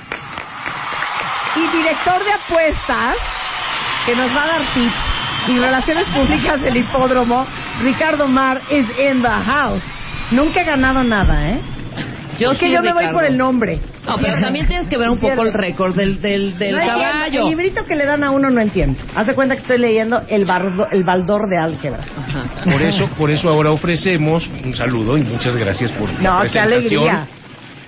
Y 1.56 1.78
director 1.78 2.24
de 2.24 2.32
apuestas, 2.32 3.18
que 4.06 4.16
nos 4.16 4.30
va 4.36 4.44
a 4.44 4.48
dar 4.48 4.74
tips 4.74 4.96
y 5.48 5.58
relaciones 5.58 6.08
públicas 6.10 6.62
del 6.62 6.78
hipódromo, 6.78 7.46
Ricardo 7.82 8.28
Mar 8.28 8.62
is 8.70 8.86
in 9.00 9.22
the 9.22 9.30
house. 9.30 9.84
Nunca 10.32 10.62
he 10.62 10.64
ganado 10.64 11.04
nada, 11.04 11.50
¿eh? 11.50 11.60
Yo 12.40 12.50
Porque 12.50 12.68
sí, 12.68 12.72
yo 12.74 12.82
me 12.82 12.94
voy 12.94 13.00
Ricardo. 13.04 13.14
por 13.20 13.26
el 13.26 13.38
nombre. 13.38 13.80
No, 14.08 14.18
pero 14.18 14.40
también 14.40 14.66
tienes 14.68 14.88
que 14.88 14.98
ver 14.98 15.10
un 15.10 15.20
poco 15.20 15.44
el 15.44 15.54
récord 15.54 15.96
del, 15.96 16.22
del, 16.22 16.58
del 16.58 16.72
No 16.76 16.82
entiendo. 16.82 17.02
caballo. 17.04 17.42
El 17.44 17.50
librito 17.50 17.86
que 17.86 17.96
le 17.96 18.06
dan 18.06 18.24
a 18.24 18.32
uno 18.32 18.50
no 18.50 18.62
entiendo. 18.62 18.98
Haz 19.14 19.28
de 19.28 19.36
cuenta 19.36 19.56
que 19.56 19.62
estoy 19.62 19.78
leyendo 19.78 20.22
el, 20.30 20.46
bardo- 20.46 20.88
el 20.92 21.04
baldor 21.04 21.50
de 21.50 21.58
álgebra. 21.58 22.00
Por 22.64 22.82
eso, 22.82 23.08
por 23.18 23.30
eso 23.30 23.50
ahora 23.50 23.72
ofrecemos 23.72 24.50
un 24.64 24.74
saludo 24.76 25.18
y 25.18 25.22
muchas 25.24 25.56
gracias 25.58 25.92
por 25.92 26.10
la 26.14 26.20
No, 26.22 26.36
qué 26.44 26.50
presentación. 26.50 27.04
alegría. 27.10 27.28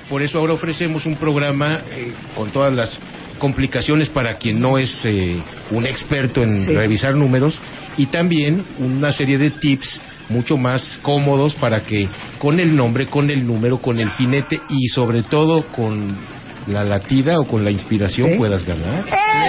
Por 0.09 0.21
eso 0.21 0.39
ahora 0.39 0.53
ofrecemos 0.53 1.05
un 1.05 1.15
programa 1.15 1.79
eh, 1.89 2.11
con 2.35 2.51
todas 2.51 2.73
las 2.73 2.99
complicaciones 3.39 4.09
para 4.09 4.35
quien 4.37 4.59
no 4.59 4.77
es 4.77 5.03
eh, 5.05 5.37
un 5.71 5.85
experto 5.87 6.43
en 6.43 6.65
Sí. 6.65 6.73
revisar 6.73 7.15
números 7.15 7.59
y 7.97 8.07
también 8.07 8.63
una 8.79 9.11
serie 9.13 9.37
de 9.37 9.49
tips 9.51 10.01
mucho 10.31 10.57
más 10.57 10.99
cómodos 11.01 11.53
para 11.55 11.81
que 11.81 12.09
con 12.39 12.59
el 12.59 12.75
nombre, 12.75 13.07
con 13.07 13.29
el 13.29 13.45
número, 13.45 13.79
con 13.79 13.99
el 13.99 14.09
jinete 14.11 14.61
y 14.69 14.87
sobre 14.87 15.23
todo 15.23 15.61
con 15.75 16.17
la 16.67 16.83
latida 16.83 17.39
o 17.39 17.45
con 17.45 17.63
la 17.63 17.71
inspiración 17.71 18.31
¿Sí? 18.31 18.37
puedas 18.37 18.65
ganar. 18.65 19.05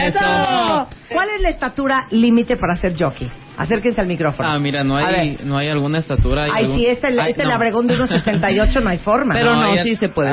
¡Eso! 0.07 0.82
¿Cuál 1.13 1.29
es 1.37 1.43
la 1.43 1.49
estatura 1.51 2.07
límite 2.11 2.57
para 2.57 2.77
ser 2.77 2.95
jockey? 2.99 3.31
Acérquense 3.57 4.01
al 4.01 4.07
micrófono. 4.07 4.49
Ah, 4.49 4.59
mira, 4.59 4.83
no 4.83 4.97
hay, 4.97 5.39
no 5.45 5.59
hay 5.59 5.69
alguna 5.69 5.99
estatura. 5.99 6.45
hay 6.45 6.51
Ay, 6.55 6.65
algún- 6.65 6.79
sí, 6.79 6.87
este, 6.87 7.07
Ay, 7.09 7.19
este 7.31 7.43
no. 7.45 7.51
labregón 7.51 7.87
de 7.87 7.97
1,78 7.99 8.81
no 8.83 8.89
hay 8.89 8.99
forma. 9.11 9.35
hay- 9.35 9.41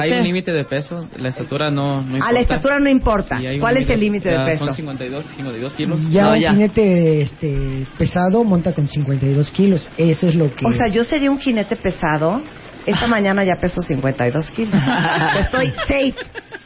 Hay 0.04 0.10
ser. 0.10 0.20
un 0.20 0.24
límite 0.26 0.52
de 0.54 0.64
peso, 0.64 1.06
la 1.18 1.28
estatura 1.30 1.70
no, 1.70 2.02
no 2.02 2.24
A 2.24 2.32
la 2.32 2.40
estatura 2.40 2.80
no 2.80 2.90
importa. 2.90 3.38
Sí, 3.38 3.60
¿Cuál 3.60 3.78
es 3.78 3.90
el 3.90 4.00
límite 4.00 4.30
de 4.30 4.38
Ah, 4.38 4.46
peso? 4.46 4.66
Son 4.66 4.74
52, 4.74 5.26
52 5.36 5.74
kilos. 5.74 6.00
Ya 6.12 6.30
un 6.32 6.38
jinete 6.40 7.22
este, 7.22 7.86
pesado 7.98 8.44
monta 8.46 8.74
con 8.74 8.88
52 8.88 9.52
kilos. 9.52 9.90
Eso 9.98 10.28
es 10.28 10.36
lo 10.36 10.56
que... 10.56 10.66
O 10.66 10.72
sea, 10.72 10.88
yo 10.88 11.04
sería 11.04 11.30
un 11.30 11.40
jinete 11.40 11.76
pesado. 11.76 12.42
Esta 12.86 13.06
mañana 13.08 13.44
ya 13.44 13.58
peso 13.60 13.82
52 13.82 14.50
kilos. 14.52 14.74
Estoy 15.40 15.72
safe. 15.88 16.16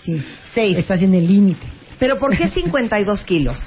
Sí. 0.03 0.23
Safe. 0.53 0.79
Estás 0.79 1.01
en 1.01 1.15
el 1.15 1.25
límite. 1.27 1.65
¿Pero 1.97 2.19
por 2.19 2.37
qué 2.37 2.47
52 2.47 3.23
kilos? 3.23 3.57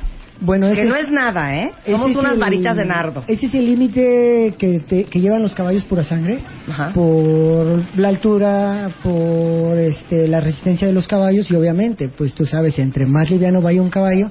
Bueno, 0.41 0.67
Que 0.67 0.73
ese 0.83 0.85
no 0.85 0.97
es 0.97 1.11
nada, 1.11 1.57
¿eh? 1.57 1.73
Somos 1.87 2.11
es 2.11 2.17
unas 2.17 2.35
el- 2.35 2.41
varitas 2.41 2.77
de 2.77 2.85
nardo. 2.85 3.25
Ese 3.27 3.47
es 3.47 3.55
el 3.55 3.65
límite 3.67 4.55
que, 4.59 4.81
te- 4.81 5.05
que 5.05 5.21
llevan 5.21 5.41
los 5.43 5.55
caballos 5.55 5.85
pura 5.85 6.05
sangre. 6.05 6.41
Ajá. 6.69 6.93
Por 6.93 7.83
la 7.99 8.09
altura, 8.09 8.91
por 9.03 9.79
este, 9.79 10.29
la 10.29 10.41
resistencia 10.41 10.87
de 10.87 10.93
los 10.93 11.09
caballos 11.09 11.51
y 11.51 11.55
obviamente, 11.57 12.09
pues 12.11 12.35
tú 12.35 12.45
sabes, 12.45 12.79
entre 12.79 13.07
más 13.07 13.31
liviano 13.31 13.63
vaya 13.63 13.81
un 13.81 13.89
caballo, 13.91 14.29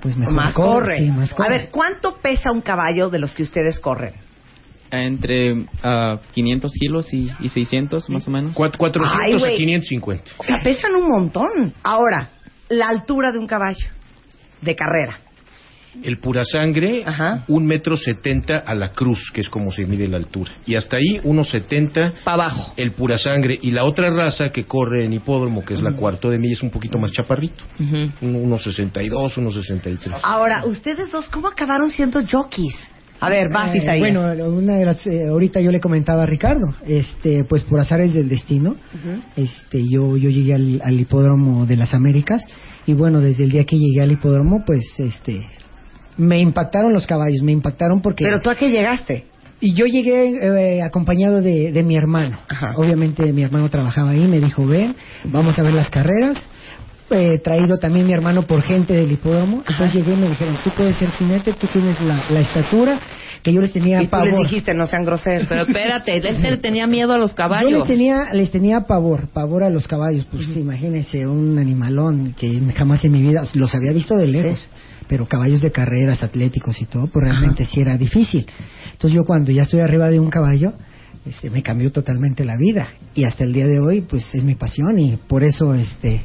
pues 0.00 0.16
mejor 0.16 0.34
Más 0.34 0.54
corre. 0.54 0.98
sí, 0.98 1.10
más 1.10 1.34
corre. 1.34 1.48
A 1.48 1.58
ver, 1.58 1.68
¿cuánto 1.70 2.18
pesa 2.18 2.52
un 2.52 2.60
caballo 2.60 3.10
de 3.10 3.18
los 3.18 3.34
que 3.34 3.42
ustedes 3.42 3.80
corren? 3.80 4.14
Entre 4.90 5.66
ah, 5.82 6.18
500 6.32 6.72
kilos 6.72 7.12
y, 7.12 7.30
y 7.40 7.48
600 7.48 8.08
más 8.08 8.26
o 8.26 8.30
menos. 8.30 8.54
400 8.54 9.10
Ay, 9.12 9.32
a 9.34 9.38
güey. 9.38 9.56
550. 9.56 10.24
O 10.38 10.44
sea, 10.44 10.56
pesan 10.62 10.94
un 10.94 11.08
montón. 11.08 11.74
Ahora, 11.82 12.30
la 12.70 12.86
altura 12.88 13.32
de 13.32 13.38
un 13.38 13.46
caballo 13.46 13.86
de 14.62 14.74
carrera. 14.74 15.18
El 16.02 16.18
pura 16.18 16.44
sangre, 16.44 17.04
un 17.48 17.66
metro 17.66 17.96
setenta 17.96 18.58
a 18.58 18.74
la 18.74 18.90
cruz, 18.90 19.30
que 19.32 19.40
es 19.40 19.48
como 19.48 19.72
se 19.72 19.84
mide 19.84 20.06
la 20.06 20.16
altura. 20.18 20.52
Y 20.66 20.74
hasta 20.76 20.96
ahí, 20.96 21.20
unos 21.24 21.50
setenta 21.50 22.14
para 22.24 22.44
abajo. 22.44 22.72
El 22.76 22.92
pura 22.92 23.18
sangre. 23.18 23.58
Y 23.60 23.70
la 23.72 23.84
otra 23.84 24.10
raza 24.10 24.50
que 24.50 24.64
corre 24.64 25.04
en 25.04 25.12
hipódromo, 25.12 25.64
que 25.64 25.74
es 25.74 25.82
la 25.82 25.94
cuarto 25.96 26.30
de 26.30 26.38
milla, 26.38 26.52
es 26.54 26.62
un 26.62 26.70
poquito 26.70 26.98
más 26.98 27.10
chaparrito. 27.12 27.64
Un- 28.22 28.34
Unos 28.36 28.62
sesenta 28.62 29.02
y 29.02 29.08
dos, 29.08 29.36
unos 29.38 29.54
sesenta 29.54 29.90
y 29.90 29.96
tres. 29.96 30.20
Ahora, 30.22 30.64
ustedes 30.66 31.10
dos, 31.10 31.28
¿cómo 31.28 31.48
acabaron 31.48 31.90
siendo 31.90 32.20
jockeys? 32.24 32.76
A 33.20 33.28
ver, 33.30 33.48
vas, 33.52 33.74
Eh, 33.74 33.78
Isaías. 33.78 33.98
bueno, 34.14 34.20
una 34.54 34.74
de 34.76 34.84
las 34.84 35.04
eh, 35.08 35.26
ahorita 35.26 35.60
yo 35.60 35.72
le 35.72 35.80
comentaba 35.80 36.22
a 36.22 36.26
Ricardo, 36.26 36.72
este, 36.86 37.42
pues 37.42 37.64
por 37.64 37.80
azares 37.80 38.14
del 38.14 38.28
destino, 38.28 38.76
este, 39.36 39.82
yo 39.88 40.16
yo 40.16 40.30
llegué 40.30 40.54
al, 40.54 40.80
al 40.84 41.00
hipódromo 41.00 41.66
de 41.66 41.76
las 41.76 41.94
Américas 41.94 42.42
y 42.86 42.94
bueno, 42.94 43.20
desde 43.20 43.42
el 43.42 43.50
día 43.50 43.64
que 43.64 43.76
llegué 43.76 44.02
al 44.02 44.12
hipódromo, 44.12 44.62
pues 44.64 44.84
este, 44.98 45.40
me 46.18 46.38
impactaron 46.40 46.92
los 46.92 47.06
caballos, 47.06 47.42
me 47.42 47.52
impactaron 47.52 48.02
porque. 48.02 48.24
Pero 48.24 48.40
tú 48.40 48.50
a 48.50 48.54
qué 48.54 48.68
llegaste? 48.68 49.24
Y 49.60 49.74
yo 49.74 49.86
llegué 49.86 50.76
eh, 50.76 50.82
acompañado 50.82 51.40
de, 51.42 51.72
de 51.72 51.82
mi 51.82 51.96
hermano. 51.96 52.38
Obviamente 52.76 53.32
mi 53.32 53.42
hermano 53.42 53.68
trabajaba 53.68 54.10
ahí, 54.10 54.20
me 54.28 54.38
dijo, 54.38 54.64
ven, 54.66 54.94
vamos 55.24 55.58
a 55.58 55.62
ver 55.62 55.74
las 55.74 55.90
carreras. 55.90 56.38
Eh, 57.10 57.38
traído 57.42 57.78
también 57.78 58.06
mi 58.06 58.12
hermano 58.12 58.42
por 58.42 58.60
gente 58.62 58.92
del 58.92 59.10
hipódromo. 59.10 59.64
Entonces 59.66 59.94
llegué 59.94 60.12
y 60.12 60.16
me 60.16 60.28
dijeron, 60.28 60.56
tú 60.62 60.70
puedes 60.76 60.94
ser 60.96 61.10
jinete, 61.10 61.54
tú 61.54 61.66
tienes 61.72 61.98
la, 62.02 62.22
la 62.30 62.40
estatura, 62.40 63.00
que 63.42 63.50
yo 63.52 63.60
les 63.62 63.72
tenía 63.72 64.02
Y 64.02 64.04
tú 64.04 64.10
pavor. 64.10 64.28
les 64.28 64.38
dijiste, 64.50 64.74
no 64.74 64.86
sean 64.86 65.04
groseros. 65.06 65.48
Pero 65.48 65.62
espérate, 65.62 66.16
este 66.18 66.50
le 66.50 66.58
tenía 66.58 66.86
miedo 66.86 67.12
a 67.14 67.18
los 67.18 67.30
Yo 67.30 67.36
caballos. 67.36 67.72
les 67.72 67.84
tenía, 67.86 68.32
les 68.34 68.50
tenía 68.50 68.82
pavor, 68.82 69.28
pavor 69.32 69.64
a 69.64 69.70
los 69.70 69.88
caballos. 69.88 70.26
Pues 70.30 70.54
imagínense 70.54 71.26
un 71.26 71.58
animalón 71.58 72.34
que 72.38 72.60
jamás 72.76 73.02
en 73.04 73.12
mi 73.12 73.22
vida 73.22 73.42
los 73.54 73.74
había 73.74 73.92
visto 73.92 74.14
de 74.16 74.26
lejos. 74.28 74.66
Pero 75.08 75.26
caballos 75.26 75.62
de 75.62 75.72
carreras, 75.72 76.22
atléticos 76.22 76.80
y 76.80 76.84
todo, 76.84 77.06
pues 77.06 77.24
realmente 77.28 77.64
sí 77.64 77.80
era 77.80 77.96
difícil. 77.96 78.46
Entonces 78.92 79.12
yo 79.12 79.24
cuando 79.24 79.52
ya 79.52 79.62
estoy 79.62 79.80
arriba 79.80 80.10
de 80.10 80.20
un 80.20 80.28
caballo, 80.30 80.74
este, 81.24 81.50
me 81.50 81.62
cambió 81.62 81.90
totalmente 81.92 82.44
la 82.44 82.56
vida. 82.56 82.88
Y 83.14 83.24
hasta 83.24 83.44
el 83.44 83.52
día 83.52 83.66
de 83.66 83.80
hoy, 83.80 84.02
pues 84.02 84.34
es 84.34 84.44
mi 84.44 84.54
pasión 84.54 84.98
y 84.98 85.16
por 85.16 85.44
eso 85.44 85.74
este, 85.74 86.22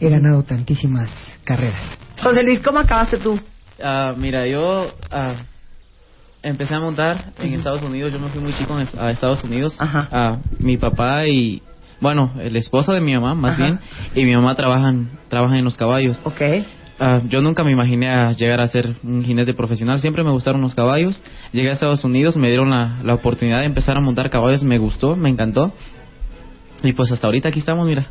he 0.00 0.08
ganado 0.08 0.42
tantísimas 0.42 1.10
carreras. 1.44 1.84
José 2.22 2.42
Luis, 2.42 2.60
¿cómo 2.60 2.78
acabaste 2.78 3.18
tú? 3.18 3.38
Ah, 3.82 4.14
mira, 4.16 4.46
yo 4.46 4.92
ah, 5.10 5.34
empecé 6.42 6.74
a 6.74 6.80
montar 6.80 7.32
en. 7.38 7.54
Estados 7.54 7.82
Unidos. 7.82 8.12
Yo 8.12 8.18
me 8.18 8.28
fui 8.28 8.40
muy 8.40 8.52
chico 8.54 8.74
a 8.74 9.10
Estados 9.10 9.42
Unidos. 9.44 9.76
Ah, 9.80 10.38
mi 10.58 10.76
papá 10.76 11.26
y, 11.26 11.62
bueno, 12.00 12.34
el 12.40 12.56
esposo 12.56 12.92
de 12.92 13.00
mi 13.00 13.14
mamá, 13.14 13.34
más 13.34 13.54
Ajá. 13.54 13.64
bien, 13.64 13.80
y 14.14 14.24
mi 14.24 14.34
mamá 14.34 14.54
trabajan, 14.54 15.10
trabajan 15.28 15.58
en 15.58 15.64
los 15.64 15.76
caballos. 15.76 16.20
Ok. 16.24 16.40
Ah, 17.00 17.20
yo 17.28 17.40
nunca 17.40 17.62
me 17.62 17.70
imaginé 17.70 18.08
a 18.08 18.32
llegar 18.32 18.60
a 18.60 18.66
ser 18.66 18.96
un 19.04 19.22
jinete 19.22 19.54
profesional. 19.54 20.00
Siempre 20.00 20.24
me 20.24 20.32
gustaron 20.32 20.60
los 20.60 20.74
caballos. 20.74 21.22
Llegué 21.52 21.70
a 21.70 21.72
Estados 21.72 22.02
Unidos, 22.04 22.36
me 22.36 22.48
dieron 22.48 22.70
la, 22.70 22.98
la 23.04 23.14
oportunidad 23.14 23.60
de 23.60 23.66
empezar 23.66 23.96
a 23.96 24.00
montar 24.00 24.30
caballos. 24.30 24.64
Me 24.64 24.78
gustó, 24.78 25.14
me 25.14 25.30
encantó. 25.30 25.72
Y 26.82 26.92
pues 26.92 27.12
hasta 27.12 27.28
ahorita 27.28 27.50
aquí 27.50 27.60
estamos, 27.60 27.86
mira. 27.86 28.08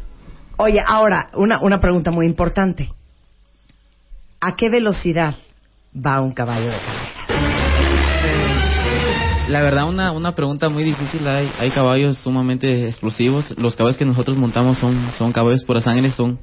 Oye, 0.58 0.80
ahora, 0.86 1.28
una, 1.36 1.60
una 1.62 1.82
pregunta 1.82 2.12
muy 2.12 2.26
importante. 2.26 2.90
¿A 4.40 4.56
qué 4.56 4.70
velocidad 4.70 5.36
va 5.94 6.22
un 6.22 6.34
caballo 6.34 6.72
de 6.72 6.78
carrera? 6.78 7.18
La 9.50 9.62
verdad, 9.62 9.88
una, 9.88 10.12
una 10.12 10.34
pregunta 10.34 10.70
muy 10.70 10.84
difícil. 10.84 11.28
Hay, 11.28 11.50
hay 11.60 11.72
caballos 11.72 12.18
sumamente 12.20 12.88
explosivos. 12.88 13.54
Los 13.58 13.76
caballos 13.76 13.98
que 13.98 14.06
nosotros 14.06 14.38
montamos 14.38 14.78
son, 14.78 15.12
son 15.18 15.32
caballos 15.32 15.64
pura 15.66 15.82
sangre, 15.82 16.10
son, 16.12 16.40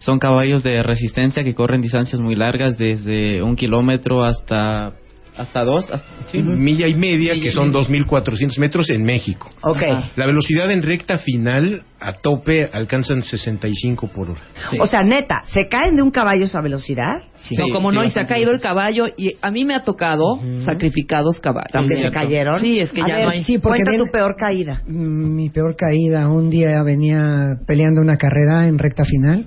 son 0.00 0.18
caballos 0.18 0.62
de 0.62 0.82
resistencia 0.82 1.44
que 1.44 1.54
corren 1.54 1.82
distancias 1.82 2.20
muy 2.20 2.34
largas, 2.34 2.76
desde 2.76 3.42
un 3.42 3.54
kilómetro 3.54 4.24
hasta, 4.24 4.94
hasta 5.40 5.64
dos. 5.64 5.90
hasta- 5.90 6.06
sí. 6.30 6.38
Milla 6.42 6.86
y 6.86 6.94
media, 6.94 7.32
Milla 7.34 7.44
que 7.44 7.50
son 7.50 7.68
media. 7.72 7.80
2.400 7.80 8.58
metros 8.58 8.90
en 8.90 9.02
México. 9.02 9.48
Ok. 9.62 9.82
La 10.16 10.26
velocidad 10.26 10.70
en 10.70 10.82
recta 10.82 11.18
final, 11.18 11.82
a 11.98 12.12
tope, 12.14 12.68
alcanzan 12.72 13.22
65 13.22 14.08
por 14.08 14.30
hora. 14.30 14.40
O 14.80 14.86
sea, 14.86 15.02
neta, 15.02 15.42
¿se 15.46 15.68
caen 15.68 15.96
de 15.96 16.02
un 16.02 16.10
caballo 16.10 16.44
a 16.44 16.46
esa 16.46 16.60
velocidad? 16.60 17.22
no, 17.58 17.64
como 17.74 17.90
no, 17.92 18.02
y 18.04 18.10
se 18.10 18.20
ha 18.20 18.26
caído 18.26 18.52
el 18.52 18.60
caballo 18.60 19.06
y 19.16 19.34
a 19.42 19.50
mí 19.50 19.64
me 19.64 19.74
ha 19.74 19.82
tocado 19.84 20.40
sacrificados 20.64 21.40
caballos. 21.40 21.72
¿También 21.72 22.02
se 22.02 22.10
cayeron? 22.10 22.58
Sí, 22.60 22.80
es 22.80 22.90
que 22.90 23.02
A 23.02 23.08
ya 23.08 23.14
ver, 23.16 23.24
no 23.24 23.30
hay. 23.30 23.44
sí, 23.44 23.58
porque 23.58 23.82
Cuenta 23.84 24.04
tu 24.04 24.10
peor 24.10 24.34
caída. 24.36 24.82
Mm, 24.86 25.30
Mi 25.34 25.48
peor 25.50 25.74
caída, 25.76 26.28
un 26.28 26.48
día 26.50 26.82
venía 26.82 27.56
peleando 27.66 28.00
una 28.00 28.16
carrera 28.16 28.66
en 28.68 28.78
recta 28.78 29.04
final. 29.04 29.46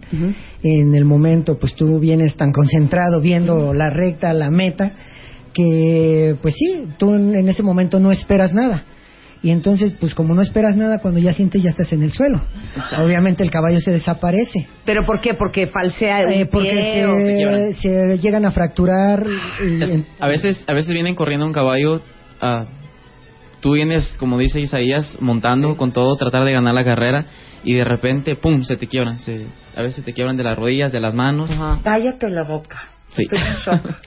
En 0.63 0.95
el 0.95 1.05
momento, 1.05 1.57
pues 1.59 1.75
tú 1.75 1.99
vienes 1.99 2.35
tan 2.35 2.51
concentrado 2.51 3.19
viendo 3.21 3.73
la 3.73 3.89
recta, 3.89 4.33
la 4.33 4.49
meta, 4.49 4.93
que 5.53 6.35
pues 6.41 6.55
sí, 6.55 6.87
tú 6.97 7.13
en 7.13 7.47
ese 7.47 7.63
momento 7.63 7.99
no 7.99 8.11
esperas 8.11 8.53
nada. 8.53 8.83
Y 9.41 9.51
entonces, 9.51 9.93
pues 9.99 10.15
como 10.15 10.33
no 10.33 10.41
esperas 10.41 10.77
nada, 10.77 10.99
cuando 10.99 11.19
ya 11.19 11.33
sientes 11.33 11.61
ya 11.61 11.71
estás 11.71 11.91
en 11.91 12.01
el 12.01 12.13
suelo. 12.13 12.41
Obviamente 12.97 13.43
el 13.43 13.49
caballo 13.51 13.81
se 13.81 13.91
desaparece. 13.91 14.67
¿Pero 14.85 15.05
por 15.05 15.19
qué? 15.19 15.33
¿Porque 15.33 15.67
falsea 15.67 16.25
un 16.25 16.31
Eh, 16.31 16.45
porque 16.45 16.69
pie 16.69 17.73
se, 17.73 17.73
se 17.73 18.19
llegan 18.19 18.45
a 18.45 18.51
fracturar. 18.51 19.25
y- 19.61 20.05
A 20.21 20.27
veces, 20.29 20.63
a 20.65 20.71
veces 20.73 20.93
vienen 20.93 21.13
corriendo 21.15 21.45
un 21.45 21.51
caballo. 21.51 22.01
ah, 22.39 22.65
tú 23.59 23.73
vienes, 23.73 24.13
como 24.17 24.37
dice 24.37 24.61
Isaías, 24.61 25.17
montando 25.19 25.75
con 25.75 25.91
todo, 25.91 26.15
tratar 26.15 26.45
de 26.45 26.53
ganar 26.53 26.73
la 26.73 26.85
carrera 26.85 27.25
y 27.65 27.73
de 27.73 27.83
repente, 27.83 28.35
pum, 28.37 28.63
se 28.63 28.77
te 28.77 28.87
quiebran. 28.87 29.19
Se- 29.19 29.47
a 29.75 29.81
veces 29.81 30.05
te 30.05 30.13
quiebran 30.13 30.37
de 30.37 30.43
las 30.45 30.57
rodillas, 30.57 30.91
de 30.93 31.01
las 31.01 31.13
manos. 31.13 31.49
Cállate 31.83 32.29
la 32.29 32.43
boca. 32.43 32.91
Sí. 33.13 33.25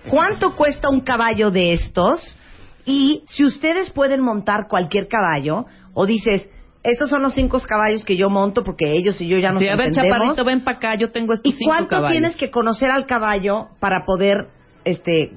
¿Cuánto 0.09 0.55
cuesta 0.57 0.89
un 0.89 1.01
caballo 1.01 1.51
de 1.51 1.73
estos? 1.73 2.37
Y 2.85 3.23
si 3.27 3.45
ustedes 3.45 3.91
pueden 3.91 4.21
montar 4.21 4.67
cualquier 4.69 5.09
caballo, 5.09 5.67
o 5.95 6.07
dices, 6.07 6.49
estos 6.83 7.11
son 7.11 7.23
los 7.23 7.35
cinco 7.35 7.61
caballos 7.67 8.05
que 8.05 8.17
yo 8.17 8.31
monto 8.31 8.63
porque 8.63 8.97
ellos 8.97 9.21
y 9.21 9.27
yo 9.27 9.39
ya 9.39 9.51
nos 9.51 9.61
Sí, 9.61 9.69
a 9.69 9.75
ver, 9.77 9.89
entendemos. 9.89 10.19
chaparrito, 10.19 10.45
ven 10.45 10.61
para 10.63 10.77
acá, 10.77 10.95
yo 10.95 11.11
tengo 11.11 11.33
estos 11.33 11.53
¿Y 11.53 11.57
cinco 11.57 11.71
cuánto 11.71 11.91
caballos. 11.91 12.13
tienes 12.13 12.37
que 12.37 12.51
conocer 12.51 12.91
al 12.91 13.07
caballo 13.07 13.69
para 13.81 14.05
poder 14.05 14.49
este 14.85 15.33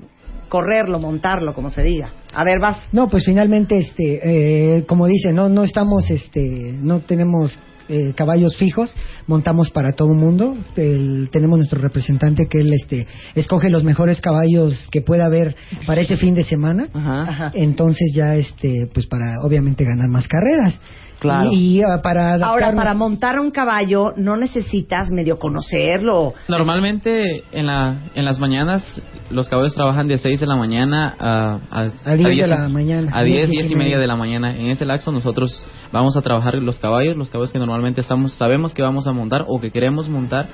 correrlo, 0.48 1.00
montarlo, 1.00 1.54
como 1.54 1.70
se 1.70 1.84
diga? 1.84 2.12
A 2.34 2.44
ver, 2.44 2.60
vas. 2.60 2.78
No, 2.92 3.08
pues 3.08 3.26
finalmente, 3.26 3.78
este, 3.78 4.78
eh, 4.78 4.86
como 4.86 5.06
dice, 5.08 5.32
no, 5.34 5.48
no 5.50 5.64
estamos, 5.64 6.10
este, 6.12 6.74
no 6.82 7.00
tenemos 7.02 7.60
eh, 7.90 8.14
caballos 8.16 8.56
fijos, 8.58 8.94
montamos 9.28 9.70
para 9.72 9.94
todo 9.94 10.12
el 10.12 10.18
mundo. 10.18 10.56
El- 10.76 11.30
tenemos 11.32 11.58
nuestro 11.58 11.82
representante 11.82 12.48
que 12.48 12.60
él, 12.62 12.74
este, 12.74 13.08
escoge 13.36 13.70
los 13.70 13.84
mejores 13.84 14.22
caballos 14.22 14.88
que 14.92 15.02
pueda 15.02 15.26
haber 15.26 15.56
para 15.86 16.02
ese 16.02 16.16
fin 16.18 16.36
de 16.36 16.44
semana. 16.44 16.88
Ajá. 16.94 17.52
Entonces 17.56 18.12
ya, 18.16 18.36
este, 18.36 18.88
pues 18.94 19.06
para 19.08 19.42
obviamente 19.42 19.84
ganar 19.84 20.08
más 20.10 20.28
carreras. 20.28 20.80
Claro. 21.20 21.50
Y, 21.52 21.82
y, 21.82 21.84
para 22.02 22.36
Ahora, 22.36 22.74
para 22.74 22.94
montar 22.94 23.38
a 23.38 23.42
un 23.42 23.52
caballo 23.52 24.14
no 24.16 24.38
necesitas 24.38 25.10
medio 25.12 25.38
conocerlo. 25.38 26.34
Normalmente 26.48 27.44
en, 27.52 27.66
la, 27.68 27.96
en 28.16 28.26
las 28.26 28.40
mañanas 28.40 29.02
los 29.30 29.50
caballos 29.50 29.74
trabajan 29.74 30.08
de 30.08 30.18
6 30.18 30.40
de 30.40 30.48
la 30.48 30.56
mañana 30.56 31.16
a, 31.20 31.60
a, 31.72 31.80
A 32.06 32.16
10 32.16 32.28
de 32.30 32.30
10 32.36 32.50
la 32.50 32.70
mañana. 32.70 33.12
A 33.14 33.24
10, 33.24 33.50
10 33.50 33.62
10 33.68 33.72
y 33.72 33.76
media 33.76 34.00
de 34.00 34.08
la 34.08 34.16
mañana. 34.16 34.56
En 34.56 34.68
ese 34.68 34.86
lapso 34.86 35.12
nosotros 35.12 35.66
vamos 35.92 36.16
a 36.16 36.22
trabajar 36.22 36.56
los 36.56 36.80
caballos, 36.80 37.18
los 37.18 37.30
caballos 37.30 37.52
que 37.52 37.60
normalmente 37.60 38.02
estamos 38.02 38.34
sabemos 38.34 38.74
que 38.74 38.82
vamos 38.82 39.06
a 39.08 39.12
montar 39.12 39.46
o 39.48 39.60
que 39.60 39.72
queremos 39.72 40.08
montar. 40.10 40.48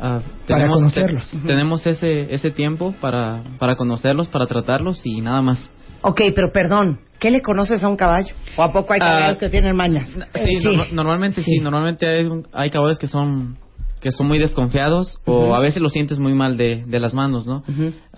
ah, 0.00 0.20
Para 0.48 0.60
tenemos, 0.62 0.78
conocerlos. 0.78 1.26
te- 1.28 1.38
tenemos 1.46 1.86
ese, 1.86 2.34
ese 2.34 2.50
tiempo 2.50 2.94
para, 3.00 3.42
para 3.58 3.76
conocerlos, 3.76 4.28
para 4.28 4.46
tratarlos 4.46 5.00
y 5.04 5.20
nada 5.20 5.40
más. 5.42 5.70
Ok, 6.02 6.20
pero 6.34 6.50
perdón, 6.52 7.00
¿qué 7.18 7.30
le 7.30 7.42
conoces 7.42 7.82
a 7.84 7.88
un 7.88 7.96
caballo? 7.96 8.34
¿O 8.56 8.62
a 8.62 8.72
poco 8.72 8.92
hay 8.92 9.00
Ah, 9.02 9.06
caballos 9.18 9.38
que 9.38 9.48
tienen 9.50 9.76
maña? 9.76 10.06
Sí, 10.34 10.56
norma- 10.64 10.86
normalmente 10.92 11.42
sí. 11.42 11.58
normalmente 11.60 12.06
hay, 12.06 12.24
un- 12.24 12.46
hay 12.52 12.70
caballos 12.70 12.98
que 12.98 13.06
son 13.06 13.56
que 14.00 14.10
son 14.12 14.28
muy 14.28 14.38
desconfiados 14.38 15.20
o 15.26 15.54
a 15.54 15.60
veces 15.60 15.82
los 15.82 15.92
sientes 15.92 16.18
muy 16.18 16.32
mal 16.32 16.56
de, 16.56 16.84
de 16.86 17.00
las 17.00 17.12
manos, 17.12 17.46
¿no? 17.46 17.62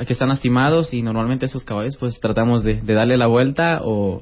Que 0.07 0.13
están 0.13 0.29
lastimados 0.29 0.95
y 0.95 1.03
normalmente 1.03 1.47
esos 1.47 1.65
caballos 1.65 1.97
pues 1.99 2.21
tratamos 2.21 2.63
de, 2.63 2.75
de 2.75 2.95
darle 2.95 3.17
la 3.17 3.27
vuelta 3.27 3.81
o 3.83 4.21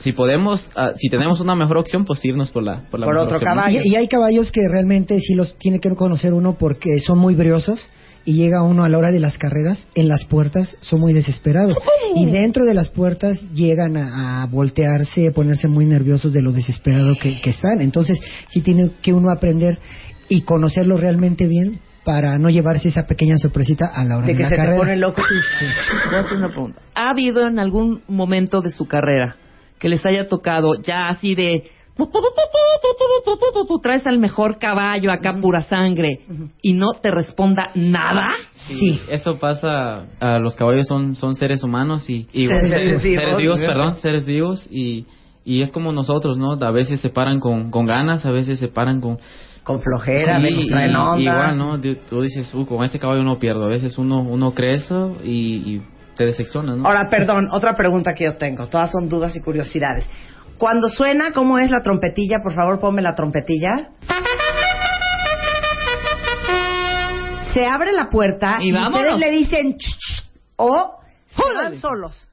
si 0.00 0.12
podemos, 0.12 0.68
ah, 0.74 0.90
si 0.96 1.08
tenemos 1.08 1.38
una 1.38 1.54
mejor 1.54 1.78
opción 1.78 2.04
pues 2.04 2.24
irnos 2.24 2.50
por 2.50 2.64
la 2.64 2.82
por 2.90 2.98
la 2.98 3.06
mejor 3.06 3.32
opción, 3.32 3.54
¿no? 3.56 3.70
Y, 3.70 3.90
y 3.92 3.94
hay 3.94 4.08
caballos 4.08 4.50
que 4.50 4.62
realmente 4.68 5.20
sí 5.20 5.36
los 5.36 5.56
tiene 5.56 5.78
que 5.78 5.88
conocer 5.94 6.34
uno 6.34 6.56
porque 6.58 6.98
son 6.98 7.18
muy 7.20 7.36
briosos 7.36 7.78
y 8.24 8.34
llega 8.34 8.62
uno 8.62 8.84
a 8.84 8.88
la 8.88 8.98
hora 8.98 9.10
de 9.10 9.20
las 9.20 9.36
carreras, 9.38 9.88
en 9.94 10.08
las 10.08 10.24
puertas 10.24 10.76
son 10.80 11.00
muy 11.00 11.12
desesperados. 11.12 11.76
Y 12.14 12.26
dentro 12.26 12.64
de 12.64 12.74
las 12.74 12.88
puertas 12.88 13.42
llegan 13.52 13.96
a, 13.96 14.42
a 14.42 14.46
voltearse, 14.46 15.30
ponerse 15.32 15.68
muy 15.68 15.84
nerviosos 15.86 16.32
de 16.32 16.42
lo 16.42 16.52
desesperado 16.52 17.14
que, 17.20 17.40
que 17.40 17.50
están. 17.50 17.80
Entonces 17.80 18.20
sí 18.48 18.60
tiene 18.60 18.90
que 19.02 19.12
uno 19.12 19.30
aprender 19.30 19.78
y 20.28 20.42
conocerlo 20.42 20.96
realmente 20.96 21.46
bien 21.46 21.80
para 22.04 22.36
no 22.38 22.48
llevarse 22.50 22.88
esa 22.88 23.06
pequeña 23.06 23.38
sorpresita 23.38 23.86
a 23.86 24.04
la 24.04 24.16
hora 24.18 24.26
de, 24.26 24.32
De 24.32 24.36
que 24.36 24.42
la 24.42 24.48
se 24.48 24.54
te 24.54 24.60
carrera. 24.60 24.78
pone 24.78 24.96
loco. 24.96 25.22
Voy 26.10 26.14
a 26.16 26.20
hacer 26.20 26.36
una 26.38 26.48
pregunta. 26.48 26.80
¿Ha 26.94 27.10
habido 27.10 27.46
en 27.46 27.58
algún 27.58 28.02
momento 28.08 28.60
de 28.60 28.70
su 28.70 28.86
carrera 28.86 29.36
que 29.78 29.88
les 29.88 30.04
haya 30.06 30.28
tocado 30.28 30.80
ya 30.82 31.08
así 31.08 31.34
de 31.34 31.64
traes 33.82 34.06
al 34.06 34.18
mejor 34.18 34.58
caballo 34.58 35.10
acá 35.12 35.34
pura 35.40 35.62
sangre 35.62 36.20
y 36.62 36.72
no 36.72 36.92
te 36.94 37.10
responda 37.10 37.70
nada? 37.74 38.28
Sí, 38.66 39.00
eso 39.10 39.38
pasa. 39.38 40.06
ah, 40.20 40.38
los 40.38 40.54
caballos 40.54 40.86
son 40.86 41.14
son 41.14 41.34
seres 41.34 41.62
humanos 41.62 42.08
y, 42.08 42.28
y 42.32 42.46
Seres 42.46 42.68
seres, 42.70 43.02
vivos. 43.02 43.20
seres 43.22 43.36
vivos, 43.38 43.60
perdón, 43.60 43.96
seres 43.96 44.26
vivos 44.26 44.66
y 44.70 45.06
y 45.44 45.60
es 45.62 45.72
como 45.72 45.90
nosotros, 45.92 46.38
¿no? 46.38 46.52
A 46.52 46.70
veces 46.70 47.00
se 47.00 47.08
paran 47.10 47.40
con, 47.40 47.72
con 47.72 47.84
ganas, 47.84 48.24
a 48.24 48.30
veces 48.30 48.58
se 48.60 48.68
paran 48.68 49.00
con 49.00 49.18
con 49.64 49.80
flojera, 49.80 50.40
traen 50.40 50.90
y- 50.90 50.94
ondas. 50.96 51.18
igual, 51.20 51.58
¿no? 51.58 51.80
Tú 52.08 52.22
dices, 52.22 52.52
"Uh, 52.54 52.64
con 52.66 52.82
este 52.84 52.98
caballo 52.98 53.22
no 53.22 53.38
pierdo. 53.38 53.64
A 53.64 53.68
veces 53.68 53.96
uno 53.98 54.20
uno 54.22 54.52
cree 54.52 54.74
eso 54.74 55.16
y, 55.24 55.74
y 55.76 55.82
te 56.16 56.26
decepciona, 56.26 56.74
¿no? 56.76 56.86
Ahora, 56.86 57.08
perdón, 57.08 57.48
otra 57.52 57.74
pregunta 57.76 58.12
que 58.14 58.24
yo 58.24 58.36
tengo. 58.36 58.66
Todas 58.68 58.90
son 58.90 59.08
dudas 59.08 59.34
y 59.36 59.40
curiosidades. 59.40 60.08
Cuando 60.62 60.88
suena, 60.90 61.32
¿cómo 61.32 61.58
es 61.58 61.72
la 61.72 61.82
trompetilla? 61.82 62.36
Por 62.40 62.54
favor, 62.54 62.78
ponme 62.78 63.02
la 63.02 63.16
trompetilla. 63.16 63.88
Se 67.52 67.66
abre 67.66 67.90
la 67.90 68.08
puerta 68.08 68.58
Y 68.60 68.70
y, 68.70 68.72
ustedes 68.72 69.18
le 69.18 69.30
dicen 69.32 69.76
"Ch, 69.76 69.82
ch", 69.98 70.22
o 70.54 71.00
se 71.26 71.42
van 71.56 71.80
solos. 71.80 72.28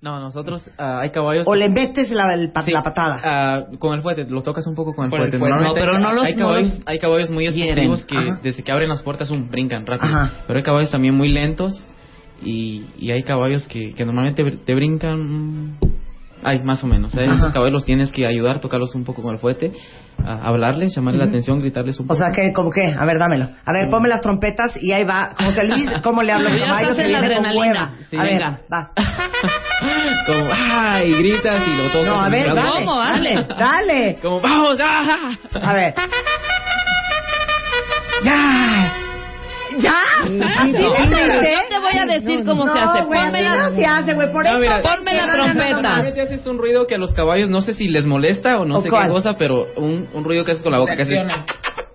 No, 0.00 0.18
nosotros 0.18 0.64
ah, 0.76 1.02
hay 1.02 1.10
caballos. 1.10 1.46
O 1.46 1.54
le 1.54 1.68
metes 1.68 2.10
la, 2.10 2.34
el 2.34 2.50
pa- 2.50 2.64
Sí, 2.64 2.72
la 2.72 2.82
patada. 2.82 3.20
ah, 3.22 3.64
con 3.78 3.94
el 3.94 4.02
fuete, 4.02 4.26
lo 4.28 4.42
tocas 4.42 4.66
un 4.66 4.74
poco 4.74 4.92
con 4.92 5.04
el 5.04 5.10
Con 5.12 5.20
el 5.22 5.30
fuete. 5.30 5.48
No, 5.62 5.72
pero 5.72 6.00
no 6.00 6.12
los- 6.14 6.24
hay, 6.24 6.34
no 6.34 6.46
caballos, 6.48 6.74
los 6.78 6.82
hay 6.88 6.98
caballos 6.98 7.30
muy 7.30 7.46
explosivos 7.46 8.04
que 8.06 8.18
Ajá. 8.18 8.40
desde 8.42 8.64
que 8.64 8.72
abren 8.72 8.88
las 8.88 9.04
puertas 9.04 9.30
um, 9.30 9.48
brincan 9.48 9.86
rápido. 9.86 10.16
Ajá. 10.16 10.32
Pero 10.48 10.56
hay 10.56 10.64
caballos 10.64 10.90
también 10.90 11.14
muy 11.14 11.28
lentos 11.28 11.86
y, 12.42 12.86
y 12.98 13.12
hay 13.12 13.22
caballos 13.22 13.68
que, 13.68 13.94
que 13.94 14.04
normalmente 14.04 14.42
te 14.66 14.74
brincan. 14.74 15.78
Ay, 16.44 16.60
más 16.60 16.82
o 16.84 16.86
menos. 16.86 17.14
¿eh? 17.16 17.24
Ajá. 17.24 17.34
Esos 17.34 17.52
caballos 17.52 17.72
los 17.72 17.84
tienes 17.84 18.10
que 18.12 18.26
ayudar, 18.26 18.60
tocarlos 18.60 18.94
un 18.94 19.04
poco 19.04 19.22
con 19.22 19.32
el 19.34 19.38
fuete, 19.40 19.72
a- 20.24 20.46
hablarles, 20.48 20.94
llamarles 20.94 21.18
la 21.20 21.28
atención, 21.28 21.58
gritarles 21.60 21.98
un 21.98 22.04
O 22.06 22.08
poco. 22.08 22.18
sea, 22.20 22.30
que 22.30 22.52
¿cómo 22.52 22.70
qué? 22.70 22.94
A 22.96 23.04
ver, 23.04 23.18
dámelo. 23.18 23.48
A 23.64 23.72
ver, 23.72 23.88
ponme 23.90 24.08
las 24.08 24.20
trompetas 24.20 24.72
y 24.80 24.92
ahí 24.92 25.04
va. 25.04 25.34
José 25.36 25.64
Luis, 25.64 25.90
¿cómo 26.02 26.22
le 26.22 26.32
habla 26.32 26.50
al 26.50 26.58
Ya 26.58 26.66
caballo 26.66 26.96
que 26.96 27.04
viene 27.06 27.16
adrenalina. 27.18 27.60
hueva? 27.60 27.90
Sí, 28.08 28.16
a 28.16 28.22
ver, 28.22 28.42
vas. 28.68 28.90
Como, 30.26 30.48
¡ay! 30.52 31.12
Gritas 31.14 31.62
y 31.66 31.74
lo 31.76 31.90
tocas. 31.90 32.06
No, 32.06 32.20
a 32.20 32.28
ver, 32.28 32.46
dale. 32.54 32.70
¿Cómo? 32.84 32.98
Dale, 33.00 33.46
dale. 33.58 34.18
Como, 34.22 34.40
¡vamos! 34.40 34.78
¡ah! 34.82 35.30
A 35.62 35.72
ver. 35.72 35.94
¡Ya! 38.24 38.92
¡Ya! 39.78 39.92
sí, 40.26 40.40
¿Así 40.42 40.70
sí, 40.72 40.82
le 40.82 40.90
sí. 40.90 41.02
hiciste? 41.02 41.52
Yo 41.52 41.68
te 41.68 41.78
voy 41.78 41.98
a 41.98 42.06
decir 42.06 42.44
cómo 42.44 42.66
no, 42.66 42.72
se 42.74 42.80
hace. 42.80 43.04
güey, 43.04 43.20
Ponme 43.24 43.42
la- 43.42 43.56
no 43.56 43.70
se 43.76 43.86
hace, 43.86 44.14
güey. 44.14 44.32
Por 44.32 44.44
No, 44.44 44.50
eso... 44.50 44.58
mira, 44.60 44.80
Ponme 44.82 45.14
la 45.14 45.26
No, 45.26 45.26
no, 45.26 45.32
no, 45.32 45.38
no, 45.38 45.46
no. 45.46 45.52
trompeta. 45.54 45.76
Normalmente 45.82 46.20
haces 46.22 46.46
un 46.46 46.58
ruido 46.58 46.86
que 46.86 46.94
a 46.94 46.98
los 46.98 47.12
caballos 47.12 47.50
no 47.50 47.60
sé 47.62 47.72
si 47.74 47.88
les 47.88 48.06
molesta 48.06 48.58
o 48.58 48.64
no 48.64 48.76
¿O 48.76 48.82
sé 48.82 48.88
cuál? 48.90 49.06
qué 49.06 49.12
cosa, 49.12 49.34
pero 49.38 49.66
un, 49.76 50.08
un 50.12 50.24
ruido 50.24 50.44
que 50.44 50.52
haces 50.52 50.62
con 50.62 50.72
la 50.72 50.78
boca 50.78 50.94
que 50.96 51.02
haces. 51.02 51.18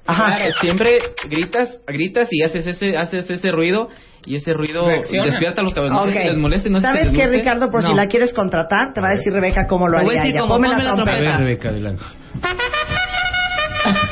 Ajá. 0.06 0.26
Claro, 0.36 0.52
siempre 0.60 0.98
gritas, 1.30 1.80
gritas 1.88 2.28
y 2.32 2.44
haces 2.44 2.68
ese 2.68 2.98
haces 2.98 3.30
ese 3.30 3.52
ruido 3.52 3.88
y 4.26 4.36
ese 4.36 4.52
ruido 4.54 4.86
Reacciona. 4.86 5.26
despierta 5.26 5.62
a 5.62 5.64
los 5.64 5.74
caballos. 5.74 5.96
No 5.96 6.06
sé 6.06 6.12
si 6.14 6.24
les 6.26 6.38
moleste, 6.38 6.70
no 6.70 6.82
sé 6.82 6.88
si 6.88 6.94
¿Sabes 6.94 7.10
qué, 7.12 7.22
guste. 7.24 7.38
Ricardo? 7.38 7.72
Por 7.72 7.84
si 7.84 7.90
No. 7.90 7.96
la 7.96 8.08
quieres 8.08 8.34
contratar, 8.34 8.92
te 8.94 9.00
va 9.02 9.08
a 9.10 9.12
decir 9.12 9.32
Rebeca 9.32 9.66
cómo 9.66 9.88
lo 9.88 9.98
Te 10.00 10.04
voy 10.04 10.16
a 10.16 10.20
haría 10.22 10.34
decir 10.34 10.36
ella. 10.36 10.42
cómo, 10.42 10.54
Ponme 10.56 10.68
la 10.70 10.78
la 10.78 10.90
A 10.92 10.96
trompeta. 10.96 11.20
ver, 11.20 11.38
Rebeca, 11.38 11.70
adelante. 11.70 12.04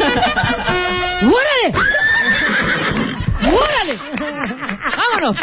¡Órale! 1.23 1.85
¡Órale! 3.53 3.99
¡Vámonos! 4.97 5.35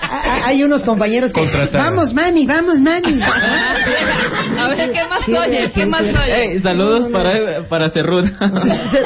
Ah, 0.00 0.40
Hay 0.46 0.62
unos 0.62 0.82
compañeros 0.82 1.32
que... 1.32 1.40
Vamos, 1.72 2.12
mami, 2.14 2.46
vamos, 2.46 2.78
mami. 2.80 3.20
A 4.58 4.68
ver, 4.68 4.90
¿qué 4.90 5.00
más 5.08 5.28
oye? 5.28 5.70
¿Qué 5.74 5.86
más 5.86 6.02
oye? 6.02 6.52
Ey, 6.52 6.58
saludos 6.60 7.08
para, 7.12 7.68
para 7.68 7.90
Cerruda. 7.90 8.30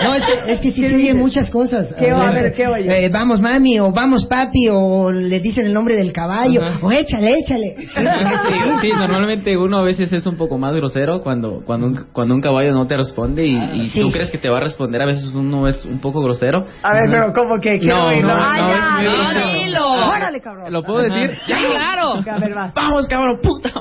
No, 0.03 0.15
es 0.15 0.25
que, 0.25 0.53
es 0.53 0.61
que 0.61 0.71
sí 0.73 0.83
se 0.89 0.95
oyen 0.97 1.19
muchas 1.19 1.51
cosas. 1.51 1.95
¿Qué, 1.99 2.11
a 2.11 2.31
ver, 2.31 2.53
qué 2.53 2.67
oye? 2.67 3.07
Eh, 3.07 3.09
vamos, 3.11 3.41
mami, 3.41 3.79
o 3.81 3.91
vamos, 3.93 4.27
papi, 4.27 4.69
o 4.71 5.11
le 5.11 5.41
dicen 5.41 5.67
el 5.67 5.73
nombre 5.75 5.97
del 5.97 6.13
caballo, 6.13 6.61
o 6.83 6.91
échale, 6.93 7.39
échale. 7.39 7.75
Sí, 7.79 7.87
Sí, 7.87 8.57
sí, 8.83 8.91
normalmente 8.97 9.57
uno 9.57 9.79
a 9.79 9.83
veces 9.83 10.13
es 10.13 10.27
un 10.27 10.37
poco 10.37 10.59
más 10.59 10.75
grosero 10.75 11.21
cuando 11.23 11.63
cuando 11.65 11.87
un, 11.89 11.97
cuando 12.13 12.35
un 12.35 12.41
caballo 12.41 12.73
no 12.73 12.87
te 12.87 12.97
responde 12.97 13.45
y, 13.47 13.57
y 13.57 13.89
Sí. 13.91 14.01
tú 14.01 14.11
crees 14.13 14.31
que 14.31 14.39
te 14.39 14.49
va 14.49 14.59
a 14.59 14.61
responder, 14.61 15.03
a 15.03 15.07
veces 15.07 15.35
uno 15.35 15.67
es 15.69 15.85
un 15.85 16.01
poco 16.01 16.23
grosero. 16.23 16.65
A 16.83 16.93
ver, 16.93 17.03
pero 17.11 17.33
¿cómo 17.33 17.61
que? 17.61 17.79
No, 17.79 17.97
no, 17.97 18.11
no, 18.11 18.97
muy 18.97 19.05
no, 19.05 19.11
grosero. 19.19 19.53
dilo. 19.65 19.91
Órale, 20.09 20.41
cabrón. 20.41 20.73
¿Lo 20.81 20.87
puedo 20.87 21.03
decir? 21.03 21.37
¡Ya, 21.47 21.57
claro! 21.57 22.15
A 22.15 22.39
ver, 22.39 22.55
vas. 22.55 22.73
Vamos, 22.75 23.07
cabrón, 23.07 23.39
puta. 23.43 23.71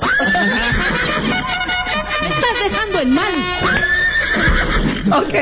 ¡Me 2.20 2.28
estás 2.28 2.54
dejando 2.64 3.00
en 3.00 3.14
mal! 3.14 3.32
Ok, 5.12 5.34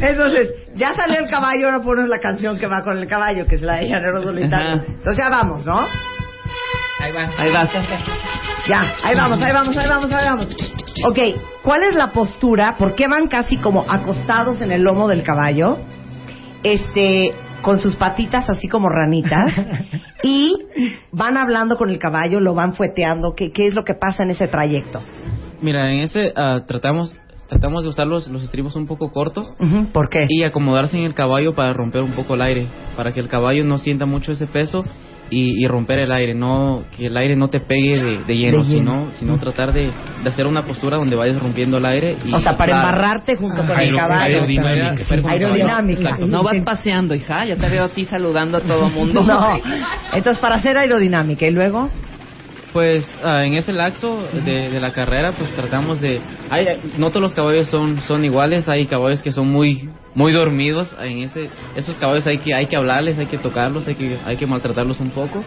entonces, 0.00 0.54
ya 0.74 0.94
salió 0.94 1.18
el 1.18 1.28
caballo, 1.28 1.66
ahora 1.66 1.80
pones 1.80 2.08
la 2.08 2.20
canción 2.20 2.58
que 2.58 2.66
va 2.66 2.82
con 2.84 2.98
el 2.98 3.08
caballo, 3.08 3.46
que 3.46 3.56
es 3.56 3.62
la 3.62 3.76
de 3.76 3.88
Llanero 3.88 4.22
Solitario. 4.22 4.76
Ajá. 4.76 4.84
Entonces 4.86 5.16
ya 5.16 5.28
vamos, 5.28 5.64
¿no? 5.66 5.80
Ahí 7.00 7.12
va. 7.12 7.30
Ahí 7.38 7.52
vas. 7.52 7.70
Ya, 8.68 8.92
ahí 9.02 9.16
vamos, 9.16 9.40
ahí 9.40 9.52
vamos, 9.52 9.76
ahí 9.76 9.88
vamos, 9.88 10.12
ahí 10.12 10.28
vamos. 10.28 10.46
Ok, 11.06 11.18
¿cuál 11.62 11.82
es 11.84 11.96
la 11.96 12.08
postura? 12.08 12.74
¿Por 12.78 12.94
qué 12.94 13.08
van 13.08 13.28
casi 13.28 13.56
como 13.56 13.84
acostados 13.88 14.60
en 14.60 14.72
el 14.72 14.82
lomo 14.82 15.08
del 15.08 15.22
caballo? 15.22 15.78
Este, 16.62 17.32
con 17.62 17.80
sus 17.80 17.96
patitas 17.96 18.48
así 18.50 18.68
como 18.68 18.88
ranitas. 18.88 19.54
y 20.22 20.54
van 21.12 21.36
hablando 21.36 21.76
con 21.76 21.90
el 21.90 21.98
caballo, 21.98 22.40
lo 22.40 22.54
van 22.54 22.74
fueteando. 22.74 23.34
¿Qué, 23.34 23.52
qué 23.52 23.66
es 23.66 23.74
lo 23.74 23.84
que 23.84 23.94
pasa 23.94 24.22
en 24.22 24.30
ese 24.30 24.48
trayecto? 24.48 25.02
Mira, 25.60 25.92
en 25.92 26.00
ese 26.00 26.32
ah, 26.36 26.60
tratamos 26.66 27.18
tratamos 27.48 27.82
de 27.82 27.88
usar 27.88 28.06
los, 28.06 28.28
los 28.28 28.42
estribos 28.42 28.76
un 28.76 28.86
poco 28.86 29.10
cortos. 29.10 29.54
¿Por 29.92 30.10
qué? 30.10 30.26
Y 30.28 30.44
acomodarse 30.44 30.98
en 30.98 31.04
el 31.04 31.14
caballo 31.14 31.54
para 31.54 31.72
romper 31.72 32.02
un 32.02 32.12
poco 32.12 32.34
el 32.34 32.42
aire, 32.42 32.66
para 32.94 33.12
que 33.12 33.20
el 33.20 33.28
caballo 33.28 33.64
no 33.64 33.78
sienta 33.78 34.04
mucho 34.04 34.32
ese 34.32 34.46
peso 34.46 34.84
y, 35.30 35.62
y 35.62 35.66
romper 35.68 35.98
el 36.00 36.12
aire, 36.12 36.34
no 36.34 36.84
que 36.96 37.06
el 37.06 37.16
aire 37.16 37.36
no 37.36 37.48
te 37.48 37.60
pegue 37.60 37.98
de, 38.02 38.18
de 38.24 38.36
lleno, 38.36 38.58
De 38.58 38.64
lleno. 38.64 38.64
sino, 38.64 39.12
sino 39.18 39.38
tratar 39.38 39.72
de, 39.72 39.90
de 40.22 40.28
hacer 40.28 40.46
una 40.46 40.62
postura 40.62 40.96
donde 40.96 41.16
vayas 41.16 41.38
rompiendo 41.40 41.76
el 41.78 41.86
aire. 41.86 42.16
Y, 42.24 42.32
O 42.32 42.38
sea, 42.38 42.56
para 42.56 42.72
Claro. 42.72 42.88
embarrarte 42.88 43.36
junto 43.36 43.62
con 43.66 43.78
el 43.80 43.94
caballo. 43.94 44.36
aerodinámica. 44.38 44.96
Sí. 44.96 45.14
Aerodinámica. 45.28 46.00
Exacto. 46.00 46.26
No 46.26 46.42
vas 46.42 46.58
paseando, 46.60 47.14
hija. 47.14 47.44
Ya 47.44 47.56
te 47.56 47.68
veo 47.68 47.84
a 47.84 47.88
ti 47.88 48.04
saludando 48.06 48.58
a 48.58 48.60
todo 48.60 48.88
mundo. 48.88 49.22
No. 49.28 49.60
Entonces, 50.12 50.38
para 50.40 50.56
hacer 50.56 50.76
aerodinámica. 50.78 51.46
¿Y 51.46 51.50
luego? 51.50 51.90
Pues 52.72 53.06
ah, 53.24 53.44
en 53.44 53.54
ese 53.54 53.72
laxo 53.72 54.24
de, 54.44 54.68
de 54.70 54.80
la 54.80 54.92
carrera, 54.92 55.32
pues 55.32 55.50
tratamos 55.54 56.00
de... 56.00 56.20
Hay, 56.50 56.66
no 56.98 57.08
todos 57.08 57.22
los 57.22 57.34
caballos 57.34 57.68
son, 57.68 58.00
son 58.02 58.24
iguales, 58.24 58.68
hay 58.68 58.86
caballos 58.86 59.22
que 59.22 59.32
son 59.32 59.48
muy 59.48 59.88
muy 60.14 60.32
dormidos. 60.32 60.94
En 61.00 61.18
ese, 61.24 61.48
esos 61.76 61.96
caballos 61.96 62.26
hay 62.26 62.38
que 62.38 62.54
hay 62.54 62.66
que 62.66 62.76
hablarles, 62.76 63.18
hay 63.18 63.26
que 63.26 63.38
tocarlos, 63.38 63.86
hay 63.86 63.94
que 63.94 64.16
hay 64.24 64.36
que 64.36 64.46
maltratarlos 64.46 64.98
un 65.00 65.10
poco 65.10 65.42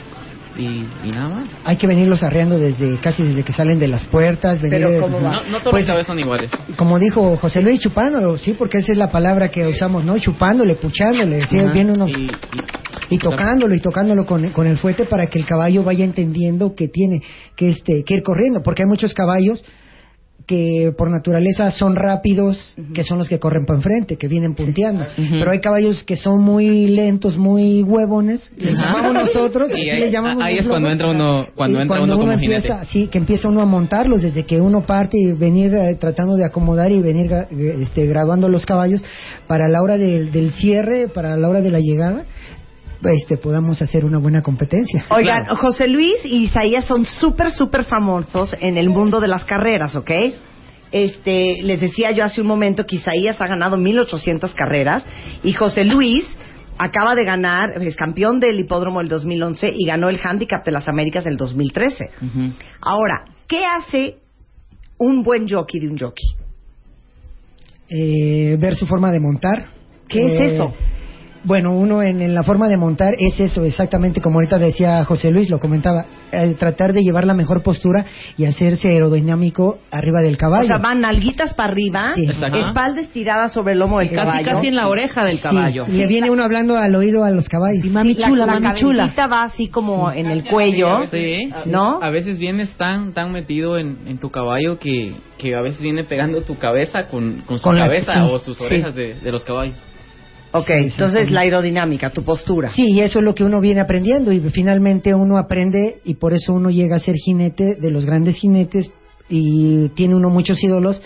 y, 0.58 0.86
y 1.04 1.12
nada 1.14 1.30
más. 1.30 1.50
Hay 1.64 1.78
que 1.78 1.88
venirlos 1.88 2.24
arreando 2.24 2.58
desde 2.60 2.98
casi 3.00 3.24
desde 3.24 3.44
que 3.44 3.54
salen 3.54 3.80
de 3.80 3.88
las 3.88 4.06
puertas. 4.06 4.62
Venir, 4.62 4.82
No, 4.82 5.00
no 5.00 5.10
todos 5.10 5.64
Pues, 5.72 5.82
los 5.84 5.86
caballos 5.88 6.08
son 6.08 6.20
iguales. 6.20 6.52
como 6.78 7.00
dijo 7.00 7.38
José 7.38 7.62
Luis, 7.62 7.80
chupándolo, 7.80 8.38
sí, 8.38 8.54
porque 8.58 8.80
esa 8.80 8.92
es 8.92 8.98
la 8.98 9.10
palabra 9.12 9.50
que 9.50 9.66
usamos, 9.68 10.04
¿no? 10.04 10.18
Chupándole, 10.20 10.76
puchándole, 10.76 11.46
sí, 11.48 11.58
Ajá. 11.60 11.72
viene 11.72 11.92
uno 11.94 12.08
Y- 12.08 12.30
y 13.10 13.18
tocándolo 13.18 13.76
y 13.76 13.82
tocándolo 13.82 14.26
con, 14.26 14.50
con 14.52 14.68
el 14.68 14.78
fuete 14.78 15.04
para 15.06 15.28
que 15.28 15.38
el 15.38 15.46
caballo 15.46 15.84
vaya 15.84 16.06
entendiendo 16.06 16.76
que 16.76 16.88
tiene 16.88 17.22
que 17.58 17.70
este 17.72 18.04
que 18.06 18.14
ir 18.14 18.24
corriendo, 18.24 18.62
porque 18.64 18.84
hay 18.84 18.88
muchos 18.88 19.14
caballos 19.14 19.64
que 20.48 20.94
por 20.98 21.12
naturaleza 21.12 21.70
son 21.72 21.96
rápidos, 21.96 22.76
que 22.94 23.04
son 23.04 23.18
los 23.18 23.30
que 23.30 23.40
corren 23.40 23.66
para 23.66 23.78
enfrente, 23.78 24.18
que 24.18 24.28
vienen 24.28 24.56
punteando. 24.56 25.06
Pero 25.16 25.52
hay 25.52 25.60
caballos 25.60 26.04
que 26.04 26.16
son 26.16 26.42
muy 26.42 26.88
lentos, 26.88 27.38
muy 27.38 27.84
huevones, 27.84 28.52
les 28.58 28.74
llamamos 28.74 29.14
nosotros, 29.14 29.72
Y 29.76 29.90
ahí- 29.90 30.00
les 30.00 30.12
llamamos 30.12 30.44
ahí 30.44 30.58
es 30.58 30.68
cuando 30.68 30.90
entra 30.90 31.10
uno 31.10 31.48
cuando 31.56 31.80
Y 31.80 31.82
entra 31.84 31.98
cuando 31.98 32.16
uno 32.16 32.22
como 32.22 32.32
empieza, 32.34 32.68
jinete. 32.80 32.86
sí, 32.92 33.08
que 33.08 33.18
empieza 33.18 33.50
uno 33.50 33.62
a 33.62 33.66
montarlos 33.66 34.22
desde 34.22 34.46
que 34.46 34.60
uno 34.60 34.82
parte 34.86 35.18
y 35.20 35.32
venir 35.34 35.74
eh, 35.74 35.96
tratando 35.96 36.36
de 36.36 36.46
acomodar 36.46 36.92
y 36.92 37.02
venir 37.02 37.32
eh, 37.32 37.76
este, 37.82 38.06
graduando 38.08 38.50
los 38.50 38.66
caballos 38.66 39.04
para 39.48 39.68
la 39.70 39.82
hora 39.82 39.98
del, 39.98 40.32
del 40.32 40.52
cierre, 40.54 41.08
para 41.08 41.36
la 41.38 41.50
hora 41.50 41.62
de 41.62 41.70
la 41.72 41.80
llegada, 41.80 42.24
este, 43.04 43.38
podamos 43.38 43.82
hacer 43.82 44.06
una 44.06 44.18
buena 44.18 44.42
competencia. 44.42 45.06
Oigan, 45.10 45.46
José 45.56 45.88
Luis 45.88 46.18
y 46.24 46.44
Isaías 46.44 46.86
son 46.86 47.06
súper, 47.06 47.52
súper 47.52 47.86
famosos 47.86 48.56
en 48.60 48.78
el 48.78 48.90
mundo 48.90 49.20
de 49.20 49.28
las 49.28 49.46
carreras, 49.46 49.96
¿ok? 49.96 50.12
Este, 50.92 51.62
les 51.64 51.80
decía 51.80 52.12
yo 52.12 52.24
hace 52.26 52.42
un 52.42 52.48
momento 52.48 52.86
que 52.86 52.98
Isaías 52.98 53.40
ha 53.40 53.48
ganado 53.48 53.78
1800 53.78 54.54
carreras 54.54 55.06
y 55.44 55.54
José 55.54 55.86
Luis 55.86 56.26
acaba 56.78 57.16
de 57.16 57.24
ganar, 57.24 57.82
es 57.82 57.96
campeón 57.96 58.40
del 58.40 58.60
hipódromo 58.60 59.00
del 59.00 59.08
2011 59.08 59.74
y 59.78 59.86
ganó 59.86 60.10
el 60.10 60.20
Handicap 60.22 60.66
de 60.66 60.72
las 60.72 60.88
Américas 60.88 61.24
del 61.24 61.38
2013. 61.38 62.10
Ahora, 62.82 63.26
¿qué 63.48 63.60
hace 63.64 64.18
un 64.98 65.24
buen 65.24 65.48
jockey 65.48 65.80
de 65.80 65.88
un 65.88 65.98
jockey? 65.98 66.28
Eh, 67.90 68.58
ver 68.60 68.76
su 68.76 68.86
forma 68.86 69.12
de 69.12 69.20
montar. 69.20 69.66
¿Qué 70.08 70.22
es 70.24 70.32
Eh, 70.42 70.56
eso? 70.56 70.74
Bueno, 71.44 71.72
uno 71.74 72.04
en, 72.04 72.22
en 72.22 72.36
la 72.36 72.44
forma 72.44 72.68
de 72.68 72.78
montar 72.78 73.16
es 73.18 73.40
eso, 73.40 73.64
exactamente 73.66 74.22
como 74.22 74.36
ahorita 74.38 74.60
decía 74.60 75.04
José 75.06 75.32
Luis, 75.32 75.50
lo 75.50 75.60
comentaba, 75.60 76.06
tratar 76.60 76.94
de 76.94 77.02
llevar 77.02 77.26
la 77.26 77.34
mejor 77.34 77.64
postura 77.64 78.06
y 78.38 78.46
hacerse 78.46 78.90
aerodinámico 78.90 79.80
arriba 79.90 80.22
del 80.22 80.38
caballo. 80.38 80.66
O 80.66 80.68
sea, 80.68 80.78
van 80.78 81.02
nalguitas 81.02 81.54
para 81.56 81.72
arriba, 81.72 82.12
Sí. 82.16 82.28
Espalda 82.28 83.02
estirada 83.02 83.50
sobre 83.50 83.74
el 83.74 83.80
lomo 83.80 83.98
del 84.00 84.10
Casi, 84.10 84.16
caballo. 84.18 84.46
casi 84.46 84.68
en 84.68 84.76
la 84.76 84.88
oreja 84.88 85.24
del 85.24 85.38
Sí, 85.38 85.42
caballo. 85.44 85.86
y 85.88 85.92
le 85.94 86.08
viene 86.08 86.30
uno 86.30 86.44
hablando 86.44 86.78
al 86.78 86.96
oído 86.96 87.24
a 87.24 87.32
los 87.32 87.50
caballos. 87.50 87.82
Sí, 87.82 87.90
la, 87.90 88.30
la 88.30 88.60
cabecita 88.62 89.28
va 89.28 89.44
así 89.44 89.68
como 89.68 90.12
en 90.12 90.28
el 90.28 90.44
cuello, 90.48 91.08
Sí, 91.10 91.50
¿no? 91.66 92.00
A 92.04 92.10
veces 92.12 92.38
vienes 92.38 92.76
tan 92.78 93.14
tan 93.14 93.32
metido 93.32 93.78
en, 93.80 93.98
en 94.06 94.20
tu 94.20 94.30
caballo 94.30 94.78
que, 94.78 95.14
que 95.38 95.56
a 95.56 95.62
veces 95.62 95.82
viene 95.82 96.04
pegando 96.04 96.42
tu 96.44 96.58
cabeza 96.58 97.08
con, 97.08 97.42
con 97.48 97.58
su 97.58 97.64
Con 97.64 97.78
la- 97.80 97.86
cabeza 97.88 98.14
sí, 98.26 98.32
o 98.32 98.38
sus 98.40 98.58
sí. 98.58 98.64
orejas 98.64 98.94
de, 98.96 99.16
de 99.16 99.32
los 99.32 99.44
caballos. 99.44 99.78
Ok, 100.54 100.70
entonces 100.70 101.32
la 101.32 101.42
aerodinámica, 101.42 102.10
tu 102.10 102.24
postura. 102.24 102.70
Sí, 102.72 102.92
y 102.92 103.00
eso 103.00 103.20
es 103.20 103.26
lo 103.26 103.34
que 103.34 103.44
uno 103.44 103.62
viene 103.62 103.80
aprendiendo 103.80 104.34
y 104.34 104.40
finalmente 104.50 105.14
uno 105.14 105.38
aprende 105.38 106.02
y 106.04 106.16
por 106.16 106.34
eso 106.34 106.54
uno 106.54 106.70
llega 106.70 106.98
a 106.98 107.00
ser 107.00 107.16
jinete 107.16 107.76
de 107.76 107.92
los 107.92 108.06
grandes 108.06 108.36
jinetes 108.36 108.92
y 109.30 109.90
tiene 109.90 110.16
uno 110.16 110.30
muchos 110.30 110.62
ídolos 110.62 111.02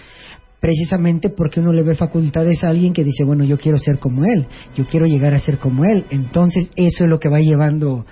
precisamente 0.60 1.30
porque 1.30 1.60
uno 1.60 1.72
le 1.72 1.84
ve 1.84 1.94
facultades 1.94 2.64
a 2.64 2.70
alguien 2.70 2.92
que 2.92 3.04
dice, 3.04 3.24
bueno, 3.24 3.44
yo 3.44 3.56
quiero 3.56 3.78
ser 3.78 4.00
como 4.00 4.26
él, 4.26 4.48
yo 4.76 4.88
quiero 4.88 5.06
llegar 5.06 5.36
a 5.36 5.40
ser 5.40 5.60
como 5.60 5.86
él. 5.86 6.06
Entonces 6.10 6.72
eso 6.76 7.04
es 7.04 7.10
lo 7.10 7.20
que 7.20 7.30
va 7.30 7.38
llevando, 7.38 8.06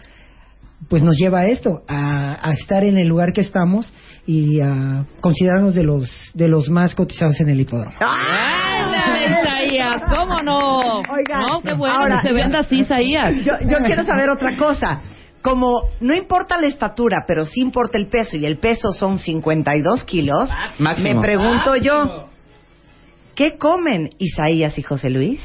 pues 0.94 1.02
nos 1.02 1.18
lleva 1.18 1.40
a 1.40 1.48
esto, 1.48 1.82
a, 1.88 2.38
a 2.48 2.52
estar 2.52 2.84
en 2.84 3.00
el 3.00 3.08
lugar 3.08 3.34
que 3.34 3.42
estamos 3.42 3.92
y 4.28 4.62
a 4.62 5.04
considerarnos 5.22 5.74
de 5.74 5.82
los, 5.82 6.30
de 6.36 6.48
los 6.48 6.70
más 6.70 6.94
cotizados 6.94 7.40
en 7.40 7.50
el 7.50 7.62
hipódromo. 7.62 7.96
¡Ándale, 8.00 9.42
Isaías! 9.42 10.04
¿Cómo 10.08 10.44
no? 10.44 11.00
Oigan, 11.00 11.42
no, 11.42 11.62
qué 11.64 11.74
bueno 11.74 11.96
ahora, 11.98 12.20
que 12.22 12.28
se 12.28 12.34
venda 12.36 12.60
así, 12.60 12.82
Isaías. 12.82 13.44
Yo, 13.44 13.54
yo 13.68 13.80
quiero 13.80 14.04
saber 14.04 14.30
otra 14.30 14.56
cosa. 14.56 15.02
Como 15.42 15.90
no 16.00 16.14
importa 16.14 16.62
la 16.62 16.68
estatura, 16.68 17.24
pero 17.28 17.44
sí 17.46 17.62
importa 17.62 17.98
el 17.98 18.08
peso, 18.08 18.38
y 18.38 18.46
el 18.46 18.60
peso 18.60 18.94
son 18.94 19.18
52 19.18 20.04
kilos, 20.04 20.48
Máximo. 20.78 21.16
me 21.16 21.22
pregunto 21.26 21.76
yo, 21.76 22.30
¿qué 23.34 23.58
comen 23.58 24.12
Isaías 24.20 24.78
y 24.78 24.84
José 24.84 25.10
Luis? 25.10 25.42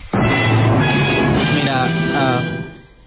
Mira, 1.54 1.86
ah, 1.86 2.57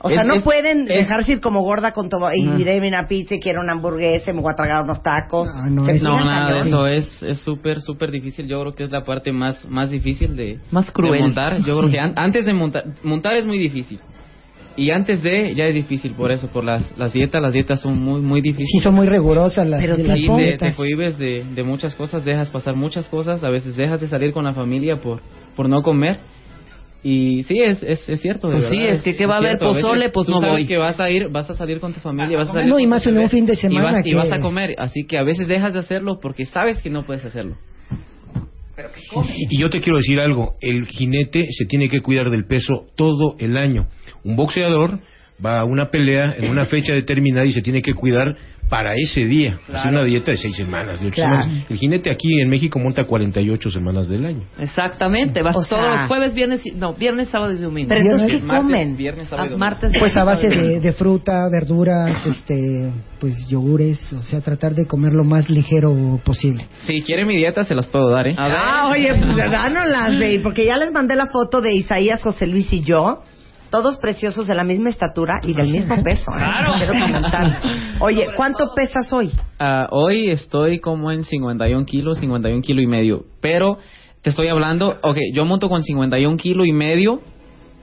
O 0.03 0.09
sea, 0.09 0.21
es- 0.21 0.27
no 0.27 0.33
es- 0.35 0.41
pueden 0.43 0.81
es- 0.83 0.87
dejarse 0.87 1.33
ir 1.33 1.41
como 1.41 1.61
gorda 1.61 1.91
con 1.91 2.09
todo, 2.09 2.27
y 2.33 2.47
diré 2.57 2.79
una 2.87 3.07
pizza, 3.07 3.35
y 3.35 3.39
quiero 3.39 3.61
una 3.61 3.73
hamburguesa, 3.73 4.31
y 4.31 4.33
me 4.33 4.41
voy 4.41 4.51
a 4.51 4.55
tragar 4.55 4.83
unos 4.83 5.03
tacos. 5.03 5.47
no, 5.69 5.83
No, 5.85 6.25
nada 6.25 6.63
de 6.63 6.69
eso 6.69 6.87
es 6.87 7.21
es 7.23 7.39
súper 7.41 7.81
súper 7.81 8.09
difícil. 8.11 8.47
Yo 8.47 8.59
creo 8.61 8.73
que 8.73 8.83
es 8.85 8.91
la 8.91 9.03
parte 9.03 9.31
más 9.31 9.63
más 9.69 9.89
difícil 9.91 10.35
de 10.35 10.59
Más 10.71 10.89
cruel. 10.91 11.13
de 11.13 11.19
montar. 11.19 11.57
Yo 11.63 11.77
creo 11.79 11.89
que 11.91 11.99
an- 11.99 12.13
antes 12.15 12.45
de 12.45 12.53
montar 12.53 12.83
montar 13.03 13.33
es 13.35 13.45
muy 13.45 13.59
difícil. 13.59 13.99
Y 14.77 14.89
antes 14.91 15.21
de 15.21 15.53
ya 15.53 15.65
es 15.65 15.73
difícil 15.75 16.13
por 16.13 16.31
eso, 16.31 16.47
por 16.47 16.63
las 16.63 16.97
las 16.97 17.11
dietas, 17.11 17.41
las 17.41 17.51
dietas 17.53 17.81
son 17.81 17.99
muy 18.01 18.21
muy 18.21 18.39
difíciles. 18.41 18.69
Sí, 18.71 18.79
son 18.79 18.95
muy 18.95 19.05
rigurosas 19.07 19.67
las, 19.67 19.81
Pero 19.81 19.97
de 19.97 20.03
las 20.03 20.17
sí, 20.17 20.25
te, 20.57 20.73
cohibes 20.73 21.17
de, 21.17 21.43
de 21.43 21.63
muchas 21.63 21.93
cosas, 21.93 22.23
dejas 22.23 22.49
pasar 22.51 22.75
muchas 22.75 23.07
cosas, 23.09 23.43
a 23.43 23.49
veces 23.49 23.75
dejas 23.75 23.99
de 23.99 24.07
salir 24.07 24.31
con 24.31 24.45
la 24.45 24.53
familia 24.53 24.95
por, 24.97 25.21
por 25.55 25.67
no 25.67 25.81
comer. 25.83 26.19
Y 27.03 27.43
sí, 27.43 27.59
es, 27.59 27.81
es, 27.81 28.07
es 28.07 28.21
cierto. 28.21 28.47
de 28.49 28.57
Pues 28.57 28.69
sí, 28.69 28.77
es 28.77 29.01
que 29.01 29.15
¿qué 29.15 29.25
va 29.25 29.35
a 29.35 29.37
haber? 29.37 29.57
Pozole, 29.57 30.09
pues 30.09 30.27
tú 30.27 30.33
no 30.33 30.39
sabes 30.39 30.53
voy. 30.55 30.67
que 30.67 30.77
vas 30.77 30.99
a 30.99 31.09
ir, 31.09 31.29
vas 31.29 31.49
a 31.49 31.55
salir 31.55 31.79
con 31.79 31.93
tu 31.93 31.99
familia, 31.99 32.37
vas 32.37 32.49
a 32.49 32.53
salir 32.53 32.69
No, 32.69 32.79
y 32.79 32.85
más 32.85 33.05
en 33.07 33.17
un 33.17 33.29
fin 33.29 33.45
de 33.45 33.53
y 33.53 33.55
semana 33.55 34.01
y 34.03 34.13
vas 34.13 34.31
a 34.31 34.39
comer, 34.39 34.75
así 34.77 35.05
que 35.05 35.17
a 35.17 35.23
veces 35.23 35.47
dejas 35.47 35.73
de 35.73 35.79
hacerlo 35.79 36.19
porque 36.21 36.45
sabes 36.45 36.81
que 36.81 36.89
no 36.91 37.01
puedes 37.01 37.25
hacerlo. 37.25 37.57
Y 39.49 39.57
yo 39.57 39.69
te 39.69 39.79
quiero 39.79 39.97
decir 39.97 40.19
algo, 40.19 40.55
el 40.61 40.87
jinete 40.87 41.47
se 41.51 41.65
tiene 41.65 41.89
que 41.89 42.01
cuidar 42.01 42.29
del 42.29 42.45
peso 42.45 42.85
todo 42.95 43.35
el 43.39 43.57
año. 43.57 43.87
Un 44.23 44.35
boxeador 44.35 44.99
va 45.43 45.59
a 45.59 45.65
una 45.65 45.89
pelea 45.89 46.35
en 46.37 46.49
una 46.49 46.65
fecha 46.65 46.93
determinada 46.93 47.45
y 47.45 47.51
se 47.51 47.61
tiene 47.61 47.81
que 47.81 47.93
cuidar 47.93 48.35
para 48.71 48.95
ese 48.95 49.25
día. 49.25 49.59
Hace 49.73 49.89
una 49.89 50.05
dieta 50.05 50.31
de 50.31 50.37
seis 50.37 50.55
semanas, 50.55 51.01
de 51.01 51.07
ocho 51.07 51.15
Claro. 51.15 51.41
semanas. 51.41 51.65
El 51.69 51.77
jinete 51.77 52.09
aquí 52.09 52.39
en 52.41 52.47
México 52.49 52.79
monta 52.79 53.03
48 53.03 53.69
semanas 53.69 54.07
del 54.07 54.25
año. 54.25 54.43
Exactamente, 54.57 55.41
vas 55.41 55.57
O 55.57 55.63
todos 55.65 55.85
sea- 55.85 55.97
los 56.03 56.07
jueves, 56.07 56.33
viernes, 56.33 56.65
y- 56.65 56.71
no, 56.71 56.93
viernes, 56.93 57.27
sábado 57.27 57.51
y 57.51 57.57
domingo. 57.57 57.89
Pero 57.89 57.99
entonces, 58.01 58.27
¿qué 58.39 58.45
Martes, 58.47 58.63
comen? 58.63 58.95
viernes, 58.97 59.27
sábado 59.27 59.43
y 59.45 59.47
Ah, 59.47 59.51
domingo. 59.51 59.59
martes, 59.59 59.91
Pues 59.99 60.15
a 60.15 60.23
base 60.23 60.47
de, 60.47 60.79
de 60.79 60.93
fruta, 60.93 61.49
verduras, 61.51 62.25
este, 62.25 62.91
pues 63.19 63.45
yogures, 63.49 64.13
o 64.13 64.21
sea, 64.23 64.39
tratar 64.39 64.73
de 64.73 64.85
comer 64.87 65.11
lo 65.11 65.25
más 65.25 65.49
ligero 65.49 66.19
posible. 66.23 66.65
Si 66.77 67.01
quiere 67.01 67.25
mi 67.25 67.35
dieta, 67.35 67.65
se 67.65 67.75
las 67.75 67.87
puedo 67.87 68.09
dar, 68.09 68.25
¿eh? 68.27 68.35
Ah, 68.37 68.89
oye, 68.89 69.13
pues 69.13 69.35
dánoslas, 69.51 70.13
babe, 70.17 70.39
porque 70.41 70.65
ya 70.65 70.77
les 70.77 70.93
mandé 70.93 71.17
la 71.17 71.27
foto 71.27 71.59
de 71.59 71.75
Isaías, 71.75 72.23
José 72.23 72.47
Luis 72.47 72.71
y 72.71 72.81
yo. 72.81 73.21
Todos 73.71 73.97
preciosos 73.97 74.45
de 74.45 74.53
la 74.53 74.63
misma 74.63 74.89
estatura 74.89 75.35
y 75.43 75.53
del 75.53 75.71
mismo 75.71 76.03
peso. 76.03 76.31
¿eh? 76.33 76.37
Claro. 76.37 76.73
Quiero 76.77 76.93
comentar. 76.93 77.61
Oye, 78.01 78.27
¿cuánto 78.35 78.73
pesas 78.75 79.11
hoy? 79.13 79.31
Ah, 79.59 79.87
hoy 79.91 80.29
estoy 80.29 80.79
como 80.79 81.11
en 81.11 81.23
51 81.23 81.85
kilos, 81.85 82.19
51 82.19 82.61
kilo 82.61 82.81
y 82.81 82.87
medio. 82.87 83.23
Pero 83.41 83.77
te 84.21 84.29
estoy 84.29 84.49
hablando, 84.49 84.97
ok, 85.01 85.17
yo 85.33 85.45
monto 85.45 85.69
con 85.69 85.81
51 85.81 86.37
kilo 86.37 86.65
y 86.65 86.73
medio 86.73 87.21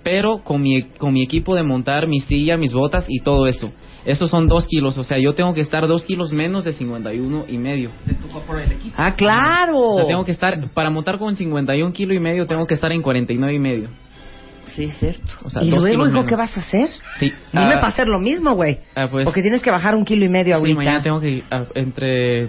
pero 0.02 0.43
con 0.43 0.62
mi, 0.62 0.82
con 0.82 1.12
mi 1.12 1.23
equipo 1.23 1.55
de 1.55 1.62
montar 1.62 2.06
mi 2.06 2.20
silla, 2.20 2.56
mis 2.56 2.73
botas 2.73 3.05
y 3.09 3.20
todo 3.20 3.47
eso. 3.47 3.73
Esos 4.05 4.31
son 4.31 4.48
dos 4.48 4.66
kilos, 4.66 4.97
o 4.97 5.05
sea, 5.05 5.19
yo 5.19 5.35
tengo 5.35 5.52
que 5.52 5.60
estar 5.60 5.86
dos 5.86 6.02
kilos 6.05 6.32
menos 6.32 6.65
de 6.65 6.73
51 6.73 7.44
y 7.47 7.59
medio. 7.59 7.90
Ah, 8.97 9.15
claro. 9.15 9.78
O 9.78 9.97
sea, 9.97 10.06
tengo 10.06 10.24
que 10.24 10.31
estar, 10.31 10.70
para 10.73 10.89
montar 10.89 11.19
con 11.19 11.36
51 11.36 11.93
kilo 11.93 12.15
y 12.15 12.20
medio, 12.20 12.47
tengo 12.47 12.66
que 12.66 12.73
estar 12.73 12.90
en 12.90 13.02
49 13.02 13.52
y 13.52 13.59
medio. 13.59 13.89
Sí, 14.74 14.85
es 14.85 14.99
cierto. 14.99 15.32
O 15.45 15.51
sea, 15.51 15.62
y 15.62 15.70
dos 15.70 15.82
luego, 15.82 16.07
hijo. 16.07 16.27
¿qué 16.27 16.36
vas 16.36 16.57
a 16.57 16.61
hacer? 16.61 16.89
Sí. 17.19 17.32
Dime 17.53 17.65
ah, 17.74 17.74
para 17.74 17.89
hacer 17.89 18.07
lo 18.09 18.19
mismo, 18.20 18.55
güey. 18.55 18.78
ah, 18.95 19.09
pues, 19.11 19.24
Porque 19.24 19.43
tienes 19.43 19.62
que 19.62 19.70
bajar 19.70 19.95
un 19.97 20.05
kilo 20.05 20.24
y 20.24 20.28
medio 20.28 20.55
sí, 20.57 20.61
ahorita. 20.61 20.77
mañana 20.77 21.03
tengo 21.03 21.20
que, 21.20 21.43
ah, 21.51 21.65
entre 21.74 22.45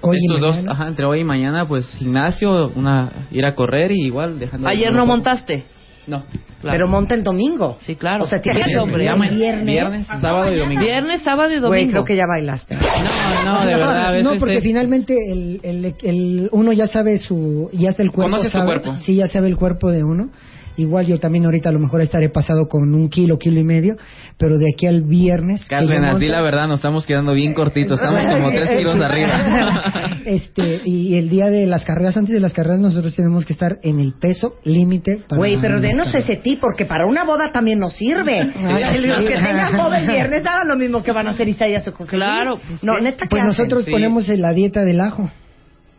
Hoy 0.00 0.16
y 0.16 0.24
estos 0.26 0.40
dos, 0.40 0.54
mañana. 0.56 0.72
ajá, 0.72 0.88
entre 0.88 1.04
hoy 1.06 1.20
y 1.20 1.24
mañana, 1.24 1.64
pues 1.66 1.86
gimnasio, 1.96 2.68
una, 2.74 3.10
ir 3.30 3.44
a 3.44 3.54
correr 3.54 3.90
y 3.92 4.06
igual 4.06 4.38
dejando... 4.38 4.68
Ayer 4.68 4.92
no 4.92 5.04
montaste. 5.06 5.64
No. 6.06 6.24
Pero 6.62 6.88
monta 6.88 7.14
el 7.14 7.22
domingo. 7.22 7.76
Sí, 7.80 7.94
claro. 7.94 8.24
O 8.24 8.26
sea, 8.26 8.40
tienes 8.40 8.64
Viernes, 8.64 8.82
hombre, 8.82 9.14
ma- 9.14 9.28
viernes. 9.28 9.66
viernes, 9.66 10.06
sábado 10.06 10.50
y 10.50 10.56
domingo. 10.56 10.80
Viernes, 10.80 11.20
sábado 11.22 11.50
y 11.50 11.56
domingo. 11.56 11.68
Güey, 11.68 11.88
creo 11.90 12.04
que 12.06 12.16
ya 12.16 12.24
bailaste. 12.26 12.76
No, 12.76 13.52
no, 13.60 13.60
de 13.66 13.74
verdad, 13.74 14.06
a 14.06 14.10
veces 14.12 14.24
no, 14.24 14.38
porque 14.40 14.56
es- 14.56 14.62
finalmente 14.62 15.14
el, 15.30 15.60
el, 15.62 15.94
el- 16.02 16.48
uno 16.50 16.72
ya 16.72 16.86
sabe 16.86 17.18
su, 17.18 17.68
ya 17.74 17.90
está 17.90 18.02
el 18.02 18.10
cuerpo. 18.10 18.36
Conoce 18.36 18.48
su 18.48 18.64
cuerpo. 18.64 18.94
Sí, 19.00 19.16
ya 19.16 19.28
sabe 19.28 19.48
el 19.48 19.56
cuerpo 19.56 19.90
de 19.92 20.02
uno. 20.02 20.30
Igual 20.78 21.06
yo 21.06 21.18
también 21.18 21.44
ahorita 21.44 21.68
a 21.68 21.72
lo 21.72 21.78
mejor 21.80 22.00
estaré 22.00 22.30
pasado 22.30 22.68
con 22.68 22.94
un 22.94 23.08
kilo, 23.10 23.38
kilo 23.38 23.60
y 23.60 23.64
medio, 23.64 23.96
pero 24.38 24.56
de 24.58 24.64
aquí 24.74 24.86
al 24.86 25.02
viernes. 25.02 25.64
Cárdenas, 25.66 26.12
monto- 26.14 26.18
di 26.20 26.28
la 26.28 26.40
verdad, 26.40 26.66
nos 26.68 26.78
estamos 26.78 27.04
quedando 27.04 27.34
bien 27.34 27.52
cortitos, 27.52 28.00
estamos 28.00 28.22
como 28.26 28.48
tres 28.50 28.70
kilos 28.70 28.98
arriba. 29.00 30.14
Este, 30.24 30.82
y 30.84 31.16
el 31.16 31.30
día 31.30 31.48
de 31.48 31.66
las 31.66 31.84
carreras, 31.84 32.16
antes 32.18 32.34
de 32.34 32.40
las 32.40 32.52
carreras, 32.52 32.80
nosotros 32.80 33.14
tenemos 33.14 33.46
que 33.46 33.54
estar 33.54 33.78
en 33.82 33.98
el 33.98 34.12
peso 34.20 34.56
límite. 34.64 35.24
Güey, 35.30 35.58
pero 35.60 35.80
denos 35.80 36.08
carreras. 36.08 36.28
ese 36.30 36.40
tip, 36.42 36.60
porque 36.60 36.84
para 36.84 37.06
una 37.06 37.24
boda 37.24 37.50
también 37.50 37.78
nos 37.78 37.94
sirve. 37.94 38.40
Ah, 38.56 38.78
Los 38.94 39.18
sí. 39.20 39.24
que 39.26 39.34
tengan 39.34 39.76
boda 39.76 39.98
el 40.00 40.06
viernes 40.06 40.44
hagan 40.44 40.68
lo 40.68 40.76
mismo 40.76 41.02
que 41.02 41.12
van 41.12 41.28
a 41.28 41.30
hacer 41.30 41.48
Isaías 41.48 41.86
o 41.88 41.92
José. 41.92 42.10
Claro, 42.10 42.58
No, 42.82 42.98
neta, 43.00 43.24
¿qué 43.24 43.28
Pues 43.30 43.42
nosotros 43.44 43.84
Sí. 43.86 43.90
ponemos 43.90 44.28
en 44.28 44.42
la 44.42 44.52
dieta 44.52 44.82
del 44.84 45.00
ajo. 45.00 45.30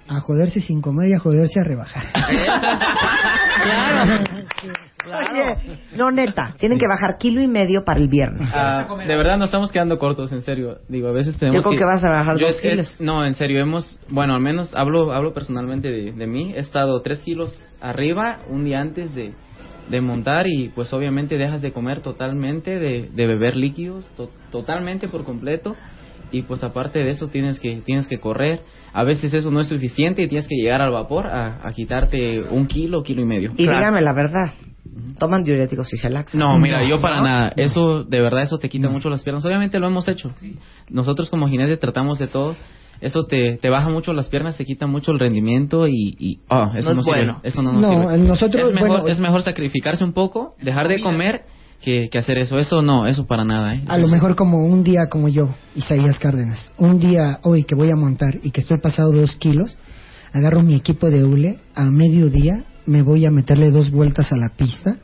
A 0.10 0.20
joderse 0.22 0.60
sin 0.62 0.82
comer 0.82 1.10
y 1.10 1.14
a 1.14 1.20
joderse 1.20 1.60
a 1.60 1.64
rebajar. 1.64 2.04
Claro. 5.04 5.32
Oye, 5.32 5.78
no, 5.96 6.12
neta, 6.12 6.54
tienen 6.60 6.78
que 6.78 6.86
bajar 6.88 7.18
kilo 7.18 7.42
y 7.42 7.48
medio 7.48 7.84
para 7.86 8.00
el 8.00 8.10
viernes. 8.10 8.50
Ah, 8.54 8.86
de 9.00 9.16
verdad 9.16 9.38
nos 9.38 9.48
estamos 9.48 9.72
quedando 9.72 9.98
cortos, 9.98 10.32
en 10.34 10.42
serio. 10.42 10.80
Digo, 10.90 11.08
a 11.08 11.12
veces 11.14 11.38
tenemos 11.38 11.64
Yo 11.64 11.68
creo 11.70 11.80
que 11.80 11.86
vas 11.86 12.04
a 12.04 12.10
bajar 12.10 12.38
dos 12.38 12.56
es 12.56 12.62
kilos. 12.62 12.96
no, 13.00 13.26
en 13.26 13.34
serio, 13.34 13.60
hemos... 13.62 13.98
Bueno, 14.10 14.36
al 14.36 14.42
menos 14.42 14.76
hablo 14.76 15.14
hablo 15.14 15.34
personalmente 15.34 15.88
de, 15.90 16.12
de 16.12 16.28
mí. 16.28 16.54
He 16.54 16.60
estado 16.60 17.02
tres 17.02 17.20
kilos 17.20 17.58
arriba 17.82 18.40
un 18.50 18.66
día 18.66 18.82
antes 18.82 19.16
de, 19.16 19.34
de 19.90 20.02
montar 20.02 20.48
y 20.48 20.68
pues 20.70 20.92
obviamente 20.94 21.38
dejas 21.38 21.62
de 21.62 21.72
comer 21.72 22.02
totalmente, 22.02 22.78
de, 22.78 23.10
de 23.14 23.28
beber 23.28 23.56
líquidos, 23.56 24.06
to- 24.18 24.30
totalmente 24.52 25.08
por 25.08 25.24
completo. 25.24 25.76
Y 26.32 26.44
pues 26.44 26.64
aparte 26.64 27.00
de 27.00 27.10
eso 27.12 27.30
tienes 27.30 27.60
que 27.60 27.82
tienes 27.86 28.06
que 28.08 28.20
correr. 28.20 28.62
A 28.94 29.04
veces 29.04 29.34
eso 29.34 29.52
no 29.52 29.60
es 29.60 29.68
suficiente 29.68 30.22
y 30.22 30.28
tienes 30.28 30.48
que 30.48 30.56
llegar 30.56 30.82
al 30.82 30.92
vapor 30.92 31.28
a, 31.28 31.68
a 31.68 31.72
quitarte 31.74 32.42
un 32.50 32.66
kilo, 32.68 33.04
kilo 33.04 33.22
y 33.22 33.26
medio. 33.26 33.52
Y 33.56 33.64
dígame 33.64 34.02
la 34.02 34.14
verdad, 34.14 34.54
toman 35.18 35.44
diuréticos 35.44 35.92
y 35.94 35.98
se 35.98 36.10
laxan. 36.10 36.40
No, 36.40 36.58
mira, 36.58 36.84
yo 36.84 37.00
para 37.02 37.18
¿No? 37.18 37.24
nada. 37.24 37.54
Eso, 37.56 38.04
de 38.04 38.22
verdad, 38.22 38.42
eso 38.44 38.58
te 38.58 38.70
quita 38.70 38.90
mucho 38.90 39.10
las 39.10 39.24
piernas. 39.24 39.46
Obviamente 39.46 39.80
lo 39.80 39.88
hemos 39.88 40.08
hecho. 40.08 40.32
Nosotros 40.90 41.30
como 41.30 41.48
jinetes 41.48 41.80
tratamos 41.80 42.20
de 42.20 42.28
todo. 42.28 42.56
Eso 43.02 43.24
te, 43.24 43.58
te 43.62 43.70
baja 43.70 43.88
mucho 43.88 44.12
las 44.12 44.28
piernas, 44.28 44.58
te 44.58 44.66
quita 44.66 44.86
mucho 44.86 45.14
el 45.14 45.20
rendimiento 45.20 45.88
y... 45.88 46.18
y 46.20 46.40
ah, 46.50 46.74
eso 46.76 46.90
No 46.90 46.96
no, 46.96 47.00
es 47.02 47.06
sirve. 47.06 47.18
bueno. 47.20 47.40
Eso 47.44 47.62
no 47.62 47.72
nos 47.72 47.82
No, 47.82 47.90
sirve. 48.10 48.18
nosotros, 48.28 48.68
es, 48.68 48.74
mejor, 48.74 48.90
bueno, 48.90 49.08
es 49.08 49.20
mejor 49.22 49.42
sacrificarse 49.44 50.04
un 50.04 50.12
poco, 50.12 50.56
dejar 50.62 50.90
de 50.90 51.00
comer, 51.00 51.44
que, 51.82 52.10
que 52.10 52.18
hacer 52.18 52.38
eso. 52.38 52.60
Eso 52.60 52.82
no, 52.82 53.08
eso 53.08 53.26
para 53.26 53.44
nada. 53.46 53.76
¿eh? 53.76 53.84
A 53.88 53.98
lo 53.98 54.08
mejor 54.08 54.36
como 54.36 54.66
un 54.66 54.84
día 54.84 55.08
como 55.10 55.28
yo, 55.30 55.50
Isaías 55.76 56.20
Cárdenas, 56.20 56.72
un 56.78 57.00
día 57.00 57.40
hoy 57.44 57.64
que 57.64 57.76
voy 57.76 57.92
a 57.92 57.96
montar 57.96 58.40
y 58.44 58.52
que 58.52 58.62
estoy 58.62 58.80
pasado 58.80 59.12
dos 59.12 59.36
kilos, 59.38 59.78
agarro 60.34 60.62
mi 60.62 60.76
equipo 60.76 61.10
de 61.10 61.24
hule, 61.24 61.60
a 61.76 61.86
mediodía 61.86 62.66
me 62.86 63.02
voy 63.02 63.26
a 63.26 63.32
meterle 63.32 63.72
dos 63.72 63.92
vueltas 63.92 64.32
a 64.32 64.38
la 64.38 64.50
pista 64.50 64.98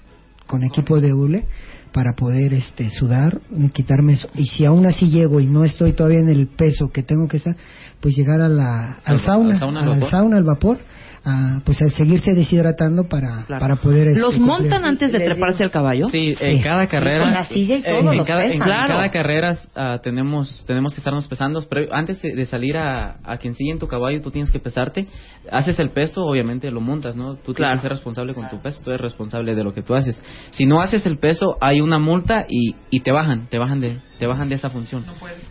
con 0.47 0.63
equipo 0.63 0.99
de 0.99 1.13
hule 1.13 1.45
para 1.91 2.13
poder 2.13 2.53
este 2.53 2.89
sudar, 2.89 3.39
quitarme 3.73 4.13
eso. 4.13 4.27
Y 4.35 4.45
si 4.47 4.65
aún 4.65 4.85
así 4.85 5.09
llego 5.09 5.39
y 5.39 5.45
no 5.45 5.63
estoy 5.63 5.93
todavía 5.93 6.19
en 6.19 6.27
el 6.29 6.47
peso 6.47 6.91
que 6.91 7.03
tengo 7.03 7.27
que 7.29 7.37
estar, 7.37 7.55
pues 8.01 8.15
llegar 8.17 8.41
a 8.41 8.49
la, 8.49 8.97
al 9.05 9.15
Al- 9.15 9.19
sauna, 9.21 9.53
al 9.53 9.59
sauna, 9.59 9.79
al 9.79 9.83
al 9.87 9.93
vapor. 9.95 10.09
sauna, 10.09 10.37
al 10.37 10.43
vapor, 10.43 10.79
a, 11.25 11.61
pues 11.65 11.81
a 11.81 11.89
seguirse 11.89 12.33
deshidratando 12.33 13.07
para, 13.09 13.43
Claro. 13.45 13.59
para 13.59 13.75
poder... 13.77 14.09
este, 14.09 14.19
¿Los 14.19 14.35
cumplir. 14.35 14.47
montan 14.61 14.85
antes 14.85 15.11
de 15.11 15.19
treparse 15.19 15.63
al 15.63 15.71
caballo? 15.71 16.09
Sí, 16.09 16.35
en 16.39 16.61
cada 16.61 16.87
carrera. 16.87 17.23
con 17.23 17.33
la 17.33 17.45
silla 17.45 17.77
y 17.77 17.83
todo, 17.83 18.11
en, 18.11 18.17
los 18.17 18.27
cada, 18.27 18.45
en 18.45 18.59
cada 18.59 18.85
Claro. 18.85 19.11
carrera 19.11 19.57
ah, 19.75 19.99
tenemos 20.03 20.63
tenemos 20.67 20.93
que 20.93 20.99
estarnos 20.99 21.27
pesando. 21.27 21.61
Pero 21.67 21.93
antes 21.93 22.21
de, 22.21 22.35
de 22.35 22.45
salir 22.45 22.77
a, 22.77 23.17
a 23.23 23.37
quien 23.37 23.53
sigue 23.55 23.71
en 23.71 23.79
tu 23.79 23.87
caballo, 23.87 24.21
tú 24.21 24.31
tienes 24.31 24.51
que 24.51 24.59
pesarte. 24.59 25.07
Haces 25.51 25.79
el 25.79 25.89
peso, 25.91 26.23
obviamente 26.25 26.69
lo 26.71 26.81
montas, 26.81 27.15
¿no? 27.15 27.35
Tú 27.35 27.53
tienes 27.53 27.73
que 27.75 27.79
ser 27.81 27.91
responsable 27.91 28.33
con 28.33 28.47
tu 28.49 28.61
peso, 28.61 28.81
tú 28.83 28.91
eres 28.91 29.01
responsable 29.01 29.55
de 29.55 29.63
lo 29.63 29.73
que 29.73 29.81
tú 29.81 29.95
haces. 29.95 30.21
Si 30.51 30.65
no 30.65 30.81
haces 30.81 31.05
el 31.05 31.17
peso, 31.17 31.55
hay 31.61 31.81
una 31.81 31.99
multa 31.99 32.45
y, 32.47 32.75
y 32.89 32.99
te 33.01 33.11
bajan, 33.11 33.47
te 33.49 33.57
bajan 33.57 33.79
de 33.79 33.99
te 34.19 34.27
bajan 34.27 34.49
de 34.49 34.55
esa 34.55 34.69
función. 34.69 35.03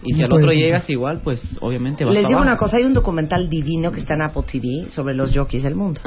y 0.03 0.15
si 0.15 0.21
No 0.21 0.27
al 0.27 0.33
otro 0.33 0.47
puedes 0.47 0.59
llegas 0.61 0.89
igual, 0.91 1.21
pues 1.23 1.43
obviamente 1.61 2.05
vas 2.05 2.15
Les 2.15 2.23
digo 2.23 2.39
abajo. 2.39 2.43
una 2.51 2.57
cosa, 2.57 2.77
hay 2.79 2.85
un 2.85 2.95
documental 2.95 3.49
divino 3.49 3.93
que 3.93 4.01
está 4.01 4.15
en 4.15 4.23
Apple 4.23 4.43
TV 4.51 4.89
sobre 4.89 5.15
los 5.15 5.35
jockeys 5.37 5.63
del 5.63 5.75
mundo. 5.75 6.01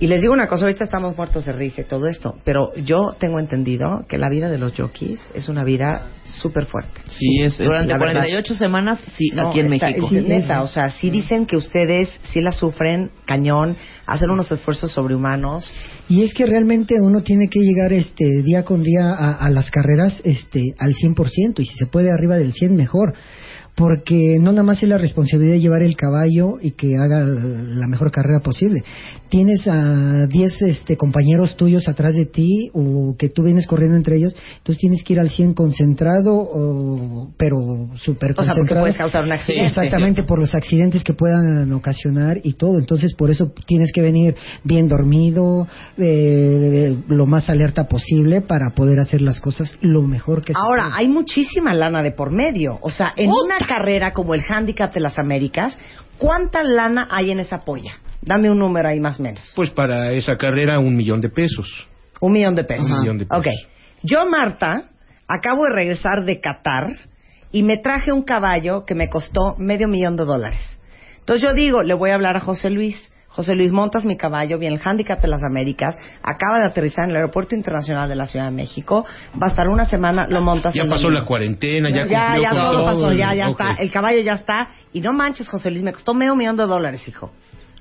Y 0.00 0.08
les 0.08 0.20
digo 0.20 0.32
una 0.34 0.48
cosa, 0.48 0.64
ahorita 0.64 0.84
estamos 0.84 1.16
muertos 1.16 1.44
de 1.46 1.52
risa 1.52 1.82
y 1.82 1.84
todo 1.84 2.06
esto, 2.08 2.34
pero 2.44 2.74
yo 2.74 3.14
tengo 3.18 3.38
entendido 3.38 4.04
que 4.08 4.18
la 4.18 4.28
vida 4.28 4.50
de 4.50 4.58
los 4.58 4.72
jockeys 4.76 5.20
es 5.34 5.48
una 5.48 5.62
vida 5.62 6.08
súper 6.24 6.66
fuerte. 6.66 7.00
Sí, 7.08 7.40
es- 7.42 7.52
es- 7.60 7.66
Durante 7.66 7.92
La 7.92 7.98
verdad. 7.98 8.14
48 8.22 8.54
semanas, 8.56 8.98
sí, 9.16 9.28
No, 9.32 9.50
aquí 9.50 9.60
en 9.60 9.72
está- 9.72 9.86
México. 9.86 10.08
sí, 10.08 10.16
neta, 10.20 10.62
o 10.62 10.66
sea, 10.66 10.90
sí 10.90 11.10
dicen 11.10 11.46
que 11.46 11.56
ustedes 11.56 12.08
sí 12.32 12.40
la 12.40 12.50
sufren 12.50 13.12
cañón, 13.24 13.76
hacen 14.04 14.30
unos 14.30 14.50
esfuerzos 14.50 14.90
sobrehumanos. 14.90 15.72
Y 16.08 16.24
es 16.24 16.34
que 16.34 16.44
realmente 16.44 16.96
uno 17.00 17.22
tiene 17.22 17.48
que 17.48 17.60
llegar 17.60 17.92
este 17.92 18.42
día 18.42 18.64
con 18.64 18.82
día 18.82 19.14
a, 19.14 19.32
a 19.46 19.48
las 19.50 19.70
carreras 19.70 20.20
este 20.24 20.60
al 20.78 20.94
100% 20.94 21.62
y 21.62 21.66
si 21.66 21.76
se 21.76 21.86
puede 21.86 22.10
arriba 22.10 22.36
del 22.36 22.52
100 22.52 22.74
mejor. 22.76 23.14
Porque 23.76 24.38
no 24.40 24.52
nada 24.52 24.62
más 24.62 24.82
es 24.82 24.88
la 24.88 24.98
responsabilidad 24.98 25.54
de 25.54 25.60
llevar 25.60 25.82
el 25.82 25.96
caballo 25.96 26.58
y 26.60 26.72
que 26.72 26.96
haga 26.96 27.24
la 27.24 27.88
mejor 27.88 28.12
carrera 28.12 28.40
posible. 28.40 28.82
Tienes 29.28 29.66
a 29.66 30.26
10 30.28 30.62
este, 30.62 30.96
compañeros 30.96 31.56
tuyos 31.56 31.88
atrás 31.88 32.14
de 32.14 32.26
ti 32.26 32.70
o 32.72 33.16
que 33.18 33.30
tú 33.30 33.42
vienes 33.42 33.66
corriendo 33.66 33.96
entre 33.96 34.16
ellos, 34.16 34.34
entonces 34.58 34.80
tienes 34.80 35.02
que 35.02 35.14
ir 35.14 35.20
al 35.20 35.28
100 35.28 35.54
concentrado, 35.54 36.36
o, 36.36 37.30
pero 37.36 37.88
súper 37.96 38.32
O 38.32 38.44
sea, 38.44 38.54
porque 38.54 38.74
concentrado. 38.74 38.82
puedes 38.82 38.96
causar 38.96 39.24
un 39.24 39.32
accidente. 39.32 39.66
Exactamente, 39.66 40.22
por 40.22 40.38
los 40.38 40.54
accidentes 40.54 41.02
que 41.02 41.14
puedan 41.14 41.72
ocasionar 41.72 42.40
y 42.44 42.52
todo. 42.52 42.78
Entonces, 42.78 43.14
por 43.14 43.30
eso 43.30 43.52
tienes 43.66 43.90
que 43.92 44.02
venir 44.02 44.36
bien 44.62 44.88
dormido, 44.88 45.66
eh, 45.98 46.96
lo 47.08 47.26
más 47.26 47.50
alerta 47.50 47.88
posible 47.88 48.40
para 48.40 48.70
poder 48.70 49.00
hacer 49.00 49.20
las 49.20 49.40
cosas 49.40 49.76
lo 49.80 50.02
mejor 50.02 50.44
que 50.44 50.52
se 50.52 50.58
Ahora, 50.58 50.90
hay 50.94 51.08
muchísima 51.08 51.74
lana 51.74 52.02
de 52.02 52.12
por 52.12 52.30
medio. 52.30 52.78
O 52.82 52.90
sea, 52.90 53.12
en 53.16 53.30
una 53.30 53.58
carrera 53.66 54.12
como 54.12 54.34
el 54.34 54.42
Handicap 54.48 54.92
de 54.92 55.00
las 55.00 55.18
Américas, 55.18 55.78
¿cuánta 56.18 56.62
lana 56.62 57.08
hay 57.10 57.30
en 57.30 57.40
esa 57.40 57.64
polla? 57.64 57.92
Dame 58.22 58.50
un 58.50 58.58
número 58.58 58.88
ahí 58.88 59.00
más 59.00 59.20
o 59.20 59.22
menos. 59.22 59.52
Pues 59.54 59.70
para 59.70 60.12
esa 60.12 60.36
carrera 60.36 60.78
un 60.78 60.96
millón 60.96 61.20
de 61.20 61.28
pesos. 61.28 61.88
Un 62.20 62.32
millón 62.32 62.54
de 62.54 62.64
pesos. 62.64 62.90
Un 62.90 63.00
millón 63.00 63.18
de 63.18 63.26
pesos. 63.26 63.46
Ok. 63.46 63.52
Yo, 64.02 64.26
Marta, 64.26 64.90
acabo 65.28 65.64
de 65.64 65.74
regresar 65.74 66.24
de 66.24 66.40
Qatar 66.40 66.96
y 67.52 67.62
me 67.62 67.76
traje 67.76 68.12
un 68.12 68.22
caballo 68.22 68.84
que 68.84 68.94
me 68.94 69.08
costó 69.08 69.56
medio 69.58 69.88
millón 69.88 70.16
de 70.16 70.24
dólares. 70.24 70.78
Entonces 71.20 71.42
yo 71.42 71.54
digo, 71.54 71.82
le 71.82 71.94
voy 71.94 72.10
a 72.10 72.14
hablar 72.14 72.36
a 72.36 72.40
José 72.40 72.68
Luis. 72.70 73.12
José 73.34 73.56
Luis, 73.56 73.72
montas 73.72 74.04
mi 74.04 74.16
caballo, 74.16 74.58
viene 74.58 74.76
el 74.76 74.82
Handicap 74.84 75.20
de 75.20 75.26
las 75.26 75.42
Américas, 75.42 75.98
acaba 76.22 76.60
de 76.60 76.66
aterrizar 76.66 77.04
en 77.04 77.10
el 77.10 77.16
Aeropuerto 77.16 77.56
Internacional 77.56 78.08
de 78.08 78.14
la 78.14 78.26
Ciudad 78.26 78.44
de 78.46 78.52
México, 78.52 79.04
va 79.40 79.46
a 79.46 79.50
estar 79.50 79.68
una 79.68 79.86
semana, 79.86 80.26
lo 80.28 80.40
montas 80.40 80.72
Ya 80.72 80.84
pasó 80.84 81.04
domingo. 81.04 81.20
la 81.20 81.26
cuarentena, 81.26 81.90
ya, 81.90 82.06
ya, 82.06 82.26
cumplió 82.26 82.42
ya 82.42 82.50
con 82.50 82.58
todo, 82.58 82.84
pasó, 82.84 83.12
ya, 83.12 83.34
ya 83.34 83.48
está, 83.48 83.74
el 83.80 83.90
caballo 83.90 84.20
ya 84.20 84.34
está. 84.34 84.68
Y 84.92 85.00
no 85.00 85.12
manches, 85.12 85.48
José 85.48 85.70
Luis, 85.72 85.82
me 85.82 85.92
costó 85.92 86.14
medio 86.14 86.36
millón 86.36 86.56
de 86.56 86.64
dólares, 86.64 87.06
hijo. 87.08 87.32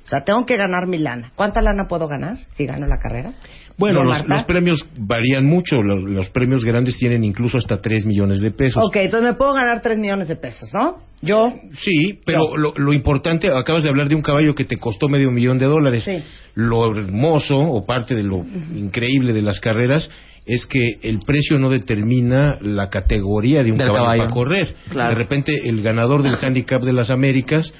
O 0.04 0.08
sea, 0.08 0.22
tengo 0.26 0.44
que 0.46 0.58
ganar 0.58 0.88
mi 0.88 0.98
lana. 0.98 1.32
¿Cuánta 1.36 1.62
lana 1.62 1.84
puedo 1.88 2.08
ganar 2.08 2.38
si 2.54 2.66
gano 2.66 2.88
la 2.88 2.98
carrera? 2.98 3.34
Bueno, 3.78 4.04
los 4.04 4.44
premios 4.46 4.86
varían 4.98 5.46
mucho. 5.46 5.82
Los, 5.82 6.04
los 6.04 6.30
premios 6.30 6.66
grandes 6.66 6.98
tienen 6.98 7.24
incluso 7.24 7.58
hasta 7.58 7.80
3 7.80 8.06
millones 8.06 8.42
de 8.42 8.52
pesos. 8.52 8.84
Ok, 8.84 8.98
entonces 8.98 9.30
me 9.30 9.36
puedo 9.36 9.54
ganar 9.54 9.82
3 9.82 9.98
millones 10.00 10.28
de 10.28 10.36
pesos, 10.36 10.70
¿no? 10.74 10.98
Yo. 11.24 11.54
Sí, 11.80 12.20
pero 12.26 12.56
lo, 12.58 12.74
lo 12.76 12.94
importante, 12.94 13.50
acabas 13.50 13.84
de 13.84 13.90
hablar 13.90 14.08
de 14.10 14.16
un 14.16 14.22
caballo 14.22 14.54
que 14.56 14.66
te 14.66 14.78
costó 14.78 15.08
medio 15.08 15.32
millón 15.32 15.58
de 15.58 15.66
dólares. 15.66 16.04
Sí. 16.04 16.20
Lo 16.56 16.86
hermoso 16.95 17.58
o 17.58 17.86
parte 17.86 18.14
de 18.16 18.24
lo 18.24 18.44
increíble 18.76 19.34
de 19.34 19.41
las 19.41 19.60
carreras 19.60 20.10
es 20.45 20.66
que 20.66 20.98
el 21.02 21.20
precio 21.26 21.58
no 21.58 21.70
determina 21.70 22.58
la 22.62 22.90
categoría 22.90 23.64
de 23.64 23.72
un 23.72 23.78
caballo, 23.78 23.95
caballo. 23.95 24.24
para 24.24 24.34
correr. 24.34 24.76
Claro. 24.90 25.10
De 25.10 25.16
repente 25.16 25.70
el 25.70 25.82
ganador 25.82 26.22
del 26.22 26.36
handicap 26.41 26.82
de 26.84 26.94
las 26.94 27.10
Américas 27.10 27.74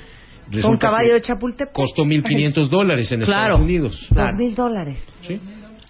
Un 0.64 0.78
caballo 0.78 1.14
de 1.14 1.22
Chapultepec. 1.22 1.74
costó 1.74 2.04
1.500 2.06 2.70
dólares 2.70 3.12
en 3.12 3.22
Claro. 3.22 3.44
Estados 3.44 3.62
Unidos. 3.62 4.08
Dos 4.10 4.34
mil 4.36 4.56
dólares. 4.56 5.06
Sí. 5.28 5.40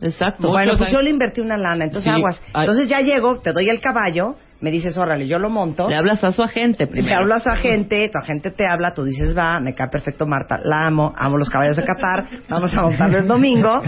Exacto. 0.01 0.49
Bueno, 0.49 0.65
Muchos 0.65 0.79
pues 0.79 0.89
hay- 0.89 0.95
yo 0.95 1.01
le 1.01 1.09
invertí 1.11 1.41
una 1.41 1.57
lana, 1.57 1.85
entonces 1.85 2.11
Sí, 2.11 2.17
aguas. 2.17 2.41
Entonces 2.53 2.89
ya 2.89 3.01
llego, 3.01 3.39
te 3.39 3.53
doy 3.53 3.69
el 3.69 3.79
caballo, 3.79 4.35
me 4.63 4.71
dices, 4.71 4.97
órale, 4.97 5.27
yo 5.27 5.39
lo 5.39 5.49
monto. 5.49 5.89
Le 5.89 5.95
hablas 5.97 6.23
a 6.23 6.31
su 6.31 6.41
agente 6.41 6.87
Le 6.91 7.13
hablo 7.13 7.35
a 7.35 7.39
su 7.41 7.49
agente, 7.49 8.09
tu 8.09 8.17
agente 8.17 8.49
te 8.51 8.65
habla, 8.65 8.93
tú 8.93 9.03
dices, 9.03 9.37
va, 9.37 9.59
me 9.59 9.73
cae 9.75 9.89
perfecto 9.89 10.25
Marta, 10.25 10.59
la 10.63 10.87
amo, 10.87 11.13
amo 11.17 11.37
los 11.37 11.49
caballos 11.49 11.75
de 11.75 11.83
Qatar, 11.83 12.25
vamos 12.47 12.73
a 12.73 12.81
montarlo 12.83 13.17
el 13.17 13.27
domingo. 13.27 13.81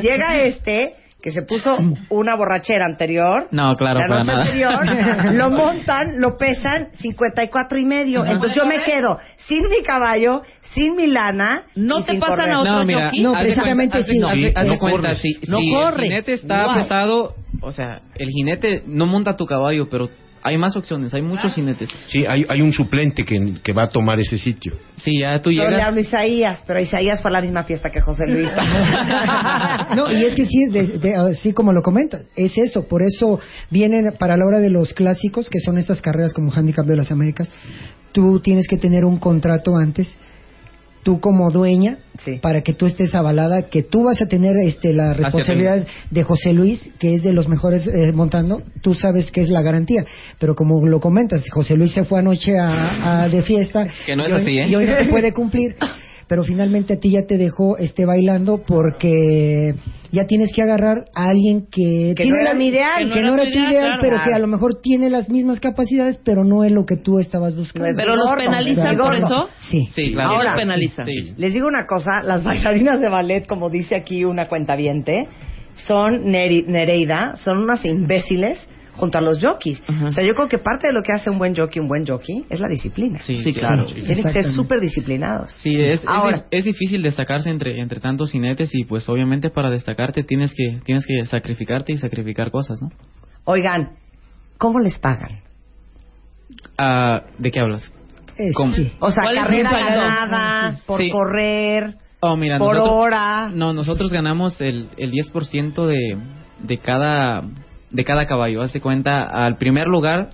Llega 0.00 0.38
este, 0.38 0.94
que 1.20 1.30
se 1.32 1.42
puso 1.42 1.76
una 2.08 2.34
borrachera 2.34 2.86
anterior. 2.86 3.46
No, 3.50 3.74
claro, 3.74 4.00
la 4.00 4.06
para 4.08 4.24
noche 4.24 4.56
nada. 4.66 4.78
anterior, 4.80 5.34
lo 5.34 5.50
montan, 5.50 6.18
lo 6.18 6.36
pesan 6.38 6.88
54 6.94 7.78
y 7.78 7.84
medio. 7.84 8.24
Entonces 8.24 8.56
yo 8.56 8.66
me 8.66 8.80
quedo 8.82 9.18
sin 9.46 9.62
mi 9.68 9.82
caballo, 9.82 10.42
sin 10.74 10.96
mi 10.96 11.08
lana. 11.08 11.64
¿No 11.76 12.00
y 12.00 12.04
te 12.04 12.12
sin 12.12 12.20
pasan 12.20 12.36
correr. 12.38 12.52
a 12.54 12.60
otro 12.60 12.72
No, 12.72 12.84
mira, 12.86 13.10
No, 13.20 13.32
precisamente 13.34 14.02
sí. 14.04 14.18
No 14.18 14.28
cuenta, 14.78 14.78
corres. 14.78 15.18
si, 15.20 15.34
No 15.46 15.58
si 15.58 15.74
el 15.74 15.94
jinete 16.00 16.32
está 16.32 16.64
Wow. 16.64 16.74
pesado, 16.76 17.34
o 17.60 17.70
sea, 17.70 18.00
el 18.16 18.28
jinete 18.30 18.82
no 18.86 19.06
monta 19.06 19.36
tu 19.36 19.44
caballo, 19.46 19.88
pero 19.90 20.08
hay 20.42 20.58
más 20.58 20.76
opciones, 20.76 21.14
hay 21.14 21.22
muchos 21.22 21.54
jinetes. 21.54 21.88
Sí, 22.08 22.24
hay, 22.26 22.44
hay 22.48 22.60
un 22.60 22.72
suplente 22.72 23.24
que, 23.24 23.54
que 23.62 23.72
va 23.72 23.84
a 23.84 23.88
tomar 23.88 24.18
ese 24.20 24.38
sitio. 24.38 24.74
Sí, 24.96 25.20
ya 25.20 25.40
tú 25.40 25.50
Yo 25.50 25.62
le 25.64 25.70
llegas... 25.70 25.86
hablo 25.88 25.98
a 25.98 26.02
Isaías, 26.02 26.62
pero 26.66 26.80
Isaías 26.80 27.20
fue 27.22 27.30
a 27.30 27.34
la 27.34 27.42
misma 27.42 27.62
fiesta 27.64 27.90
que 27.90 28.00
José 28.00 28.24
Luis. 28.26 28.48
No, 29.96 30.10
y 30.10 30.24
es 30.24 30.34
que 30.34 30.46
sí, 30.46 30.66
de- 30.70 30.98
de- 30.98 31.14
así 31.14 31.52
como 31.52 31.72
lo 31.72 31.82
comentas, 31.82 32.22
es 32.36 32.56
eso. 32.58 32.86
Por 32.88 33.02
eso 33.02 33.40
vienen 33.70 34.14
para 34.18 34.36
la 34.36 34.44
hora 34.46 34.58
de 34.60 34.70
los 34.70 34.92
clásicos, 34.94 35.48
que 35.50 35.60
son 35.60 35.78
estas 35.78 36.00
carreras 36.00 36.32
como 36.32 36.52
Handicap 36.52 36.86
de 36.86 36.96
las 36.96 37.10
Américas, 37.12 37.50
tú 38.12 38.40
tienes 38.40 38.66
que 38.68 38.76
tener 38.76 39.04
un 39.04 39.18
contrato 39.18 39.76
antes, 39.76 40.16
tú 41.02 41.20
como 41.20 41.50
dueña, 41.50 41.98
para 42.40 42.62
que 42.62 42.72
tú 42.74 42.86
estés 42.86 43.14
avalada, 43.14 43.62
que 43.68 43.82
tú 43.82 44.04
vas 44.04 44.22
a 44.22 44.26
tener 44.26 44.54
este, 44.64 44.92
la 44.92 45.12
responsabilidad 45.14 45.84
de 46.10 46.22
José 46.22 46.52
Luis, 46.52 46.90
que 47.00 47.14
es 47.14 47.22
de 47.22 47.32
los 47.32 47.48
mejores 47.48 47.86
eh, 47.88 48.12
montando, 48.12 48.62
tú 48.82 48.94
sabes 48.94 49.30
que 49.32 49.40
es 49.42 49.48
la 49.48 49.62
garantía. 49.62 50.04
Pero 50.38 50.54
como 50.54 50.86
lo 50.86 51.00
comentas, 51.00 51.42
José 51.50 51.76
Luis 51.76 51.92
se 51.92 52.04
fue 52.04 52.20
anoche 52.20 52.58
a, 52.58 53.22
a- 53.24 53.28
de 53.28 53.42
fiesta 53.42 53.88
Que 54.06 54.14
no 54.14 54.24
es 54.24 54.30
y 54.30 54.32
hoy- 54.34 54.40
así, 54.42 54.58
¿eh? 54.58 54.66
y 54.68 54.74
hoy 54.76 54.86
no 54.86 54.96
te 54.96 55.04
puede 55.06 55.32
cumplir. 55.32 55.74
Pero 56.32 56.44
finalmente 56.44 56.94
a 56.94 56.96
ti 56.96 57.10
ya 57.10 57.26
te 57.26 57.36
dejó 57.36 57.76
este 57.76 58.06
bailando 58.06 58.62
porque 58.66 59.74
ya 60.12 60.24
tienes 60.26 60.50
que 60.54 60.62
agarrar 60.62 61.04
a 61.14 61.26
alguien 61.28 61.66
que, 61.70 62.14
Que 62.16 62.22
tiene 62.22 62.30
no 62.38 62.40
era 62.42 62.52
la- 62.54 62.58
mi 62.58 62.68
ideal. 62.68 63.06
que 63.08 63.12
Que 63.12 63.20
no, 63.22 63.34
era 63.34 63.42
tu 63.42 63.50
ideal, 63.50 63.70
claro. 63.84 63.98
pero 64.00 64.16
que 64.24 64.32
a 64.32 64.38
lo 64.38 64.46
mejor 64.46 64.80
tiene 64.80 65.10
las 65.10 65.28
mismas 65.28 65.60
capacidades, 65.60 66.18
pero 66.24 66.42
no 66.42 66.64
es 66.64 66.72
lo 66.72 66.86
que 66.86 66.96
tú 66.96 67.18
estabas 67.18 67.54
buscando. 67.54 67.86
es 67.90 67.96
Pero 67.98 68.16
los 68.16 68.30
penalizan 68.34 68.96
por 68.96 69.14
eso. 69.14 69.48
Sí. 69.70 69.88
Sí, 69.94 70.12
claro. 70.14 70.30
Ahora, 70.36 70.50
los 70.52 70.58
penalizan. 70.60 71.04
Sí. 71.04 71.34
Les 71.36 71.52
digo 71.52 71.66
una 71.68 71.84
cosa, 71.86 72.22
las 72.24 72.42
bailarinas 72.44 72.98
de 73.02 73.10
ballet, 73.10 73.46
como 73.46 73.68
dice 73.68 73.94
aquí 73.94 74.24
una 74.24 74.46
cuentaviente, 74.46 75.28
son 75.86 76.32
Neri- 76.32 76.64
Nereida, 76.66 77.36
son 77.44 77.58
unas 77.58 77.84
imbéciles 77.84 78.58
junto 78.96 79.18
a 79.18 79.20
los 79.20 79.38
jockeys. 79.42 79.82
O 80.06 80.12
sea, 80.12 80.22
yo 80.24 80.34
creo 80.34 80.48
que 80.48 80.58
parte 80.58 80.86
de 80.88 80.92
lo 80.92 81.02
que 81.02 81.12
hace 81.12 81.30
un 81.30 81.38
buen 81.38 81.56
jockey, 81.56 81.80
un 81.80 81.88
buen 81.88 82.06
jockey, 82.06 82.44
es 82.50 82.60
la 82.60 82.68
disciplina. 82.68 83.20
Sí, 83.22 83.36
Sí, 83.36 83.52
claro. 83.54 83.88
sí, 83.88 83.94
Tienen 84.02 84.24
que 84.24 84.32
ser 84.32 84.44
súper 84.52 84.80
disciplinados. 84.80 85.50
Sí, 85.62 85.74
es, 85.82 86.00
es 86.00 86.06
Ahora, 86.06 86.44
es 86.50 86.64
difícil 86.64 87.02
destacarse 87.02 87.50
entre, 87.50 87.80
entre 87.80 88.00
tantos 88.00 88.32
jinetes 88.32 88.74
y 88.74 88.84
pues 88.84 89.08
obviamente 89.08 89.50
para 89.50 89.70
destacarte 89.70 90.22
tienes 90.24 90.52
que, 90.54 90.80
tienes 90.84 91.06
que 91.06 91.24
sacrificarte 91.24 91.92
y 91.92 91.96
sacrificar 91.96 92.50
cosas, 92.50 92.80
¿no? 92.82 92.90
oigan, 93.44 93.96
¿cómo 94.58 94.78
les 94.78 94.98
pagan? 94.98 95.40
Ah, 96.78 97.22
¿De 97.38 97.50
qué 97.50 97.60
hablas? 97.60 97.92
Sí. 98.36 98.50
O 98.98 99.10
sea, 99.10 99.24
¿Cuál 99.24 99.36
es 99.36 99.42
carrera 99.42 99.70
ganada, 99.70 100.78
por 100.86 101.00
Sí. 101.00 101.10
correr, 101.10 101.96
Oh, 102.24 102.36
mira, 102.36 102.56
por 102.58 102.74
nosotros, 102.76 102.96
hora. 102.98 103.48
No, 103.52 103.72
nosotros 103.72 104.10
ganamos 104.12 104.60
el, 104.60 104.88
el 104.96 105.10
10% 105.10 105.86
de, 105.86 106.16
de 106.60 106.78
cada 106.78 107.42
de 107.92 108.04
cada 108.04 108.26
caballo. 108.26 108.62
Haz 108.62 108.72
de 108.72 108.80
cuenta, 108.80 109.22
al 109.24 109.56
primer 109.56 109.86
lugar, 109.86 110.30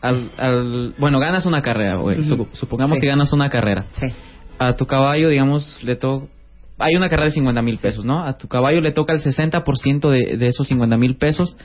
al, 0.00 0.30
al 0.36 0.94
bueno, 0.98 1.18
ganas 1.18 1.46
una 1.46 1.62
carrera, 1.62 1.96
güey. 1.96 2.22
Supongamos 2.52 2.96
Sí. 2.96 3.00
que 3.02 3.06
ganas 3.08 3.32
una 3.32 3.48
carrera. 3.48 3.86
Sí. 3.92 4.06
A 4.58 4.74
tu 4.74 4.86
caballo, 4.86 5.28
digamos, 5.28 5.82
le 5.82 5.96
toca... 5.96 6.26
Hay 6.78 6.96
una 6.96 7.08
carrera 7.08 7.26
de 7.26 7.34
50 7.34 7.62
mil 7.62 7.78
pesos, 7.78 8.04
¿no? 8.04 8.24
A 8.24 8.36
tu 8.36 8.48
caballo 8.48 8.80
le 8.80 8.90
toca 8.92 9.12
el 9.12 9.20
60% 9.22 10.10
de, 10.10 10.36
de 10.36 10.46
esos 10.48 10.66
50 10.68 10.96
mil 10.96 11.16
pesos. 11.16 11.56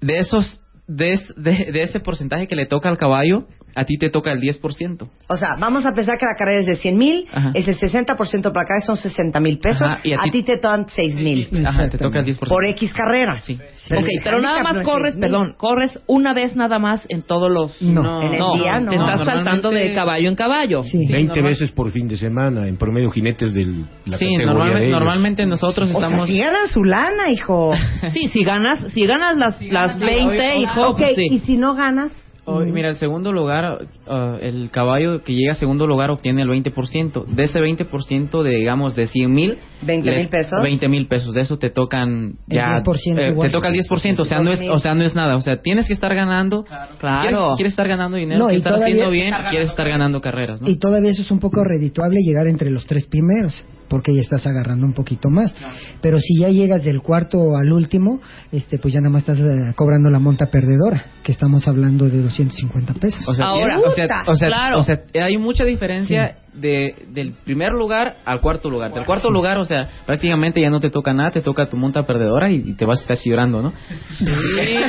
De 0.00 0.16
esos... 0.18 0.60
De, 0.88 1.18
de, 1.36 1.70
de 1.72 1.82
ese 1.82 2.00
porcentaje 2.00 2.48
que 2.48 2.56
le 2.56 2.66
toca 2.66 2.88
al 2.88 2.98
caballo, 2.98 3.46
a 3.74 3.84
ti 3.84 3.96
te 3.98 4.10
toca 4.10 4.32
el 4.32 4.40
10%. 4.40 5.08
O 5.28 5.36
sea, 5.36 5.56
vamos 5.56 5.84
a 5.86 5.94
pensar 5.94 6.18
que 6.18 6.26
la 6.26 6.34
carrera 6.36 6.60
es 6.60 6.66
de 6.66 6.76
100 6.76 6.96
mil, 6.98 7.26
es 7.54 7.68
el 7.68 7.78
60% 7.78 8.52
para 8.52 8.62
acá, 8.62 8.80
son 8.84 8.96
60 8.96 9.40
mil 9.40 9.58
pesos, 9.58 9.82
Ajá, 9.82 10.00
y 10.04 10.12
a 10.12 10.18
a, 10.20 10.30
ti- 10.30 10.42
te 10.42 10.56
tocan 10.56 10.86
6 10.88 11.14
mil. 11.16 11.48
Ajá, 11.66 11.88
te 11.88 11.98
toca 11.98 12.20
el 12.20 12.26
10%. 12.26 12.48
Por 12.48 12.66
X 12.66 12.92
carrera. 12.92 13.40
Sí. 13.40 13.54
Ok, 13.90 14.06
pero 14.22 14.40
nada 14.40 14.62
más 14.62 14.74
no 14.74 14.80
es 14.80 14.84
corres, 14.86 15.14
6,000. 15.14 15.20
perdón, 15.20 15.54
corres 15.56 15.98
una 16.06 16.32
vez 16.34 16.54
nada 16.56 16.78
más 16.78 17.04
en 17.08 17.22
todos 17.22 17.50
los... 17.50 17.80
No. 17.82 18.22
En 18.22 18.34
el 18.34 18.42
día, 18.60 18.80
no. 18.80 18.90
Te 18.90 18.96
estás 18.96 19.18
No, 19.20 19.24
saltando 19.24 19.70
de 19.70 19.94
caballo 19.94 20.28
en 20.28 20.34
caballo. 20.36 20.82
Sí. 20.82 20.98
20 21.10 21.26
normal. 21.34 21.44
veces 21.44 21.72
por 21.72 21.90
fin 21.90 22.08
de 22.08 22.16
semana, 22.16 22.66
en 22.68 22.76
promedio 22.76 23.10
jinetes 23.10 23.52
de 23.54 23.64
la 23.66 24.18
Sí, 24.18 24.26
categoría 24.26 24.46
normalmente, 24.46 24.84
de 24.86 24.90
normalmente 24.90 25.46
nosotros 25.46 25.88
O 25.90 25.92
sea, 25.98 26.02
estamos... 26.06 26.28
si 26.28 26.38
ganan 26.38 26.68
su 26.68 26.84
lana, 26.84 27.30
hijo. 27.30 27.70
Sí, 28.12 28.28
si 28.28 28.44
ganas, 28.44 28.80
si 28.92 29.06
ganas 29.06 29.36
las, 29.36 29.60
las 29.62 29.98
20, 29.98 30.56
hijo, 30.58 30.80
ok, 30.90 30.98
pues 30.98 31.14
sí. 31.16 31.26
y 31.30 31.38
si 31.40 31.56
no 31.56 31.74
ganas, 31.74 32.10
Hoy, 32.44 32.72
mira, 32.72 32.88
el 32.88 32.96
segundo 32.96 33.32
lugar, 33.32 33.86
ah, 34.08 34.36
el 34.40 34.70
caballo 34.70 35.22
que 35.22 35.32
llega 35.32 35.52
a 35.52 35.54
segundo 35.54 35.86
lugar 35.86 36.10
obtiene 36.10 36.42
el 36.42 36.48
20%. 36.48 37.24
De 37.26 37.44
ese 37.44 37.60
20% 37.60 38.42
de, 38.42 38.50
digamos, 38.50 38.96
de 38.96 39.06
100 39.06 39.32
mil... 39.32 39.58
20,000 39.82 40.28
pesos. 40.28 40.62
20 40.62 40.88
mil 40.88 41.06
pesos. 41.06 41.34
De 41.34 41.40
eso 41.40 41.58
te 41.58 41.70
tocan 41.70 42.34
El 42.48 42.56
ya... 42.56 42.82
10% 42.82 43.18
eh, 43.18 43.36
te 43.40 43.50
toca 43.50 43.68
el 43.68 43.74
10%. 43.74 44.18
O 44.18 44.24
sea, 44.24 44.40
no 44.40 44.50
es, 44.50 44.60
o 44.68 44.78
sea, 44.80 44.94
no 44.96 45.04
es 45.04 45.14
nada. 45.14 45.36
O 45.36 45.40
sea, 45.40 45.62
tienes 45.62 45.86
que 45.86 45.92
estar 45.92 46.12
ganando. 46.16 46.64
Claro. 46.98 47.20
Quieres, 47.22 47.38
quieres 47.56 47.72
estar 47.72 47.86
ganando 47.86 48.16
dinero, 48.16 48.40
No, 48.40 48.46
quieres 48.46 48.64
estar 48.64 48.82
haciendo 48.82 49.10
bien, 49.10 49.32
quieres 49.50 49.68
estar 49.68 49.88
ganando 49.88 50.20
carreras, 50.20 50.60
¿no? 50.62 50.68
Y 50.68 50.76
todavía 50.76 51.10
eso 51.10 51.22
es 51.22 51.30
un 51.30 51.38
poco 51.38 51.62
redituable 51.62 52.20
llegar 52.22 52.48
entre 52.48 52.70
los 52.70 52.86
tres 52.86 53.06
primeros, 53.06 53.64
porque 53.92 54.14
ya 54.14 54.22
estás 54.22 54.46
agarrando 54.46 54.86
un 54.86 54.94
poquito 54.94 55.28
más. 55.28 55.54
Pero 56.00 56.18
si 56.18 56.40
ya 56.40 56.48
llegas 56.48 56.82
del 56.82 57.02
cuarto 57.02 57.58
al 57.58 57.70
último, 57.70 58.22
este, 58.50 58.78
pues 58.78 58.94
ya 58.94 59.00
nada 59.00 59.12
más 59.12 59.20
estás 59.20 59.38
eh, 59.38 59.74
cobrando 59.76 60.08
la 60.08 60.18
monta 60.18 60.46
perdedora, 60.46 61.04
que 61.22 61.30
estamos 61.30 61.68
hablando 61.68 62.08
de 62.08 62.22
250 62.22 62.94
pesos. 62.94 63.22
O 63.28 63.34
sea, 63.34 63.48
Ahora, 63.48 63.80
o 63.80 63.90
sea, 63.90 64.24
o 64.26 64.34
sea, 64.34 64.48
claro. 64.48 64.78
o 64.78 64.82
sea, 64.82 65.02
hay 65.22 65.36
mucha 65.36 65.66
diferencia 65.66 66.38
de 66.54 66.94
del 67.08 67.32
primer 67.32 67.72
lugar 67.72 68.16
al 68.26 68.40
cuarto 68.40 68.68
lugar. 68.68 68.92
Del 68.92 69.04
cuarto 69.06 69.30
lugar, 69.30 69.56
o 69.58 69.64
sea, 69.64 69.88
prácticamente 70.04 70.60
ya 70.60 70.68
no 70.68 70.80
te 70.80 70.90
toca 70.90 71.14
nada, 71.14 71.30
te 71.30 71.40
toca 71.40 71.66
tu 71.66 71.76
monta 71.78 72.02
perdedora 72.02 72.50
y, 72.50 72.56
y 72.56 72.72
te 72.74 72.84
vas 72.84 73.02
casi 73.02 73.30
llorando, 73.30 73.62
¿no? 73.62 73.72
Sí, 74.18 74.24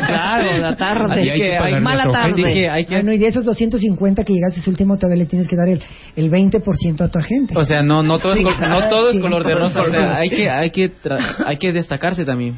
claro, 0.05 0.57
la 0.57 0.75
tarde. 0.77 1.21
Así 1.31 1.39
que 1.39 1.57
hay 1.57 1.79
mala 1.81 2.03
así 2.03 2.11
tarde. 2.11 2.53
que 2.53 2.69
hay 2.69 2.85
que 2.85 2.95
Ah, 2.97 3.01
no, 3.03 3.13
y 3.13 3.17
de 3.17 3.27
esos 3.27 3.45
250 3.45 4.23
que 4.25 4.33
llegaste 4.33 4.59
ese 4.59 4.69
último, 4.69 4.97
todavía 4.97 5.23
le 5.23 5.25
tienes 5.25 5.47
que 5.47 5.55
dar 5.55 5.69
el, 5.69 5.81
el 6.17 6.29
20% 6.29 7.01
a 7.01 7.07
tu 7.09 7.19
agente. 7.19 7.57
o 7.57 7.63
sea, 7.63 7.81
no 7.81 8.03
no 8.03 8.17
todo 8.19 8.33
es 8.33 8.43
no 8.43 8.89
todo 8.89 9.09
es 9.09 9.19
color 9.19 9.45
de 9.45 9.55
rosa, 9.55 9.81
o 9.83 9.89
sea, 9.89 10.17
hay 10.17 10.29
que 10.29 10.49
hay 10.49 10.69
que 10.71 10.91
tra- 10.91 11.43
hay 11.45 11.57
que 11.57 11.71
destacarse 11.71 12.25
también. 12.25 12.55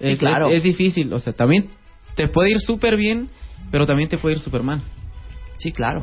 Sí, 0.00 0.10
es, 0.12 0.18
claro. 0.20 0.48
es, 0.50 0.58
es 0.58 0.62
difícil, 0.62 1.12
o 1.12 1.18
sea, 1.18 1.32
también 1.32 1.70
te 2.14 2.28
puede 2.28 2.50
ir 2.52 2.60
súper 2.60 2.96
bien, 2.96 3.28
pero 3.72 3.84
también 3.84 4.08
te 4.08 4.16
puede 4.16 4.36
ir 4.36 4.40
súper 4.40 4.62
mal. 4.62 4.80
Sí, 5.56 5.72
claro. 5.72 6.02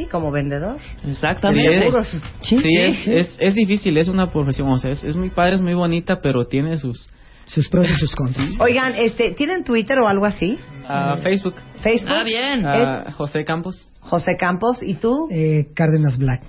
Sí, 0.00 0.08
como 0.10 0.30
vendedor. 0.30 0.76
Exactamente. 1.06 1.90
Sí, 1.90 1.96
es-. 1.96 2.22
Sí, 2.42 2.58
Sí, 2.58 2.76
es, 2.76 3.06
es, 3.06 3.36
es 3.38 3.54
difícil, 3.54 3.96
es 3.98 4.08
una 4.08 4.30
profesión, 4.30 4.68
o 4.68 4.78
sea, 4.78 4.90
es, 4.90 5.04
es 5.04 5.16
muy 5.16 5.30
padre, 5.30 5.54
es 5.54 5.60
muy 5.60 5.74
bonita, 5.74 6.20
pero 6.22 6.46
tiene 6.46 6.76
sus... 6.78 7.10
sus 7.46 7.68
pros 7.68 7.88
y 7.90 7.94
sus 7.94 8.14
contras. 8.14 8.50
Oigan, 8.60 8.94
este, 8.96 9.32
¿tienen 9.32 9.64
Twitter 9.64 9.98
o 9.98 10.06
algo 10.08 10.24
así? 10.24 10.58
ah, 10.86 11.16
Facebook, 11.22 11.54
Facebook. 11.82 12.10
Ah, 12.12 12.24
bien. 12.24 12.64
ah, 12.64 13.12
José 13.16 13.44
Campos. 13.44 13.88
José 14.00 14.36
Campos, 14.38 14.82
¿y 14.82 14.94
tú? 14.94 15.28
Eh, 15.30 15.68
Cárdenas 15.74 16.16
Black. 16.16 16.42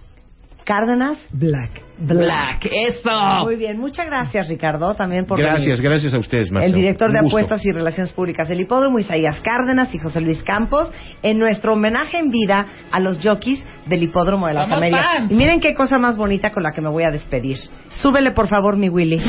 Cárdenas. 0.63 1.17
Black. 1.31 1.81
Black, 1.99 2.65
eso. 2.71 3.11
Muy 3.43 3.55
bien, 3.57 3.77
muchas 3.79 4.07
gracias 4.07 4.47
Ricardo 4.49 4.95
también 4.95 5.25
por 5.25 5.37
Gracias, 5.39 5.77
venir. 5.77 5.81
gracias 5.83 6.13
a 6.13 6.17
ustedes, 6.19 6.51
Marta. 6.51 6.65
El 6.65 6.73
director 6.73 7.09
Un 7.09 7.13
de 7.13 7.21
gusto. 7.21 7.37
apuestas 7.37 7.65
y 7.65 7.71
relaciones 7.71 8.11
públicas 8.13 8.49
del 8.49 8.61
hipódromo, 8.61 8.97
Isaías 8.97 9.39
Cárdenas 9.41 9.93
y 9.93 9.99
José 9.99 10.19
Luis 10.21 10.41
Campos, 10.43 10.91
en 11.21 11.37
nuestro 11.37 11.73
homenaje 11.73 12.17
en 12.17 12.31
vida 12.31 12.65
a 12.91 12.99
los 12.99 13.19
jockeys 13.23 13.63
del 13.85 14.01
hipódromo 14.03 14.47
de 14.47 14.55
las 14.55 14.65
¡Somos 14.65 14.77
Américas. 14.79 15.05
fans! 15.13 15.31
Y 15.31 15.35
miren 15.35 15.59
qué 15.59 15.75
cosa 15.75 15.99
más 15.99 16.17
bonita 16.17 16.51
con 16.51 16.63
la 16.63 16.71
que 16.71 16.81
me 16.81 16.89
voy 16.89 17.03
a 17.03 17.11
despedir. 17.11 17.57
Súbele 17.87 18.31
por 18.31 18.47
favor 18.47 18.77
mi 18.77 18.89
Willy. 18.89 19.21